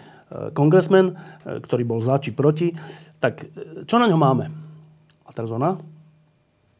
kongresmen, 0.55 1.13
e, 1.43 1.59
ktorý 1.59 1.83
bol 1.83 1.99
za 1.99 2.15
či 2.21 2.31
proti, 2.31 2.71
tak 3.19 3.43
čo 3.83 3.99
na 3.99 4.07
ňo 4.07 4.15
máme? 4.15 4.45
A 5.27 5.29
teraz 5.35 5.51
ona, 5.51 5.75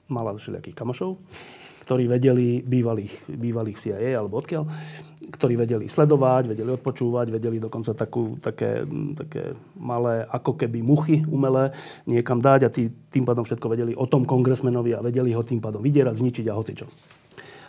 mala 0.09 0.35
všelijakých 0.35 0.77
kamošov, 0.77 1.17
ktorí 1.89 2.05
vedeli 2.05 2.61
bývalých, 2.61 3.25
bývalých 3.33 3.77
CIA 3.81 4.13
alebo 4.13 4.37
odkiaľ, 4.37 4.61
ktorí 5.33 5.57
vedeli 5.57 5.85
sledovať, 5.89 6.53
vedeli 6.53 6.69
odpočúvať, 6.69 7.33
vedeli 7.33 7.57
dokonca 7.57 7.97
takú, 7.97 8.37
také, 8.37 8.85
také 9.17 9.57
malé 9.73 10.21
ako 10.29 10.53
keby 10.53 10.85
muchy 10.85 11.25
umelé 11.25 11.73
niekam 12.05 12.37
dať 12.37 12.59
a 12.65 12.69
tý, 12.69 12.93
tým 13.09 13.25
pádom 13.25 13.41
všetko 13.41 13.73
vedeli 13.73 13.93
o 13.97 14.05
tom 14.05 14.25
kongresmenovi 14.25 14.93
a 14.93 15.01
vedeli 15.01 15.33
ho 15.33 15.41
tým 15.41 15.57
pádom 15.57 15.81
vydierať, 15.81 16.13
zničiť 16.13 16.45
a 16.49 16.57
hocičo. 16.57 16.85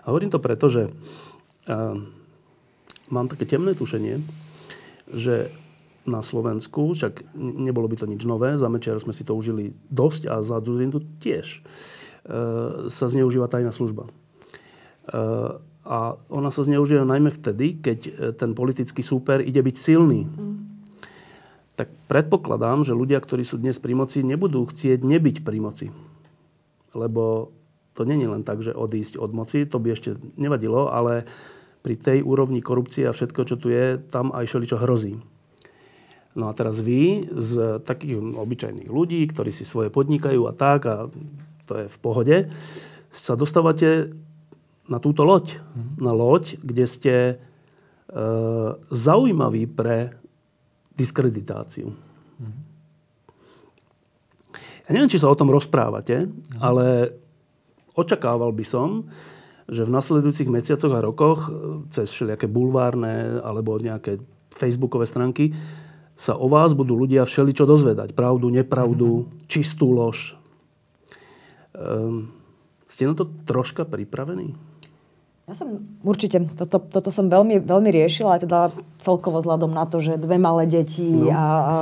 A 0.05 0.13
hovorím 0.13 0.33
to 0.33 0.41
preto, 0.41 0.69
že 0.69 0.89
uh, 0.89 1.97
mám 3.09 3.27
také 3.29 3.45
temné 3.49 3.73
tušenie, 3.73 4.21
že 5.17 5.49
na 6.05 6.25
Slovensku, 6.25 6.97
však 6.97 7.37
nebolo 7.37 7.89
by 7.89 8.05
to 8.05 8.07
nič 8.09 8.25
nové, 8.25 8.57
za 8.57 8.69
Mečiar 8.73 8.97
sme 9.01 9.13
si 9.13 9.25
to 9.25 9.37
užili 9.37 9.73
dosť 9.93 10.29
a 10.33 10.41
za 10.41 10.61
Zuzindu 10.65 11.05
tiež 11.21 11.61
sa 12.93 13.07
zneužíva 13.09 13.49
tajná 13.49 13.73
služba. 13.73 14.07
E, 14.07 14.11
a 15.81 15.99
ona 16.29 16.51
sa 16.53 16.63
zneužíva 16.63 17.09
najmä 17.09 17.33
vtedy, 17.33 17.81
keď 17.81 17.99
e, 18.07 18.11
ten 18.37 18.53
politický 18.53 19.01
súper 19.01 19.41
ide 19.41 19.59
byť 19.65 19.77
silný. 19.77 20.29
Mm. 20.29 20.61
Tak 21.81 21.89
predpokladám, 22.13 22.85
že 22.85 22.93
ľudia, 22.93 23.17
ktorí 23.19 23.41
sú 23.43 23.57
dnes 23.57 23.81
pri 23.81 23.97
moci, 23.97 24.21
nebudú 24.21 24.69
chcieť 24.69 25.01
nebyť 25.01 25.37
pri 25.41 25.59
moci. 25.65 25.87
Lebo 26.93 27.57
to 27.97 28.05
není 28.05 28.29
len 28.29 28.45
tak, 28.45 28.61
že 28.61 28.77
odísť 28.77 29.17
od 29.17 29.33
moci, 29.33 29.65
to 29.65 29.81
by 29.81 29.97
ešte 29.97 30.21
nevadilo, 30.37 30.93
ale 30.93 31.25
pri 31.81 31.97
tej 31.97 32.19
úrovni 32.21 32.61
korupcie 32.61 33.09
a 33.09 33.17
všetko, 33.17 33.41
čo 33.49 33.57
tu 33.57 33.73
je, 33.73 33.97
tam 33.97 34.37
aj 34.37 34.53
čo 34.53 34.77
hrozí. 34.77 35.17
No 36.37 36.47
a 36.47 36.55
teraz 36.55 36.79
vy 36.79 37.27
z 37.33 37.83
takých 37.83 38.21
obyčajných 38.37 38.87
ľudí, 38.93 39.25
ktorí 39.27 39.51
si 39.51 39.67
svoje 39.67 39.91
podnikajú 39.91 40.47
a 40.47 40.53
tak 40.55 40.81
a 40.87 41.11
to 41.71 41.75
je 41.79 41.87
v 41.87 41.99
pohode, 42.03 42.37
sa 43.15 43.39
dostávate 43.39 44.11
na 44.91 44.99
túto 44.99 45.23
loď. 45.23 45.55
Mm-hmm. 45.55 45.95
Na 46.03 46.11
loď, 46.11 46.59
kde 46.59 46.85
ste 46.91 47.15
e, 47.15 47.35
zaujímaví 48.91 49.71
pre 49.71 50.19
diskreditáciu. 50.99 51.95
Mm-hmm. 51.95 52.61
Ja 54.87 54.91
neviem, 54.91 55.11
či 55.15 55.23
sa 55.23 55.31
o 55.31 55.39
tom 55.39 55.55
rozprávate, 55.55 56.27
mm-hmm. 56.27 56.59
ale 56.59 57.15
očakával 57.95 58.51
by 58.51 58.67
som, 58.67 59.07
že 59.71 59.87
v 59.87 59.95
nasledujúcich 59.95 60.51
mesiacoch 60.51 60.91
a 60.91 61.07
rokoch 61.07 61.47
e, 61.47 61.51
cez 61.95 62.11
všelijaké 62.11 62.51
bulvárne 62.51 63.39
alebo 63.47 63.79
nejaké 63.79 64.19
facebookové 64.51 65.07
stránky 65.07 65.55
sa 66.19 66.35
o 66.35 66.51
vás 66.51 66.75
budú 66.75 66.99
ľudia 66.99 67.23
všeličo 67.23 67.65
dozvedať. 67.65 68.13
Pravdu, 68.13 68.51
nepravdu, 68.51 69.31
čistú 69.47 69.95
lož, 69.95 70.37
Um, 71.75 72.35
ste 72.91 73.07
na 73.07 73.15
to 73.15 73.31
troška 73.47 73.87
pripravení? 73.87 74.59
Ja 75.51 75.55
som 75.59 75.83
určite, 76.07 76.47
toto, 76.55 76.79
toto 76.79 77.11
som 77.11 77.27
veľmi, 77.27 77.59
veľmi 77.63 77.91
riešila, 77.91 78.39
aj 78.39 78.43
teda 78.47 78.61
celkovo 79.03 79.43
vzhľadom 79.43 79.75
na 79.75 79.83
to, 79.83 79.99
že 79.99 80.15
dve 80.15 80.39
malé 80.39 80.71
deti 80.71 81.11
no. 81.11 81.27
a, 81.35 81.43
a, 81.43 81.75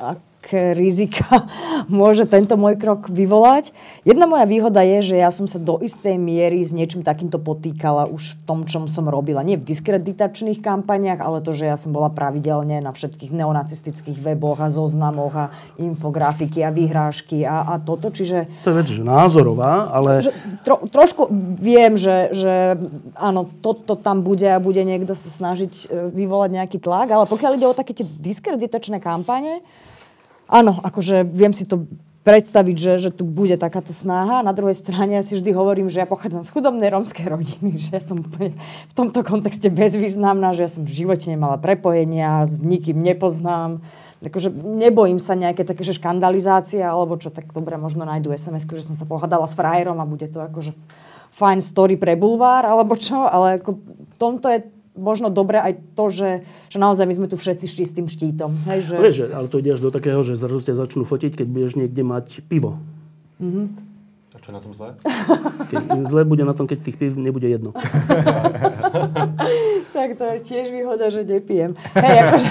a 0.00 0.08
rizika 0.52 1.48
môže 1.90 2.26
tento 2.28 2.54
môj 2.58 2.78
krok 2.78 3.08
vyvolať. 3.10 3.70
Jedna 4.06 4.28
moja 4.30 4.46
výhoda 4.46 4.82
je, 4.82 5.14
že 5.14 5.16
ja 5.18 5.30
som 5.34 5.50
sa 5.50 5.58
do 5.58 5.78
istej 5.82 6.18
miery 6.20 6.62
s 6.62 6.70
niečím 6.70 7.02
takýmto 7.02 7.42
potýkala 7.42 8.06
už 8.06 8.36
v 8.36 8.40
tom, 8.46 8.58
čom 8.66 8.86
som 8.86 9.10
robila. 9.10 9.42
Nie 9.46 9.58
v 9.58 9.66
diskreditačných 9.66 10.62
kampaniach, 10.62 11.18
ale 11.18 11.42
to, 11.42 11.54
že 11.54 11.70
ja 11.70 11.76
som 11.78 11.90
bola 11.94 12.12
pravidelne 12.12 12.78
na 12.78 12.90
všetkých 12.94 13.34
neonacistických 13.34 14.18
weboch 14.22 14.62
a 14.62 14.70
zoznamoch 14.70 15.34
a 15.34 15.46
infografiky 15.80 16.62
a 16.62 16.70
vyhrážky 16.70 17.42
a, 17.42 17.66
a 17.66 17.74
toto. 17.82 18.12
Čiže... 18.12 18.46
To 18.66 18.70
je 18.72 18.78
vec, 18.78 18.88
že 18.88 19.02
názorová, 19.02 19.90
ale... 19.90 20.22
Že, 20.22 20.32
tro, 20.62 20.76
trošku 20.90 21.28
viem, 21.58 21.98
že, 21.98 22.30
že 22.34 22.54
áno, 23.18 23.48
toto 23.62 23.94
tam 23.94 24.22
bude 24.22 24.46
a 24.46 24.62
bude 24.62 24.82
niekto 24.82 25.14
sa 25.14 25.28
snažiť 25.28 25.72
e, 25.72 25.84
vyvolať 26.10 26.50
nejaký 26.56 26.78
tlak, 26.82 27.08
ale 27.10 27.24
pokiaľ 27.26 27.52
ide 27.58 27.66
o 27.66 27.76
také 27.76 27.92
tie 27.96 28.06
diskreditačné 28.06 28.98
kampane, 29.02 29.62
áno, 30.50 30.78
akože 30.82 31.26
viem 31.26 31.52
si 31.54 31.66
to 31.66 31.86
predstaviť, 32.26 32.76
že, 32.76 32.92
že 32.98 33.10
tu 33.14 33.22
bude 33.22 33.54
takáto 33.54 33.94
snaha. 33.94 34.42
Na 34.42 34.50
druhej 34.50 34.74
strane 34.74 35.14
ja 35.14 35.22
si 35.22 35.38
vždy 35.38 35.54
hovorím, 35.54 35.86
že 35.86 36.02
ja 36.02 36.10
pochádzam 36.10 36.42
z 36.42 36.50
chudobnej 36.50 36.90
rómskej 36.90 37.30
rodiny, 37.30 37.78
že 37.78 37.94
ja 37.94 38.02
som 38.02 38.18
v 38.18 38.50
tomto 38.98 39.22
kontexte 39.22 39.70
bezvýznamná, 39.70 40.50
že 40.50 40.66
ja 40.66 40.70
som 40.70 40.82
v 40.82 41.06
živote 41.06 41.30
nemala 41.30 41.54
prepojenia, 41.54 42.42
s 42.42 42.58
nikým 42.58 42.98
nepoznám. 42.98 43.78
Takže 44.26 44.50
nebojím 44.50 45.22
sa 45.22 45.38
nejaké 45.38 45.62
také, 45.62 45.86
že 45.86 45.94
škandalizácie, 45.94 46.82
alebo 46.82 47.14
čo, 47.14 47.30
tak 47.30 47.46
dobre, 47.54 47.78
možno 47.78 48.02
nájdu 48.02 48.34
sms 48.34 48.66
že 48.66 48.88
som 48.90 48.98
sa 48.98 49.06
pohádala 49.06 49.46
s 49.46 49.54
frajerom 49.54 50.02
a 50.02 50.08
bude 50.08 50.26
to 50.26 50.42
akože 50.42 50.74
fajn 51.36 51.62
story 51.62 51.94
pre 51.94 52.18
bulvár, 52.18 52.66
alebo 52.66 52.98
čo, 52.98 53.22
ale 53.22 53.62
ako, 53.62 53.76
tomto 54.18 54.50
je 54.50 54.64
možno 54.96 55.28
dobre 55.28 55.60
aj 55.60 55.78
to, 55.94 56.08
že, 56.10 56.30
že 56.72 56.78
naozaj 56.80 57.06
my 57.06 57.14
sme 57.14 57.28
tu 57.30 57.36
všetci 57.36 57.64
s 57.68 57.76
čistým 57.76 58.06
štítom. 58.08 58.52
Hej, 58.66 58.92
že... 58.92 58.94
Vieš, 58.96 59.16
ale 59.30 59.46
to 59.46 59.60
ide 59.60 59.76
až 59.76 59.80
do 59.84 59.92
takého, 59.92 60.20
že 60.24 60.34
zrazu 60.34 60.64
ťa 60.64 60.74
začnú 60.80 61.04
fotiť, 61.04 61.38
keď 61.38 61.46
budeš 61.46 61.72
niekde 61.78 62.02
mať 62.02 62.26
pivo. 62.48 62.80
Mm-hmm. 63.38 63.66
A 64.36 64.38
čo 64.44 64.52
na 64.52 64.60
tom 64.60 64.76
zle? 64.76 64.92
Keď, 65.72 66.12
zle 66.12 66.22
bude 66.28 66.44
na 66.44 66.52
tom, 66.52 66.68
keď 66.68 66.78
tých 66.84 67.00
piv 67.00 67.16
nebude 67.16 67.48
jedno. 67.48 67.72
tak 69.96 70.14
to 70.14 70.24
je 70.36 70.38
tiež 70.44 70.68
výhoda, 70.70 71.08
že 71.08 71.24
nepijem. 71.24 71.72
Hej, 71.96 72.16
akože... 72.22 72.48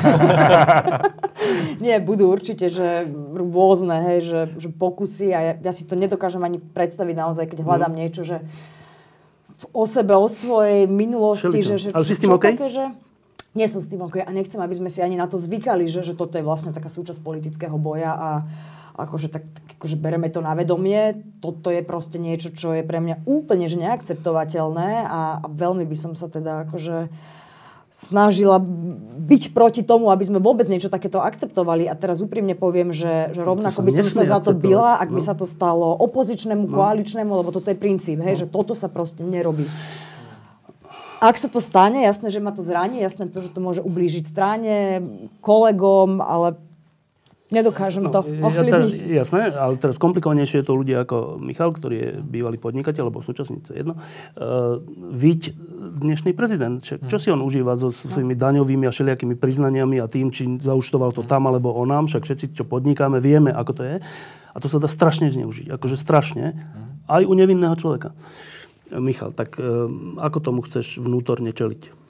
Nie, 1.86 2.02
budú 2.02 2.28
určite, 2.28 2.68
že 2.74 3.06
rôzne, 3.38 4.02
hej, 4.12 4.20
že, 4.26 4.42
že 4.58 4.70
pokusy 4.74 5.30
a 5.32 5.40
ja, 5.40 5.54
ja 5.62 5.72
si 5.72 5.86
to 5.86 5.94
nedokážem 5.94 6.42
ani 6.42 6.58
predstaviť 6.58 7.16
naozaj, 7.16 7.46
keď 7.54 7.60
hľadám 7.62 7.94
mm. 7.94 8.00
niečo, 8.02 8.26
že 8.26 8.42
o 9.72 9.84
sebe, 9.88 10.14
o 10.16 10.28
svojej 10.28 10.88
minulosti. 10.88 11.64
Že, 11.64 11.76
že, 11.80 11.90
Ale 11.96 12.04
si 12.04 12.16
s 12.16 12.22
tým 12.22 12.36
OK? 12.36 12.46
Také, 12.56 12.68
že... 12.68 12.86
Nie 13.56 13.72
som 13.72 13.80
s 13.80 13.88
tým 13.88 14.04
OK 14.04 14.20
a 14.20 14.30
nechcem, 14.36 14.60
aby 14.60 14.76
sme 14.76 14.92
si 14.92 15.00
ani 15.00 15.16
na 15.16 15.32
to 15.32 15.40
zvykali, 15.40 15.88
že, 15.88 16.04
že 16.04 16.12
toto 16.12 16.36
je 16.36 16.44
vlastne 16.44 16.76
taká 16.76 16.92
súčasť 16.92 17.24
politického 17.24 17.80
boja 17.80 18.12
a 18.12 18.30
akože, 19.00 19.32
tak, 19.32 19.48
tak, 19.48 19.66
akože 19.80 19.96
bereme 19.96 20.28
to 20.28 20.44
na 20.44 20.52
vedomie. 20.56 21.24
Toto 21.40 21.72
je 21.72 21.80
proste 21.80 22.20
niečo, 22.20 22.52
čo 22.52 22.76
je 22.76 22.84
pre 22.84 23.00
mňa 23.00 23.24
úplne 23.24 23.68
že 23.72 23.80
neakceptovateľné 23.80 25.08
a, 25.08 25.40
a 25.40 25.48
veľmi 25.48 25.88
by 25.88 25.96
som 25.96 26.20
sa 26.20 26.28
teda 26.28 26.68
akože 26.68 27.08
snažila 27.96 28.60
byť 28.60 29.56
proti 29.56 29.80
tomu, 29.80 30.12
aby 30.12 30.28
sme 30.28 30.44
vôbec 30.44 30.68
niečo 30.68 30.92
takéto 30.92 31.24
akceptovali. 31.24 31.88
A 31.88 31.96
teraz 31.96 32.20
úprimne 32.20 32.52
poviem, 32.52 32.92
že, 32.92 33.32
že 33.32 33.40
rovnako 33.40 33.80
by 33.88 33.92
som 33.96 34.08
sa 34.12 34.28
za 34.28 34.40
to 34.44 34.52
byla, 34.52 35.00
ak 35.00 35.10
no. 35.10 35.16
by 35.16 35.22
sa 35.24 35.32
to 35.32 35.48
stalo 35.48 35.96
opozičnému, 36.04 36.68
no. 36.68 36.76
koaličnému, 36.76 37.32
lebo 37.32 37.56
toto 37.56 37.72
je 37.72 37.80
princíp, 37.80 38.20
hej, 38.20 38.36
no. 38.36 38.42
že 38.44 38.48
toto 38.52 38.76
sa 38.76 38.92
proste 38.92 39.24
nerobí. 39.24 39.64
Ak 41.24 41.40
sa 41.40 41.48
to 41.48 41.64
stane, 41.64 42.04
jasné, 42.04 42.28
že 42.28 42.44
ma 42.44 42.52
to 42.52 42.60
zraní, 42.60 43.00
jasné, 43.00 43.32
že 43.32 43.48
to 43.48 43.64
môže 43.64 43.80
ublížiť 43.80 44.28
strane, 44.28 45.00
kolegom, 45.40 46.20
ale 46.20 46.60
Nedokážem 47.54 48.10
no, 48.10 48.10
to 48.10 48.26
ovplyvniť. 48.26 49.06
Ja 49.06 49.22
jasné, 49.22 49.54
ale 49.54 49.78
teraz 49.78 50.02
komplikovanejšie 50.02 50.62
je 50.62 50.66
to 50.66 50.74
ľudia 50.74 51.06
ako 51.06 51.38
Michal, 51.38 51.78
ktorý 51.78 51.96
je 51.96 52.10
bývalý 52.26 52.58
podnikateľ, 52.58 53.06
alebo 53.06 53.22
súčasný, 53.22 53.62
to 53.62 53.70
je 53.70 53.86
jedno. 53.86 54.02
Uh, 54.34 54.82
Viď 55.14 55.54
dnešný 56.02 56.34
prezident. 56.34 56.82
Čo, 56.82 56.98
čo 57.06 57.18
si 57.22 57.30
on 57.30 57.46
užíva 57.46 57.78
so 57.78 57.94
svojimi 57.94 58.34
daňovými 58.34 58.90
a 58.90 58.92
všelijakými 58.92 59.38
priznaniami 59.38 60.02
a 60.02 60.10
tým, 60.10 60.34
či 60.34 60.58
zauštoval 60.58 61.14
to 61.14 61.22
tam 61.22 61.46
alebo 61.46 61.70
onám, 61.70 62.10
však 62.10 62.26
všetci, 62.26 62.46
čo 62.58 62.66
podnikáme, 62.66 63.22
vieme, 63.22 63.54
ako 63.54 63.72
to 63.78 63.84
je. 63.86 63.96
A 64.50 64.58
to 64.58 64.66
sa 64.66 64.82
dá 64.82 64.90
strašne 64.90 65.30
zneužiť. 65.30 65.70
Akože 65.70 66.02
strašne. 66.02 66.58
Aj 67.06 67.22
u 67.22 67.34
nevinného 67.38 67.78
človeka. 67.78 68.18
Michal, 68.90 69.38
tak 69.38 69.62
uh, 69.62 69.86
ako 70.18 70.38
tomu 70.42 70.60
chceš 70.66 70.98
vnútorne 70.98 71.54
čeliť? 71.54 72.05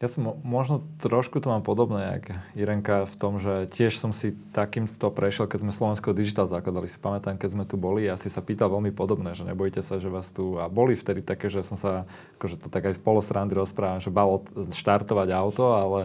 Ja 0.00 0.08
som 0.08 0.40
možno 0.40 0.80
trošku 0.96 1.44
to 1.44 1.52
mám 1.52 1.60
podobné, 1.60 2.16
jak 2.16 2.24
Irenka 2.56 3.04
v 3.04 3.14
tom, 3.20 3.36
že 3.36 3.68
tiež 3.68 4.00
som 4.00 4.16
si 4.16 4.32
takýmto 4.32 5.12
prešiel, 5.12 5.44
keď 5.44 5.60
sme 5.60 5.76
Slovensko 5.76 6.16
Digital 6.16 6.48
zakladali. 6.48 6.88
Si 6.88 6.96
pamätám, 6.96 7.36
keď 7.36 7.48
sme 7.52 7.64
tu 7.68 7.76
boli, 7.76 8.08
ja 8.08 8.16
si 8.16 8.32
sa 8.32 8.40
pýtal 8.40 8.72
veľmi 8.72 8.96
podobné, 8.96 9.36
že 9.36 9.44
nebojte 9.44 9.84
sa, 9.84 10.00
že 10.00 10.08
vás 10.08 10.32
tu... 10.32 10.56
A 10.56 10.72
boli 10.72 10.96
vtedy 10.96 11.20
také, 11.20 11.52
že 11.52 11.60
som 11.60 11.76
sa, 11.76 12.08
akože 12.40 12.64
to 12.64 12.72
tak 12.72 12.88
aj 12.88 12.96
v 12.96 13.04
polostrandy 13.04 13.52
rozprávam, 13.52 14.00
že 14.00 14.08
balo 14.08 14.40
štartovať 14.56 15.28
auto, 15.36 15.76
ale 15.76 16.00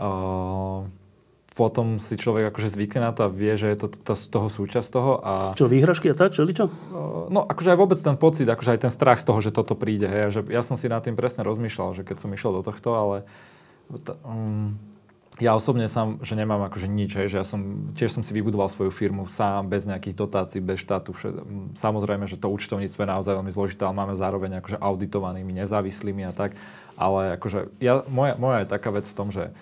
uh, 0.00 0.88
potom 1.56 1.96
si 1.96 2.20
človek 2.20 2.52
akože 2.52 2.68
zvykne 2.68 3.00
na 3.00 3.16
to 3.16 3.24
a 3.24 3.32
vie, 3.32 3.56
že 3.56 3.72
je 3.72 3.76
to, 3.80 3.88
to, 3.88 4.12
z 4.12 4.28
toho 4.28 4.52
súčasť 4.52 4.88
toho. 4.92 5.12
A... 5.24 5.32
Čo, 5.56 5.72
výhražky 5.72 6.12
a 6.12 6.14
tak? 6.14 6.36
Čo, 6.36 6.44
čo? 6.52 6.68
No, 7.32 7.48
akože 7.48 7.72
aj 7.72 7.78
vôbec 7.80 7.96
ten 7.96 8.12
pocit, 8.20 8.44
akože 8.44 8.76
aj 8.76 8.80
ten 8.84 8.92
strach 8.92 9.24
z 9.24 9.32
toho, 9.32 9.40
že 9.40 9.56
toto 9.56 9.72
príde. 9.72 10.04
Hej, 10.04 10.36
že 10.36 10.40
ja 10.52 10.60
som 10.60 10.76
si 10.76 10.92
nad 10.92 11.00
tým 11.00 11.16
presne 11.16 11.48
rozmýšľal, 11.48 11.96
že 11.96 12.04
keď 12.04 12.16
som 12.20 12.30
išiel 12.36 12.60
do 12.60 12.62
tohto, 12.62 12.92
ale 12.92 13.16
um, 14.28 14.76
ja 15.40 15.56
osobne 15.56 15.88
sám, 15.88 16.20
že 16.20 16.36
nemám 16.36 16.60
akože 16.68 16.92
nič, 16.92 17.16
hej, 17.16 17.32
že 17.32 17.36
ja 17.40 17.46
som, 17.48 17.92
tiež 17.96 18.12
som 18.12 18.20
si 18.20 18.36
vybudoval 18.36 18.68
svoju 18.68 18.92
firmu 18.92 19.24
sám, 19.24 19.72
bez 19.72 19.88
nejakých 19.88 20.12
dotácií, 20.12 20.60
bez 20.60 20.84
štátu. 20.84 21.16
Všet, 21.16 21.40
samozrejme, 21.72 22.28
že 22.28 22.36
to 22.36 22.52
účtovníctvo 22.52 23.00
je 23.00 23.12
naozaj 23.16 23.32
veľmi 23.32 23.52
zložité, 23.52 23.88
ale 23.88 23.96
máme 23.96 24.12
zároveň 24.12 24.60
akože 24.60 24.76
auditovanými, 24.76 25.56
nezávislými 25.56 26.24
a 26.28 26.36
tak. 26.36 26.52
Ale 27.00 27.40
akože 27.40 27.80
ja, 27.80 28.04
moja, 28.12 28.36
moja 28.36 28.64
je 28.64 28.72
taká 28.72 28.92
vec 28.92 29.08
v 29.08 29.16
tom, 29.16 29.28
že 29.28 29.52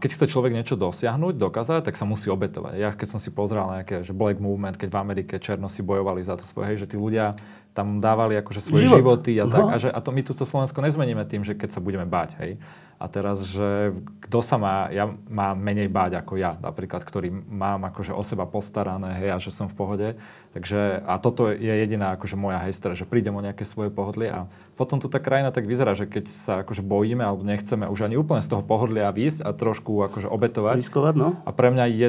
keď 0.00 0.10
chce 0.16 0.26
človek 0.32 0.52
niečo 0.52 0.74
dosiahnuť, 0.76 1.34
dokázať, 1.38 1.80
tak 1.86 1.96
sa 1.96 2.04
musí 2.04 2.28
obetovať. 2.28 2.74
Ja 2.76 2.90
keď 2.92 3.08
som 3.16 3.20
si 3.20 3.32
pozrel 3.32 3.62
nejaké, 3.62 4.04
že 4.04 4.12
Black 4.12 4.38
Movement, 4.38 4.76
keď 4.76 4.88
v 4.92 4.98
Amerike 4.98 5.34
černosi 5.40 5.80
bojovali 5.80 6.20
za 6.20 6.36
to 6.38 6.44
svoje, 6.44 6.74
hej, 6.74 6.84
že 6.84 6.86
tí 6.92 6.96
ľudia 7.00 7.36
tam 7.72 8.04
dávali 8.04 8.36
akože 8.36 8.60
svoje 8.60 8.84
Život. 8.84 8.98
životy 9.00 9.32
a 9.40 9.48
tak. 9.48 9.64
A, 9.64 9.76
že, 9.80 9.88
a 9.88 9.98
to 10.04 10.12
my 10.12 10.20
tu 10.20 10.36
to 10.36 10.44
Slovensko 10.44 10.84
nezmeníme 10.84 11.24
tým, 11.24 11.40
že 11.40 11.56
keď 11.56 11.72
sa 11.72 11.80
budeme 11.80 12.04
báť, 12.04 12.36
hej. 12.44 12.60
A 13.02 13.10
teraz, 13.10 13.42
že 13.42 13.90
kto 14.22 14.38
sa 14.46 14.62
má, 14.62 14.86
ja 14.94 15.10
mám 15.26 15.58
menej 15.58 15.90
báť 15.90 16.22
ako 16.22 16.38
ja, 16.38 16.54
napríklad, 16.62 17.02
ktorý 17.02 17.34
mám 17.34 17.82
akože 17.90 18.14
o 18.14 18.22
seba 18.22 18.46
postarané, 18.46 19.18
hej, 19.18 19.34
a 19.34 19.42
že 19.42 19.50
som 19.50 19.66
v 19.66 19.74
pohode. 19.74 20.08
Takže, 20.54 21.02
a 21.02 21.18
toto 21.18 21.50
je 21.50 21.66
jediná 21.66 22.14
akože 22.14 22.38
moja 22.38 22.62
hejstra, 22.62 22.94
že 22.94 23.02
prídem 23.02 23.34
o 23.34 23.42
nejaké 23.42 23.66
svoje 23.66 23.90
pohodlie 23.90 24.30
a 24.30 24.46
potom 24.78 25.02
tu 25.02 25.10
tá 25.10 25.18
krajina 25.18 25.50
tak 25.50 25.66
vyzerá, 25.66 25.98
že 25.98 26.06
keď 26.06 26.30
sa 26.30 26.52
akože 26.62 26.86
bojíme 26.86 27.26
alebo 27.26 27.42
nechceme 27.42 27.90
už 27.90 28.06
ani 28.06 28.14
úplne 28.14 28.38
z 28.38 28.54
toho 28.54 28.62
pohodlia 28.62 29.10
výjsť 29.10 29.42
a 29.42 29.50
trošku 29.50 29.98
akože 30.06 30.30
obetovať. 30.30 30.78
Riskovať, 30.78 31.14
no. 31.18 31.34
A 31.42 31.50
pre 31.50 31.74
mňa 31.74 31.84
je, 31.90 32.08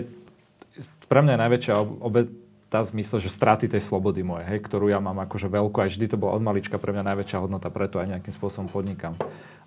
pre 1.09 1.25
mňa 1.25 1.33
je 1.33 1.41
najväčšia 1.41 1.73
obet, 1.81 2.29
tá 2.73 2.81
zmysle, 2.81 3.21
že 3.21 3.29
straty 3.29 3.69
tej 3.69 3.85
slobody 3.85 4.25
moje, 4.25 4.49
hej, 4.49 4.57
ktorú 4.65 4.89
ja 4.89 4.97
mám 4.97 5.21
akože 5.29 5.45
veľkú, 5.45 5.77
aj 5.77 5.93
vždy 5.93 6.05
to 6.09 6.17
bola 6.17 6.33
od 6.33 6.41
malička 6.41 6.81
pre 6.81 6.89
mňa 6.89 7.13
najväčšia 7.13 7.45
hodnota, 7.45 7.69
preto 7.69 8.01
aj 8.01 8.17
nejakým 8.17 8.33
spôsobom 8.33 8.65
podnikám. 8.65 9.13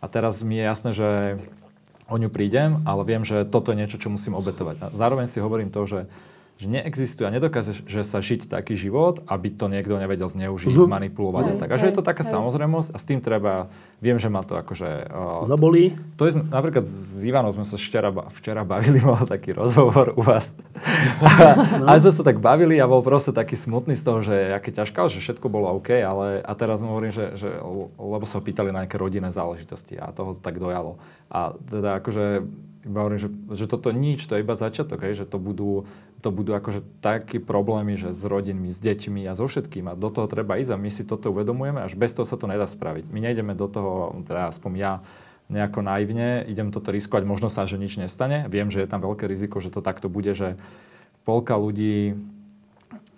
A 0.02 0.11
teraz 0.11 0.42
mi 0.42 0.59
je 0.59 0.64
jasné, 0.66 0.90
že 0.90 1.09
o 2.11 2.18
ňu 2.18 2.26
prídem, 2.26 2.82
ale 2.82 3.07
viem, 3.07 3.22
že 3.22 3.46
toto 3.46 3.70
je 3.70 3.78
niečo, 3.78 4.02
čo 4.02 4.11
musím 4.11 4.34
obetovať. 4.34 4.76
A 4.82 4.86
zároveň 4.90 5.30
si 5.30 5.38
hovorím 5.38 5.70
to, 5.70 5.86
že 5.86 6.00
že 6.57 6.72
neexistuje 6.72 7.28
a 7.28 7.32
nedokáže 7.32 7.84
že 7.84 8.00
sa 8.00 8.24
žiť 8.24 8.48
taký 8.48 8.80
život, 8.80 9.20
aby 9.28 9.52
to 9.52 9.68
niekto 9.68 9.92
nevedel 10.00 10.24
zneužiť, 10.24 10.72
uh-huh. 10.72 10.88
zmanipulovať 10.88 11.44
a 11.52 11.54
tak. 11.61 11.68
A 11.68 11.76
že 11.76 11.92
je 11.92 11.97
to 12.01 12.05
taká 12.05 12.24
hej. 12.24 12.32
samozrejmosť 12.32 12.90
a 12.93 12.97
s 12.97 13.05
tým 13.05 13.20
treba, 13.20 13.68
viem, 14.01 14.16
že 14.16 14.32
ma 14.32 14.40
to 14.40 14.56
akože... 14.56 15.12
Uh, 15.12 15.44
Zabolí? 15.44 15.93
To, 16.16 16.24
to 16.24 16.32
je, 16.32 16.40
napríklad 16.40 16.89
s 16.89 17.20
Ivanom 17.28 17.52
sme 17.52 17.68
sa 17.68 17.76
včera, 17.76 18.09
včera 18.32 18.64
bavili, 18.64 19.05
mal 19.05 19.28
taký 19.28 19.52
rozhovor 19.52 20.16
u 20.16 20.24
vás. 20.24 20.48
no. 21.76 21.93
A 21.93 22.01
sme 22.01 22.12
sa 22.16 22.24
tak 22.24 22.40
bavili 22.40 22.81
a 22.81 22.89
bol 22.89 23.05
proste 23.05 23.36
taký 23.36 23.52
smutný 23.52 23.93
z 23.93 24.02
toho, 24.09 24.24
že 24.24 24.56
aké 24.56 24.72
ťažká, 24.72 25.12
že 25.12 25.20
všetko 25.20 25.52
bolo 25.52 25.76
OK, 25.76 25.93
ale 25.93 26.40
a 26.40 26.52
teraz 26.56 26.81
mu 26.81 26.97
hovorím, 26.97 27.12
že, 27.12 27.36
že 27.36 27.52
lebo 28.01 28.24
sa 28.24 28.40
ho 28.40 28.43
pýtali 28.43 28.72
na 28.72 28.89
nejaké 28.89 28.97
rodinné 28.97 29.28
záležitosti 29.28 30.01
a 30.01 30.09
toho 30.09 30.32
tak 30.40 30.56
dojalo. 30.56 30.97
A 31.28 31.52
teda 31.68 32.01
akože 32.01 32.48
iba 32.86 33.02
hovorím, 33.02 33.20
že, 33.20 33.30
že 33.58 33.66
toto 33.66 33.90
nič, 33.90 34.22
to 34.24 34.38
je 34.38 34.46
iba 34.46 34.54
začiatok, 34.54 35.02
hej, 35.02 35.22
že 35.22 35.26
to 35.26 35.42
budú, 35.42 35.84
to 36.22 36.30
budú 36.30 36.54
akože 36.54 36.86
také 37.02 37.42
problémy, 37.42 37.98
že 37.98 38.14
s 38.14 38.22
rodinmi, 38.22 38.70
s 38.70 38.78
deťmi 38.78 39.26
a 39.26 39.34
so 39.34 39.50
všetkým 39.50 39.90
a 39.90 39.98
do 39.98 40.06
toho 40.08 40.30
treba 40.30 40.56
ísť 40.56 40.72
a 40.72 40.80
my 40.80 40.90
si 40.90 41.02
toto 41.02 41.34
uvedomujeme, 41.34 41.82
až 41.82 41.98
bez 41.98 42.14
toho 42.14 42.22
sa 42.22 42.38
to 42.38 42.46
nedá 42.46 42.64
spraviť. 42.64 43.10
My 43.10 43.18
nejdeme 43.18 43.58
do 43.58 43.66
toho, 43.66 44.22
teda 44.22 44.54
aspoň 44.54 44.72
ja, 44.78 44.92
nejako 45.50 45.82
naivne, 45.82 46.42
idem 46.46 46.74
toto 46.74 46.90
riskovať, 46.90 47.22
možno 47.26 47.46
sa, 47.50 47.66
že 47.66 47.78
nič 47.78 47.98
nestane. 47.98 48.46
Viem, 48.50 48.70
že 48.70 48.82
je 48.82 48.90
tam 48.90 49.02
veľké 49.02 49.30
riziko, 49.30 49.62
že 49.62 49.70
to 49.70 49.82
takto 49.82 50.10
bude, 50.10 50.34
že 50.34 50.58
polka 51.22 51.58
ľudí 51.58 52.18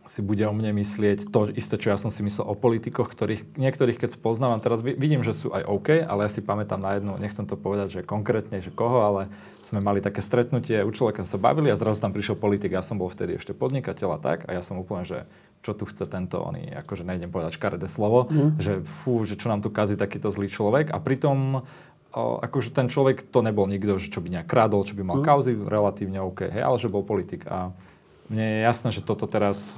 si 0.09 0.25
bude 0.25 0.41
o 0.49 0.57
mne 0.57 0.73
myslieť 0.81 1.29
to 1.29 1.53
isté, 1.53 1.77
čo 1.77 1.93
ja 1.93 2.01
som 2.01 2.09
si 2.09 2.25
myslel 2.25 2.49
o 2.49 2.57
politikoch, 2.57 3.13
ktorých 3.13 3.61
niektorých, 3.61 4.01
keď 4.01 4.17
spoznávam, 4.17 4.57
teraz 4.59 4.81
vidím, 4.81 5.21
že 5.21 5.37
sú 5.37 5.53
aj 5.53 5.69
OK, 5.69 5.89
ale 6.01 6.25
ja 6.25 6.31
si 6.33 6.41
pamätám 6.41 6.81
na 6.81 6.97
jednu, 6.97 7.21
nechcem 7.21 7.45
to 7.45 7.61
povedať, 7.61 8.01
že 8.01 8.09
konkrétne, 8.09 8.65
že 8.65 8.73
koho, 8.73 9.05
ale 9.05 9.23
sme 9.61 9.85
mali 9.85 10.01
také 10.01 10.25
stretnutie, 10.25 10.81
u 10.81 10.89
človeka 10.89 11.29
sa 11.29 11.37
bavili 11.37 11.69
a 11.69 11.77
zrazu 11.77 12.01
tam 12.01 12.17
prišiel 12.17 12.41
politik, 12.41 12.73
ja 12.73 12.81
som 12.81 12.97
bol 12.97 13.13
vtedy 13.13 13.37
ešte 13.37 13.53
podnikateľ 13.53 14.17
a 14.17 14.19
tak 14.19 14.49
a 14.49 14.57
ja 14.57 14.65
som 14.65 14.81
úplne, 14.81 15.05
že 15.05 15.29
čo 15.61 15.77
tu 15.77 15.85
chce 15.85 16.09
tento, 16.09 16.41
oný, 16.41 16.73
akože 16.73 17.05
nejdem 17.05 17.29
povedať 17.29 17.61
škaredé 17.61 17.91
slovo, 17.91 18.33
mm. 18.33 18.63
že 18.63 18.81
fú, 18.89 19.29
že 19.29 19.37
čo 19.37 19.53
nám 19.53 19.61
tu 19.61 19.69
kazí 19.69 20.01
takýto 20.01 20.33
zlý 20.33 20.49
človek 20.49 20.89
a 20.89 20.97
pritom 21.03 21.61
o, 22.15 22.23
akože 22.41 22.73
ten 22.73 22.89
človek 22.89 23.29
to 23.29 23.45
nebol 23.45 23.69
nikto, 23.69 24.01
že 24.01 24.09
čo 24.09 24.25
by 24.25 24.41
nejak 24.41 24.49
krádol, 24.49 24.87
čo 24.89 24.97
by 24.97 25.05
mal 25.05 25.19
mm. 25.21 25.27
kauzy, 25.27 25.53
relatívne 25.53 26.25
OK, 26.25 26.49
hej, 26.49 26.63
ale 26.65 26.81
že 26.81 26.89
bol 26.89 27.05
politik 27.05 27.45
a 27.45 27.75
mne 28.29 28.45
je 28.45 28.59
jasné, 28.65 28.89
že 28.93 29.03
toto 29.05 29.25
teraz 29.25 29.73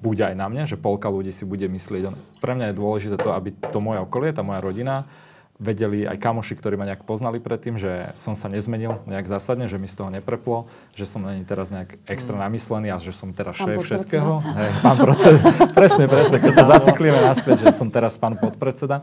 bude 0.00 0.24
aj 0.24 0.34
na 0.34 0.48
mňa, 0.48 0.64
že 0.64 0.80
polka 0.80 1.12
ľudí 1.12 1.32
si 1.32 1.44
bude 1.44 1.68
myslieť. 1.68 2.12
Pre 2.40 2.52
mňa 2.56 2.72
je 2.72 2.78
dôležité 2.78 3.16
to, 3.20 3.30
aby 3.36 3.52
to 3.52 3.78
moje 3.84 4.00
okolie, 4.00 4.32
tá 4.32 4.40
moja 4.40 4.64
rodina, 4.64 5.04
vedeli 5.58 6.06
aj 6.06 6.22
kamoši, 6.22 6.54
ktorí 6.54 6.78
ma 6.78 6.86
nejak 6.86 7.02
poznali 7.02 7.42
predtým, 7.42 7.82
že 7.82 8.14
som 8.14 8.38
sa 8.38 8.46
nezmenil 8.46 9.02
nejak 9.10 9.26
zásadne, 9.26 9.66
že 9.66 9.74
mi 9.74 9.90
z 9.90 9.98
toho 9.98 10.08
nepreplo, 10.08 10.70
že 10.94 11.02
som 11.02 11.18
není 11.18 11.42
teraz 11.42 11.74
nejak 11.74 11.98
extra 12.06 12.38
mm. 12.38 12.42
namyslený 12.46 12.88
a 12.94 13.02
že 13.02 13.10
som 13.10 13.34
teraz 13.34 13.58
šéf 13.58 13.82
všetkého. 13.82 14.38
Hej, 14.38 14.70
pán 14.86 14.96
predseda. 15.02 15.40
presne, 15.78 16.06
presne, 16.06 16.36
keď 16.38 16.52
to 16.62 16.64
zaciklíme 16.78 17.18
naspäť, 17.18 17.56
že 17.66 17.74
som 17.74 17.90
teraz 17.90 18.14
pán 18.14 18.38
podpredseda. 18.38 19.02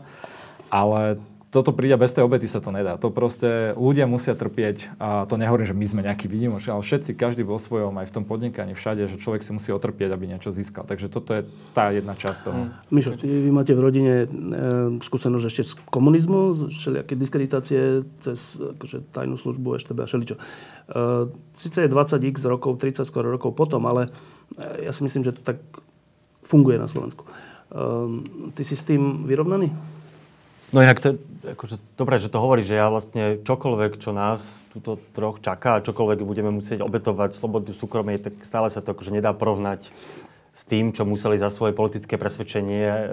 Ale 0.72 1.20
toto 1.56 1.72
príde 1.72 1.96
bez 1.96 2.12
tej 2.12 2.28
obety 2.28 2.44
sa 2.44 2.60
to 2.60 2.68
nedá. 2.68 3.00
To 3.00 3.08
proste 3.08 3.72
ľudia 3.80 4.04
musia 4.04 4.36
trpieť 4.36 5.00
a 5.00 5.24
to 5.24 5.40
nehovorím, 5.40 5.64
že 5.64 5.72
my 5.72 5.86
sme 5.88 6.00
nejaký 6.04 6.28
výnimočný, 6.28 6.76
ale 6.76 6.84
všetci, 6.84 7.16
každý 7.16 7.48
vo 7.48 7.56
svojom, 7.56 7.96
aj 7.96 8.12
v 8.12 8.14
tom 8.20 8.28
podnikaní, 8.28 8.76
všade, 8.76 9.08
že 9.08 9.16
človek 9.16 9.40
si 9.40 9.56
musí 9.56 9.72
otrpieť, 9.72 10.12
aby 10.12 10.28
niečo 10.28 10.52
získal. 10.52 10.84
Takže 10.84 11.08
toto 11.08 11.32
je 11.32 11.48
tá 11.72 11.88
jedna 11.96 12.12
časť 12.12 12.40
toho. 12.44 12.68
Mm. 12.68 12.70
Mišo, 12.92 13.16
vy 13.24 13.48
máte 13.48 13.72
v 13.72 13.80
rodine 13.80 14.14
e, 14.20 14.26
skúsenosť 15.00 15.44
ešte 15.48 15.62
z 15.64 15.72
komunizmu, 15.88 16.68
všelijaké 16.68 17.16
diskreditácie 17.16 18.04
cez 18.20 18.60
akože, 18.60 19.08
tajnú 19.16 19.40
službu, 19.40 19.80
ešte 19.80 19.96
a 19.96 20.04
všeličo. 20.04 20.36
E, 20.36 20.40
Sice 21.56 21.78
je 21.80 21.88
20x 21.88 22.36
rokov, 22.44 22.76
30 22.76 23.08
skoro 23.08 23.32
rokov 23.32 23.56
potom, 23.56 23.80
ale 23.88 24.12
e, 24.60 24.84
ja 24.84 24.92
si 24.92 25.00
myslím, 25.00 25.24
že 25.24 25.32
to 25.32 25.40
tak 25.40 25.56
funguje 26.44 26.76
na 26.76 26.84
Slovensku. 26.84 27.24
E, 27.24 27.32
ty 28.52 28.60
si 28.60 28.76
s 28.76 28.84
tým 28.84 29.24
vyrovnaný? 29.24 29.95
No 30.74 30.82
inak 30.82 30.98
to, 30.98 31.14
akože, 31.46 31.78
dobre, 31.94 32.18
že 32.18 32.26
to 32.26 32.42
hovorí, 32.42 32.66
že 32.66 32.74
ja 32.74 32.90
vlastne 32.90 33.38
čokoľvek, 33.38 34.02
čo 34.02 34.10
nás 34.10 34.42
túto 34.74 34.98
troch 35.14 35.38
čaká, 35.38 35.78
čokoľvek 35.78 36.26
budeme 36.26 36.50
musieť 36.50 36.82
obetovať 36.82 37.38
slobodu 37.38 37.70
súkromie, 37.70 38.18
tak 38.18 38.42
stále 38.42 38.66
sa 38.66 38.82
to 38.82 38.90
akože 38.90 39.14
nedá 39.14 39.30
porovnať 39.30 39.94
s 40.56 40.64
tým, 40.64 40.88
čo 40.88 41.04
museli 41.04 41.36
za 41.36 41.52
svoje 41.52 41.76
politické 41.76 42.16
presvedčenie 42.16 42.88
e, 42.88 43.04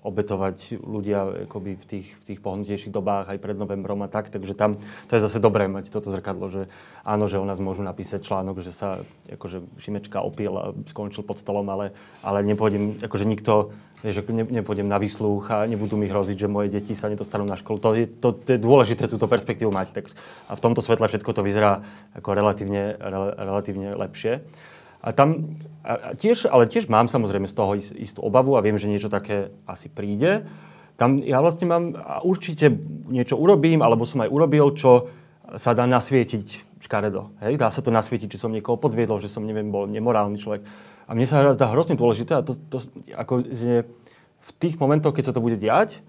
obetovať 0.00 0.80
ľudia 0.80 1.44
akoby 1.44 1.76
v 1.76 1.84
tých, 1.84 2.08
v 2.16 2.22
tých 2.32 2.40
pohnutejších 2.40 2.88
dobách 2.88 3.36
aj 3.36 3.38
pred 3.38 3.52
novembrom 3.52 4.00
a 4.00 4.08
tak. 4.08 4.32
Takže 4.32 4.56
tam 4.56 4.80
to 5.04 5.12
je 5.12 5.20
zase 5.20 5.36
dobré 5.36 5.68
mať 5.68 5.92
toto 5.92 6.08
zrkadlo, 6.08 6.48
že 6.48 6.62
áno, 7.04 7.28
že 7.28 7.36
o 7.36 7.44
nás 7.44 7.60
môžu 7.60 7.84
napísať 7.84 8.24
článok, 8.24 8.64
že 8.64 8.72
sa 8.72 9.04
akože 9.28 9.76
Šimečka 9.76 10.24
opil 10.24 10.56
a 10.56 10.72
skončil 10.88 11.20
pod 11.20 11.36
stolom, 11.36 11.68
ale, 11.68 11.92
ale 12.24 12.40
nepôjdem, 12.48 12.96
akože 13.04 13.28
nikto, 13.28 13.76
vieš, 14.04 14.24
ne, 14.28 14.44
nepôjdem 14.44 14.88
na 14.88 15.00
výsluch 15.00 15.48
a 15.48 15.64
nebudú 15.64 15.96
mi 15.96 16.10
hroziť, 16.10 16.36
že 16.36 16.48
moje 16.48 16.68
deti 16.72 16.92
sa 16.92 17.08
nedostanú 17.08 17.48
na 17.48 17.56
školu. 17.56 17.76
To 17.80 17.90
je, 17.96 18.04
to, 18.08 18.36
to 18.36 18.56
je 18.56 18.60
dôležité 18.60 19.08
túto 19.08 19.28
perspektívu 19.30 19.72
mať. 19.72 20.02
Tak, 20.02 20.04
a 20.48 20.52
v 20.56 20.62
tomto 20.62 20.80
svetle 20.84 21.08
všetko 21.08 21.30
to 21.32 21.46
vyzerá 21.46 21.84
ako 22.16 22.36
relatívne, 22.36 22.96
rel, 23.00 23.32
relatívne 23.36 23.96
lepšie. 23.96 24.44
A 25.06 25.14
tam 25.14 25.54
a 25.86 26.18
tiež, 26.18 26.50
ale 26.50 26.66
tiež 26.66 26.90
mám 26.90 27.06
samozrejme 27.06 27.46
z 27.46 27.54
toho 27.54 27.78
istú 27.78 28.18
obavu 28.26 28.58
a 28.58 28.64
viem, 28.64 28.74
že 28.74 28.90
niečo 28.90 29.06
také 29.06 29.54
asi 29.62 29.86
príde. 29.86 30.42
Tam 30.98 31.22
ja 31.22 31.38
vlastne 31.38 31.70
mám, 31.70 31.94
a 31.94 32.26
určite 32.26 32.74
niečo 33.06 33.38
urobím, 33.38 33.86
alebo 33.86 34.02
som 34.02 34.26
aj 34.26 34.32
urobil, 34.32 34.74
čo 34.74 35.14
sa 35.54 35.78
dá 35.78 35.86
nasvietiť 35.86 36.82
škaredo. 36.82 37.30
Hej? 37.38 37.54
Dá 37.54 37.70
sa 37.70 37.86
to 37.86 37.94
nasvietiť, 37.94 38.34
či 38.34 38.42
som 38.42 38.50
niekoho 38.50 38.74
podviedol, 38.74 39.22
že 39.22 39.30
som, 39.30 39.46
neviem, 39.46 39.70
bol 39.70 39.86
nemorálny 39.86 40.42
človek. 40.42 40.66
A 41.06 41.14
mne 41.14 41.26
sa 41.26 41.54
zdá 41.54 41.70
hrozne 41.70 41.94
dôležité, 41.94 42.38
a 42.38 42.42
to, 42.42 42.58
to 42.66 42.82
ako, 43.14 43.46
v 44.46 44.50
tých 44.58 44.74
momentoch, 44.78 45.14
keď 45.14 45.30
sa 45.30 45.34
to 45.34 45.42
bude 45.42 45.58
diať, 45.58 46.02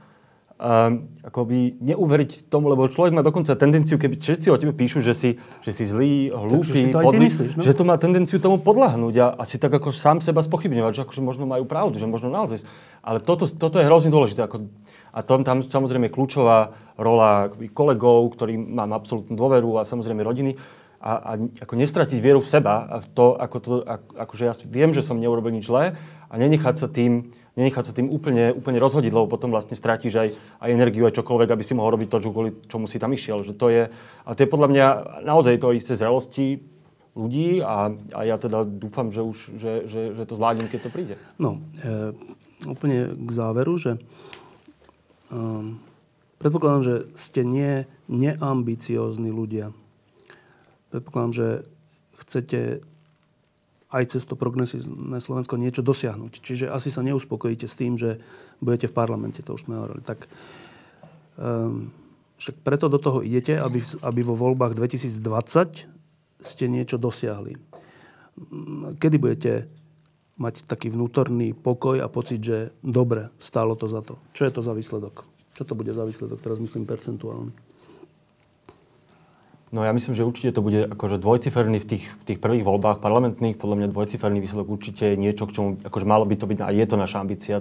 um, 0.58 1.06
akoby 1.22 1.78
neuveriť 1.82 2.50
tomu, 2.50 2.70
lebo 2.74 2.90
človek 2.90 3.14
má 3.14 3.22
dokonca 3.22 3.54
tendenciu, 3.54 4.02
keby 4.02 4.18
všetci 4.18 4.50
o 4.50 4.58
tebe 4.58 4.74
píšu, 4.74 5.06
že 5.06 5.14
si, 5.14 5.30
že 5.62 5.72
si 5.74 5.86
zlý, 5.86 6.34
hlúpy, 6.34 6.94
podlý, 6.94 7.30
no? 7.30 7.62
že 7.62 7.74
to 7.78 7.86
má 7.86 7.96
tendenciu 8.02 8.42
tomu 8.42 8.58
podľahnúť 8.62 9.16
a 9.22 9.26
asi 9.38 9.62
tak 9.62 9.74
ako 9.78 9.94
sám 9.94 10.22
seba 10.22 10.42
spochybňovať, 10.42 10.92
že 10.98 11.02
akože 11.06 11.22
možno 11.22 11.46
majú 11.46 11.66
pravdu, 11.70 12.02
že 12.02 12.10
možno 12.10 12.34
naozaj. 12.34 12.66
Ale 13.06 13.22
toto, 13.22 13.46
toto 13.48 13.78
je 13.78 13.88
hrozne 13.88 14.10
dôležité. 14.10 14.50
Ako, 14.50 14.68
a 15.14 15.20
tom, 15.26 15.42
tam 15.42 15.64
samozrejme 15.64 16.14
kľúčová 16.14 16.74
rola 17.00 17.50
kolegov, 17.74 18.34
ktorým 18.38 18.76
mám 18.76 18.94
absolútnu 18.98 19.34
dôveru 19.34 19.82
a 19.82 19.88
samozrejme 19.88 20.22
rodiny 20.22 20.58
a, 20.98 21.12
a 21.14 21.32
ako 21.38 21.74
nestratiť 21.78 22.20
vieru 22.20 22.42
v 22.42 22.50
seba 22.50 22.86
a 22.90 22.96
v 23.02 23.08
to, 23.14 23.38
ako 23.38 23.58
to, 23.62 23.74
ako, 23.86 24.08
akože 24.18 24.44
ja 24.46 24.54
viem, 24.66 24.92
že 24.92 25.06
som 25.06 25.22
neurobil 25.22 25.54
nič 25.54 25.70
zlé 25.70 25.94
a 26.28 26.34
nenechať 26.36 26.76
sa 26.76 26.88
tým 26.90 27.32
nenechať 27.58 27.90
sa 27.90 27.94
tým 27.98 28.14
úplne, 28.14 28.54
úplne 28.54 28.78
rozhodiť, 28.78 29.10
lebo 29.10 29.26
potom 29.26 29.50
vlastne 29.50 29.74
strátiš 29.74 30.14
aj, 30.14 30.30
aj 30.62 30.70
energiu, 30.70 31.10
aj 31.10 31.18
čokoľvek, 31.18 31.50
aby 31.50 31.64
si 31.66 31.74
mohol 31.74 31.98
robiť 31.98 32.08
to, 32.14 32.18
čo, 32.22 32.30
kvôli 32.30 32.54
čomu 32.70 32.86
si 32.86 33.02
tam 33.02 33.18
išiel. 33.18 33.42
Že 33.42 33.54
to 33.58 33.68
je, 33.74 33.84
a 33.90 34.30
to 34.38 34.46
je 34.46 34.54
podľa 34.54 34.70
mňa 34.70 34.86
naozaj 35.26 35.58
to 35.58 35.74
isté 35.74 35.98
zrelosti 35.98 36.62
ľudí 37.18 37.66
a, 37.66 37.90
a 38.14 38.20
ja 38.30 38.38
teda 38.38 38.62
dúfam, 38.62 39.10
že, 39.10 39.26
už, 39.26 39.38
že, 39.58 39.72
že, 39.90 40.02
že 40.14 40.24
to 40.30 40.38
zvládnem, 40.38 40.70
keď 40.70 40.86
to 40.86 40.94
príde. 40.94 41.16
No, 41.42 41.58
e, 41.82 42.14
úplne 42.70 43.10
k 43.10 43.30
záveru, 43.34 43.74
že 43.82 43.98
e, 43.98 44.00
predpokladám, 46.38 46.84
že 46.86 46.96
ste 47.18 47.42
nie 47.42 47.90
neambiciózni 48.06 49.34
ľudia. 49.34 49.74
Predpokladám, 50.92 51.34
že 51.34 51.48
chcete 52.24 52.60
aj 53.88 54.04
cez 54.12 54.24
to 54.28 54.36
progresívne 54.36 55.20
Slovensko 55.20 55.56
niečo 55.56 55.80
dosiahnuť. 55.80 56.44
Čiže 56.44 56.66
asi 56.68 56.92
sa 56.92 57.04
neuspokojíte 57.08 57.68
s 57.72 57.80
tým, 57.80 57.96
že 57.96 58.20
budete 58.60 58.92
v 58.92 58.98
parlamente, 58.98 59.40
to 59.40 59.56
už 59.56 59.64
sme 59.64 59.80
hovorili. 59.80 60.04
Tak, 60.04 60.28
um, 61.40 61.88
však 62.36 62.56
preto 62.68 62.92
do 62.92 63.00
toho 63.00 63.24
idete, 63.24 63.56
aby, 63.56 63.80
aby 64.04 64.22
vo 64.28 64.36
voľbách 64.36 64.76
2020 64.76 65.88
ste 66.44 66.66
niečo 66.68 67.00
dosiahli. 67.00 67.56
Kedy 69.00 69.16
budete 69.18 69.72
mať 70.38 70.70
taký 70.70 70.94
vnútorný 70.94 71.58
pokoj 71.58 71.98
a 71.98 72.12
pocit, 72.12 72.44
že 72.44 72.70
dobre, 72.86 73.34
stálo 73.42 73.74
to 73.74 73.90
za 73.90 74.06
to. 74.06 74.22
Čo 74.38 74.46
je 74.46 74.54
to 74.54 74.62
za 74.62 74.74
výsledok? 74.78 75.26
Čo 75.58 75.64
to 75.66 75.74
bude 75.74 75.90
za 75.90 76.06
výsledok? 76.06 76.38
Teraz 76.44 76.62
myslím 76.62 76.86
percentuálny. 76.86 77.67
No 79.68 79.84
ja 79.84 79.92
myslím, 79.92 80.16
že 80.16 80.24
určite 80.24 80.56
to 80.56 80.64
bude 80.64 80.88
akože 80.88 81.20
dvojciferný 81.20 81.84
v 81.84 81.88
tých, 81.88 82.06
v 82.08 82.24
tých 82.24 82.40
prvých 82.40 82.64
voľbách 82.64 83.04
parlamentných. 83.04 83.60
Podľa 83.60 83.76
mňa 83.84 83.88
dvojciferný 83.92 84.40
výsledok 84.40 84.72
určite 84.72 85.12
je 85.12 85.20
niečo, 85.20 85.44
k 85.44 85.56
čomu 85.60 85.70
akože 85.84 86.08
malo 86.08 86.24
by 86.24 86.40
to 86.40 86.48
byť, 86.48 86.60
a 86.64 86.72
je 86.72 86.86
to 86.88 86.96
naša 86.96 87.20
ambícia. 87.20 87.60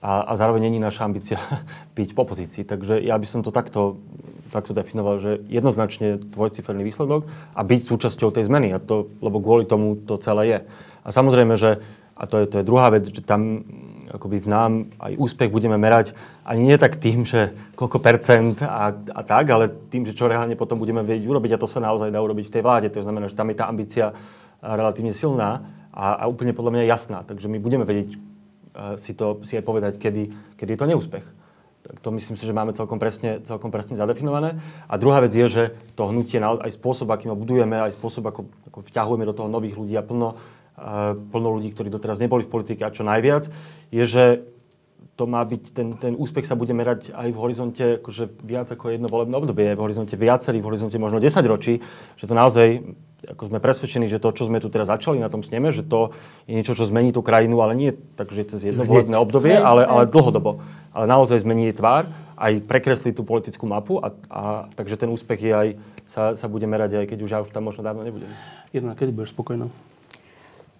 A, 0.00 0.24
a 0.24 0.32
zároveň 0.32 0.72
není 0.72 0.80
naša 0.80 1.04
ambícia 1.04 1.36
byť 1.96 2.16
v 2.16 2.18
opozícii. 2.24 2.64
Takže 2.64 3.04
ja 3.04 3.20
by 3.20 3.26
som 3.28 3.44
to 3.44 3.52
takto, 3.52 4.00
takto 4.48 4.72
definoval, 4.72 5.20
že 5.20 5.44
jednoznačne 5.44 6.16
dvojciferný 6.24 6.88
výsledok 6.88 7.28
a 7.52 7.60
byť 7.68 7.80
súčasťou 7.84 8.32
tej 8.32 8.48
zmeny. 8.48 8.72
A 8.72 8.80
to, 8.80 9.12
lebo 9.20 9.44
kvôli 9.44 9.68
tomu 9.68 10.00
to 10.00 10.16
celé 10.16 10.42
je. 10.48 10.58
A 11.04 11.08
samozrejme, 11.12 11.52
že 11.60 11.84
a 12.16 12.24
to 12.28 12.44
je, 12.44 12.46
to 12.48 12.56
je 12.60 12.68
druhá 12.68 12.92
vec, 12.92 13.08
že 13.08 13.24
tam 13.24 13.64
akoby 14.10 14.42
v 14.42 14.48
nám 14.50 14.72
aj 14.98 15.14
úspech 15.16 15.50
budeme 15.50 15.78
merať 15.78 16.18
ani 16.42 16.74
nie 16.74 16.78
tak 16.78 16.98
tým, 16.98 17.22
že 17.22 17.54
koľko 17.78 18.02
percent 18.02 18.58
a, 18.62 18.90
a 18.90 19.20
tak, 19.22 19.46
ale 19.50 19.70
tým, 19.70 20.02
že 20.02 20.18
čo 20.18 20.26
reálne 20.26 20.58
potom 20.58 20.82
budeme 20.82 21.06
vedieť 21.06 21.30
urobiť 21.30 21.54
a 21.54 21.60
to 21.62 21.70
sa 21.70 21.78
naozaj 21.78 22.10
dá 22.10 22.18
urobiť 22.18 22.50
v 22.50 22.54
tej 22.58 22.62
vláde. 22.66 22.88
To 22.90 23.06
znamená, 23.06 23.30
že 23.30 23.38
tam 23.38 23.48
je 23.48 23.56
tá 23.56 23.70
ambícia 23.70 24.10
relatívne 24.58 25.14
silná 25.14 25.62
a, 25.94 26.20
a 26.20 26.24
úplne 26.26 26.50
podľa 26.50 26.74
mňa 26.74 26.90
jasná. 26.90 27.18
Takže 27.22 27.46
my 27.46 27.62
budeme 27.62 27.86
vedieť 27.86 28.18
uh, 28.18 28.98
si, 28.98 29.14
to, 29.14 29.40
si 29.46 29.54
aj 29.54 29.64
povedať, 29.64 29.92
kedy, 30.02 30.56
kedy 30.58 30.70
je 30.74 30.80
to 30.82 30.90
neúspech. 30.90 31.26
Tak 31.80 31.96
to 32.04 32.12
myslím 32.12 32.36
si, 32.36 32.44
že 32.44 32.52
máme 32.52 32.76
celkom 32.76 33.00
presne, 33.00 33.40
celkom 33.40 33.72
presne 33.72 33.96
zadefinované. 33.96 34.60
A 34.84 35.00
druhá 35.00 35.24
vec 35.24 35.32
je, 35.32 35.46
že 35.48 35.64
to 35.96 36.12
hnutie, 36.12 36.36
aj 36.36 36.76
spôsob, 36.76 37.08
akým 37.08 37.32
ho 37.32 37.38
budujeme, 37.40 37.80
aj 37.80 37.96
spôsob, 37.96 38.28
ako, 38.28 38.52
ako 38.68 38.78
vťahujeme 38.84 39.24
do 39.24 39.32
toho 39.32 39.48
nových 39.48 39.80
ľudí 39.80 39.96
a 39.96 40.04
plno 40.04 40.36
plno 41.30 41.48
ľudí, 41.60 41.70
ktorí 41.76 41.92
doteraz 41.92 42.18
neboli 42.18 42.48
v 42.48 42.52
politike 42.52 42.82
a 42.84 42.94
čo 42.94 43.04
najviac, 43.04 43.52
je, 43.92 44.04
že 44.08 44.24
to 45.20 45.28
má 45.28 45.44
byť, 45.44 45.62
ten, 45.76 45.88
ten 46.00 46.12
úspech 46.16 46.48
sa 46.48 46.56
bude 46.56 46.72
merať 46.72 47.12
aj 47.12 47.28
v 47.28 47.36
horizonte 47.36 47.84
akože 48.00 48.40
viac 48.40 48.72
ako 48.72 48.88
jedno 48.88 49.04
volebné 49.12 49.36
obdobie, 49.36 49.76
v 49.76 49.84
horizonte 49.84 50.16
viacerých, 50.16 50.64
v 50.64 50.68
horizonte 50.72 50.96
možno 50.96 51.20
10 51.20 51.44
ročí, 51.44 51.84
že 52.16 52.24
to 52.24 52.32
naozaj, 52.32 52.80
ako 53.28 53.52
sme 53.52 53.60
presvedčení, 53.60 54.08
že 54.08 54.16
to, 54.16 54.32
čo 54.32 54.48
sme 54.48 54.64
tu 54.64 54.72
teraz 54.72 54.88
začali 54.88 55.20
na 55.20 55.28
tom 55.28 55.44
sneme, 55.44 55.76
že 55.76 55.84
to 55.84 56.16
je 56.48 56.56
niečo, 56.56 56.72
čo 56.72 56.88
zmení 56.88 57.12
tú 57.12 57.20
krajinu, 57.20 57.60
ale 57.60 57.76
nie 57.76 57.92
takže 58.16 58.56
cez 58.56 58.72
jedno 58.72 58.88
volebné 58.88 59.20
obdobie, 59.20 59.52
ale, 59.60 59.84
ale 59.84 60.08
dlhodobo. 60.08 60.64
Ale 60.96 61.04
naozaj 61.04 61.44
zmení 61.44 61.68
jej 61.68 61.76
tvár, 61.76 62.08
aj 62.40 62.64
prekreslí 62.64 63.12
tú 63.12 63.20
politickú 63.20 63.68
mapu 63.68 64.00
a, 64.00 64.16
a 64.32 64.40
takže 64.72 64.96
ten 64.96 65.12
úspech 65.12 65.40
je 65.44 65.52
aj, 65.52 65.68
sa, 66.08 66.22
sa 66.32 66.48
bude 66.48 66.64
merať 66.64 67.04
aj 67.04 67.06
keď 67.12 67.18
už 67.20 67.30
ja 67.30 67.38
už 67.44 67.52
tam 67.52 67.68
možno 67.68 67.84
dávno 67.84 68.00
nebudem. 68.00 68.32
Jedna, 68.72 68.96
kedy 68.96 69.12
budeš 69.12 69.36
spokojná? 69.36 69.68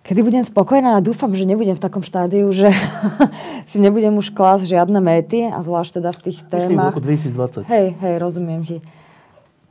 Kedy 0.00 0.20
budem 0.24 0.40
spokojná 0.40 0.96
a 0.96 1.04
dúfam, 1.04 1.28
že 1.36 1.44
nebudem 1.44 1.76
v 1.76 1.82
takom 1.82 2.00
štádiu, 2.00 2.48
že 2.50 2.72
si 3.70 3.78
nebudem 3.78 4.16
už 4.16 4.32
klásť 4.32 4.64
žiadne 4.64 4.96
méty 4.98 5.46
a 5.46 5.60
zvlášť 5.60 6.00
teda 6.00 6.10
v 6.16 6.20
tých 6.24 6.38
Myslím 6.40 6.48
v 6.48 6.68
témach. 6.72 6.92
roku 6.96 7.04
2020. 7.04 7.68
Hej, 7.68 7.86
hej, 8.00 8.14
rozumiem 8.16 8.62
ti. 8.64 8.76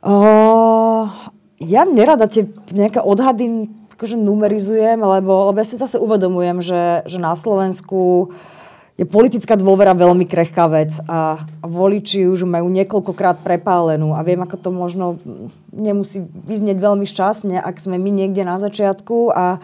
O, 0.00 0.16
ja 1.60 1.82
nerada 1.84 2.30
tie 2.30 2.46
nejaké 2.70 3.02
odhady 3.02 3.68
akože 4.00 4.16
numerizujem, 4.16 4.96
lebo, 4.96 5.52
lebo 5.52 5.56
ja 5.60 5.66
si 5.68 5.76
zase 5.76 6.00
uvedomujem, 6.00 6.64
že, 6.64 7.04
že 7.04 7.20
na 7.20 7.36
Slovensku 7.36 8.32
je 8.96 9.04
politická 9.04 9.60
dôvera 9.60 9.92
veľmi 9.92 10.24
krehká 10.24 10.68
vec 10.72 10.96
a, 11.04 11.44
a 11.44 11.64
voliči 11.68 12.24
už 12.28 12.48
majú 12.48 12.72
niekoľkokrát 12.72 13.44
prepálenú 13.44 14.16
a 14.16 14.24
viem, 14.24 14.40
ako 14.40 14.56
to 14.56 14.70
možno 14.72 15.20
nemusí 15.68 16.24
vyznieť 16.24 16.80
veľmi 16.80 17.04
šťastne, 17.04 17.60
ak 17.60 17.76
sme 17.76 18.00
my 18.00 18.08
niekde 18.08 18.44
na 18.44 18.56
začiatku 18.56 19.32
a 19.32 19.60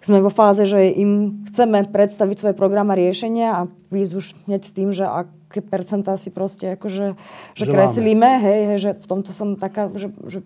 sme 0.00 0.24
vo 0.24 0.32
fáze, 0.32 0.64
že 0.64 0.96
im 0.96 1.44
chceme 1.52 1.84
predstaviť 1.84 2.36
svoje 2.40 2.54
programy 2.56 2.96
riešenia 2.96 3.48
a 3.52 3.60
výsť 3.92 4.12
už 4.16 4.26
hneď 4.48 4.62
s 4.64 4.72
tým, 4.72 4.88
že 4.96 5.04
aké 5.04 5.60
percentá 5.60 6.16
si 6.16 6.32
proste 6.32 6.72
akože, 6.72 7.20
že, 7.52 7.64
Že 7.68 7.72
kreslíme, 7.72 8.30
hej, 8.40 8.60
hej, 8.72 8.78
že 8.80 8.90
v 8.96 9.06
tomto 9.06 9.36
som 9.36 9.60
taká, 9.60 9.92
že, 9.92 10.08
že 10.24 10.40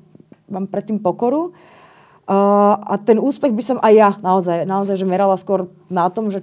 mám 0.50 0.66
predtým 0.66 0.98
pokoru. 0.98 1.54
Uh, 2.24 2.74
a 2.88 2.96
ten 2.98 3.20
úspech 3.20 3.52
by 3.52 3.62
som 3.62 3.78
aj 3.84 3.92
ja 3.94 4.10
naozaj, 4.24 4.64
naozaj 4.64 4.96
že 4.96 5.06
merala 5.06 5.36
skôr 5.36 5.68
na 5.92 6.08
tom, 6.08 6.32
že 6.32 6.42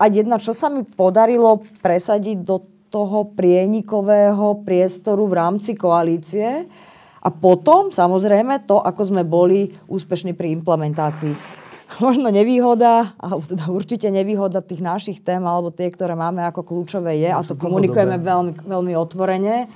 aj 0.00 0.10
jedna, 0.10 0.42
čo 0.42 0.50
sa 0.56 0.66
mi 0.66 0.82
podarilo 0.82 1.62
presadiť 1.84 2.42
do 2.42 2.64
toho 2.90 3.30
prienikového 3.32 4.66
priestoru 4.66 5.30
v 5.30 5.36
rámci 5.38 5.78
koalície 5.78 6.66
a 7.22 7.28
potom, 7.30 7.94
samozrejme, 7.94 8.66
to, 8.66 8.82
ako 8.82 9.02
sme 9.14 9.22
boli 9.22 9.70
úspešní 9.86 10.34
pri 10.34 10.58
implementácii. 10.58 11.61
Možno 12.04 12.32
nevýhoda, 12.32 13.12
alebo 13.20 13.42
teda 13.44 13.68
určite 13.68 14.08
nevýhoda 14.08 14.64
tých 14.64 14.80
našich 14.80 15.18
tém, 15.20 15.42
alebo 15.44 15.68
tie, 15.68 15.92
ktoré 15.92 16.16
máme 16.16 16.40
ako 16.48 16.64
kľúčové 16.64 17.20
je, 17.20 17.30
a 17.30 17.40
to 17.44 17.58
komunikujeme 17.58 18.16
veľmi, 18.16 18.52
veľmi 18.64 18.92
otvorene, 18.96 19.68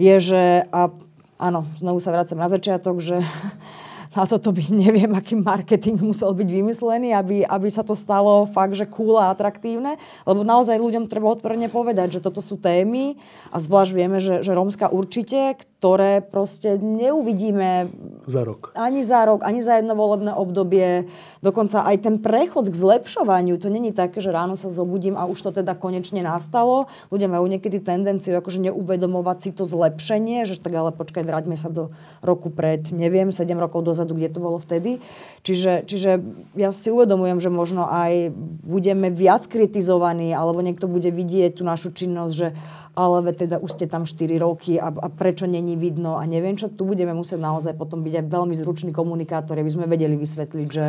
je, 0.00 0.14
že, 0.16 0.42
a 0.72 0.88
áno, 1.36 1.68
znovu 1.80 2.00
sa 2.00 2.12
vracam 2.12 2.40
na 2.40 2.48
začiatok, 2.48 3.04
že 3.04 3.20
na 4.16 4.24
toto 4.26 4.50
by 4.50 4.62
neviem, 4.72 5.12
aký 5.12 5.36
marketing 5.36 6.00
musel 6.00 6.32
byť 6.32 6.48
vymyslený, 6.48 7.12
aby, 7.14 7.44
aby 7.44 7.68
sa 7.68 7.84
to 7.84 7.92
stalo 7.92 8.48
fakt, 8.48 8.74
že 8.74 8.88
cool 8.90 9.20
a 9.20 9.30
atraktívne. 9.30 10.00
Lebo 10.26 10.42
naozaj 10.42 10.82
ľuďom 10.82 11.06
treba 11.06 11.30
otvorene 11.30 11.70
povedať, 11.70 12.18
že 12.18 12.24
toto 12.24 12.42
sú 12.42 12.58
témy 12.58 13.14
a 13.54 13.62
zvlášť 13.62 13.92
vieme, 13.94 14.18
že, 14.18 14.42
že 14.42 14.56
rómska 14.56 14.90
určite, 14.90 15.60
ktoré 15.80 16.20
proste 16.20 16.76
neuvidíme 16.76 17.88
Za 18.28 18.44
rok. 18.44 18.76
ani 18.76 19.00
za 19.00 19.24
rok, 19.24 19.40
ani 19.40 19.64
za 19.64 19.80
jedno 19.80 19.96
volebné 19.96 20.28
obdobie. 20.28 21.08
Dokonca 21.40 21.88
aj 21.88 22.04
ten 22.04 22.20
prechod 22.20 22.68
k 22.68 22.76
zlepšovaniu, 22.76 23.56
to 23.56 23.72
není 23.72 23.88
také, 23.96 24.20
že 24.20 24.28
ráno 24.28 24.60
sa 24.60 24.68
zobudím 24.68 25.16
a 25.16 25.24
už 25.24 25.40
to 25.40 25.64
teda 25.64 25.72
konečne 25.72 26.20
nastalo. 26.20 26.84
Ľudia 27.08 27.32
majú 27.32 27.48
niekedy 27.48 27.80
tendenciu 27.80 28.36
akože 28.36 28.60
neuvedomovať 28.60 29.38
si 29.40 29.50
to 29.56 29.64
zlepšenie, 29.64 30.44
že 30.44 30.60
tak 30.60 30.76
ale 30.76 30.92
počkaj, 30.92 31.24
vráťme 31.24 31.56
sa 31.56 31.72
do 31.72 31.96
roku 32.20 32.52
pred, 32.52 32.92
neviem, 32.92 33.32
7 33.32 33.48
rokov 33.56 33.80
dozadu, 33.80 34.12
kde 34.12 34.36
to 34.36 34.44
bolo 34.44 34.60
vtedy. 34.60 35.00
Čiže, 35.48 35.88
čiže 35.88 36.20
ja 36.60 36.76
si 36.76 36.92
uvedomujem, 36.92 37.40
že 37.40 37.48
možno 37.48 37.88
aj 37.88 38.36
budeme 38.68 39.08
viac 39.08 39.48
kritizovaní, 39.48 40.36
alebo 40.36 40.60
niekto 40.60 40.84
bude 40.84 41.08
vidieť 41.08 41.56
tú 41.56 41.64
našu 41.64 41.96
činnosť, 41.96 42.34
že 42.36 42.52
ale 42.94 43.30
teda 43.32 43.62
už 43.62 43.70
ste 43.78 43.86
tam 43.86 44.02
4 44.02 44.40
roky 44.42 44.76
a, 44.76 44.90
a 44.90 45.08
prečo 45.08 45.46
není 45.46 45.78
vidno 45.78 46.18
a 46.18 46.26
neviem 46.26 46.58
čo, 46.58 46.70
tu 46.70 46.86
budeme 46.86 47.14
musieť 47.14 47.38
naozaj 47.38 47.74
potom 47.78 48.02
byť 48.02 48.14
aj 48.20 48.26
veľmi 48.26 48.54
zruční 48.58 48.90
komunikátori, 48.90 49.62
aby 49.62 49.72
sme 49.72 49.86
vedeli 49.86 50.18
vysvetliť, 50.18 50.68
že 50.68 50.84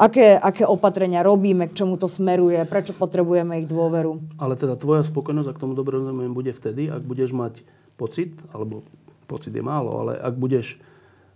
aké, 0.00 0.40
aké 0.40 0.64
opatrenia 0.64 1.20
robíme, 1.20 1.68
k 1.68 1.76
čomu 1.76 2.00
to 2.00 2.08
smeruje, 2.08 2.64
prečo 2.64 2.96
potrebujeme 2.96 3.60
ich 3.60 3.68
dôveru. 3.68 4.40
Ale 4.40 4.56
teda 4.56 4.80
tvoja 4.80 5.04
spokojnosť, 5.04 5.48
ak 5.52 5.60
tomu 5.60 5.76
dobre 5.76 6.00
rozumiem, 6.00 6.32
bude 6.32 6.56
vtedy, 6.56 6.88
ak 6.88 7.04
budeš 7.04 7.36
mať 7.36 7.60
pocit, 8.00 8.32
alebo 8.56 8.80
pocit 9.28 9.52
je 9.52 9.60
málo, 9.60 10.00
ale 10.00 10.16
ak 10.16 10.34
budeš 10.40 10.80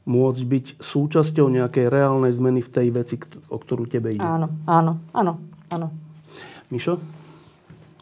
môcť 0.05 0.43
byť 0.45 0.67
súčasťou 0.85 1.49
nejakej 1.49 1.89
reálnej 1.89 2.33
zmeny 2.33 2.61
v 2.61 2.73
tej 2.73 2.89
veci, 2.93 3.17
o 3.49 3.57
ktorú 3.57 3.89
tebe 3.89 4.13
ide. 4.13 4.21
Áno, 4.21 4.53
áno, 4.69 5.01
áno, 5.17 5.41
áno. 5.73 5.89
Mišo? 6.69 7.24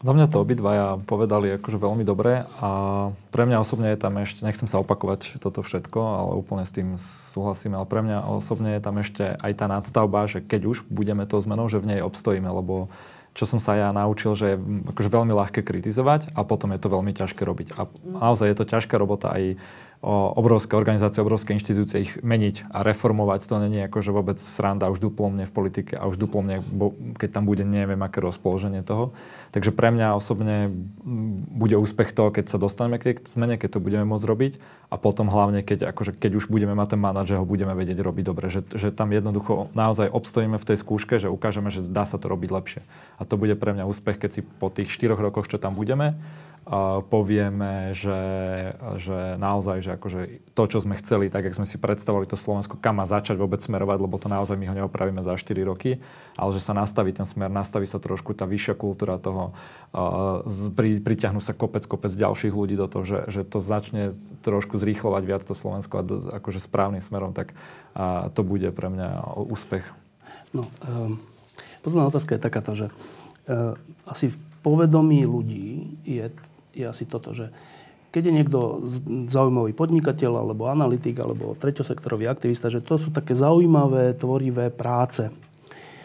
Za 0.03 0.11
mňa 0.11 0.27
to 0.27 0.43
obidvaja 0.43 0.99
povedali 1.07 1.55
akože 1.55 1.79
veľmi 1.79 2.03
dobre 2.03 2.43
a 2.59 2.69
pre 3.31 3.47
mňa 3.47 3.63
osobne 3.63 3.95
je 3.95 4.03
tam 4.03 4.19
ešte, 4.19 4.43
nechcem 4.43 4.67
sa 4.67 4.83
opakovať 4.83 5.39
toto 5.39 5.63
všetko, 5.63 5.99
ale 6.03 6.31
úplne 6.43 6.67
s 6.67 6.75
tým 6.75 6.99
súhlasím, 6.99 7.79
ale 7.79 7.87
pre 7.87 8.03
mňa 8.03 8.27
osobne 8.35 8.75
je 8.75 8.83
tam 8.83 8.99
ešte 8.99 9.39
aj 9.39 9.51
tá 9.55 9.71
nadstavba, 9.71 10.27
že 10.27 10.43
keď 10.43 10.75
už 10.75 10.77
budeme 10.91 11.23
tou 11.23 11.39
zmenou, 11.39 11.71
že 11.71 11.79
v 11.79 11.95
nej 11.95 12.01
obstojíme, 12.03 12.51
lebo 12.51 12.91
čo 13.31 13.47
som 13.47 13.63
sa 13.63 13.79
ja 13.79 13.89
naučil, 13.95 14.35
že 14.35 14.45
je 14.53 14.57
akože 14.91 15.09
veľmi 15.09 15.33
ľahké 15.33 15.63
kritizovať 15.63 16.35
a 16.35 16.43
potom 16.43 16.75
je 16.75 16.83
to 16.83 16.91
veľmi 16.91 17.15
ťažké 17.15 17.41
robiť. 17.41 17.67
A 17.79 17.87
naozaj 18.03 18.51
je 18.51 18.57
to 18.59 18.69
ťažká 18.69 18.99
robota 18.99 19.31
aj 19.31 19.55
obrovské 20.03 20.75
organizácie, 20.75 21.23
obrovské 21.23 21.55
inštitúcie, 21.55 22.03
ich 22.03 22.13
meniť 22.19 22.67
a 22.75 22.83
reformovať. 22.83 23.47
To 23.47 23.63
není 23.63 23.79
ako, 23.87 24.03
že 24.03 24.11
vôbec 24.11 24.35
sranda 24.35 24.91
už 24.91 24.99
duplomne 24.99 25.47
v 25.47 25.55
politike 25.55 25.95
a 25.95 26.11
už 26.11 26.19
duplomne, 26.19 26.59
keď 27.15 27.39
tam 27.39 27.47
bude 27.47 27.63
neviem 27.63 28.03
aké 28.03 28.19
rozpoloženie 28.19 28.83
toho. 28.83 29.15
Takže 29.55 29.71
pre 29.71 29.95
mňa 29.95 30.19
osobne 30.19 30.67
bude 31.55 31.79
úspech 31.79 32.11
toho, 32.11 32.35
keď 32.35 32.51
sa 32.51 32.59
dostaneme 32.59 32.99
k 32.99 33.15
tej 33.15 33.31
zmene, 33.31 33.55
keď 33.55 33.79
to 33.79 33.83
budeme 33.83 34.03
môcť 34.03 34.27
robiť 34.27 34.53
a 34.91 34.99
potom 34.99 35.31
hlavne, 35.31 35.63
keď, 35.63 35.95
akože, 35.95 36.19
keď 36.19 36.31
už 36.35 36.51
budeme 36.51 36.75
mať 36.75 36.99
ten 36.99 37.01
manaž, 37.01 37.31
že 37.31 37.39
ho 37.39 37.47
budeme 37.47 37.71
vedieť 37.71 38.03
robiť 38.03 38.23
dobre. 38.27 38.51
Že, 38.51 38.75
že 38.75 38.91
tam 38.91 39.15
jednoducho 39.15 39.71
naozaj 39.71 40.11
obstojíme 40.11 40.59
v 40.59 40.67
tej 40.67 40.77
skúške, 40.83 41.15
že 41.15 41.31
ukážeme, 41.31 41.71
že 41.71 41.87
dá 41.87 42.03
sa 42.03 42.19
to 42.19 42.27
robiť 42.27 42.49
lepšie. 42.51 42.81
A 43.17 43.23
to 43.23 43.39
bude 43.39 43.55
pre 43.55 43.71
mňa 43.71 43.87
úspech, 43.87 44.19
keď 44.19 44.29
si 44.35 44.41
po 44.43 44.67
tých 44.67 44.91
štyroch 44.91 45.23
rokoch, 45.23 45.47
čo 45.47 45.55
tam 45.55 45.79
budeme, 45.79 46.19
povieme, 47.11 47.91
že, 47.91 48.21
že 48.95 49.35
naozaj, 49.35 49.83
že 49.83 49.91
akože 49.99 50.19
to, 50.55 50.63
čo 50.63 50.79
sme 50.79 50.95
chceli, 50.95 51.27
tak 51.27 51.43
jak 51.43 51.59
sme 51.59 51.67
si 51.67 51.75
predstavovali 51.75 52.23
to 52.23 52.39
Slovensko, 52.39 52.79
kam 52.79 53.03
má 53.03 53.05
začať 53.05 53.35
vôbec 53.35 53.59
smerovať, 53.59 53.99
lebo 53.99 54.15
to 54.15 54.31
naozaj 54.31 54.55
my 54.55 54.71
ho 54.71 54.77
neopravíme 54.79 55.19
za 55.19 55.35
4 55.35 55.59
roky, 55.67 55.99
ale 56.39 56.49
že 56.55 56.63
sa 56.63 56.71
nastaví 56.71 57.11
ten 57.11 57.27
smer, 57.27 57.51
nastaví 57.51 57.83
sa 57.83 57.99
trošku 57.99 58.31
tá 58.31 58.47
vyššia 58.47 58.79
kultúra 58.79 59.19
toho, 59.19 59.51
uh, 59.91 60.39
pri, 60.71 61.03
priťahnú 61.03 61.43
sa 61.43 61.51
kopec, 61.51 61.83
kopec 61.83 62.15
ďalších 62.15 62.55
ľudí 62.55 62.79
do 62.79 62.87
toho, 62.87 63.03
že, 63.03 63.19
že 63.27 63.41
to 63.43 63.59
začne 63.59 64.15
trošku 64.39 64.79
zrýchlovať 64.79 65.23
viac 65.27 65.43
to 65.43 65.51
Slovensko 65.51 65.99
a 65.99 66.03
do, 66.07 66.15
akože 66.31 66.63
správnym 66.63 67.03
smerom, 67.03 67.35
tak 67.35 67.51
uh, 67.99 68.31
to 68.31 68.39
bude 68.47 68.71
pre 68.71 68.87
mňa 68.87 69.35
úspech. 69.35 69.83
No, 70.55 70.71
um, 70.87 71.19
posledná 71.83 72.07
otázka 72.07 72.39
je 72.39 72.41
takáto, 72.41 72.71
že 72.71 72.87
uh, 73.51 73.75
asi 74.07 74.31
v 74.31 74.39
povedomí 74.63 75.27
ľudí 75.27 75.99
je, 76.07 76.31
je 76.73 76.85
asi 76.89 77.05
toto, 77.05 77.31
že 77.31 77.53
keď 78.13 78.29
je 78.29 78.33
niekto 78.33 78.59
zaujímavý 79.25 79.73
podnikateľ, 79.73 80.45
alebo 80.45 80.69
analytik, 80.69 81.17
alebo 81.17 81.57
treťosektorový 81.57 82.29
aktivista, 82.29 82.69
že 82.69 82.85
to 82.85 83.01
sú 83.01 83.09
také 83.09 83.33
zaujímavé, 83.33 84.13
tvorivé 84.13 84.69
práce. 84.69 85.33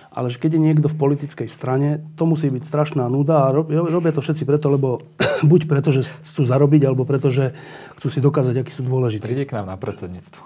Ale 0.08 0.32
že 0.32 0.40
keď 0.40 0.56
je 0.56 0.64
niekto 0.72 0.88
v 0.88 0.96
politickej 0.96 1.48
strane, 1.52 2.00
to 2.16 2.24
musí 2.24 2.48
byť 2.48 2.64
strašná 2.64 3.04
nuda 3.12 3.44
a 3.44 3.52
robia 3.52 4.08
to 4.08 4.24
všetci 4.24 4.48
preto, 4.48 4.72
lebo 4.72 5.04
buď 5.52 5.68
preto, 5.68 5.92
že 5.92 6.08
chcú 6.24 6.48
zarobiť, 6.48 6.88
alebo 6.88 7.04
preto, 7.04 7.28
že 7.28 7.52
chcú 8.00 8.08
si 8.08 8.24
dokázať, 8.24 8.56
akí 8.56 8.72
sú 8.72 8.88
dôležití. 8.88 9.20
Príde 9.20 9.44
k 9.44 9.60
nám 9.60 9.68
na 9.68 9.76
predsedníctvo. 9.76 10.40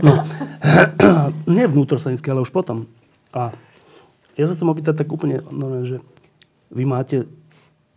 no, 0.00 0.24
nie 1.60 1.68
vnútrostranické, 1.68 2.32
ale 2.32 2.40
už 2.40 2.56
potom. 2.56 2.88
A 3.36 3.52
ja 4.40 4.48
sa 4.48 4.56
chcem 4.56 4.72
opýtať 4.72 5.04
tak 5.04 5.12
úplne, 5.12 5.44
no, 5.52 5.84
že 5.84 6.00
vy 6.72 6.88
máte 6.88 7.28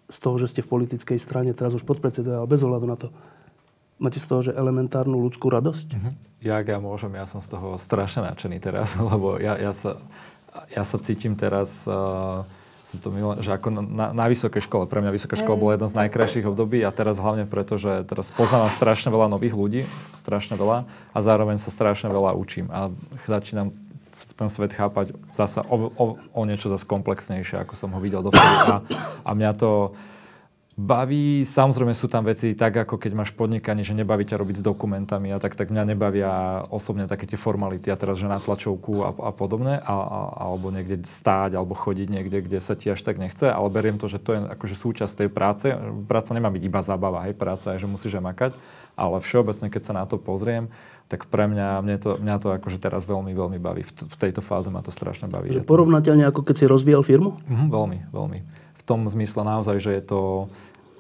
z 0.08 0.18
toho, 0.24 0.36
že 0.40 0.48
ste 0.52 0.64
v 0.64 0.72
politickej 0.72 1.20
strane, 1.20 1.52
teraz 1.52 1.76
už 1.76 1.84
podpredseda, 1.84 2.40
ale 2.40 2.48
bez 2.48 2.64
ohľadu 2.64 2.86
na 2.88 2.96
to, 2.96 3.12
máte 4.00 4.22
z 4.22 4.28
toho, 4.30 4.42
že 4.42 4.56
elementárnu 4.56 5.20
ľudskú 5.20 5.52
radosť? 5.52 5.88
Uh-huh. 5.94 6.14
Ja, 6.40 6.62
ja 6.62 6.80
môžem, 6.80 7.12
ja 7.18 7.26
som 7.28 7.44
z 7.44 7.52
toho 7.52 7.76
strašne 7.76 8.24
nadšený 8.30 8.58
teraz, 8.62 8.96
lebo 9.12 9.36
ja, 9.42 9.60
ja, 9.60 9.76
sa, 9.76 10.00
ja 10.72 10.84
sa 10.88 10.98
cítim 11.02 11.36
teraz, 11.36 11.84
uh, 11.90 12.48
som 12.88 13.04
to 13.04 13.12
milé, 13.12 13.36
že 13.44 13.52
ako 13.52 13.68
na, 13.84 14.16
na 14.16 14.26
vysokej 14.32 14.64
škole. 14.64 14.88
Pre 14.88 15.04
mňa 15.04 15.12
vysoká 15.12 15.36
škola 15.36 15.60
bola 15.60 15.76
jedno 15.76 15.92
z 15.92 16.00
najkrajších 16.08 16.48
období 16.48 16.88
a 16.88 16.96
teraz 16.96 17.20
hlavne 17.20 17.44
preto, 17.44 17.76
že 17.76 18.08
teraz 18.08 18.32
poznávam 18.32 18.72
strašne 18.72 19.12
veľa 19.12 19.28
nových 19.28 19.60
ľudí, 19.60 19.82
strašne 20.16 20.56
veľa 20.56 20.88
a 20.88 21.18
zároveň 21.20 21.60
sa 21.60 21.68
strašne 21.68 22.08
veľa 22.08 22.32
učím 22.40 22.72
a 22.72 22.88
začínam 23.28 23.76
ten 24.34 24.50
svet 24.50 24.74
chápať 24.74 25.14
zasa 25.30 25.62
o, 25.68 25.94
o, 25.94 26.06
o 26.18 26.42
niečo 26.48 26.72
zase 26.72 26.88
komplexnejšie, 26.90 27.62
ako 27.62 27.74
som 27.78 27.94
ho 27.94 28.00
videl 28.02 28.26
dovtedy. 28.26 28.56
A, 28.66 28.82
a 29.22 29.32
mňa 29.38 29.52
to 29.54 29.94
Baví, 30.78 31.42
samozrejme 31.42 31.98
sú 31.98 32.06
tam 32.06 32.22
veci 32.22 32.54
tak, 32.54 32.86
ako 32.86 33.02
keď 33.02 33.12
máš 33.18 33.34
podnikanie, 33.34 33.82
že 33.82 33.98
nebaví 33.98 34.30
ťa 34.30 34.38
robiť 34.38 34.62
s 34.62 34.68
dokumentami 34.68 35.34
a 35.34 35.42
tak, 35.42 35.58
tak 35.58 35.74
mňa 35.74 35.84
nebavia 35.90 36.62
osobne 36.70 37.10
také 37.10 37.26
tie 37.26 37.34
formality 37.34 37.90
a 37.90 37.98
teraz, 37.98 38.22
že 38.22 38.30
na 38.30 38.38
tlačovku 38.38 39.02
a, 39.02 39.10
a 39.10 39.32
podobne, 39.34 39.82
a, 39.82 39.96
a, 39.98 40.20
alebo 40.46 40.70
niekde 40.70 41.02
stáť, 41.02 41.58
alebo 41.58 41.74
chodiť 41.74 42.14
niekde, 42.14 42.46
kde 42.46 42.62
sa 42.62 42.78
ti 42.78 42.94
až 42.94 43.02
tak 43.02 43.18
nechce, 43.18 43.50
ale 43.50 43.74
beriem 43.74 43.98
to, 43.98 44.06
že 44.06 44.22
to 44.22 44.38
je 44.38 44.40
akože 44.54 44.76
súčasť 44.78 45.26
tej 45.26 45.30
práce. 45.34 45.74
Práca 46.06 46.38
nemá 46.38 46.54
byť 46.54 46.64
iba 46.70 46.82
zábava, 46.86 47.26
hej, 47.26 47.34
práca 47.34 47.74
je, 47.74 47.82
že 47.82 47.90
musíš 47.90 48.22
aj 48.22 48.30
makať, 48.30 48.52
ale 48.94 49.18
všeobecne, 49.18 49.74
keď 49.74 49.82
sa 49.82 49.98
na 49.98 50.06
to 50.06 50.22
pozriem, 50.22 50.70
tak 51.08 51.26
pre 51.32 51.48
mňa, 51.48 51.82
mňa 51.84 51.98
to, 52.04 52.12
mňa 52.20 52.36
to 52.44 52.48
akože 52.60 52.78
teraz 52.84 53.08
veľmi, 53.08 53.32
veľmi 53.32 53.60
baví. 53.64 53.84
V, 53.88 53.92
v 54.12 54.18
tejto 54.20 54.44
fáze 54.44 54.68
ma 54.68 54.84
to 54.84 54.92
strašne 54.92 55.32
baví. 55.32 55.56
Že 55.56 55.64
porovnateľne 55.64 56.28
ako 56.28 56.44
keď 56.44 56.56
si 56.56 56.66
rozvíjal 56.68 57.04
firmu? 57.04 57.40
Mhm, 57.48 57.72
veľmi, 57.72 57.98
veľmi. 58.12 58.40
V 58.78 58.84
tom 58.84 59.08
zmysle 59.08 59.48
naozaj, 59.48 59.80
že 59.80 59.92
je 60.00 60.04
to 60.04 60.22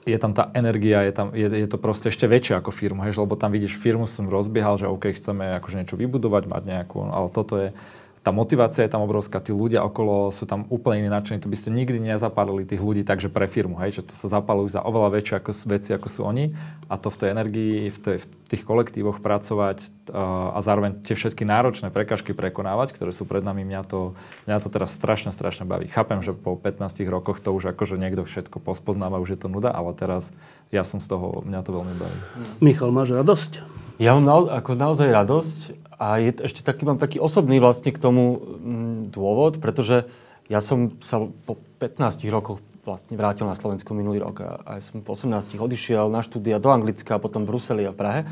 je 0.07 0.15
tam 0.15 0.31
tá 0.31 0.47
energia, 0.55 1.03
je, 1.03 1.11
tam, 1.11 1.35
je, 1.35 1.43
je 1.51 1.67
to 1.67 1.75
proste 1.75 2.07
ešte 2.07 2.23
väčšie 2.31 2.63
ako 2.63 2.71
firmu, 2.71 3.03
hej, 3.03 3.19
lebo 3.19 3.35
tam 3.35 3.51
vidíš 3.51 3.75
firmu, 3.75 4.07
som 4.07 4.31
rozbiehal, 4.31 4.79
že 4.79 4.87
OK, 4.87 5.11
chceme 5.11 5.59
akože 5.59 5.83
niečo 5.83 5.99
vybudovať, 5.99 6.47
mať 6.47 6.63
nejakú, 6.63 7.11
ale 7.11 7.27
toto 7.27 7.59
je, 7.59 7.75
tá 8.21 8.35
motivácia 8.35 8.83
je 8.83 8.91
tam 8.91 9.05
obrovská, 9.05 9.39
tí 9.39 9.55
ľudia 9.55 9.85
okolo 9.85 10.29
sú 10.35 10.43
tam 10.43 10.67
úplne 10.67 11.05
iní 11.05 11.11
nadšení, 11.11 11.39
to 11.39 11.51
by 11.51 11.57
ste 11.57 11.69
nikdy 11.71 11.97
nezapálili 12.01 12.67
tých 12.67 12.81
ľudí 12.83 13.07
takže 13.07 13.31
pre 13.31 13.47
firmu, 13.47 13.79
hej, 13.79 14.01
že 14.01 14.11
to 14.11 14.13
sa 14.13 14.27
zapálujú 14.39 14.75
za 14.75 14.81
oveľa 14.83 15.19
väčšie 15.19 15.35
ako, 15.39 15.51
veci, 15.71 15.89
ako 15.95 16.07
sú 16.11 16.21
oni 16.27 16.51
a 16.91 16.95
to 16.99 17.07
v 17.07 17.17
tej 17.17 17.29
energii, 17.31 17.73
v, 17.87 17.97
tej, 17.97 18.17
v 18.21 18.25
tých 18.51 18.63
kolektívoch 18.67 19.23
pracovať 19.23 19.77
uh, 20.11 20.55
a 20.55 20.59
zároveň 20.59 20.99
tie 21.03 21.15
všetky 21.15 21.47
náročné 21.47 21.87
prekažky 21.93 22.35
prekonávať, 22.35 22.95
ktoré 22.97 23.11
sú 23.15 23.23
pred 23.23 23.41
nami, 23.41 23.63
mňa 23.63 23.81
to, 23.87 24.13
mňa 24.49 24.57
to 24.59 24.67
teraz 24.69 24.91
strašne, 24.91 25.31
strašne 25.31 25.63
baví. 25.63 25.87
Chápem, 25.87 26.19
že 26.19 26.35
po 26.35 26.59
15 26.59 26.99
rokoch 27.07 27.39
to 27.39 27.55
už 27.55 27.71
akože 27.75 27.95
niekto 27.95 28.27
všetko 28.27 28.59
pospoznáva, 28.59 29.23
už 29.23 29.35
je 29.35 29.39
to 29.39 29.47
nuda, 29.47 29.71
ale 29.71 29.95
teraz 29.95 30.35
ja 30.71 30.83
som 30.83 30.99
z 30.99 31.07
toho, 31.07 31.43
mňa 31.47 31.63
to 31.63 31.71
veľmi 31.71 31.95
baví. 31.95 32.19
Michal, 32.59 32.91
máš 32.91 33.15
radosť? 33.15 33.63
Ja 33.97 34.13
mám 34.13 34.25
na, 34.27 34.61
ako 34.61 34.77
naozaj 34.77 35.09
radosť 35.09 35.86
a 35.97 36.21
je 36.21 36.29
ešte 36.45 36.61
taký, 36.61 36.85
mám 36.85 37.01
taký 37.01 37.17
osobný 37.17 37.57
vlastne 37.57 37.89
k 37.89 37.97
tomu 37.97 38.37
m, 38.37 38.41
mm, 38.41 38.97
dôvod, 39.13 39.57
pretože 39.57 40.05
ja 40.47 40.61
som 40.61 40.93
sa 41.01 41.25
po 41.25 41.57
15 41.81 42.21
rokoch 42.29 42.61
vlastne 42.87 43.19
vrátil 43.19 43.43
na 43.43 43.57
Slovensku 43.57 43.91
minulý 43.91 44.23
rok 44.23 44.39
a, 44.39 44.51
a 44.63 44.69
ja 44.79 44.81
som 44.85 45.03
po 45.03 45.17
18 45.17 45.59
odišiel 45.59 46.07
na 46.07 46.23
štúdia 46.23 46.61
do 46.61 46.71
Anglicka, 46.71 47.19
potom 47.19 47.43
v 47.43 47.51
Bruseli 47.51 47.83
a 47.83 47.91
Prahe. 47.91 48.23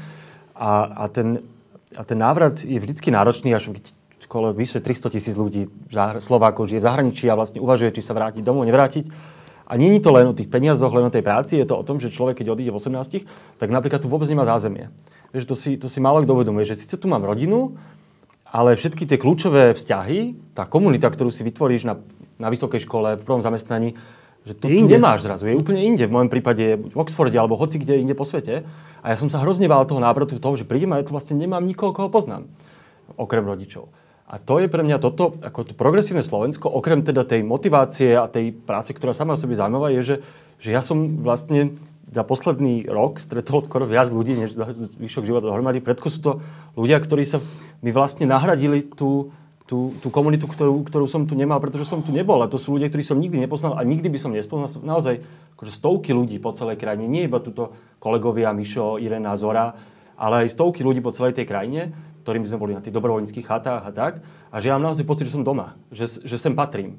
A, 0.56 1.04
a, 1.04 1.06
ten, 1.12 1.44
a 1.92 2.08
ten 2.08 2.16
návrat 2.16 2.64
je 2.64 2.80
vždycky 2.80 3.12
náročný, 3.12 3.52
až 3.52 3.76
keď 3.76 3.92
skolo 4.24 4.56
vyše 4.56 4.80
300 4.80 5.12
tisíc 5.12 5.36
ľudí, 5.36 5.68
Slovákov 6.24 6.72
žije 6.72 6.80
v 6.80 6.88
zahraničí 6.88 7.26
a 7.28 7.36
vlastne 7.36 7.60
uvažuje, 7.60 7.92
či 8.00 8.02
sa 8.02 8.16
vrátiť 8.16 8.42
domov, 8.42 8.64
nevrátiť. 8.64 9.12
A 9.66 9.76
je 9.82 9.98
to 9.98 10.14
len 10.14 10.30
o 10.30 10.38
tých 10.38 10.48
peniazoch, 10.48 10.94
len 10.94 11.10
o 11.10 11.14
tej 11.14 11.26
práci, 11.26 11.58
je 11.58 11.66
to 11.66 11.76
o 11.76 11.84
tom, 11.84 11.98
že 11.98 12.14
človek, 12.14 12.40
keď 12.40 12.54
odíde 12.54 12.72
v 12.72 12.78
18, 12.78 13.26
tak 13.58 13.70
napríklad 13.74 13.98
tu 13.98 14.08
vôbec 14.08 14.30
nemá 14.30 14.46
zázemie. 14.46 14.94
Vieš, 15.36 15.52
to 15.52 15.56
si, 15.60 15.76
to 15.76 15.92
si 15.92 16.00
málo 16.00 16.24
kto 16.24 16.32
uvedomuje, 16.32 16.64
že 16.64 16.80
síce 16.80 16.96
tu 16.96 17.12
mám 17.12 17.28
rodinu, 17.28 17.76
ale 18.48 18.80
všetky 18.80 19.04
tie 19.04 19.20
kľúčové 19.20 19.76
vzťahy, 19.76 20.56
tá 20.56 20.64
komunita, 20.64 21.12
ktorú 21.12 21.28
si 21.28 21.44
vytvoríš 21.44 21.84
na, 21.84 22.00
na 22.40 22.48
vysokej 22.48 22.88
škole, 22.88 23.20
v 23.20 23.26
prvom 23.28 23.44
zamestnaní, 23.44 24.00
že 24.48 24.56
to 24.56 24.72
tu 24.72 24.88
nemáš 24.88 25.28
zrazu. 25.28 25.50
Je 25.50 25.60
úplne 25.60 25.84
inde. 25.84 26.06
V 26.08 26.16
mojom 26.16 26.30
prípade 26.32 26.80
v 26.80 26.96
Oxforde 26.96 27.36
alebo 27.36 27.60
hoci 27.60 27.82
kde 27.82 28.00
inde 28.00 28.16
po 28.16 28.24
svete. 28.24 28.64
A 29.02 29.12
ja 29.12 29.18
som 29.18 29.28
sa 29.28 29.42
hrozne 29.42 29.66
bál 29.66 29.84
toho 29.90 30.00
návratu 30.00 30.38
v 30.38 30.44
tom, 30.44 30.54
že 30.54 30.64
prídem 30.64 30.94
a 30.94 31.02
ja 31.02 31.06
tu 31.06 31.18
vlastne 31.18 31.36
nemám 31.36 31.66
nikoho, 31.66 31.92
koho 31.92 32.14
poznám. 32.14 32.48
Okrem 33.18 33.44
rodičov. 33.44 33.90
A 34.26 34.42
to 34.42 34.58
je 34.58 34.70
pre 34.70 34.82
mňa 34.82 34.98
toto, 35.02 35.38
ako 35.42 35.70
to 35.70 35.74
progresívne 35.78 36.26
Slovensko, 36.26 36.66
okrem 36.66 37.06
teda 37.06 37.26
tej 37.26 37.46
motivácie 37.46 38.18
a 38.18 38.26
tej 38.26 38.54
práce, 38.54 38.90
ktorá 38.90 39.14
sama 39.14 39.38
o 39.38 39.42
sebe 39.42 39.54
zaujímavá, 39.54 39.94
je, 39.94 40.02
že, 40.02 40.16
že 40.58 40.70
ja 40.74 40.82
som 40.82 41.22
vlastne 41.22 41.78
za 42.16 42.24
posledný 42.24 42.88
rok 42.88 43.20
stretol 43.20 43.68
skoro 43.68 43.84
viac 43.84 44.08
ľudí, 44.08 44.40
než 44.40 44.56
vyšok 44.96 45.28
života 45.28 45.52
dohromady. 45.52 45.84
Predko 45.84 46.08
sú 46.08 46.20
to 46.24 46.32
ľudia, 46.80 47.04
ktorí 47.04 47.28
sa 47.28 47.44
mi 47.84 47.92
vlastne 47.92 48.24
nahradili 48.24 48.88
tú, 48.88 49.36
tú, 49.68 49.92
tú 50.00 50.08
komunitu, 50.08 50.48
ktorú, 50.48 50.88
ktorú 50.88 51.12
som 51.12 51.28
tu 51.28 51.36
nemal, 51.36 51.60
pretože 51.60 51.92
som 51.92 52.00
tu 52.00 52.16
nebol. 52.16 52.40
A 52.40 52.48
to 52.48 52.56
sú 52.56 52.80
ľudia, 52.80 52.88
ktorí 52.88 53.04
som 53.04 53.20
nikdy 53.20 53.36
nepoznal 53.44 53.76
a 53.76 53.84
nikdy 53.84 54.08
by 54.08 54.16
som 54.16 54.32
nespoznal. 54.32 54.72
Naozaj 54.80 55.20
akože 55.60 55.72
stovky 55.76 56.16
ľudí 56.16 56.40
po 56.40 56.56
celej 56.56 56.80
krajine. 56.80 57.04
Nie 57.12 57.28
iba 57.28 57.44
túto 57.44 57.76
kolegovia 58.00 58.56
Mišo, 58.56 58.96
Irena, 58.96 59.36
Zora, 59.36 59.76
ale 60.16 60.48
aj 60.48 60.56
stovky 60.56 60.88
ľudí 60.88 61.04
po 61.04 61.12
celej 61.12 61.36
tej 61.36 61.52
krajine, 61.52 61.92
ktorým 62.24 62.48
sme 62.48 62.56
boli 62.56 62.72
na 62.72 62.80
tých 62.80 62.96
dobrovoľníckých 62.96 63.44
chatách 63.44 63.84
a 63.84 63.92
tak. 63.92 64.14
A 64.56 64.64
že 64.64 64.72
ja 64.72 64.80
mám 64.80 64.88
naozaj 64.88 65.04
pocit, 65.04 65.28
že 65.28 65.36
som 65.36 65.44
doma, 65.44 65.76
že, 65.92 66.08
že 66.24 66.40
sem 66.40 66.56
patrím. 66.56 66.96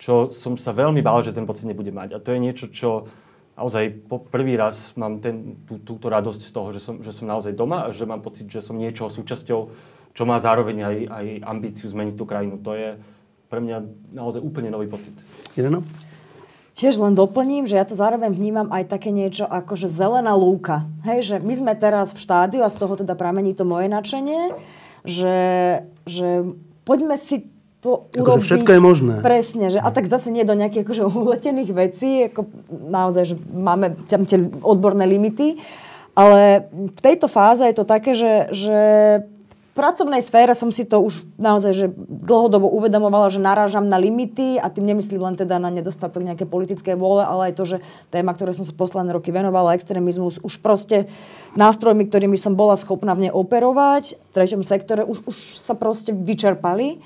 Čo 0.00 0.32
som 0.32 0.56
sa 0.56 0.72
veľmi 0.72 1.04
bál, 1.04 1.20
že 1.20 1.36
ten 1.36 1.44
pocit 1.44 1.68
nebude 1.68 1.92
mať. 1.92 2.16
A 2.16 2.18
to 2.18 2.32
je 2.32 2.40
niečo, 2.40 2.66
čo 2.72 3.06
naozaj 3.54 4.06
po 4.10 4.18
prvý 4.22 4.58
raz 4.58 4.94
mám 4.98 5.22
ten, 5.22 5.58
tú, 5.66 5.78
túto 5.82 6.10
radosť 6.10 6.40
z 6.42 6.52
toho, 6.52 6.68
že 6.74 6.80
som, 6.82 7.00
že 7.00 7.14
som 7.14 7.30
naozaj 7.30 7.54
doma 7.54 7.86
a 7.86 7.94
že 7.94 8.06
mám 8.06 8.22
pocit, 8.22 8.50
že 8.50 8.62
som 8.62 8.78
niečo 8.78 9.06
súčasťou, 9.10 9.60
čo 10.14 10.22
má 10.26 10.38
zároveň 10.38 10.76
aj, 10.82 10.96
aj 11.10 11.26
ambíciu 11.46 11.86
zmeniť 11.90 12.14
tú 12.14 12.24
krajinu. 12.26 12.58
To 12.62 12.74
je 12.74 12.98
pre 13.50 13.62
mňa 13.62 13.76
naozaj 14.14 14.42
úplne 14.42 14.70
nový 14.70 14.90
pocit. 14.90 15.14
Jedno? 15.54 15.86
Tiež 16.74 16.98
len 16.98 17.14
doplním, 17.14 17.70
že 17.70 17.78
ja 17.78 17.86
to 17.86 17.94
zároveň 17.94 18.34
vnímam 18.34 18.66
aj 18.74 18.90
také 18.90 19.14
niečo 19.14 19.46
ako 19.46 19.78
že 19.78 19.86
zelená 19.86 20.34
lúka. 20.34 20.82
Hej, 21.06 21.18
že 21.22 21.36
my 21.38 21.54
sme 21.54 21.72
teraz 21.78 22.10
v 22.10 22.22
štádiu 22.26 22.66
a 22.66 22.72
z 22.72 22.82
toho 22.82 22.98
teda 22.98 23.14
pramení 23.14 23.54
to 23.54 23.62
moje 23.62 23.86
nadšenie, 23.86 24.58
že, 25.06 25.38
že 26.02 26.42
poďme 26.82 27.14
si 27.14 27.46
to 27.84 28.08
urobiť. 28.16 28.40
Akože 28.40 28.48
všetko 28.48 28.70
je 28.72 28.80
možné. 28.80 29.14
Presne, 29.20 29.66
že, 29.68 29.76
a 29.76 29.88
tak 29.92 30.08
zase 30.08 30.32
nie 30.32 30.48
do 30.48 30.56
nejakých 30.56 30.88
akože 30.88 31.02
uletených 31.28 31.70
vecí, 31.76 32.32
ako 32.32 32.48
naozaj, 32.72 33.24
že 33.28 33.36
máme 33.52 34.00
tam 34.08 34.24
tie 34.24 34.40
odborné 34.64 35.04
limity, 35.04 35.60
ale 36.16 36.70
v 36.72 37.00
tejto 37.02 37.28
fáze 37.28 37.66
je 37.66 37.76
to 37.76 37.84
také, 37.84 38.14
že, 38.14 38.48
že 38.54 38.78
v 39.74 39.82
pracovnej 39.82 40.22
sfére 40.22 40.54
som 40.54 40.70
si 40.70 40.86
to 40.86 41.02
už 41.02 41.26
naozaj 41.34 41.74
že 41.74 41.86
dlhodobo 42.06 42.70
uvedomovala, 42.70 43.34
že 43.34 43.42
narážam 43.42 43.90
na 43.90 43.98
limity 43.98 44.54
a 44.54 44.70
tým 44.70 44.86
nemyslím 44.86 45.18
len 45.18 45.34
teda 45.34 45.58
na 45.58 45.74
nedostatok 45.74 46.22
nejaké 46.22 46.46
politické 46.46 46.94
vôle, 46.94 47.26
ale 47.26 47.50
aj 47.50 47.54
to, 47.58 47.64
že 47.66 47.76
téma, 48.14 48.38
ktoré 48.38 48.54
som 48.54 48.62
sa 48.62 48.70
posledné 48.70 49.10
roky 49.10 49.34
venovala, 49.34 49.74
extrémizmus, 49.74 50.38
už 50.46 50.62
proste 50.62 51.10
nástrojmi, 51.58 52.06
ktorými 52.06 52.38
som 52.38 52.54
bola 52.54 52.78
schopná 52.78 53.18
v 53.18 53.26
nej 53.26 53.32
operovať 53.34 54.14
v 54.14 54.30
treťom 54.30 54.62
sektore, 54.62 55.02
už, 55.02 55.26
už 55.26 55.58
sa 55.58 55.74
proste 55.74 56.14
vyčerpali. 56.14 57.02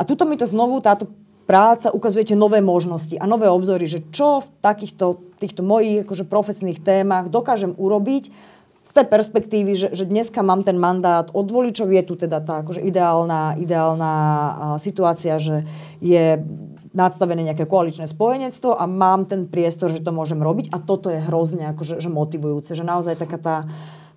A 0.00 0.02
tuto 0.08 0.24
mi 0.24 0.40
to 0.40 0.48
znovu 0.48 0.80
táto 0.80 1.12
práca 1.44 1.92
ukazujete 1.92 2.32
nové 2.32 2.64
možnosti 2.64 3.20
a 3.20 3.28
nové 3.28 3.52
obzory, 3.52 3.84
že 3.84 4.00
čo 4.08 4.40
v 4.40 4.48
takýchto 4.64 5.20
týchto 5.36 5.60
mojich 5.60 6.08
akože 6.08 6.24
profesných 6.24 6.80
témach 6.80 7.28
dokážem 7.28 7.76
urobiť 7.76 8.32
z 8.80 8.90
tej 8.96 9.06
perspektívy, 9.12 9.72
že, 9.76 9.88
že 9.92 10.08
dneska 10.08 10.40
mám 10.40 10.64
ten 10.64 10.80
mandát 10.80 11.28
od 11.36 11.44
voličov, 11.52 11.92
je 11.92 12.02
tu 12.06 12.16
teda 12.16 12.40
tá 12.40 12.64
akože 12.64 12.80
ideálna, 12.80 13.60
ideálna 13.60 14.14
situácia, 14.80 15.36
že 15.36 15.68
je 16.00 16.40
nadstavené 16.96 17.44
nejaké 17.44 17.68
koaličné 17.68 18.08
spojenectvo 18.08 18.74
a 18.74 18.88
mám 18.88 19.28
ten 19.28 19.46
priestor, 19.46 19.92
že 19.92 20.02
to 20.02 20.10
môžem 20.10 20.40
robiť. 20.40 20.72
A 20.74 20.80
toto 20.82 21.12
je 21.12 21.22
hrozne 21.22 21.70
akože, 21.76 22.02
že 22.02 22.10
motivujúce, 22.10 22.72
že 22.74 22.82
naozaj 22.82 23.20
taká 23.20 23.38
tá 23.38 23.56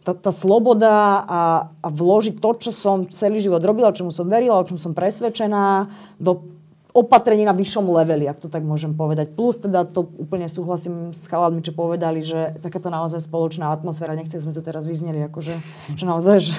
tá, 0.03 0.11
tá 0.11 0.31
sloboda 0.35 1.23
a, 1.23 1.41
a 1.79 1.87
vložiť 1.87 2.43
to, 2.43 2.49
čo 2.59 2.71
som 2.75 3.07
celý 3.07 3.39
život 3.39 3.63
robila, 3.63 3.95
čomu 3.95 4.11
som 4.11 4.27
verila, 4.27 4.59
o 4.59 4.67
čom 4.67 4.75
som 4.75 4.91
presvedčená, 4.91 5.87
do 6.19 6.53
opatrení 6.93 7.41
na 7.41 7.57
vyššom 7.57 7.89
leveli, 7.89 8.29
ak 8.29 8.37
to 8.37 8.53
tak 8.53 8.61
môžem 8.61 8.93
povedať. 8.93 9.33
Plus 9.33 9.57
teda 9.57 9.81
to 9.81 10.05
úplne 10.21 10.45
súhlasím 10.45 11.09
s 11.09 11.25
chaladmi, 11.25 11.65
čo 11.65 11.73
povedali, 11.73 12.21
že 12.21 12.53
takáto 12.61 12.93
naozaj 12.93 13.25
spoločná 13.25 13.73
atmosféra, 13.73 14.13
nechcem 14.13 14.37
sme 14.37 14.53
tu 14.53 14.61
teraz 14.61 14.85
vyzneli, 14.85 15.25
akože, 15.25 15.53
že 15.97 16.05
naozaj, 16.05 16.37
že, 16.53 16.55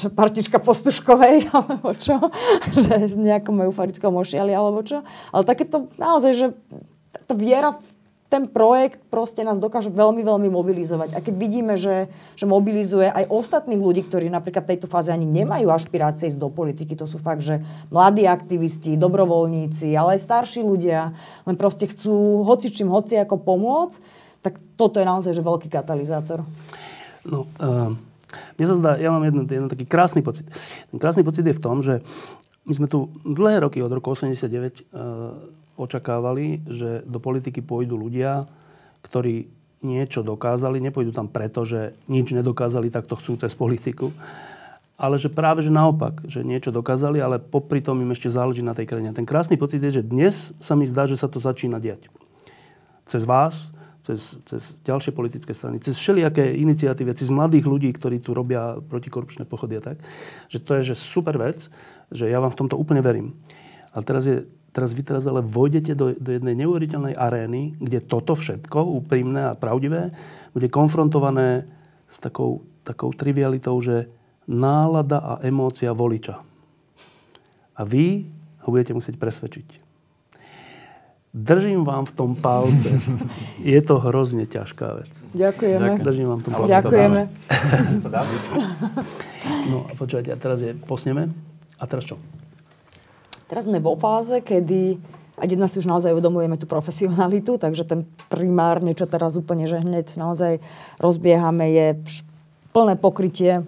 že 0.00 0.08
partička 0.08 0.56
postuškovej, 0.56 1.48
alebo 1.56 1.92
čo, 2.00 2.16
že 2.72 3.12
nejakom 3.12 3.60
eufarickom 3.68 4.16
mošiali, 4.16 4.56
alebo 4.56 4.80
čo. 4.80 5.04
Ale 5.36 5.44
takéto 5.44 5.92
naozaj, 6.00 6.32
že 6.32 6.46
tá 7.28 7.36
viera 7.36 7.76
ten 8.34 8.50
projekt 8.50 8.98
proste 9.14 9.46
nás 9.46 9.62
dokáže 9.62 9.94
veľmi, 9.94 10.26
veľmi 10.26 10.50
mobilizovať. 10.50 11.14
A 11.14 11.22
keď 11.22 11.34
vidíme, 11.38 11.78
že, 11.78 12.10
že 12.34 12.50
mobilizuje 12.50 13.06
aj 13.06 13.30
ostatných 13.30 13.78
ľudí, 13.78 14.02
ktorí 14.02 14.26
napríklad 14.26 14.66
v 14.66 14.74
tejto 14.74 14.90
fáze 14.90 15.14
ani 15.14 15.22
nemajú 15.22 15.70
ašpirácie 15.70 16.34
ísť 16.34 16.42
do 16.42 16.50
politiky, 16.50 16.98
to 16.98 17.06
sú 17.06 17.22
fakt, 17.22 17.46
že 17.46 17.62
mladí 17.94 18.26
aktivisti, 18.26 18.98
dobrovoľníci, 18.98 19.94
ale 19.94 20.18
aj 20.18 20.26
starší 20.26 20.66
ľudia, 20.66 21.14
len 21.46 21.54
proste 21.54 21.86
chcú 21.86 22.42
hoci 22.42 22.74
čím, 22.74 22.90
hoci 22.90 23.22
ako 23.22 23.38
pomôcť, 23.38 24.02
tak 24.42 24.58
toto 24.74 24.98
je 24.98 25.06
naozaj 25.06 25.30
že 25.30 25.46
veľký 25.46 25.70
katalizátor. 25.70 26.42
No, 27.22 27.46
uh, 27.62 27.94
mne 28.58 28.66
sa 28.66 28.74
zdá, 28.74 28.90
ja 28.98 29.14
mám 29.14 29.22
jeden, 29.22 29.46
jeden 29.46 29.70
taký 29.70 29.86
krásny 29.86 30.26
pocit. 30.26 30.50
Ten 30.90 30.98
krásny 30.98 31.22
pocit 31.22 31.46
je 31.46 31.54
v 31.54 31.62
tom, 31.62 31.86
že 31.86 32.02
my 32.66 32.74
sme 32.74 32.90
tu 32.90 33.14
dlhé 33.22 33.62
roky 33.62 33.78
od 33.78 33.94
roku 33.94 34.10
89 34.10 34.90
uh, 34.90 35.38
očakávali, 35.74 36.62
že 36.66 37.02
do 37.06 37.18
politiky 37.18 37.60
pôjdu 37.60 37.98
ľudia, 37.98 38.46
ktorí 39.02 39.50
niečo 39.84 40.24
dokázali, 40.24 40.80
nepôjdu 40.80 41.12
tam 41.12 41.28
preto, 41.28 41.62
že 41.68 41.92
nič 42.08 42.32
nedokázali, 42.32 42.88
tak 42.88 43.04
to 43.04 43.20
chcú 43.20 43.36
cez 43.36 43.52
politiku, 43.52 44.08
ale 44.94 45.20
že 45.20 45.28
práve, 45.28 45.60
že 45.60 45.74
naopak, 45.74 46.24
že 46.24 46.46
niečo 46.46 46.70
dokázali, 46.70 47.20
ale 47.20 47.42
popri 47.42 47.84
tom 47.84 48.00
im 48.00 48.14
ešte 48.14 48.32
záleží 48.32 48.62
na 48.64 48.72
tej 48.72 48.88
krajine. 48.88 49.12
Ten 49.12 49.28
krásny 49.28 49.58
pocit 49.58 49.82
je, 49.82 50.00
že 50.00 50.06
dnes 50.06 50.54
sa 50.62 50.78
mi 50.78 50.86
zdá, 50.88 51.04
že 51.04 51.18
sa 51.18 51.26
to 51.28 51.42
začína 51.42 51.82
diať. 51.82 52.08
Cez 53.04 53.26
vás, 53.28 53.74
cez, 54.00 54.38
cez 54.46 54.78
ďalšie 54.86 55.10
politické 55.10 55.52
strany, 55.52 55.82
cez 55.82 55.98
všelijaké 55.98 56.56
iniciatívy, 56.56 57.12
cez 57.18 57.28
mladých 57.28 57.66
ľudí, 57.66 57.90
ktorí 57.90 58.22
tu 58.22 58.32
robia 58.32 58.78
protikorupčné 58.86 59.44
pochody 59.44 59.76
a 59.76 59.82
tak, 59.82 59.96
že 60.48 60.62
to 60.62 60.78
je 60.78 60.94
že 60.94 60.96
super 60.96 61.36
vec, 61.36 61.68
že 62.14 62.30
ja 62.30 62.38
vám 62.38 62.54
v 62.54 62.58
tomto 62.64 62.78
úplne 62.78 63.02
verím. 63.02 63.34
Ale 63.90 64.02
teraz, 64.06 64.30
je, 64.30 64.46
teraz 64.74 64.90
vy 64.90 65.06
teraz 65.06 65.22
ale 65.30 65.38
vojdete 65.38 65.94
do, 65.94 66.10
do 66.18 66.30
jednej 66.34 66.58
neuveriteľnej 66.58 67.14
arény, 67.14 67.78
kde 67.78 68.02
toto 68.02 68.34
všetko, 68.34 68.82
úprimné 68.82 69.54
a 69.54 69.54
pravdivé, 69.54 70.10
bude 70.50 70.66
konfrontované 70.66 71.70
s 72.10 72.18
takou, 72.18 72.66
takou 72.82 73.14
trivialitou, 73.14 73.78
že 73.78 74.10
nálada 74.50 75.22
a 75.22 75.34
emócia 75.46 75.94
voliča. 75.94 76.42
A 77.74 77.80
vy 77.86 78.26
ho 78.66 78.68
budete 78.74 78.92
musieť 78.92 79.14
presvedčiť. 79.16 79.86
Držím 81.34 81.82
vám 81.82 82.06
v 82.06 82.12
tom 82.14 82.30
palce. 82.38 82.94
Je 83.58 83.80
to 83.82 83.98
hrozne 83.98 84.46
ťažká 84.46 84.86
vec. 85.02 85.10
Ďakujeme. 85.34 85.98
Držím 85.98 86.26
vám 86.30 86.38
v 86.38 86.44
tom 86.46 86.52
palce. 86.54 86.70
Ďakujeme. 86.70 87.20
To 88.06 88.08
dáme. 88.10 88.34
No 89.66 89.78
a 89.90 89.92
počúvajte, 89.98 90.30
a 90.30 90.38
teraz 90.38 90.62
je, 90.62 90.78
posneme. 90.78 91.34
A 91.74 91.84
teraz 91.90 92.06
čo? 92.06 92.22
Teraz 93.54 93.70
sme 93.70 93.78
vo 93.78 93.94
fáze, 93.94 94.42
kedy 94.42 94.98
a 95.38 95.46
jedna 95.46 95.70
si 95.70 95.78
už 95.78 95.86
naozaj 95.86 96.10
uvedomujeme 96.10 96.58
tú 96.58 96.66
profesionalitu, 96.66 97.54
takže 97.54 97.86
ten 97.86 98.02
primárne, 98.26 98.98
čo 98.98 99.06
teraz 99.06 99.38
úplne, 99.38 99.70
že 99.70 99.78
hneď 99.78 100.18
naozaj 100.18 100.58
rozbiehame, 100.98 101.70
je 101.70 101.86
plné 102.74 102.98
pokrytie 102.98 103.62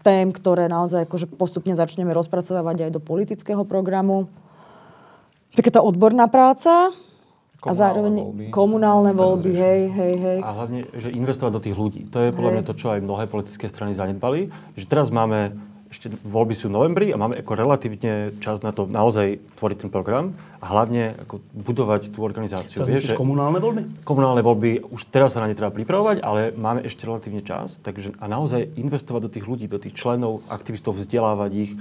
tém, 0.00 0.32
ktoré 0.32 0.72
naozaj 0.72 1.04
akože 1.04 1.28
postupne 1.36 1.76
začneme 1.76 2.16
rozpracovať 2.16 2.88
aj 2.88 2.90
do 2.96 3.00
politického 3.00 3.68
programu. 3.68 4.32
Taká 5.52 5.68
tá 5.68 5.80
odborná 5.84 6.24
práca 6.24 6.88
a 7.60 7.72
zároveň 7.72 8.24
voľby. 8.24 8.44
komunálne 8.52 9.12
voľby, 9.12 9.52
hej, 9.52 9.80
hej, 9.88 10.14
hej. 10.16 10.38
A 10.44 10.52
hlavne, 10.52 10.88
že 10.96 11.12
investovať 11.12 11.52
do 11.52 11.64
tých 11.64 11.76
ľudí. 11.76 12.08
To 12.08 12.24
je 12.24 12.32
podľa 12.32 12.50
Hej. 12.52 12.56
mňa 12.60 12.68
to, 12.68 12.74
čo 12.76 12.86
aj 12.92 13.00
mnohé 13.00 13.24
politické 13.28 13.64
strany 13.68 13.96
zanedbali. 13.96 14.52
Že 14.76 14.84
teraz 14.84 15.08
máme, 15.08 15.56
ešte 15.94 16.10
voľby 16.26 16.58
sú 16.58 16.66
v 16.66 16.74
novembri 16.74 17.06
a 17.14 17.16
máme 17.16 17.38
ako 17.38 17.52
relatívne 17.54 18.34
čas 18.42 18.66
na 18.66 18.74
to 18.74 18.90
naozaj 18.90 19.38
tvoriť 19.54 19.86
ten 19.86 19.90
program 19.94 20.34
a 20.58 20.66
hlavne 20.66 21.14
ako 21.22 21.38
budovať 21.54 22.10
tú 22.10 22.26
organizáciu. 22.26 22.82
Teraz 22.82 22.90
Vieš, 22.90 23.14
že 23.14 23.14
komunálne 23.14 23.62
voľby? 23.62 24.02
komunálne 24.02 24.42
voľby, 24.42 24.90
už 24.90 25.06
teraz 25.14 25.38
sa 25.38 25.46
na 25.46 25.46
ne 25.46 25.54
treba 25.54 25.70
pripravovať, 25.70 26.18
ale 26.18 26.50
máme 26.58 26.82
ešte 26.82 27.06
relatívne 27.06 27.46
čas. 27.46 27.78
Takže 27.78 28.18
a 28.18 28.26
naozaj 28.26 28.74
investovať 28.74 29.20
do 29.22 29.30
tých 29.30 29.46
ľudí, 29.46 29.70
do 29.70 29.78
tých 29.78 29.94
členov, 29.94 30.42
aktivistov, 30.50 30.98
vzdelávať 30.98 31.52
ich, 31.54 31.72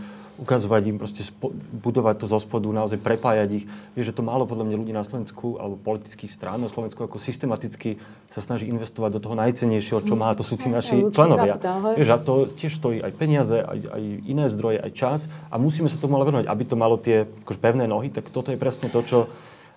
ukazovať 0.42 0.82
im, 0.90 0.98
proste 0.98 1.22
spo, 1.22 1.54
budovať 1.54 2.24
to 2.24 2.26
zo 2.26 2.40
spodu, 2.42 2.66
naozaj 2.70 2.98
prepájať 2.98 3.50
ich. 3.62 3.66
Vieš, 3.94 4.14
že 4.14 4.18
to 4.18 4.26
málo 4.26 4.50
podľa 4.50 4.66
mňa 4.70 4.78
ľudí 4.82 4.94
na 4.94 5.06
Slovensku, 5.06 5.62
alebo 5.62 5.78
politických 5.78 6.34
strán 6.34 6.62
na 6.62 6.70
Slovensku, 6.70 7.00
ako 7.06 7.22
systematicky 7.22 8.02
sa 8.34 8.42
snaží 8.42 8.66
investovať 8.66 9.18
do 9.18 9.22
toho 9.22 9.36
najcennejšieho, 9.38 10.02
čo 10.02 10.18
má, 10.18 10.34
to 10.34 10.42
sú 10.42 10.58
tí 10.58 10.74
naši 10.74 11.06
ľudský 11.06 11.16
členovia. 11.16 11.56
Vieš, 11.94 12.10
a 12.10 12.18
to 12.18 12.34
tiež 12.50 12.74
stojí 12.74 12.98
aj 13.06 13.14
peniaze, 13.14 13.58
aj, 13.62 13.80
aj 13.94 14.04
iné 14.26 14.46
zdroje, 14.50 14.82
aj 14.82 14.92
čas 14.98 15.20
a 15.54 15.62
musíme 15.62 15.86
sa 15.86 16.02
tomu 16.02 16.18
ale 16.18 16.26
venovať. 16.30 16.46
Aby 16.50 16.64
to 16.66 16.76
malo 16.76 16.98
tie 16.98 17.30
akože, 17.46 17.60
pevné 17.62 17.86
nohy, 17.86 18.10
tak 18.10 18.34
toto 18.34 18.50
je 18.50 18.58
presne 18.58 18.90
to, 18.90 19.00
čo 19.06 19.20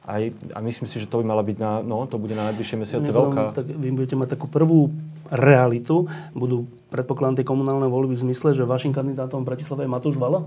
aj, 0.07 0.23
a 0.55 0.59
myslím 0.63 0.87
si, 0.87 1.03
že 1.03 1.11
to 1.11 1.19
by 1.19 1.25
mala 1.27 1.43
byť 1.43 1.59
na, 1.59 1.83
no, 1.83 2.07
to 2.07 2.17
bude 2.23 2.31
na 2.39 2.55
najbližšie 2.55 2.79
mesiace 2.79 3.11
Mimochodom, 3.11 3.35
veľká. 3.35 3.43
Tak 3.59 3.67
vy 3.67 3.89
budete 3.91 4.15
mať 4.15 4.29
takú 4.39 4.47
prvú 4.47 4.95
realitu. 5.35 6.07
Budú 6.31 6.71
predpokladám 6.95 7.43
tie 7.43 7.47
komunálne 7.47 7.91
voľby 7.91 8.15
v 8.15 8.31
zmysle, 8.31 8.55
že 8.55 8.63
vašim 8.63 8.95
kandidátom 8.95 9.43
v 9.43 9.47
Bratislave 9.51 9.83
je 9.85 9.91
Matúš 9.91 10.15
Vala. 10.15 10.47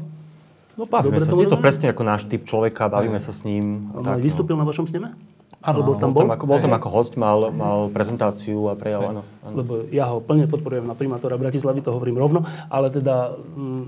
No 0.80 0.88
bavíme 0.88 1.20
Dobre 1.20 1.28
sa, 1.28 1.36
tomu 1.36 1.44
je 1.44 1.52
to 1.52 1.60
presne 1.60 1.92
ako 1.92 2.04
náš 2.08 2.24
typ 2.32 2.48
človeka, 2.48 2.88
bavíme 2.88 3.20
sa 3.20 3.36
s 3.36 3.44
ním. 3.44 3.92
On 3.92 4.08
aj 4.08 4.24
vystúpil 4.24 4.56
na 4.56 4.64
vašom 4.64 4.88
sneme? 4.88 5.12
Áno, 5.60 5.84
Lebo 5.84 6.00
tam 6.00 6.16
bol? 6.16 6.24
Tam 6.24 6.40
ako, 6.40 6.46
bol 6.48 6.60
tam 6.64 6.72
ako 6.72 6.88
host, 6.88 7.14
mal, 7.20 7.52
mal 7.52 7.92
prezentáciu 7.92 8.72
a 8.72 8.80
prejav, 8.80 9.12
áno. 9.12 9.28
áno. 9.44 9.56
Lebo 9.60 9.84
ja 9.92 10.08
ho 10.08 10.24
plne 10.24 10.48
podporujem 10.48 10.88
na 10.88 10.96
primátora 10.96 11.36
Bratislavy, 11.36 11.84
to 11.84 11.92
hovorím 11.92 12.16
rovno, 12.16 12.48
ale 12.72 12.88
teda 12.88 13.36
mm, 13.36 13.84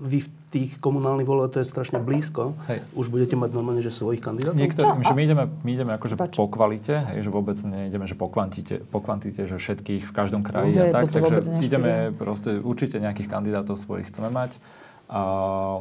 vy 0.00 0.24
v 0.24 0.28
tých 0.48 0.80
komunálnych 0.80 1.28
voľbách, 1.28 1.52
to 1.54 1.58
je 1.60 1.68
strašne 1.68 2.00
blízko. 2.00 2.56
Hej. 2.72 2.80
Už 2.96 3.12
budete 3.12 3.36
mať 3.36 3.52
normálne, 3.52 3.84
že 3.84 3.92
svojich 3.92 4.24
kandidátov? 4.24 4.56
Niektorí, 4.56 4.88
že 5.04 5.12
my 5.12 5.22
ideme, 5.24 5.44
my 5.44 5.70
ideme 5.76 5.92
akože 5.92 6.16
po 6.16 6.48
kvalite, 6.48 7.04
hej, 7.12 7.28
že 7.28 7.30
vôbec 7.30 7.56
neideme, 7.68 8.08
že 8.08 8.16
po 8.16 8.32
kvantite, 8.32 8.80
po 8.88 9.04
kvantite, 9.04 9.44
že 9.44 9.60
všetkých 9.60 10.08
v 10.08 10.12
každom 10.12 10.40
kraji 10.40 10.72
Hej, 10.72 10.88
a 10.88 11.04
tak, 11.04 11.12
takže 11.12 11.52
ideme 11.60 12.16
proste, 12.16 12.56
určite 12.64 12.96
nejakých 12.96 13.28
kandidátov 13.28 13.76
svojich 13.76 14.08
chceme 14.08 14.32
mať. 14.32 14.56
A 15.08 15.20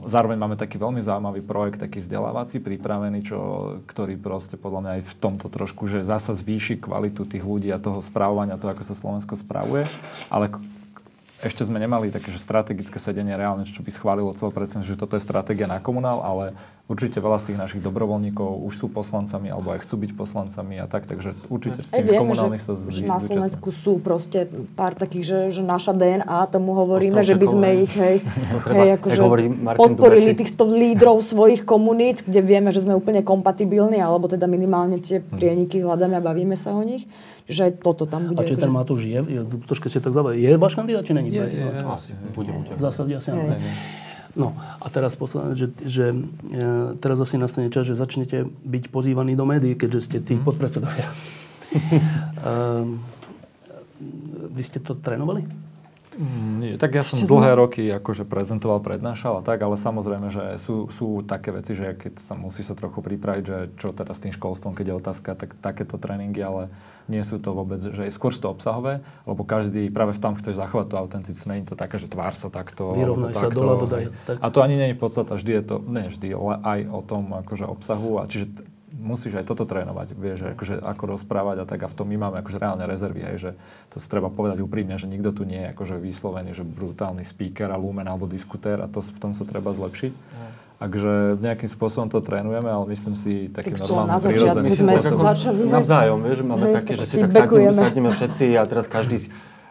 zároveň 0.07 0.39
máme 0.39 0.55
taký 0.55 0.79
veľmi 0.79 1.03
zaujímavý 1.03 1.43
projekt, 1.43 1.83
taký 1.83 1.99
vzdelávací, 1.99 2.63
pripravený, 2.63 3.27
čo, 3.27 3.39
ktorý 3.83 4.15
proste 4.15 4.55
podľa 4.55 4.79
mňa 4.87 4.91
aj 4.99 5.03
v 5.03 5.13
tomto 5.19 5.51
trošku, 5.51 5.83
že 5.91 5.99
zasa 5.99 6.31
zvýši 6.31 6.79
kvalitu 6.79 7.27
tých 7.27 7.43
ľudí 7.43 7.67
a 7.75 7.79
toho 7.79 7.99
správania, 7.99 8.55
to, 8.55 8.71
ako 8.71 8.87
sa 8.87 8.95
Slovensko 8.95 9.35
správuje. 9.35 9.91
Ale 10.31 10.47
ešte 11.41 11.61
sme 11.65 11.77
nemali 11.77 12.09
také, 12.09 12.33
strategické 12.33 12.97
sedenie 12.97 13.37
reálne, 13.37 13.65
čo 13.67 13.85
by 13.85 13.91
schválilo 13.93 14.33
celé 14.33 14.49
predstavenie, 14.49 14.89
že 14.89 14.97
toto 14.97 15.13
je 15.13 15.21
stratégia 15.21 15.69
na 15.69 15.77
komunál, 15.77 16.25
ale 16.25 16.57
určite 16.87 17.17
veľa 17.17 17.37
z 17.37 17.45
tých 17.45 17.57
našich 17.57 17.81
dobrovoľníkov 17.81 18.63
už 18.63 18.73
sú 18.73 18.87
poslancami 18.87 19.47
alebo 19.47 19.69
aj 19.69 19.83
chcú 19.83 19.95
byť 19.97 20.11
poslancami 20.13 20.75
a 20.77 20.85
tak, 20.85 21.03
takže 21.03 21.35
určite 21.45 21.83
s 21.83 21.91
tými 21.91 22.15
komunálnych 22.15 22.59
sa 22.59 22.73
zí- 22.73 23.03
na 23.03 23.19
zúčastní. 23.19 23.27
Slovensku 23.29 23.69
sú 23.69 23.99
proste 23.99 24.47
pár 24.73 24.93
takých, 24.93 25.23
že, 25.23 25.39
že 25.51 25.61
naša 25.61 25.91
DNA, 25.91 26.23
tomu 26.47 26.71
hovoríme, 26.73 27.19
že 27.21 27.35
by 27.35 27.43
sme 27.45 27.67
ich 27.81 27.93
hej, 27.99 28.23
treba, 28.63 28.75
hej, 28.79 28.89
akože 28.97 29.19
podporili 29.75 30.31
týchto 30.33 30.63
lídrov 30.63 31.19
svojich 31.21 31.61
komunít, 31.61 32.23
kde 32.23 32.39
vieme, 32.39 32.71
že 32.71 32.79
sme 32.79 32.93
úplne 32.93 33.19
kompatibilní, 33.21 33.99
alebo 33.99 34.25
teda 34.25 34.45
minimálne 34.45 34.97
tie 34.97 35.19
Hm. 35.19 35.27
prieniky 35.29 35.75
hľadáme 35.77 36.15
a 36.15 36.23
bavíme 36.23 36.55
sa 36.55 36.71
o 36.71 36.81
nich, 36.81 37.03
že 37.45 37.67
aj 37.67 37.81
toto 37.81 38.05
tam 38.05 38.31
bude. 38.31 38.39
A 38.39 38.43
či 38.43 38.53
akože- 38.53 38.63
ten 38.63 38.71
Matúš 38.71 39.01
je, 39.03 39.19
je 39.19 39.39
troška 39.65 39.87
si 39.87 39.99
tak 39.99 40.11
zaujali, 40.11 40.37
je 40.37 40.55
váš 40.55 40.73
kandidát, 40.73 41.03
či 41.03 41.11
není? 41.11 41.29
Je, 41.29 41.41
v 41.41 41.51
je, 41.51 41.59
je. 41.59 41.83
Asi, 41.83 42.15
bude, 42.31 42.47
bude. 42.49 42.71
V 42.71 42.81
zásade 42.81 43.11
asi 43.11 43.27
áno. 43.29 43.51
Hej. 43.51 44.06
No 44.37 44.53
a 44.53 44.85
teraz 44.93 45.17
posledné, 45.17 45.57
že, 45.57 45.67
že 45.81 46.05
e, 46.13 46.17
teraz 47.01 47.17
asi 47.17 47.41
nastane 47.41 47.73
čas, 47.73 47.89
že 47.89 47.97
začnete 47.97 48.45
byť 48.45 48.93
pozývaní 48.93 49.33
do 49.33 49.49
médií, 49.49 49.73
keďže 49.73 50.01
ste 50.05 50.17
tí 50.21 50.37
podpredsedovia. 50.37 51.09
um, 52.45 53.01
vy 54.55 54.61
ste 54.61 54.77
to 54.77 54.93
trénovali? 54.93 55.66
Mm, 56.17 56.55
Nie, 56.57 56.73
tak 56.81 56.97
ja 56.97 57.05
som 57.05 57.21
Ešte 57.21 57.29
dlhé 57.29 57.53
sme- 57.53 57.61
roky 57.61 57.83
akože 57.93 58.25
prezentoval, 58.25 58.81
prednášal 58.81 59.39
a 59.39 59.45
tak, 59.45 59.61
ale 59.61 59.77
samozrejme, 59.77 60.33
že 60.33 60.57
sú, 60.57 60.89
sú 60.89 61.21
také 61.21 61.53
veci, 61.53 61.77
že 61.77 61.93
keď 61.93 62.17
sa 62.17 62.33
musí 62.33 62.65
sa 62.65 62.73
trochu 62.73 63.05
pripraviť, 63.05 63.43
že 63.45 63.57
čo 63.77 63.93
teda 63.93 64.17
s 64.17 64.21
tým 64.25 64.33
školstvom, 64.33 64.73
keď 64.73 64.85
je 64.89 64.95
otázka, 64.97 65.29
tak 65.37 65.53
takéto 65.61 66.01
tréningy, 66.01 66.41
ale 66.41 66.73
nie 67.07 67.21
sú 67.23 67.37
to 67.39 67.53
vôbec, 67.55 67.79
že 67.79 68.03
je 68.03 68.11
skôr 68.11 68.33
to 68.35 68.49
obsahové, 68.51 68.99
lebo 69.23 69.47
každý 69.47 69.87
práve 69.87 70.11
v 70.11 70.19
tam 70.19 70.33
chceš 70.35 70.59
zachovať 70.59 70.85
tú 70.91 70.95
autenticitu, 70.99 71.47
nie 71.53 71.63
je 71.63 71.71
to 71.71 71.77
také, 71.79 72.01
že 72.01 72.11
tvár 72.11 72.35
sa 72.35 72.51
takto. 72.51 72.91
Vyrovnaj 72.97 73.31
sa, 73.37 73.47
hej. 73.47 74.11
tak. 74.27 74.35
A 74.41 74.47
to 74.51 74.59
ani 74.59 74.75
nie 74.75 74.87
je 74.91 74.97
podstata, 74.99 75.37
vždy 75.39 75.51
je 75.53 75.63
to, 75.63 75.75
nie 75.85 76.05
vždy, 76.11 76.27
ale 76.35 76.53
aj 76.65 76.79
o 76.91 77.01
tom 77.05 77.23
akože 77.45 77.63
obsahu 77.63 78.19
a 78.19 78.27
čiže 78.27 78.51
musíš 78.97 79.37
aj 79.37 79.45
toto 79.45 79.63
trénovať, 79.69 80.17
vieš, 80.17 80.37
že 80.41 80.47
akože 80.57 80.75
ako 80.81 81.03
rozprávať 81.13 81.63
a 81.63 81.65
tak 81.69 81.85
a 81.85 81.87
v 81.87 81.95
tom 81.95 82.09
my 82.09 82.17
máme 82.17 82.35
akože 82.41 82.57
reálne 82.57 82.83
rezervy, 82.89 83.21
hej, 83.23 83.37
že 83.37 83.51
to 83.93 84.01
si 84.01 84.07
treba 84.09 84.33
povedať 84.33 84.59
úprimne, 84.59 84.97
že 84.97 85.05
nikto 85.05 85.31
tu 85.31 85.45
nie 85.45 85.61
je 85.61 85.71
akože 85.77 85.95
vyslovený, 86.01 86.57
že 86.57 86.65
brutálny 86.65 87.21
speaker 87.21 87.69
a 87.69 87.77
lumen 87.77 88.09
alebo 88.09 88.25
diskutér 88.25 88.81
a 88.81 88.89
to, 88.89 89.05
v 89.05 89.19
tom 89.21 89.31
sa 89.37 89.45
treba 89.45 89.71
zlepšiť. 89.71 90.13
Takže 90.77 91.41
nejakým 91.41 91.69
spôsobom 91.73 92.05
to 92.05 92.21
trénujeme, 92.21 92.69
ale 92.69 92.85
myslím 92.93 93.17
si 93.17 93.49
takým 93.49 93.73
Tak 93.73 93.89
normálnym 93.89 94.13
na 94.13 94.21
prirodzeným 94.21 94.73
spôsobom. 94.77 95.25
začali. 95.25 95.61
Navzájom, 95.65 96.19
vieš, 96.21 96.37
že 96.37 96.45
máme 96.45 96.65
Hej, 96.69 96.75
také, 96.77 96.91
tak 96.93 96.99
že 97.01 97.05
si 97.09 97.15
tak 97.17 97.31
sadneme, 97.33 97.73
sadneme 97.73 98.09
všetci 98.13 98.45
a 98.53 98.61
teraz 98.69 98.85
každý 98.85 99.17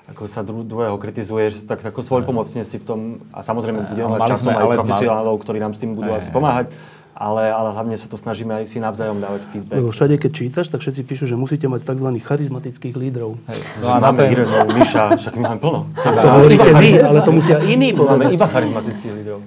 ako 0.07 0.31
sa 0.31 0.47
dru- 0.47 0.63
druhého 0.63 0.95
kritizuje, 1.03 1.51
že 1.51 1.67
tak 1.67 1.83
ako 1.83 1.99
svoj 1.99 2.23
pomocne 2.23 2.63
si 2.63 2.79
v 2.79 2.85
tom, 2.87 3.01
a 3.35 3.43
samozrejme 3.43 3.91
budeme 3.91 4.15
mať 4.15 4.39
časom 4.39 4.55
aj 4.55 4.79
profesionálov, 4.83 5.35
ktorí 5.43 5.59
nám 5.59 5.75
s 5.75 5.83
tým 5.83 5.99
budú 5.99 6.15
asi 6.15 6.31
pomáhať, 6.31 6.71
ale, 7.17 7.49
ale 7.49 7.73
hlavne 7.73 7.97
sa 7.97 8.13
to 8.13 8.21
snažíme 8.21 8.53
aj 8.53 8.69
si 8.69 8.77
navzájom 8.77 9.17
dávať 9.25 9.41
feedback. 9.49 9.81
Lebo 9.81 9.89
všade, 9.89 10.21
keď 10.21 10.31
čítaš, 10.37 10.69
tak 10.69 10.85
všetci 10.85 11.01
píšu, 11.09 11.25
že 11.25 11.33
musíte 11.33 11.65
mať 11.65 11.89
tzv. 11.89 12.09
charizmatických 12.21 12.93
lídrov. 12.93 13.41
Hej. 13.49 13.61
No 13.81 13.87
a 13.89 13.97
na 13.97 14.13
to 14.13 14.21
máme 14.21 14.29
je, 14.29 14.33
Irenu, 14.37 14.53
Miša, 14.77 15.05
však 15.17 15.35
my 15.41 15.43
máme 15.49 15.59
plno. 15.65 15.81
To 15.97 16.29
hovoríte 16.29 16.71
vy, 16.77 16.91
ale 17.01 17.19
to 17.25 17.33
musia 17.33 17.57
iní 17.65 17.97
Máme 17.97 18.29
povedať. 18.29 18.37
iba 18.37 18.47
charizmatických 18.53 19.13
lídrov. 19.17 19.39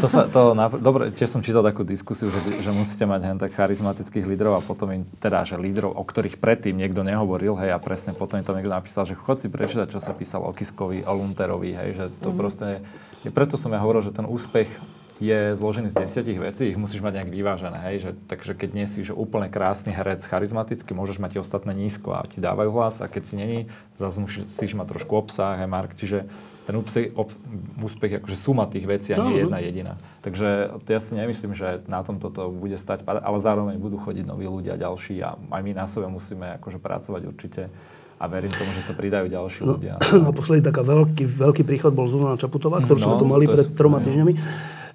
to 0.00 0.06
sa, 0.08 0.20
to, 0.32 0.40
dobre, 0.80 1.12
tiež 1.12 1.28
som 1.28 1.44
čítal 1.44 1.60
takú 1.60 1.84
diskusiu, 1.84 2.32
že, 2.32 2.64
že 2.64 2.70
musíte 2.72 3.04
mať 3.04 3.20
hen 3.20 3.36
tak 3.36 3.52
charizmatických 3.52 4.24
lídrov 4.24 4.56
a 4.56 4.60
potom 4.64 4.88
im, 4.88 5.04
teda, 5.20 5.44
že 5.44 5.60
lídrov, 5.60 5.92
o 5.92 6.02
ktorých 6.08 6.40
predtým 6.40 6.72
niekto 6.72 7.04
nehovoril, 7.04 7.52
hej, 7.60 7.76
a 7.76 7.78
presne 7.78 8.16
potom 8.16 8.40
im 8.40 8.46
to 8.48 8.56
niekto 8.56 8.72
napísal, 8.72 9.04
že 9.04 9.12
chod 9.12 9.44
si 9.44 9.52
prečítať, 9.52 9.92
čo 9.92 10.00
sa 10.00 10.16
písalo 10.16 10.48
o 10.48 10.56
Kiskovi, 10.56 11.04
o 11.04 11.12
Lunterovi, 11.12 11.76
hej, 11.76 11.90
že 12.00 12.04
to 12.24 12.32
proste, 12.32 12.80
je, 13.20 13.28
preto 13.28 13.60
som 13.60 13.68
ja 13.76 13.80
hovoril, 13.84 14.08
že 14.08 14.16
ten 14.16 14.24
úspech 14.24 14.72
je 15.18 15.58
zložený 15.58 15.90
z 15.90 15.98
desiatich 16.06 16.38
vecí, 16.38 16.70
ich 16.70 16.78
musíš 16.78 17.02
mať 17.02 17.22
nejak 17.22 17.30
vyvážené, 17.34 17.78
hej, 17.90 17.96
že, 17.98 18.10
takže 18.30 18.54
keď 18.54 18.70
nie 18.70 18.86
si 18.86 19.02
že 19.02 19.14
úplne 19.14 19.50
krásny 19.50 19.90
herec, 19.90 20.22
charizmatický, 20.22 20.94
môžeš 20.94 21.18
mať 21.18 21.38
tie 21.38 21.42
ostatné 21.42 21.74
nízko 21.74 22.14
a 22.14 22.22
ti 22.22 22.38
dávajú 22.38 22.70
hlas 22.70 23.02
a 23.02 23.10
keď 23.10 23.22
si 23.26 23.34
není, 23.34 23.58
zase 23.98 24.22
musíš 24.22 24.72
mať 24.78 24.86
trošku 24.94 25.12
obsah, 25.18 25.58
hej, 25.58 25.66
mark, 25.66 25.98
čiže 25.98 26.30
ten 26.68 26.76
úspech, 26.76 27.16
ob, 27.16 27.32
úspech 27.80 28.20
akože 28.20 28.36
suma 28.36 28.68
tých 28.68 28.84
vecí 28.84 29.16
a 29.16 29.24
nie 29.24 29.40
jedna 29.40 29.56
jediná. 29.56 29.96
Takže 30.20 30.76
ja 30.84 31.00
si 31.00 31.16
nemyslím, 31.16 31.56
že 31.56 31.80
na 31.88 32.04
tom 32.04 32.20
toto 32.20 32.52
bude 32.52 32.76
stať, 32.76 33.08
ale 33.08 33.40
zároveň 33.40 33.80
budú 33.80 33.96
chodiť 33.96 34.28
noví 34.28 34.44
ľudia 34.44 34.76
ďalší 34.76 35.16
a 35.24 35.40
aj 35.40 35.62
my 35.64 35.72
na 35.72 35.88
sebe 35.88 36.12
musíme 36.12 36.60
akože 36.60 36.76
pracovať 36.76 37.22
určite 37.24 37.72
a 38.18 38.24
verím 38.26 38.52
tomu, 38.52 38.70
že 38.76 38.82
sa 38.82 38.92
pridajú 38.92 39.32
ďalší 39.32 39.60
no, 39.64 39.80
ľudia. 39.80 39.94
Naposledy 40.28 40.60
taká 40.60 40.84
veľký, 40.84 41.24
veľký 41.24 41.62
príchod 41.64 41.96
bol 41.96 42.04
Zuzana 42.04 42.36
Čaputová, 42.36 42.84
ktorú 42.84 42.98
no, 43.00 43.04
sme 43.06 43.14
tu 43.16 43.26
mali 43.26 43.44
pred 43.48 43.66
troma 43.72 44.02
týždňami. 44.04 44.32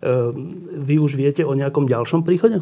Ehm, 0.04 0.68
vy 0.84 1.00
už 1.00 1.16
viete 1.16 1.48
o 1.48 1.56
nejakom 1.56 1.88
ďalšom 1.88 2.28
príchode? 2.28 2.60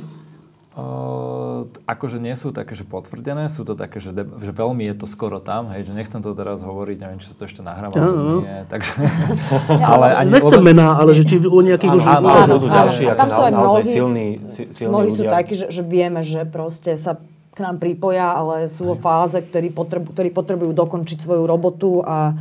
Uh, 0.71 1.67
akože 1.83 2.15
nie 2.15 2.31
sú 2.31 2.55
také, 2.55 2.79
že 2.79 2.87
potvrdené, 2.87 3.51
sú 3.51 3.67
to 3.67 3.75
také, 3.75 3.99
že, 3.99 4.15
de- 4.15 4.29
že 4.39 4.55
veľmi 4.55 4.87
je 4.87 5.03
to 5.03 5.07
skoro 5.09 5.43
tam, 5.43 5.67
hej, 5.67 5.83
že 5.83 5.91
nechcem 5.91 6.23
to 6.23 6.31
teraz 6.31 6.63
hovoriť, 6.63 6.95
neviem, 6.95 7.19
či 7.19 7.27
sa 7.27 7.35
to 7.35 7.43
ešte 7.43 7.59
nahráva, 7.59 7.91
no. 7.99 8.39
nie, 8.39 8.63
takže... 8.71 9.03
ale 9.91 10.15
ani 10.15 10.31
Nechcem 10.31 10.63
lebo... 10.63 10.69
mená, 10.71 10.95
ale 10.95 11.11
že 11.11 11.27
či 11.27 11.43
o 11.43 11.59
nejakých 11.59 11.91
už... 11.91 12.03
Áno, 12.07 12.23
áno, 12.23 12.55
áno, 12.55 12.71
ďalší, 12.71 13.03
a 13.03 13.19
tam 13.19 13.27
sú 13.27 13.41
aj 13.43 13.51
mnohí, 13.51 13.83
silní, 13.83 14.27
silní 14.47 14.87
mnohí 14.87 15.09
sú 15.11 15.27
takí, 15.27 15.59
že, 15.59 15.67
že 15.67 15.83
vieme, 15.83 16.23
že 16.23 16.47
proste 16.47 16.95
sa 16.95 17.19
k 17.51 17.59
nám 17.59 17.75
pripoja, 17.83 18.31
ale 18.31 18.71
sú 18.71 18.87
vo 18.87 18.95
fáze, 18.95 19.43
ktorí, 19.43 19.75
potrebu, 19.75 20.15
ktorí 20.15 20.31
potrebujú 20.31 20.71
dokončiť 20.71 21.19
svoju 21.19 21.43
robotu 21.43 21.99
a 21.99 22.31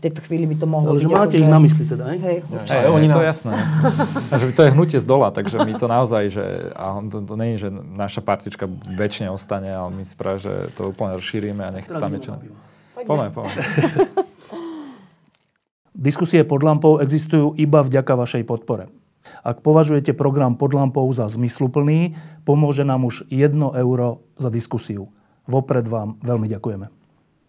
tejto 0.00 0.20
chvíli 0.24 0.48
by 0.48 0.56
to 0.56 0.66
mohlo 0.66 0.96
Ale 0.96 1.04
byť. 1.04 1.12
máte 1.12 1.36
ako, 1.36 1.40
ich 1.40 1.48
že... 1.48 1.52
na 1.52 1.60
mysli 1.60 1.84
teda, 1.84 2.04
hej? 2.08 2.18
Hej, 2.24 2.38
určite. 2.48 2.80
Hej, 2.80 2.88
oni 2.88 3.08
to 3.12 3.20
jasné, 3.20 3.50
jasné. 3.64 3.82
A 4.32 4.34
že 4.40 4.44
to 4.56 4.62
je 4.64 4.70
hnutie 4.72 4.98
z 4.98 5.06
dola, 5.06 5.28
takže 5.28 5.56
my 5.60 5.72
to 5.76 5.86
naozaj, 5.86 6.22
že 6.32 6.44
a 6.72 7.04
to, 7.04 7.18
to 7.20 7.34
nie 7.36 7.48
je, 7.54 7.68
že 7.68 7.68
naša 7.72 8.20
partička 8.24 8.64
väčšine 8.96 9.28
ostane, 9.28 9.68
ale 9.68 9.92
my 9.92 10.02
si 10.02 10.16
práve, 10.16 10.40
že 10.40 10.72
to 10.72 10.88
úplne 10.88 11.20
rozšírime 11.20 11.60
a 11.60 11.70
nech 11.70 11.84
Teraz 11.84 12.00
tam 12.00 12.10
je 12.16 12.20
čo... 12.24 12.32
Poďme, 13.00 13.28
poďme. 13.32 13.52
Diskusie 16.00 16.46
pod 16.48 16.64
lampou 16.64 16.96
existujú 17.02 17.52
iba 17.60 17.84
vďaka 17.84 18.16
vašej 18.16 18.48
podpore. 18.48 18.88
Ak 19.44 19.60
považujete 19.60 20.16
program 20.16 20.56
pod 20.56 20.72
lampou 20.72 21.04
za 21.12 21.28
zmysluplný, 21.28 22.16
pomôže 22.48 22.88
nám 22.88 23.04
už 23.04 23.28
1 23.28 23.52
euro 23.76 24.24
za 24.40 24.48
diskusiu. 24.48 25.12
Vopred 25.44 25.84
vám 25.84 26.16
veľmi 26.24 26.48
ďakujeme. 26.48 26.99